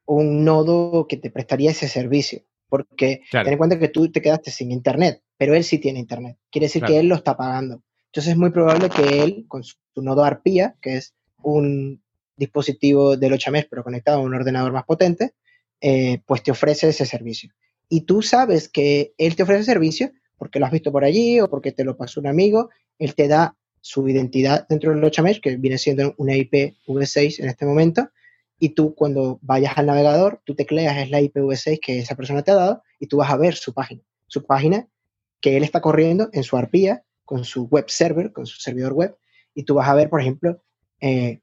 un 0.06 0.44
nodo 0.44 1.06
que 1.08 1.18
te 1.18 1.30
prestaría 1.30 1.72
ese 1.72 1.88
servicio, 1.88 2.42
porque 2.70 3.22
ten 3.32 3.48
en 3.48 3.58
cuenta 3.58 3.78
que 3.78 3.90
tú 3.90 4.12
te 4.12 4.22
quedaste 4.22 4.50
sin 4.52 4.72
Internet, 4.72 5.22
pero 5.38 5.54
él 5.54 5.64
sí 5.64 5.78
tiene 5.78 6.00
Internet, 6.00 6.38
quiere 6.50 6.66
decir 6.66 6.84
que 6.84 7.00
él 7.00 7.08
lo 7.08 7.16
está 7.16 7.38
pagando. 7.38 7.84
Entonces 8.08 8.34
es 8.34 8.38
muy 8.38 8.50
probable 8.50 8.90
que 8.90 9.24
él, 9.24 9.46
con 9.48 9.64
su, 9.64 9.78
nodo 9.98 10.24
ARPIA, 10.24 10.76
que 10.82 10.96
es 10.98 11.14
un 11.44 12.02
dispositivo 12.38 13.18
del 13.18 13.34
8 13.34 13.52
pero 13.70 13.84
conectado 13.84 14.20
a 14.20 14.22
un 14.22 14.34
ordenador 14.34 14.72
más 14.72 14.86
potente, 14.86 15.34
eh, 15.82 16.22
pues 16.26 16.44
te 16.44 16.52
ofrece 16.52 16.90
ese 16.90 17.06
servicio. 17.06 17.52
Y 17.90 18.02
tú 18.02 18.22
sabes 18.22 18.70
que 18.70 19.14
él 19.18 19.36
te 19.36 19.44
ofrece 19.44 19.64
servicio 19.64 20.12
porque 20.38 20.60
lo 20.60 20.66
has 20.66 20.72
visto 20.72 20.92
por 20.92 21.04
allí 21.04 21.40
o 21.40 21.50
porque 21.50 21.72
te 21.72 21.84
lo 21.84 21.98
pasó 21.98 22.20
un 22.20 22.28
amigo, 22.28 22.70
él 23.00 23.16
te 23.16 23.28
da 23.28 23.56
su 23.82 24.08
identidad 24.08 24.68
dentro 24.68 24.94
del 24.94 25.04
8 25.04 25.24
que 25.42 25.58
viene 25.58 25.78
siendo 25.78 26.14
una 26.18 26.34
IPv6 26.34 27.40
en 27.40 27.50
este 27.50 27.66
momento, 27.66 28.10
y 28.60 28.70
tú 28.70 28.96
cuando 28.96 29.40
vayas 29.42 29.78
al 29.78 29.86
navegador, 29.86 30.42
tú 30.44 30.56
tecleas 30.56 30.98
es 30.98 31.10
la 31.10 31.22
IPv6 31.22 31.80
que 31.80 32.00
esa 32.00 32.16
persona 32.16 32.42
te 32.42 32.52
ha 32.52 32.56
dado 32.56 32.84
y 33.00 33.08
tú 33.08 33.18
vas 33.18 33.30
a 33.30 33.38
ver 33.38 33.56
su 33.56 33.74
página, 33.74 34.02
su 34.28 34.46
página 34.46 34.88
que 35.40 35.58
él 35.58 35.64
está 35.64 35.82
corriendo 35.82 36.30
en 36.34 36.44
su 36.44 36.58
ARPIA 36.58 37.04
con 37.24 37.44
su 37.44 37.66
web 37.66 37.86
server, 37.88 38.32
con 38.32 38.46
su 38.46 38.60
servidor 38.60 38.94
web, 38.94 39.18
y 39.54 39.64
tú 39.64 39.76
vas 39.76 39.90
a 39.90 39.94
ver, 39.94 40.10
por 40.10 40.22
ejemplo, 40.22 40.64
eh, 41.02 41.42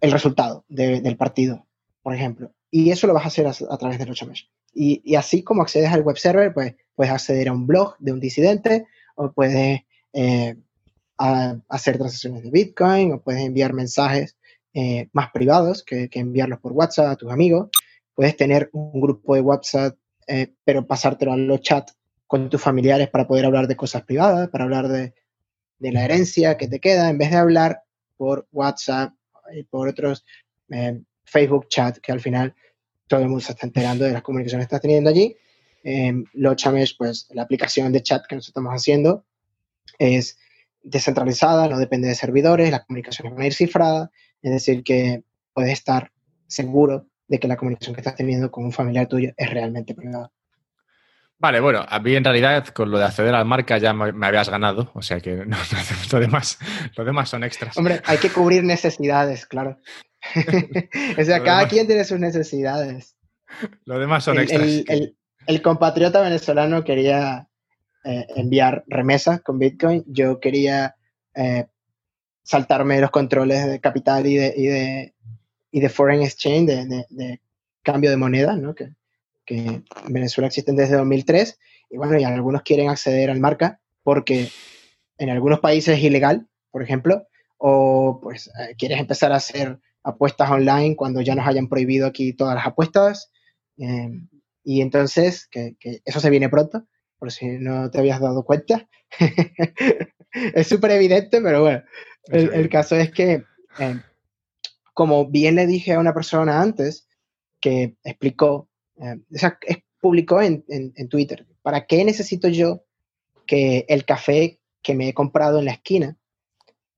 el 0.00 0.12
resultado 0.12 0.64
del 0.68 1.16
partido, 1.16 1.66
por 2.02 2.14
ejemplo. 2.14 2.52
Y 2.70 2.90
eso 2.90 3.06
lo 3.06 3.14
vas 3.14 3.24
a 3.24 3.28
hacer 3.28 3.46
a, 3.46 3.76
través 3.76 3.98
del 3.98 4.10
8 4.10 4.26
y, 4.72 5.14
así 5.16 5.42
como 5.42 5.62
accedes 5.62 5.90
al 5.90 6.02
web 6.02 6.16
server, 6.16 6.52
pues 6.52 6.74
puedes 6.94 7.12
acceder 7.12 7.48
a 7.48 7.52
un 7.52 7.66
blog 7.66 7.96
de 7.98 8.12
un 8.12 8.20
disidente 8.20 8.86
o 9.16 9.32
puedes 9.32 9.80
eh, 10.12 10.56
hacer 11.16 11.98
transacciones 11.98 12.42
de 12.42 12.50
Bitcoin 12.50 13.12
o 13.12 13.20
puedes 13.20 13.42
enviar 13.42 13.72
mensajes 13.72 14.36
eh, 14.72 15.08
más 15.12 15.30
privados 15.32 15.82
que, 15.82 16.08
enviarlos 16.12 16.60
por 16.60 16.72
WhatsApp 16.72 17.06
a 17.06 17.16
tus 17.16 17.30
amigos. 17.32 17.68
Puedes 18.14 18.36
tener 18.36 18.70
un 18.72 19.00
grupo 19.00 19.34
de 19.34 19.40
WhatsApp, 19.40 19.96
eh, 20.26 20.54
pero 20.64 20.86
pasártelo 20.86 21.32
a 21.32 21.36
los 21.36 21.60
chats 21.60 21.96
con 22.26 22.48
tus 22.48 22.62
familiares 22.62 23.08
para 23.08 23.26
poder 23.26 23.46
hablar 23.46 23.66
de 23.66 23.76
cosas 23.76 24.02
privadas, 24.02 24.48
para 24.50 24.64
hablar 24.64 24.88
de, 24.88 25.14
de 25.78 25.92
la 25.92 26.04
herencia 26.04 26.56
que 26.56 26.68
te 26.68 26.78
queda, 26.78 27.10
en 27.10 27.18
vez 27.18 27.30
de 27.30 27.38
hablar 27.38 27.82
por 28.16 28.46
WhatsApp 28.52 29.12
y 29.54 29.64
por 29.64 29.88
otros 29.88 30.24
Facebook 31.24 31.68
chat 31.68 31.98
que 31.98 32.12
al 32.12 32.20
final 32.20 32.54
todo 33.06 33.20
el 33.20 33.28
mundo 33.28 33.44
se 33.44 33.52
está 33.52 33.66
enterando 33.66 34.04
de 34.04 34.12
las 34.12 34.22
comunicaciones 34.22 34.66
que 34.66 34.68
estás 34.68 34.82
teniendo 34.82 35.10
allí. 35.10 35.36
Eh, 35.82 36.12
Lochamesh, 36.34 36.96
pues 36.96 37.28
la 37.32 37.42
aplicación 37.42 37.92
de 37.92 38.02
chat 38.02 38.24
que 38.28 38.36
nosotros 38.36 38.50
estamos 38.50 38.72
haciendo 38.72 39.24
es 39.98 40.38
descentralizada, 40.82 41.68
no 41.68 41.78
depende 41.78 42.08
de 42.08 42.14
servidores, 42.14 42.70
las 42.70 42.84
comunicaciones 42.84 43.32
van 43.32 43.42
a 43.42 43.46
ir 43.46 43.54
cifradas, 43.54 44.10
es 44.42 44.52
decir, 44.52 44.82
que 44.82 45.24
puedes 45.52 45.72
estar 45.72 46.12
seguro 46.46 47.08
de 47.28 47.38
que 47.38 47.48
la 47.48 47.56
comunicación 47.56 47.94
que 47.94 48.00
estás 48.00 48.16
teniendo 48.16 48.50
con 48.50 48.64
un 48.64 48.72
familiar 48.72 49.06
tuyo 49.06 49.32
es 49.36 49.50
realmente 49.50 49.94
privada. 49.94 50.32
Vale, 51.40 51.60
bueno, 51.60 51.86
a 51.88 51.98
mí 52.00 52.14
en 52.14 52.22
realidad 52.22 52.66
con 52.66 52.90
lo 52.90 52.98
de 52.98 53.04
acceder 53.04 53.34
a 53.34 53.38
la 53.38 53.44
marca 53.44 53.78
ya 53.78 53.94
me, 53.94 54.26
habías 54.26 54.50
ganado, 54.50 54.90
o 54.94 55.00
sea 55.00 55.20
que 55.20 55.36
no, 55.46 55.56
lo, 56.12 56.20
demás, 56.20 56.58
lo 56.96 57.04
demás 57.04 57.30
son 57.30 57.44
extras. 57.44 57.76
Hombre, 57.78 58.02
hay 58.04 58.18
que 58.18 58.28
cubrir 58.28 58.62
necesidades, 58.62 59.46
claro. 59.46 59.78
o 61.18 61.24
sea, 61.24 61.42
cada 61.42 61.66
quien 61.66 61.86
tiene 61.86 62.04
sus 62.04 62.18
necesidades. 62.18 63.16
Lo 63.86 63.98
demás 63.98 64.24
son 64.24 64.38
extras. 64.38 64.84
El, 65.46 65.62
compatriota 65.62 66.20
venezolano 66.20 66.84
quería 66.84 67.48
eh, 68.04 68.26
enviar 68.36 68.84
remesas 68.86 69.40
con 69.40 69.58
Bitcoin. 69.58 70.04
Yo 70.06 70.38
quería 70.38 70.94
eh, 71.34 71.66
saltarme 72.42 73.00
los 73.00 73.10
controles 73.10 73.66
de 73.66 73.80
capital 73.80 74.26
y 74.26 74.36
de, 74.36 74.54
y 74.54 74.66
de, 74.66 75.14
y 75.72 75.80
de 75.80 75.88
foreign 75.88 76.22
exchange, 76.22 76.66
de, 76.68 77.40
cambio 77.82 78.10
de 78.10 78.18
moneda, 78.18 78.54
¿no? 78.56 78.74
que, 78.74 78.90
que 79.50 79.56
en 79.56 79.84
Venezuela 80.12 80.46
existen 80.46 80.76
desde 80.76 80.94
2003. 80.94 81.58
Y 81.90 81.96
bueno, 81.96 82.16
y 82.16 82.22
algunos 82.22 82.62
quieren 82.62 82.88
acceder 82.88 83.30
al 83.30 83.40
marca 83.40 83.80
porque 84.04 84.48
en 85.18 85.28
algunos 85.28 85.58
países 85.58 85.98
es 85.98 86.04
ilegal, 86.04 86.46
por 86.70 86.84
ejemplo, 86.84 87.26
o 87.58 88.20
pues 88.22 88.46
eh, 88.46 88.76
quieres 88.78 89.00
empezar 89.00 89.32
a 89.32 89.36
hacer 89.36 89.80
apuestas 90.04 90.48
online 90.52 90.94
cuando 90.94 91.20
ya 91.20 91.34
nos 91.34 91.48
hayan 91.48 91.68
prohibido 91.68 92.06
aquí 92.06 92.32
todas 92.32 92.54
las 92.54 92.64
apuestas. 92.64 93.32
Em, 93.76 94.28
y 94.62 94.82
entonces, 94.82 95.48
que, 95.48 95.74
eso 96.04 96.20
se 96.20 96.30
viene 96.30 96.48
pronto, 96.48 96.86
por 97.18 97.32
si 97.32 97.46
no 97.58 97.90
te 97.90 97.98
habías 97.98 98.20
dado 98.20 98.44
cuenta. 98.44 98.88
es 100.32 100.68
súper 100.68 100.92
evidente, 100.92 101.40
pero 101.42 101.62
bueno, 101.62 101.82
el, 102.28 102.68
caso 102.68 102.94
es 102.94 103.10
que, 103.10 103.42
em, 103.80 104.00
como 104.94 105.28
bien 105.28 105.56
le 105.56 105.66
dije 105.66 105.94
a 105.94 105.98
una 105.98 106.14
persona 106.14 106.62
antes, 106.62 107.08
que 107.60 107.96
explicó, 108.04 108.69
sea, 109.30 109.58
publicó 110.00 110.40
en, 110.42 110.64
en 110.68 111.08
Twitter, 111.08 111.46
¿para 111.62 111.86
qué 111.86 112.04
necesito 112.04 112.48
yo 112.48 112.84
que 113.46 113.84
el 113.88 114.04
café 114.04 114.60
que 114.82 114.94
me 114.94 115.08
he 115.08 115.14
comprado 115.14 115.58
en 115.58 115.66
la 115.66 115.72
esquina 115.72 116.16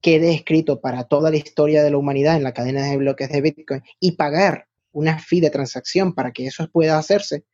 quede 0.03 0.34
escrito 0.34 0.80
para 0.80 1.05
toda 1.05 1.30
la 1.30 1.36
historia 1.36 1.82
de 1.82 1.90
la 1.90 1.96
humanidad 1.96 2.36
en 2.36 2.42
la 2.42 2.53
cadena 2.53 2.84
de 2.86 2.96
bloques 2.96 3.30
de 3.30 3.40
Bitcoin 3.40 3.82
y 4.00 4.12
pagar 4.12 4.66
una 4.90 5.18
fee 5.18 5.40
de 5.40 5.50
transacción 5.50 6.14
para 6.14 6.32
que 6.32 6.46
eso 6.46 6.68
pueda 6.70 6.98
hacerse, 6.98 7.44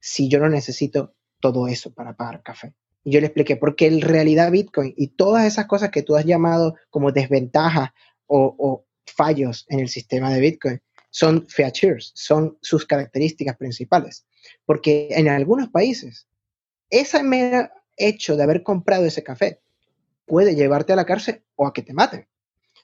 si 0.00 0.28
yo 0.28 0.40
no 0.40 0.48
necesito 0.48 1.14
todo 1.40 1.68
eso 1.68 1.92
para 1.92 2.16
pagar 2.16 2.42
café. 2.42 2.74
Y 3.04 3.12
yo 3.12 3.20
le 3.20 3.26
expliqué, 3.26 3.56
porque 3.56 3.86
en 3.86 4.00
realidad 4.00 4.50
Bitcoin 4.50 4.94
y 4.96 5.08
todas 5.08 5.46
esas 5.46 5.66
cosas 5.66 5.90
que 5.90 6.02
tú 6.02 6.16
has 6.16 6.24
llamado 6.24 6.74
como 6.88 7.12
desventajas 7.12 7.90
o, 8.26 8.84
fallos 9.06 9.66
en 9.68 9.80
el 9.80 9.88
sistema 9.88 10.32
de 10.32 10.40
Bitcoin 10.40 10.80
son 11.10 11.46
features, 11.48 12.12
son 12.14 12.56
sus 12.62 12.86
características 12.86 13.56
principales. 13.56 14.26
Porque 14.64 15.08
en 15.10 15.28
algunos 15.28 15.68
países, 15.68 16.28
ese 16.88 17.22
mero 17.22 17.68
hecho 17.96 18.36
de 18.36 18.42
haber 18.42 18.62
comprado 18.62 19.04
ese 19.04 19.22
café 19.22 19.60
puede 20.26 20.54
llevarte 20.54 20.92
a 20.92 20.96
la 20.96 21.04
cárcel 21.04 21.42
o 21.56 21.66
a 21.66 21.72
que 21.72 21.82
te 21.82 21.92
maten. 21.92 22.28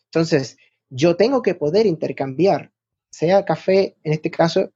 Entonces, 0.07 0.59
yo 0.91 1.16
tengo 1.16 1.43
que 1.43 1.55
poder 1.55 1.87
intercambiar, 1.87 2.72
sea 3.11 3.44
café, 3.44 3.97
en 4.03 4.12
este 4.12 4.31
caso, 4.31 4.73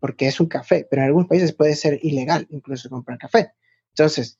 porque 0.00 0.26
es 0.26 0.40
un 0.40 0.46
café, 0.46 0.86
pero 0.88 1.02
en 1.02 1.08
algunos 1.08 1.28
países 1.28 1.52
puede 1.52 1.74
ser 1.74 1.98
ilegal 2.02 2.46
incluso 2.50 2.88
comprar 2.88 3.18
café. 3.18 3.52
Entonces, 3.90 4.38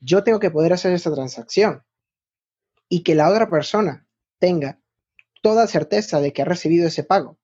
yo 0.00 0.24
tengo 0.24 0.38
que 0.38 0.50
poder 0.50 0.72
hacer 0.72 0.92
esa 0.92 1.12
transacción 1.12 1.82
y 2.88 3.02
que 3.02 3.14
la 3.14 3.30
otra 3.30 3.50
persona 3.50 4.06
tenga 4.38 4.80
toda 5.42 5.66
certeza 5.66 6.20
de 6.20 6.32
que 6.32 6.42
ha 6.42 6.44
recibido 6.44 6.86
ese 6.88 7.04
pago 7.04 7.38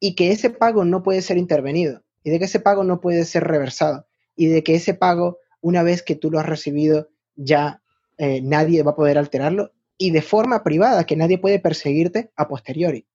y 0.00 0.14
que 0.14 0.32
ese 0.32 0.50
pago 0.50 0.84
no 0.84 1.02
puede 1.02 1.22
ser 1.22 1.36
intervenido 1.36 2.02
y 2.22 2.30
de 2.30 2.38
que 2.38 2.46
ese 2.46 2.60
pago 2.60 2.84
no 2.84 3.00
puede 3.00 3.24
ser 3.24 3.44
reversado 3.44 4.06
y 4.36 4.46
de 4.46 4.62
que 4.62 4.74
ese 4.74 4.94
pago, 4.94 5.38
una 5.60 5.82
vez 5.82 6.02
que 6.02 6.16
tú 6.16 6.30
lo 6.30 6.40
has 6.40 6.46
recibido, 6.46 7.08
ya 7.36 7.82
eh, 8.18 8.40
nadie 8.42 8.82
va 8.82 8.92
a 8.92 8.96
poder 8.96 9.18
alterarlo 9.18 9.72
y 9.96 10.10
de 10.10 10.22
forma 10.22 10.62
privada, 10.62 11.04
que 11.04 11.16
nadie 11.16 11.38
puede 11.38 11.58
perseguirte 11.58 12.32
a 12.36 12.48
posteriori. 12.48 13.06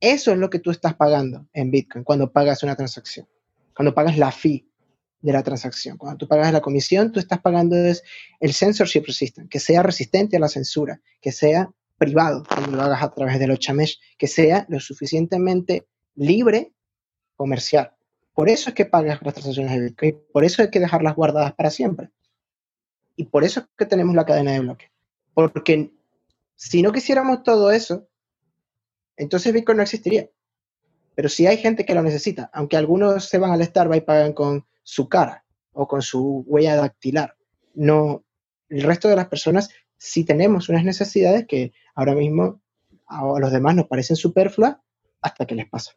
Eso 0.00 0.32
es 0.32 0.38
lo 0.38 0.50
que 0.50 0.58
tú 0.58 0.70
estás 0.70 0.94
pagando 0.94 1.46
en 1.52 1.70
Bitcoin 1.70 2.04
cuando 2.04 2.32
pagas 2.32 2.62
una 2.62 2.76
transacción, 2.76 3.26
cuando 3.74 3.94
pagas 3.94 4.16
la 4.16 4.30
fee 4.30 4.68
de 5.20 5.32
la 5.32 5.42
transacción. 5.42 5.96
Cuando 5.96 6.18
tú 6.18 6.28
pagas 6.28 6.52
la 6.52 6.60
comisión, 6.60 7.12
tú 7.12 7.18
estás 7.18 7.40
pagando 7.40 7.76
es 7.76 8.02
el 8.40 8.52
censorship 8.52 9.04
resistant, 9.06 9.48
que 9.48 9.60
sea 9.60 9.82
resistente 9.82 10.36
a 10.36 10.40
la 10.40 10.48
censura, 10.48 11.00
que 11.20 11.32
sea 11.32 11.70
privado 11.96 12.44
cuando 12.48 12.76
lo 12.76 12.82
hagas 12.82 13.02
a 13.02 13.12
través 13.12 13.38
de 13.40 13.48
los 13.48 13.58
chamesh, 13.58 13.98
que 14.16 14.28
sea 14.28 14.66
lo 14.68 14.78
suficientemente 14.78 15.86
libre 16.18 16.72
comercial. 17.36 17.92
Por 18.34 18.48
eso 18.48 18.70
es 18.70 18.74
que 18.74 18.86
pagas 18.86 19.20
las 19.22 19.34
transacciones 19.34 19.72
de 19.72 19.80
Bitcoin, 19.80 20.18
por 20.32 20.44
eso 20.44 20.62
hay 20.62 20.70
que 20.70 20.80
dejarlas 20.80 21.14
guardadas 21.16 21.54
para 21.54 21.70
siempre. 21.70 22.10
Y 23.16 23.24
por 23.24 23.44
eso 23.44 23.60
es 23.60 23.66
que 23.76 23.86
tenemos 23.86 24.14
la 24.14 24.24
cadena 24.26 24.52
de 24.52 24.60
bloques. 24.60 24.90
Porque 25.34 25.90
si 26.54 26.82
no 26.82 26.92
quisiéramos 26.92 27.42
todo 27.42 27.70
eso, 27.70 28.08
entonces 29.16 29.52
Bitcoin 29.52 29.78
no 29.78 29.82
existiría. 29.82 30.28
Pero 31.14 31.28
si 31.28 31.46
hay 31.46 31.56
gente 31.56 31.84
que 31.84 31.94
lo 31.94 32.02
necesita, 32.02 32.50
aunque 32.52 32.76
algunos 32.76 33.24
se 33.24 33.38
van 33.38 33.50
al 33.50 33.64
Starbucks 33.64 33.98
y 33.98 34.02
pagan 34.02 34.32
con 34.32 34.66
su 34.84 35.08
cara 35.08 35.44
o 35.72 35.88
con 35.88 36.02
su 36.02 36.44
huella 36.46 36.76
dactilar, 36.76 37.36
no, 37.74 38.24
el 38.68 38.82
resto 38.82 39.08
de 39.08 39.16
las 39.16 39.26
personas 39.26 39.70
sí 39.96 40.24
tenemos 40.24 40.68
unas 40.68 40.84
necesidades 40.84 41.46
que 41.46 41.72
ahora 41.94 42.14
mismo 42.14 42.60
a 43.06 43.24
los 43.40 43.50
demás 43.50 43.74
nos 43.74 43.86
parecen 43.86 44.16
superfluas 44.16 44.76
hasta 45.20 45.46
que 45.46 45.56
les 45.56 45.68
pasa. 45.68 45.92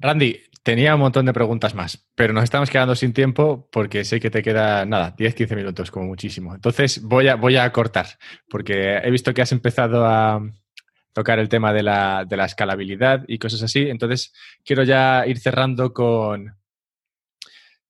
Randy, 0.00 0.40
tenía 0.62 0.94
un 0.94 1.00
montón 1.00 1.26
de 1.26 1.32
preguntas 1.32 1.74
más, 1.74 2.08
pero 2.14 2.32
nos 2.32 2.44
estamos 2.44 2.70
quedando 2.70 2.94
sin 2.94 3.12
tiempo 3.12 3.68
porque 3.70 4.04
sé 4.04 4.18
que 4.18 4.30
te 4.30 4.42
queda, 4.42 4.84
nada, 4.86 5.14
10, 5.16 5.34
15 5.34 5.56
minutos 5.56 5.90
como 5.90 6.06
muchísimo. 6.06 6.54
Entonces 6.54 7.02
voy 7.02 7.28
a, 7.28 7.36
voy 7.36 7.56
a 7.56 7.70
cortar, 7.70 8.06
porque 8.48 8.96
he 8.96 9.10
visto 9.10 9.32
que 9.32 9.42
has 9.42 9.52
empezado 9.52 10.06
a, 10.06 10.42
tocar 11.12 11.38
el 11.38 11.48
tema 11.48 11.72
de 11.72 11.82
la, 11.82 12.24
de 12.26 12.36
la 12.36 12.44
escalabilidad 12.44 13.24
y 13.26 13.38
cosas 13.38 13.62
así. 13.62 13.88
Entonces, 13.88 14.32
quiero 14.64 14.82
ya 14.84 15.24
ir 15.26 15.38
cerrando 15.38 15.92
con, 15.92 16.56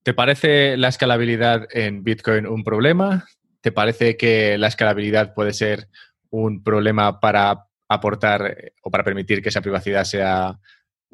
¿te 0.03 0.13
parece 0.13 0.77
la 0.77 0.87
escalabilidad 0.87 1.67
en 1.71 2.03
Bitcoin 2.03 2.47
un 2.47 2.63
problema? 2.63 3.25
¿Te 3.61 3.71
parece 3.71 4.17
que 4.17 4.57
la 4.57 4.67
escalabilidad 4.67 5.33
puede 5.33 5.53
ser 5.53 5.87
un 6.29 6.63
problema 6.63 7.19
para 7.19 7.67
aportar 7.87 8.57
eh, 8.57 8.73
o 8.81 8.89
para 8.89 9.03
permitir 9.03 9.41
que 9.41 9.49
esa 9.49 9.61
privacidad 9.61 10.05
sea, 10.05 10.59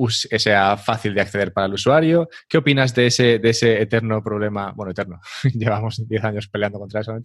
sea 0.07 0.77
fácil 0.77 1.13
de 1.13 1.21
acceder 1.21 1.53
para 1.53 1.67
el 1.67 1.73
usuario? 1.73 2.29
¿Qué 2.47 2.57
opinas 2.57 2.93
de 2.93 3.07
ese, 3.07 3.39
de 3.39 3.49
ese 3.49 3.81
eterno 3.81 4.23
problema, 4.23 4.71
bueno, 4.75 4.91
eterno, 4.91 5.19
llevamos 5.53 6.07
10 6.07 6.23
años 6.23 6.47
peleando 6.47 6.79
contra 6.79 7.01
eso, 7.01 7.17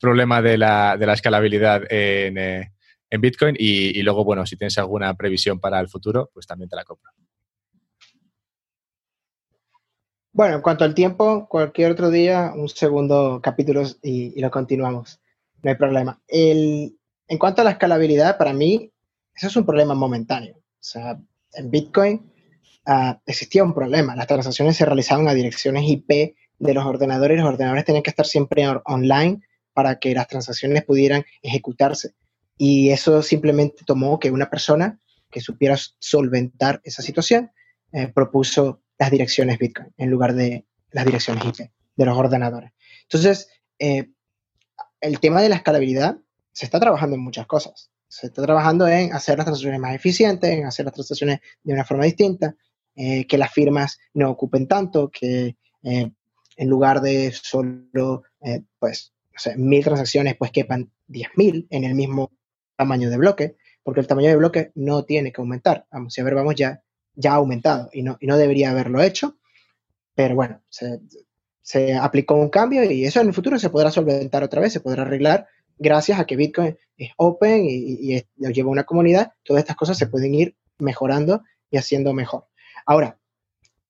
problema 0.00 0.40
de 0.42 0.58
la, 0.58 0.96
de 0.96 1.06
la 1.06 1.14
escalabilidad 1.14 1.82
en, 1.90 2.38
eh, 2.38 2.72
en 3.10 3.20
Bitcoin? 3.20 3.56
Y, 3.58 3.98
y, 3.98 4.02
luego, 4.02 4.24
bueno, 4.24 4.46
si 4.46 4.56
tienes 4.56 4.78
alguna 4.78 5.14
previsión 5.14 5.60
para 5.60 5.80
el 5.80 5.88
futuro, 5.88 6.30
pues 6.32 6.46
también 6.46 6.68
te 6.68 6.76
la 6.76 6.84
compro. 6.84 7.10
Bueno, 10.34 10.56
en 10.56 10.62
cuanto 10.62 10.82
al 10.82 10.96
tiempo, 10.96 11.46
cualquier 11.48 11.92
otro 11.92 12.10
día, 12.10 12.52
un 12.56 12.68
segundo 12.68 13.40
capítulo 13.40 13.82
y, 14.02 14.40
lo 14.40 14.50
continuamos. 14.50 15.20
No 15.62 15.70
hay 15.70 15.76
problema. 15.76 16.20
El, 16.26 16.98
en 17.28 17.38
cuanto 17.38 17.60
a 17.60 17.64
la 17.64 17.70
escalabilidad, 17.70 18.36
para 18.36 18.52
mí, 18.52 18.90
eso 19.32 19.46
es 19.46 19.54
un 19.54 19.64
problema 19.64 19.94
momentáneo. 19.94 20.56
O 20.56 20.80
sea, 20.80 21.20
en 21.56 21.70
Bitcoin 21.70 22.32
uh, 22.86 23.14
existía 23.26 23.64
un 23.64 23.74
problema. 23.74 24.16
Las 24.16 24.26
transacciones 24.26 24.76
se 24.76 24.84
realizaban 24.84 25.28
a 25.28 25.34
direcciones 25.34 25.84
IP 25.86 26.36
de 26.58 26.74
los 26.74 26.84
ordenadores. 26.84 27.38
Los 27.38 27.48
ordenadores 27.48 27.84
tenían 27.84 28.02
que 28.02 28.10
estar 28.10 28.26
siempre 28.26 28.66
online 28.84 29.40
para 29.72 29.98
que 29.98 30.14
las 30.14 30.28
transacciones 30.28 30.84
pudieran 30.84 31.24
ejecutarse. 31.42 32.14
Y 32.56 32.90
eso 32.90 33.22
simplemente 33.22 33.84
tomó 33.84 34.18
que 34.18 34.30
una 34.30 34.48
persona 34.48 35.00
que 35.30 35.40
supiera 35.40 35.76
solventar 35.98 36.80
esa 36.84 37.02
situación 37.02 37.50
eh, 37.92 38.08
propuso 38.08 38.82
las 38.98 39.10
direcciones 39.10 39.58
Bitcoin 39.58 39.92
en 39.96 40.10
lugar 40.10 40.34
de 40.34 40.66
las 40.92 41.04
direcciones 41.04 41.44
IP 41.44 41.70
de 41.96 42.04
los 42.04 42.16
ordenadores. 42.16 42.72
Entonces, 43.02 43.48
eh, 43.78 44.10
el 45.00 45.20
tema 45.20 45.42
de 45.42 45.48
la 45.48 45.56
escalabilidad 45.56 46.18
se 46.52 46.64
está 46.64 46.78
trabajando 46.78 47.16
en 47.16 47.22
muchas 47.22 47.46
cosas. 47.46 47.90
Se 48.14 48.26
está 48.26 48.42
trabajando 48.42 48.86
en 48.86 49.12
hacer 49.12 49.36
las 49.36 49.46
transacciones 49.46 49.80
más 49.80 49.94
eficientes, 49.94 50.50
en 50.50 50.66
hacer 50.66 50.84
las 50.84 50.94
transacciones 50.94 51.40
de 51.62 51.72
una 51.72 51.84
forma 51.84 52.04
distinta, 52.04 52.54
eh, 52.94 53.26
que 53.26 53.38
las 53.38 53.52
firmas 53.52 53.98
no 54.12 54.30
ocupen 54.30 54.68
tanto, 54.68 55.10
que 55.10 55.56
eh, 55.82 56.10
en 56.56 56.68
lugar 56.68 57.00
de 57.00 57.32
solo, 57.32 58.22
pues, 58.78 59.12
no 59.32 59.38
sé, 59.38 59.56
mil 59.56 59.82
transacciones, 59.82 60.36
pues 60.36 60.52
quepan 60.52 60.92
10.000 61.08 61.66
en 61.70 61.84
el 61.84 61.94
mismo 61.94 62.30
tamaño 62.76 63.10
de 63.10 63.16
bloque, 63.16 63.56
porque 63.82 64.00
el 64.00 64.06
tamaño 64.06 64.28
de 64.28 64.36
bloque 64.36 64.70
no 64.76 65.04
tiene 65.04 65.32
que 65.32 65.40
aumentar. 65.40 65.86
Vamos, 65.90 66.16
a 66.16 66.22
ver, 66.22 66.34
vamos 66.34 66.54
ya 66.54 66.84
ya 67.16 67.32
ha 67.32 67.36
aumentado 67.36 67.90
y 67.92 68.02
no, 68.02 68.16
y 68.20 68.26
no 68.26 68.36
debería 68.36 68.70
haberlo 68.70 69.02
hecho, 69.02 69.38
pero 70.14 70.34
bueno, 70.34 70.62
se, 70.68 71.00
se, 71.62 71.94
aplicó 71.94 72.34
un 72.34 72.50
cambio 72.50 72.84
y 72.84 73.04
eso 73.04 73.20
en 73.20 73.28
el 73.28 73.34
futuro 73.34 73.58
se 73.58 73.70
podrá 73.70 73.90
solventar 73.90 74.42
otra 74.42 74.60
vez, 74.60 74.72
se 74.72 74.80
podrá 74.80 75.02
arreglar 75.02 75.46
gracias 75.78 76.18
a 76.18 76.26
que 76.26 76.36
Bitcoin 76.36 76.76
es 76.96 77.10
open 77.16 77.64
y, 77.64 78.14
y, 78.14 78.24
lleva 78.36 78.70
una 78.70 78.84
comunidad, 78.84 79.32
todas 79.42 79.62
estas 79.62 79.76
cosas 79.76 79.98
se 79.98 80.06
pueden 80.06 80.34
ir 80.34 80.56
mejorando 80.78 81.42
y 81.70 81.76
haciendo 81.76 82.12
mejor. 82.12 82.46
Ahora, 82.86 83.18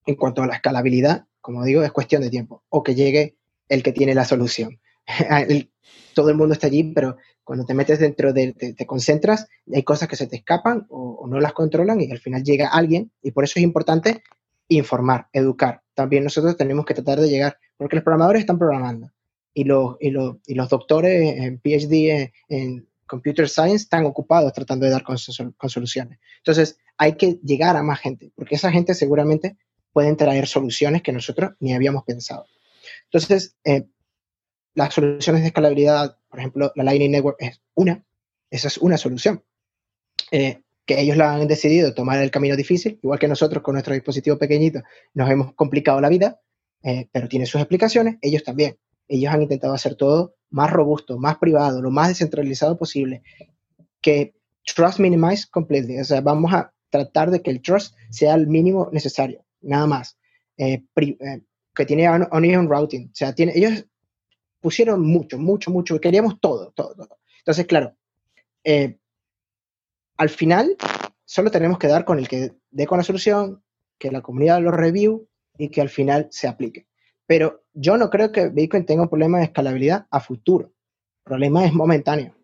en 0.07 0.15
cuanto 0.17 0.43
a 0.43 0.47
la 0.47 0.55
escalabilidad, 0.55 1.27
como 1.41 1.65
digo, 1.65 1.83
es 1.83 1.93
cuestión 1.93 2.23
de 2.23 2.31
tiempo 2.31 2.63
o 2.69 2.83
que 2.83 2.95
llegue 2.95 3.37
el 3.69 3.83
que 3.83 3.93
tiene 3.93 4.15
la 4.15 4.25
solución. 4.25 4.81
todo 6.15 6.31
el 6.31 6.37
mundo 6.37 6.55
está 6.55 6.69
allí, 6.69 6.93
pero 6.95 7.17
cuando 7.43 7.67
te 7.67 7.75
metes 7.75 7.99
dentro 7.99 8.33
de, 8.33 8.53
te, 8.53 8.87
concentras, 8.87 9.49
hay 9.73 9.83
cosas 9.83 10.09
que 10.09 10.17
se 10.17 10.27
te 10.27 10.37
escapan 10.37 10.87
o, 10.89 11.27
no 11.29 11.41
las 11.41 11.53
controlan 11.53 12.01
y 12.01 12.11
al 12.11 12.19
final 12.19 12.43
llega 12.43 12.69
alguien 12.69 13.11
y 13.23 13.33
por 13.33 13.45
eso 13.45 13.55
es 13.57 13.63
importante 13.63 14.23
informar, 14.69 15.29
educar. 15.33 15.83
También 15.95 16.25
nosotros 16.25 16.57
tenemos 16.57 16.87
que 16.87 16.95
tratar 16.95 17.21
de 17.21 17.29
llegar, 17.29 17.59
porque 17.77 17.97
los 17.97 18.05
programadores 18.05 18.41
están 18.41 18.59
programando 18.59 19.11
y 19.55 19.65
los, 19.65 19.97
y 20.01 20.11
los, 20.11 20.37
y 20.47 20.55
los 20.55 20.69
doctores 20.69 21.39
en 21.39 21.59
PhD 21.61 22.33
en, 22.49 22.87
Computer 23.07 23.49
Science 23.49 23.85
están 23.85 24.07
ocupados 24.07 24.53
tratando 24.55 24.87
de 24.87 24.93
dar 24.93 25.03
con, 25.03 25.17
con, 25.57 25.71
soluciones. 25.71 26.19
Entonces, 26.39 26.79
hay 26.97 27.17
que 27.17 27.39
llegar 27.45 27.77
a 27.77 27.83
más 27.83 28.01
gente, 28.01 28.33
porque 28.35 28.55
esa 28.55 28.73
gente 28.73 28.95
seguramente 28.95 29.59
pueden 29.93 30.17
traer 30.17 30.47
soluciones 30.47 31.03
que 31.03 31.13
nosotros 31.13 31.53
ni 31.61 31.75
habíamos 31.75 32.05
pensado. 32.05 32.47
Entonces, 33.05 33.57
eh, 33.65 33.85
las 34.75 34.95
soluciones 34.95 35.43
de 35.43 35.49
escalabilidad, 35.49 36.17
por 36.29 36.39
ejemplo, 36.41 36.73
la 36.75 36.85
Lightning 36.85 37.13
Network 37.13 37.37
es 37.41 37.61
una, 37.75 38.03
esa 38.51 38.69
es 38.69 38.79
una 38.79 38.97
solución. 38.97 39.45
Eh, 40.31 40.63
que 40.87 41.01
ellos 41.01 41.17
la 41.17 41.35
han 41.35 41.47
decidido 41.47 41.95
tomar 41.95 42.21
el 42.21 42.31
camino 42.31 42.57
difícil, 42.57 42.99
igual 43.03 43.19
que 43.19 43.29
nosotros 43.29 43.63
con 43.63 43.75
nuestro 43.75 43.95
dispositivo 43.95 44.39
pequeñito 44.39 44.83
nos 45.15 45.31
hemos 45.31 45.55
complicado 45.55 46.01
la 46.01 46.09
vida, 46.09 46.41
eh, 46.83 47.09
pero 47.11 47.29
tiene 47.29 47.47
sus 47.47 47.61
explicaciones, 47.61 48.17
ellos 48.21 48.45
también. 48.45 48.77
Ellos 49.09 49.33
han 49.33 49.43
intentado 49.43 49.75
hacer 49.75 49.95
todo 49.95 50.35
más 50.51 50.71
robusto, 50.71 51.19
más 51.19 51.39
privado, 51.39 51.83
lo 51.83 51.91
más 51.91 52.09
descentralizado 52.09 52.77
posible, 52.79 53.23
que 54.01 54.35
trust 54.75 55.01
minimize 55.01 55.47
completely, 55.51 55.99
o 55.99 56.05
sea, 56.05 56.21
vamos 56.21 56.53
a 56.53 56.73
tratar 56.91 57.31
de 57.31 57.43
que 57.43 57.51
el 57.51 57.61
trust 57.61 57.97
sea 58.11 58.35
el 58.35 58.47
mínimo 58.47 58.89
necesario, 58.93 59.45
nada 59.61 59.87
más. 59.87 60.17
Eh, 60.57 60.85
que 61.75 61.85
tiene 61.85 62.09
onion 62.09 62.69
routing, 62.69 63.09
o 63.09 63.15
sea, 63.15 63.35
tiene, 63.35 63.53
ellos 63.57 63.85
pusieron 64.61 65.03
mucho, 65.03 65.39
mucho, 65.39 65.71
mucho, 65.73 66.01
queríamos 66.01 66.41
todo, 66.41 66.71
todo, 66.71 66.95
todo. 66.95 67.19
Entonces, 67.39 67.67
claro, 67.67 67.97
eh, 68.63 68.97
al 70.17 70.29
final 70.29 70.77
solo 71.25 71.51
tenemos 71.51 71.79
que 71.79 71.89
dar 71.89 72.05
con 72.05 72.19
el 72.19 72.29
que 72.29 72.53
dé 72.71 72.87
con 72.87 72.99
la 72.99 73.05
solución, 73.05 73.63
que 73.99 74.13
la 74.13 74.23
comunidad 74.23 74.63
lo 74.63 74.71
review 74.71 75.29
y 75.59 75.69
que 75.71 75.81
al 75.81 75.89
final 75.89 76.29
se 76.31 76.47
aplique. 76.47 76.87
Pero 77.27 77.65
yo 77.73 77.97
no 77.97 78.11
creo 78.11 78.33
que 78.33 78.49
Bitcoin 78.49 78.87
tenga 78.87 79.03
un 79.03 79.09
problema 79.09 79.39
de 79.39 79.45
escalabilidad 79.45 80.07
a 80.11 80.21
futuro. 80.21 80.67
El 80.69 81.25
problema 81.25 81.65
es 81.65 81.73
momentáneo. 81.73 82.37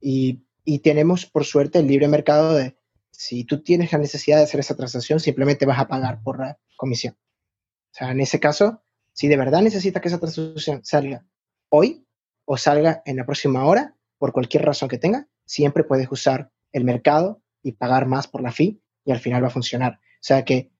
Y, 0.00 0.44
y 0.64 0.80
tenemos, 0.80 1.26
por 1.26 1.44
suerte, 1.44 1.78
el 1.78 1.86
libre 1.86 2.08
mercado 2.08 2.54
de 2.54 2.76
si 3.10 3.44
tú 3.44 3.62
tienes 3.62 3.92
la 3.92 3.98
necesidad 3.98 4.38
de 4.38 4.44
hacer 4.44 4.60
esa 4.60 4.76
transacción, 4.76 5.20
simplemente 5.20 5.66
vas 5.66 5.78
a 5.78 5.88
pagar 5.88 6.22
por 6.22 6.40
la 6.40 6.58
comisión. 6.76 7.16
O 7.16 7.96
sea, 7.96 8.10
en 8.10 8.20
ese 8.20 8.40
caso, 8.40 8.82
si 9.12 9.28
de 9.28 9.36
verdad 9.36 9.62
necesitas 9.62 10.02
que 10.02 10.08
esa 10.08 10.18
transacción 10.18 10.84
salga 10.84 11.24
hoy 11.68 12.06
o 12.44 12.56
salga 12.56 13.02
en 13.06 13.16
la 13.16 13.24
próxima 13.24 13.64
hora, 13.64 13.96
por 14.18 14.32
cualquier 14.32 14.64
razón 14.64 14.88
que 14.88 14.98
tenga, 14.98 15.28
siempre 15.44 15.84
puedes 15.84 16.10
usar 16.10 16.50
el 16.72 16.84
mercado 16.84 17.40
y 17.62 17.72
pagar 17.72 18.06
más 18.06 18.26
por 18.26 18.42
la 18.42 18.52
fee 18.52 18.82
y 19.04 19.12
al 19.12 19.20
final 19.20 19.42
va 19.42 19.48
a 19.48 19.50
funcionar. 19.50 19.94
O 19.94 20.22
sea 20.26 20.44
que 20.44 20.72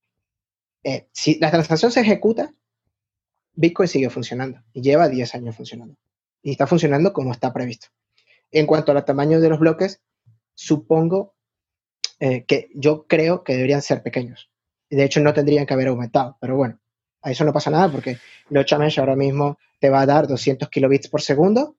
eh, 0.83 1.09
si 1.13 1.39
la 1.39 1.51
transacción 1.51 1.93
se 1.93 2.01
ejecuta, 2.01 2.53
Bitcoin 3.55 3.89
sigue 3.89 4.11
funcionando 4.11 4.61
y 4.73 4.83
lleva 4.83 5.09
10 5.09 5.35
años 5.35 5.57
funcionando. 5.57 5.97
Y 6.43 6.53
está 6.53 6.67
funcionando 6.67 7.13
como 7.13 7.33
está 7.33 7.53
previsto. 7.53 7.89
En 8.51 8.67
cuanto 8.67 8.93
al 8.93 9.05
tamaño 9.05 9.41
de 9.41 9.49
los 9.49 9.59
bloques, 9.59 10.03
supongo 10.55 11.35
eh, 12.21 12.45
que 12.45 12.71
yo 12.75 13.07
creo 13.07 13.43
que 13.43 13.55
deberían 13.55 13.83
ser 13.83 14.03
pequeños. 14.03 14.51
De 14.91 15.05
hecho, 15.05 15.21
no 15.21 15.33
tendrían 15.33 15.67
que 15.67 15.75
haber 15.75 15.89
aumentado, 15.89 16.37
pero 16.41 16.57
bueno, 16.57 16.79
a 17.23 17.31
eso 17.31 17.45
no 17.45 17.53
pasa 17.53 17.71
nada 17.71 17.91
porque 17.91 18.19
Mesh 18.51 18.99
ahora 18.99 19.17
mismo 19.17 19.59
te 19.81 19.91
va 19.91 20.03
a 20.03 20.07
dar 20.07 20.29
200 20.29 20.69
kilobits 20.69 21.09
por 21.09 21.23
segundo 21.23 21.77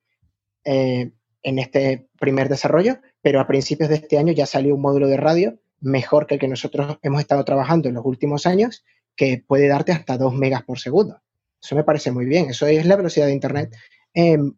eh, 0.64 1.12
en 1.44 1.60
este 1.60 2.08
primer 2.20 2.50
desarrollo, 2.50 2.98
pero 3.22 3.40
a 3.40 3.48
principios 3.48 3.90
de 3.90 3.96
este 3.96 4.18
año 4.18 4.34
ya 4.34 4.46
salió 4.46 4.76
un 4.76 4.82
módulo 4.82 5.08
de 5.08 5.18
radio 5.18 5.60
mejor 5.80 6.26
que 6.26 6.36
el 6.36 6.40
que 6.40 6.48
nosotros 6.48 6.98
hemos 7.04 7.22
estado 7.22 7.46
trabajando 7.46 7.88
en 7.88 7.96
los 7.96 8.06
últimos 8.06 8.46
años, 8.48 8.84
que 9.16 9.44
puede 9.46 9.68
darte 9.68 9.92
hasta 9.92 10.18
2 10.18 10.34
megas 10.34 10.64
por 10.64 10.80
segundo. 10.80 11.22
Eso 11.66 11.76
me 11.76 11.84
parece 11.84 12.12
muy 12.12 12.26
bien. 12.26 12.52
Eso 12.52 12.68
es 12.68 12.86
la 12.86 12.96
velocidad 12.96 13.26
de 13.26 13.34
Internet 13.34 13.76
en 14.14 14.56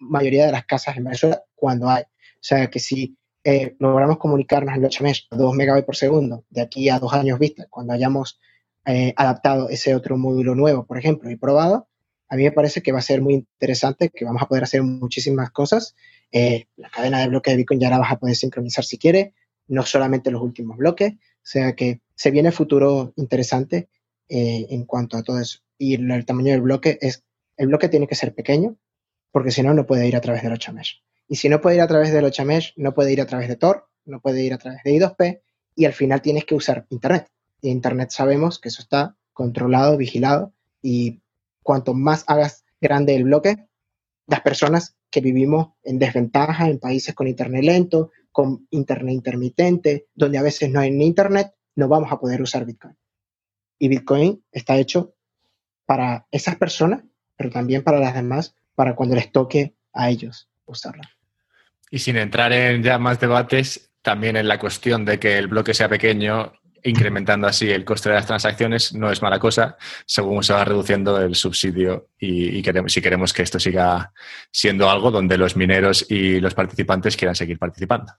mayoría 0.00 0.46
de 0.46 0.52
las 0.52 0.64
casas 0.66 0.96
en 0.96 1.04
Venezuela 1.04 1.42
cuando 1.54 1.88
hay. 1.88 2.02
O 2.02 2.42
sea 2.42 2.68
que 2.68 2.80
si 2.80 3.16
eh, 3.44 3.76
logramos 3.78 4.18
comunicarnos 4.18 4.74
en 4.74 5.04
Mesh 5.04 5.28
a 5.30 5.36
2 5.36 5.54
megabits 5.54 5.86
por 5.86 5.94
segundo 5.94 6.44
de 6.50 6.60
aquí 6.62 6.88
a 6.88 6.98
dos 6.98 7.12
años 7.12 7.38
vista, 7.38 7.66
cuando 7.70 7.92
hayamos 7.92 8.40
eh, 8.84 9.14
adaptado 9.16 9.68
ese 9.68 9.94
otro 9.94 10.18
módulo 10.18 10.56
nuevo, 10.56 10.86
por 10.86 10.98
ejemplo, 10.98 11.30
y 11.30 11.36
probado, 11.36 11.88
a 12.28 12.36
mí 12.36 12.42
me 12.42 12.52
parece 12.52 12.82
que 12.82 12.92
va 12.92 12.98
a 12.98 13.02
ser 13.02 13.22
muy 13.22 13.34
interesante, 13.34 14.10
que 14.10 14.24
vamos 14.24 14.42
a 14.42 14.46
poder 14.46 14.64
hacer 14.64 14.82
muchísimas 14.82 15.50
cosas. 15.52 15.94
Eh, 16.32 16.66
la 16.76 16.90
cadena 16.90 17.20
de 17.20 17.28
bloques 17.28 17.52
de 17.52 17.58
Bitcoin 17.58 17.80
ya 17.80 17.90
la 17.90 17.98
vas 17.98 18.12
a 18.12 18.18
poder 18.18 18.34
sincronizar 18.34 18.84
si 18.84 18.98
quieres, 18.98 19.34
no 19.68 19.84
solamente 19.84 20.32
los 20.32 20.42
últimos 20.42 20.76
bloques, 20.76 21.12
o 21.12 21.16
sea 21.42 21.74
que 21.74 22.00
se 22.14 22.30
viene 22.32 22.50
futuro 22.50 23.12
interesante 23.16 23.88
en 24.28 24.84
cuanto 24.84 25.16
a 25.16 25.24
todo 25.24 25.40
eso. 25.40 25.60
Y 25.80 25.94
el, 25.94 26.26
tamaño 26.26 26.52
del 26.52 26.60
bloque 26.60 26.98
es, 27.00 27.24
el 27.56 27.68
bloque 27.68 27.88
tiene 27.88 28.06
que 28.06 28.14
ser 28.14 28.34
pequeño, 28.34 28.76
porque 29.32 29.50
si 29.50 29.62
no, 29.62 29.72
no 29.72 29.86
puede 29.86 30.06
ir 30.06 30.14
a 30.14 30.20
través 30.20 30.42
del 30.42 30.52
8 30.52 30.74
mesh. 30.74 31.02
Y 31.26 31.36
si 31.36 31.48
no 31.48 31.62
puede 31.62 31.76
ir 31.76 31.80
a 31.80 31.86
través 31.86 32.12
del 32.12 32.26
8 32.26 32.44
mesh, 32.44 32.74
no 32.76 32.92
puede 32.92 33.14
ir 33.14 33.22
a 33.22 33.26
través 33.26 33.48
de 33.48 33.56
Tor, 33.56 33.88
no 34.04 34.20
puede 34.20 34.42
ir 34.42 34.52
a 34.52 34.58
través 34.58 34.82
de 34.84 34.92
I2P, 34.92 35.40
y 35.74 35.86
al 35.86 35.94
final 35.94 36.20
tienes 36.20 36.44
que 36.44 36.54
usar 36.54 36.86
Internet. 36.90 37.28
Internet 37.62 38.10
sabemos 38.10 38.58
que 38.58 38.68
eso 38.68 38.82
está 38.82 39.16
controlado, 39.32 39.96
vigilado 39.96 40.52
y 40.82 41.22
cuanto 41.62 41.94
más 41.94 42.24
hagas 42.26 42.66
grande 42.78 43.16
el 43.16 43.24
bloque, 43.24 43.66
las 44.26 44.42
personas 44.42 44.96
que 45.10 45.22
vivimos 45.22 45.68
en 45.82 45.98
desventaja 45.98 46.68
en 46.68 46.78
países 46.78 47.14
con 47.14 47.26
Internet 47.26 47.64
lento, 47.64 48.10
con 48.32 48.66
internet 48.70 49.14
intermitente, 49.14 50.08
donde 50.14 50.36
a 50.36 50.42
veces 50.42 50.70
no 50.70 50.80
hay 50.80 50.90
ni 50.90 51.06
internet, 51.06 51.54
no 51.74 51.88
vamos 51.88 52.12
a 52.12 52.20
poder 52.20 52.42
usar 52.42 52.66
Bitcoin. 52.66 52.96
Y 53.78 53.88
Bitcoin 53.88 54.44
está 54.52 54.76
hecho 54.76 55.14
para 55.90 56.24
esas 56.30 56.54
personas, 56.54 57.02
pero 57.36 57.50
también 57.50 57.82
para 57.82 57.98
las 57.98 58.14
demás, 58.14 58.54
para 58.76 58.94
cuando 58.94 59.16
les 59.16 59.32
toque 59.32 59.74
a 59.92 60.08
ellos 60.08 60.48
usarla. 60.64 61.10
Y 61.90 61.98
sin 61.98 62.16
entrar 62.16 62.52
en 62.52 62.80
ya 62.84 62.96
más 62.96 63.18
debates, 63.18 63.90
también 64.00 64.36
en 64.36 64.46
la 64.46 64.60
cuestión 64.60 65.04
de 65.04 65.18
que 65.18 65.36
el 65.36 65.48
bloque 65.48 65.74
sea 65.74 65.88
pequeño, 65.88 66.52
incrementando 66.84 67.48
así 67.48 67.68
el 67.68 67.84
coste 67.84 68.08
de 68.08 68.14
las 68.14 68.26
transacciones, 68.26 68.94
no 68.94 69.10
es 69.10 69.20
mala 69.20 69.40
cosa, 69.40 69.76
según 70.06 70.44
se 70.44 70.52
va 70.52 70.64
reduciendo 70.64 71.20
el 71.20 71.34
subsidio 71.34 72.10
y, 72.20 72.62
queremos, 72.62 72.92
si 72.92 73.02
queremos 73.02 73.32
que 73.32 73.42
esto 73.42 73.58
siga 73.58 74.12
siendo 74.52 74.88
algo 74.88 75.10
donde 75.10 75.36
los 75.38 75.56
mineros 75.56 76.08
y 76.08 76.38
los 76.38 76.54
participantes 76.54 77.16
quieran 77.16 77.34
seguir 77.34 77.58
participando. 77.58 78.12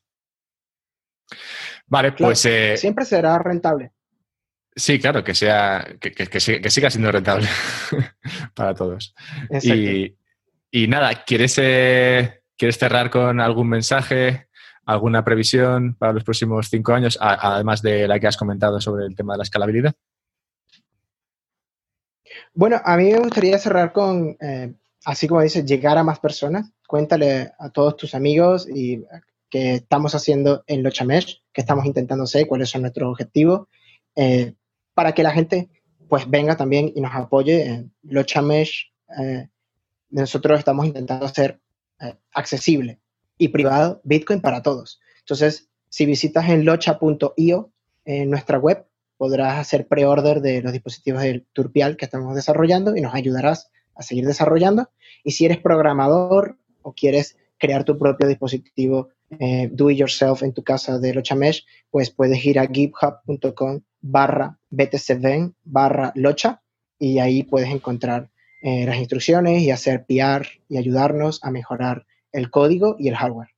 Vale, 1.87 2.11
pues... 2.11 2.45
Eh, 2.45 2.75
siempre 2.75 3.05
será 3.05 3.39
rentable. 3.39 3.93
Sí, 4.75 4.99
claro, 4.99 5.23
que 5.23 5.35
sea, 5.35 5.85
que, 5.99 6.39
siga 6.39 6.89
siendo 6.89 7.11
rentable 7.11 7.47
para 8.55 8.73
todos. 8.73 9.13
Y, 9.61 10.15
y, 10.71 10.87
nada, 10.87 11.25
¿quieres, 11.25 11.57
eh, 11.61 12.41
¿quieres 12.57 12.77
cerrar 12.77 13.09
con 13.09 13.41
algún 13.41 13.67
mensaje? 13.67 14.47
¿Alguna 14.85 15.25
previsión 15.25 15.95
para 15.95 16.13
los 16.13 16.23
próximos 16.23 16.69
cinco 16.69 16.93
años, 16.93 17.17
además 17.21 17.81
de 17.81 18.07
la 18.07 18.19
que 18.19 18.27
has 18.27 18.37
comentado 18.37 18.79
sobre 18.79 19.05
el 19.05 19.15
tema 19.15 19.33
de 19.33 19.39
la 19.39 19.43
escalabilidad? 19.43 19.93
Bueno, 22.53 22.81
a 22.83 22.97
mí 22.97 23.11
me 23.11 23.19
gustaría 23.19 23.57
cerrar 23.59 23.91
con, 23.91 24.37
eh, 24.39 24.73
así 25.05 25.27
como 25.27 25.41
dices, 25.41 25.65
llegar 25.65 25.97
a 25.97 26.03
más 26.03 26.19
personas. 26.19 26.71
Cuéntale 26.87 27.51
a 27.59 27.69
todos 27.69 27.97
tus 27.97 28.15
amigos 28.15 28.67
y 28.69 29.03
que 29.49 29.75
estamos 29.75 30.15
haciendo 30.15 30.63
en 30.65 30.81
Locha 30.81 31.03
Mesh, 31.03 31.43
que 31.51 31.61
estamos 31.61 31.85
intentando 31.85 32.23
hacer, 32.23 32.47
cuáles 32.47 32.69
son 32.69 32.81
nuestros 32.81 33.09
objetivos, 33.09 33.67
eh, 34.15 34.53
para 34.93 35.13
que 35.13 35.23
la 35.23 35.31
gente 35.31 35.69
pues 36.07 36.29
venga 36.29 36.57
también 36.57 36.91
y 36.93 37.01
nos 37.01 37.15
apoye 37.15 37.65
en 37.65 37.93
Locha 38.03 38.41
Mesh. 38.41 38.91
Eh, 39.17 39.47
nosotros 40.09 40.59
estamos 40.59 40.85
intentando 40.85 41.25
hacer 41.25 41.59
accesible 42.33 42.99
y 43.37 43.49
privado 43.49 44.01
Bitcoin 44.03 44.41
para 44.41 44.61
todos. 44.61 44.99
Entonces, 45.19 45.69
si 45.89 46.05
visitas 46.05 46.49
en 46.49 46.65
locha.io, 46.65 47.71
en 48.05 48.29
nuestra 48.29 48.57
web, 48.57 48.85
podrás 49.17 49.59
hacer 49.59 49.87
pre-order 49.87 50.41
de 50.41 50.61
los 50.61 50.73
dispositivos 50.73 51.21
del 51.21 51.45
Turpial 51.53 51.97
que 51.97 52.05
estamos 52.05 52.35
desarrollando 52.35 52.95
y 52.95 53.01
nos 53.01 53.13
ayudarás 53.13 53.71
a 53.95 54.03
seguir 54.03 54.25
desarrollando. 54.25 54.89
Y 55.23 55.31
si 55.31 55.45
eres 55.45 55.59
programador 55.59 56.57
o 56.81 56.93
quieres 56.93 57.37
crear 57.57 57.83
tu 57.83 57.97
propio 57.97 58.27
dispositivo 58.27 59.09
eh, 59.39 59.69
do 59.71 59.89
it 59.89 59.97
yourself 59.97 60.43
en 60.43 60.53
tu 60.53 60.63
casa 60.63 60.99
de 60.99 61.13
Locha 61.13 61.35
Mesh, 61.35 61.65
pues 61.89 62.09
puedes 62.09 62.43
ir 62.43 62.59
a 62.59 62.67
github.com 62.67 63.81
barra 64.01 64.57
btcven 64.69 65.55
barra 65.63 66.11
locha 66.15 66.61
y 66.99 67.19
ahí 67.19 67.43
puedes 67.43 67.69
encontrar 67.69 68.29
eh, 68.61 68.85
las 68.85 68.97
instrucciones 68.97 69.61
y 69.61 69.71
hacer 69.71 70.05
PR 70.05 70.47
y 70.69 70.77
ayudarnos 70.77 71.43
a 71.43 71.51
mejorar 71.51 72.05
el 72.31 72.49
código 72.51 72.95
y 72.99 73.07
el 73.07 73.15
hardware. 73.15 73.49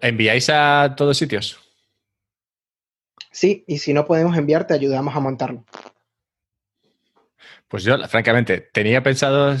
¿Enviáis 0.00 0.48
a 0.50 0.94
todos 0.96 1.16
sitios? 1.16 1.58
Sí, 3.30 3.64
y 3.66 3.78
si 3.78 3.92
no 3.92 4.06
podemos 4.06 4.36
enviar, 4.36 4.66
te 4.66 4.74
ayudamos 4.74 5.14
a 5.14 5.20
montarlo. 5.20 5.64
Pues 7.68 7.82
yo, 7.82 7.98
francamente, 8.08 8.60
tenía 8.60 9.02
pensado 9.02 9.54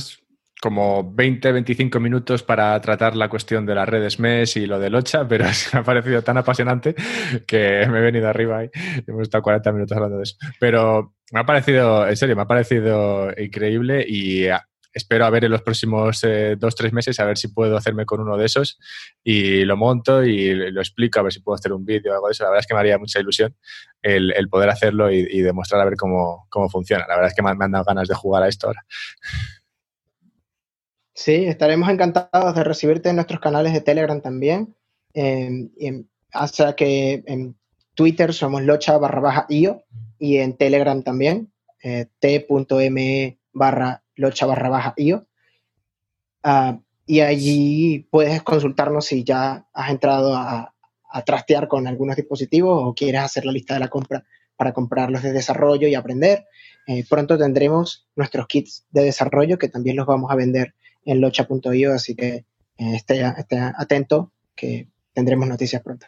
como 0.60 1.12
20, 1.14 1.52
25 1.52 2.00
minutos 2.00 2.42
para 2.42 2.80
tratar 2.80 3.14
la 3.14 3.28
cuestión 3.28 3.66
de 3.66 3.74
las 3.74 3.88
redes 3.88 4.18
MES 4.18 4.56
y 4.56 4.66
lo 4.66 4.78
del 4.78 4.94
OCHA, 4.94 5.28
pero 5.28 5.44
me 5.72 5.78
ha 5.78 5.82
parecido 5.82 6.22
tan 6.22 6.38
apasionante 6.38 6.94
que 7.46 7.86
me 7.90 7.98
he 7.98 8.02
venido 8.02 8.28
arriba 8.28 8.64
y 8.64 8.70
hemos 9.06 9.22
estado 9.22 9.42
40 9.42 9.72
minutos 9.72 9.96
hablando 9.96 10.16
de 10.16 10.24
eso. 10.24 10.36
Pero 10.58 11.14
me 11.32 11.40
ha 11.40 11.46
parecido, 11.46 12.08
en 12.08 12.16
serio, 12.16 12.36
me 12.36 12.42
ha 12.42 12.46
parecido 12.46 13.30
increíble 13.36 14.04
y 14.08 14.46
espero 14.96 15.26
a 15.26 15.30
ver 15.30 15.44
en 15.44 15.50
los 15.50 15.60
próximos 15.60 16.24
eh, 16.24 16.56
dos, 16.58 16.74
tres 16.74 16.90
meses, 16.90 17.20
a 17.20 17.26
ver 17.26 17.36
si 17.36 17.48
puedo 17.48 17.76
hacerme 17.76 18.06
con 18.06 18.18
uno 18.18 18.38
de 18.38 18.46
esos 18.46 18.78
y 19.22 19.62
lo 19.66 19.76
monto 19.76 20.24
y 20.24 20.54
lo 20.54 20.80
explico, 20.80 21.20
a 21.20 21.22
ver 21.22 21.34
si 21.34 21.40
puedo 21.40 21.54
hacer 21.54 21.74
un 21.74 21.84
vídeo 21.84 22.12
o 22.12 22.14
algo 22.14 22.28
de 22.28 22.32
eso. 22.32 22.44
La 22.44 22.50
verdad 22.50 22.60
es 22.60 22.66
que 22.66 22.72
me 22.72 22.80
haría 22.80 22.96
mucha 22.96 23.20
ilusión 23.20 23.54
el, 24.00 24.48
poder 24.48 24.70
hacerlo 24.70 25.10
y, 25.10 25.42
demostrar 25.42 25.82
a 25.82 25.84
ver 25.84 25.96
cómo, 25.96 26.48
funciona. 26.70 27.04
La 27.06 27.16
verdad 27.16 27.28
es 27.28 27.34
que 27.34 27.42
me, 27.42 27.50
han 27.50 27.70
dado 27.70 27.84
ganas 27.84 28.08
de 28.08 28.14
jugar 28.14 28.42
a 28.42 28.48
esto 28.48 28.68
ahora. 28.68 28.86
Sí, 31.16 31.46
estaremos 31.46 31.88
encantados 31.88 32.54
de 32.54 32.62
recibirte 32.62 33.08
en 33.08 33.16
nuestros 33.16 33.40
canales 33.40 33.72
de 33.72 33.80
Telegram 33.80 34.20
también. 34.20 34.76
hasta 36.30 36.76
que 36.76 37.24
en 37.26 37.56
Twitter 37.94 38.34
somos 38.34 38.62
locha 38.62 38.98
barra 38.98 39.20
baja 39.20 39.46
io 39.48 39.84
y 40.18 40.36
en 40.36 40.58
Telegram 40.58 41.02
también, 41.02 41.50
eh, 41.82 42.06
t.me 42.18 43.38
barra 43.54 44.04
locha 44.14 44.44
barra 44.44 44.68
baja 44.68 44.92
io. 44.98 45.26
Ah, 46.42 46.80
y 47.06 47.20
allí 47.20 48.06
puedes 48.10 48.42
consultarnos 48.42 49.06
si 49.06 49.24
ya 49.24 49.66
has 49.72 49.90
entrado 49.90 50.36
a, 50.36 50.74
trastear 51.24 51.66
con 51.66 51.86
algunos 51.86 52.14
dispositivos 52.16 52.78
o 52.84 52.94
quieres 52.94 53.22
hacer 53.22 53.46
la 53.46 53.52
lista 53.52 53.72
de 53.72 53.80
la 53.80 53.88
compra 53.88 54.22
para 54.54 54.74
comprarlos 54.74 55.22
de 55.22 55.32
desarrollo 55.32 55.88
y 55.88 55.94
aprender. 55.94 56.44
Eh, 56.86 57.06
pronto 57.08 57.38
tendremos 57.38 58.06
nuestros 58.16 58.46
kits 58.46 58.84
de 58.90 59.04
desarrollo 59.04 59.56
que 59.56 59.70
también 59.70 59.96
los 59.96 60.04
vamos 60.04 60.30
a 60.30 60.34
vender 60.34 60.74
en 61.06 61.20
locha.io, 61.20 61.94
así 61.94 62.14
que 62.14 62.28
eh, 62.28 62.44
esté, 62.76 63.22
esté, 63.38 63.58
atento 63.58 64.32
que 64.54 64.88
tendremos 65.14 65.48
noticias 65.48 65.82
pronto. 65.82 66.06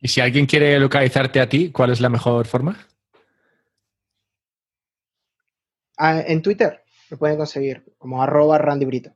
Y 0.00 0.08
si 0.08 0.20
alguien 0.20 0.46
quiere 0.46 0.78
localizarte 0.78 1.40
a 1.40 1.48
ti, 1.48 1.70
¿cuál 1.70 1.90
es 1.90 2.00
la 2.00 2.10
mejor 2.10 2.46
forma? 2.46 2.76
Ah, 5.96 6.20
en 6.26 6.42
Twitter, 6.42 6.82
lo 7.08 7.16
pueden 7.16 7.36
conseguir 7.36 7.84
como 7.96 8.22
arroba 8.22 8.58
Randy 8.58 8.84
Brito. 8.84 9.14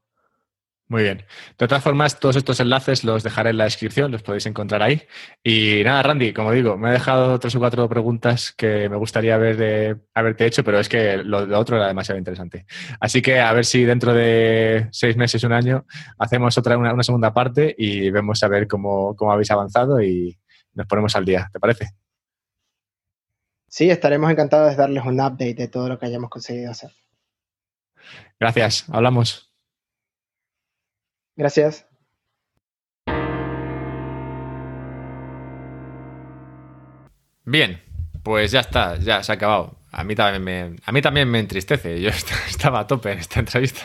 Muy 0.88 1.02
bien. 1.02 1.24
De 1.58 1.66
todas 1.66 1.82
formas, 1.82 2.20
todos 2.20 2.36
estos 2.36 2.60
enlaces 2.60 3.02
los 3.02 3.24
dejaré 3.24 3.50
en 3.50 3.58
la 3.58 3.64
descripción, 3.64 4.12
los 4.12 4.22
podéis 4.22 4.46
encontrar 4.46 4.82
ahí. 4.82 5.02
Y 5.42 5.82
nada, 5.84 6.00
Randy, 6.04 6.32
como 6.32 6.52
digo, 6.52 6.76
me 6.76 6.90
he 6.90 6.92
dejado 6.92 7.40
tres 7.40 7.56
o 7.56 7.58
cuatro 7.58 7.88
preguntas 7.88 8.52
que 8.52 8.88
me 8.88 8.96
gustaría 8.96 9.34
haber 9.34 9.98
haberte 10.14 10.46
hecho, 10.46 10.62
pero 10.62 10.78
es 10.78 10.88
que 10.88 11.16
lo, 11.16 11.58
otro 11.58 11.76
era 11.76 11.88
demasiado 11.88 12.18
interesante. 12.18 12.66
Así 13.00 13.20
que 13.20 13.40
a 13.40 13.52
ver 13.52 13.64
si 13.64 13.84
dentro 13.84 14.14
de 14.14 14.86
seis 14.92 15.16
meses, 15.16 15.42
un 15.42 15.52
año, 15.52 15.86
hacemos 16.18 16.56
otra 16.56 16.78
una, 16.78 17.02
segunda 17.02 17.34
parte 17.34 17.74
y 17.76 18.10
vemos 18.10 18.40
a 18.44 18.48
ver 18.48 18.68
cómo, 18.68 19.16
cómo 19.16 19.32
habéis 19.32 19.50
avanzado 19.50 20.00
y 20.00 20.38
nos 20.74 20.86
ponemos 20.86 21.16
al 21.16 21.24
día. 21.24 21.50
¿Te 21.52 21.58
parece? 21.58 21.88
Sí, 23.68 23.90
estaremos 23.90 24.30
encantados 24.30 24.70
de 24.70 24.76
darles 24.76 25.04
un 25.04 25.20
update 25.20 25.54
de 25.54 25.68
todo 25.68 25.88
lo 25.88 25.98
que 25.98 26.06
hayamos 26.06 26.30
conseguido 26.30 26.70
hacer. 26.70 26.92
Gracias, 28.38 28.84
hablamos. 28.88 29.45
Gracias. 31.36 31.86
Bien, 37.44 37.80
pues 38.22 38.50
ya 38.50 38.60
está, 38.60 38.98
ya 38.98 39.22
se 39.22 39.30
ha 39.32 39.34
acabado. 39.36 39.78
A 39.92 40.02
mí 40.02 40.14
también 40.14 40.42
me, 40.42 40.76
a 40.84 40.92
mí 40.92 41.00
también 41.00 41.30
me 41.30 41.38
entristece. 41.38 42.00
Yo 42.00 42.08
estaba 42.48 42.80
a 42.80 42.86
tope 42.86 43.12
en 43.12 43.18
esta 43.18 43.40
entrevista. 43.40 43.82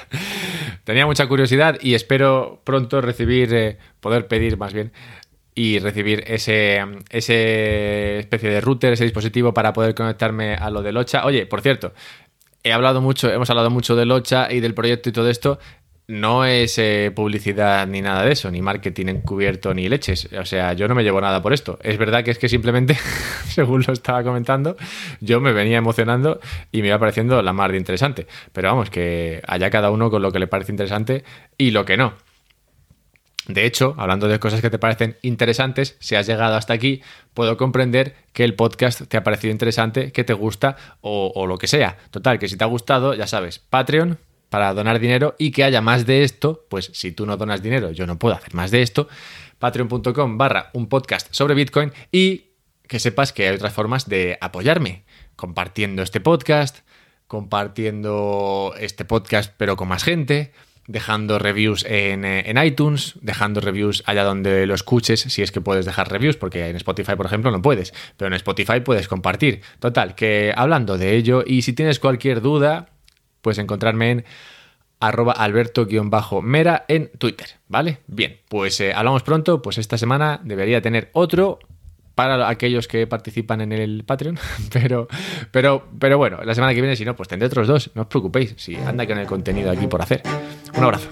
Tenía 0.83 1.05
mucha 1.05 1.27
curiosidad 1.27 1.77
y 1.81 1.93
espero 1.93 2.61
pronto 2.63 3.01
recibir, 3.01 3.53
eh, 3.53 3.77
poder 3.99 4.27
pedir 4.27 4.57
más 4.57 4.73
bien 4.73 4.91
y 5.53 5.79
recibir 5.79 6.23
ese, 6.27 6.83
ese 7.09 8.19
especie 8.19 8.49
de 8.49 8.61
router, 8.61 8.93
ese 8.93 9.03
dispositivo 9.03 9.53
para 9.53 9.73
poder 9.73 9.93
conectarme 9.93 10.55
a 10.55 10.69
lo 10.69 10.81
de 10.81 10.91
Locha. 10.91 11.25
Oye, 11.25 11.45
por 11.45 11.61
cierto, 11.61 11.93
he 12.63 12.73
hablado 12.73 13.01
mucho, 13.01 13.31
hemos 13.31 13.49
hablado 13.49 13.69
mucho 13.69 13.95
de 13.95 14.05
Locha 14.05 14.51
y 14.51 14.59
del 14.59 14.73
proyecto 14.73 15.09
y 15.09 15.11
todo 15.11 15.29
esto. 15.29 15.59
No 16.07 16.43
es 16.45 16.77
eh, 16.77 17.11
publicidad 17.15 17.87
ni 17.87 18.01
nada 18.01 18.25
de 18.25 18.33
eso, 18.33 18.51
ni 18.51 18.61
marketing 18.61 19.07
encubierto 19.07 19.73
ni 19.73 19.87
leches. 19.87 20.27
O 20.37 20.45
sea, 20.45 20.73
yo 20.73 20.87
no 20.87 20.95
me 20.95 21.03
llevo 21.03 21.21
nada 21.21 21.41
por 21.41 21.53
esto. 21.53 21.79
Es 21.83 21.97
verdad 21.97 22.23
que 22.23 22.31
es 22.31 22.37
que 22.37 22.49
simplemente, 22.49 22.97
según 23.47 23.83
lo 23.87 23.93
estaba 23.93 24.23
comentando, 24.23 24.75
yo 25.21 25.39
me 25.39 25.53
venía 25.53 25.77
emocionando 25.77 26.41
y 26.71 26.81
me 26.81 26.89
iba 26.89 26.99
pareciendo 26.99 27.41
la 27.41 27.53
más 27.53 27.71
de 27.71 27.77
interesante. 27.77 28.27
Pero 28.51 28.69
vamos, 28.69 28.89
que 28.89 29.41
haya 29.47 29.69
cada 29.69 29.89
uno 29.89 30.09
con 30.09 30.21
lo 30.21 30.31
que 30.31 30.39
le 30.39 30.47
parece 30.47 30.73
interesante 30.73 31.23
y 31.57 31.71
lo 31.71 31.85
que 31.85 31.95
no. 31.95 32.13
De 33.47 33.65
hecho, 33.65 33.95
hablando 33.97 34.27
de 34.27 34.39
cosas 34.39 34.61
que 34.61 34.69
te 34.69 34.77
parecen 34.77 35.17
interesantes, 35.23 35.97
si 35.99 36.15
has 36.15 36.27
llegado 36.27 36.55
hasta 36.55 36.73
aquí, 36.73 37.01
puedo 37.33 37.57
comprender 37.57 38.15
que 38.33 38.43
el 38.43 38.53
podcast 38.53 39.03
te 39.07 39.17
ha 39.17 39.23
parecido 39.23 39.51
interesante, 39.51 40.11
que 40.11 40.23
te 40.23 40.33
gusta 40.33 40.75
o, 41.01 41.47
lo 41.47 41.57
que 41.57 41.67
sea. 41.67 41.97
Total, 42.11 42.37
que 42.37 42.47
si 42.47 42.55
te 42.55 42.63
ha 42.63 42.67
gustado, 42.67 43.13
ya 43.13 43.27
sabes, 43.27 43.59
Patreon 43.59 44.19
para 44.51 44.73
donar 44.73 44.99
dinero 44.99 45.33
y 45.39 45.51
que 45.51 45.63
haya 45.63 45.79
más 45.79 46.05
de 46.05 46.25
esto, 46.25 46.65
pues 46.69 46.91
si 46.93 47.13
tú 47.13 47.25
no 47.25 47.37
donas 47.37 47.63
dinero, 47.63 47.91
yo 47.91 48.05
no 48.05 48.19
puedo 48.19 48.35
hacer 48.35 48.53
más 48.53 48.69
de 48.69 48.81
esto, 48.81 49.07
patreon.com 49.59 50.37
barra 50.37 50.71
un 50.73 50.89
podcast 50.89 51.29
sobre 51.31 51.55
Bitcoin 51.55 51.93
y 52.11 52.47
que 52.85 52.99
sepas 52.99 53.31
que 53.31 53.47
hay 53.47 53.55
otras 53.55 53.71
formas 53.71 54.09
de 54.09 54.37
apoyarme, 54.41 55.05
compartiendo 55.37 56.03
este 56.03 56.19
podcast, 56.19 56.79
compartiendo 57.27 58.73
este 58.77 59.05
podcast 59.05 59.53
pero 59.55 59.77
con 59.77 59.87
más 59.87 60.03
gente, 60.03 60.51
dejando 60.85 61.39
reviews 61.39 61.85
en, 61.85 62.25
eh, 62.25 62.43
en, 62.49 62.61
iTunes, 62.61 63.13
dejando 63.21 63.61
reviews 63.61 64.03
allá 64.05 64.25
donde 64.25 64.65
lo 64.65 64.75
escuches, 64.75 65.21
si 65.21 65.41
es 65.41 65.53
que 65.53 65.61
puedes 65.61 65.85
dejar 65.85 66.11
reviews, 66.11 66.35
porque 66.35 66.67
en 66.67 66.75
Spotify, 66.75 67.15
por 67.15 67.27
ejemplo, 67.27 67.51
no 67.51 67.61
puedes, 67.61 67.93
pero 68.17 68.27
en 68.27 68.33
Spotify 68.33 68.81
puedes 68.81 69.07
compartir. 69.07 69.61
Total, 69.79 70.13
que 70.13 70.51
hablando 70.53 70.97
de 70.97 71.15
ello, 71.15 71.41
y 71.47 71.61
si 71.61 71.71
tienes 71.71 71.99
cualquier 71.99 72.41
duda, 72.41 72.89
puedes 73.41 73.57
encontrarme 73.57 74.11
en 74.11 74.25
arroba 74.99 75.33
alberto-mera 75.33 76.85
en 76.87 77.09
Twitter, 77.17 77.47
¿vale? 77.67 77.99
Bien, 78.07 78.39
pues 78.47 78.79
eh, 78.81 78.93
hablamos 78.93 79.23
pronto, 79.23 79.61
pues 79.61 79.77
esta 79.77 79.97
semana 79.97 80.39
debería 80.43 80.81
tener 80.81 81.09
otro 81.13 81.59
para 82.15 82.47
aquellos 82.49 82.87
que 82.87 83.07
participan 83.07 83.61
en 83.61 83.71
el 83.71 84.03
Patreon, 84.05 84.37
pero, 84.71 85.07
pero, 85.51 85.87
pero 85.99 86.17
bueno, 86.17 86.39
la 86.43 86.53
semana 86.53 86.73
que 86.73 86.81
viene, 86.81 86.95
si 86.95 87.03
no, 87.03 87.15
pues 87.15 87.27
tendré 87.27 87.47
otros 87.47 87.67
dos, 87.67 87.91
no 87.95 88.03
os 88.03 88.07
preocupéis, 88.07 88.53
si 88.57 88.75
anda 88.75 89.07
con 89.07 89.17
el 89.17 89.25
contenido 89.25 89.71
aquí 89.71 89.87
por 89.87 90.01
hacer. 90.01 90.21
Un 90.77 90.83
abrazo. 90.83 91.09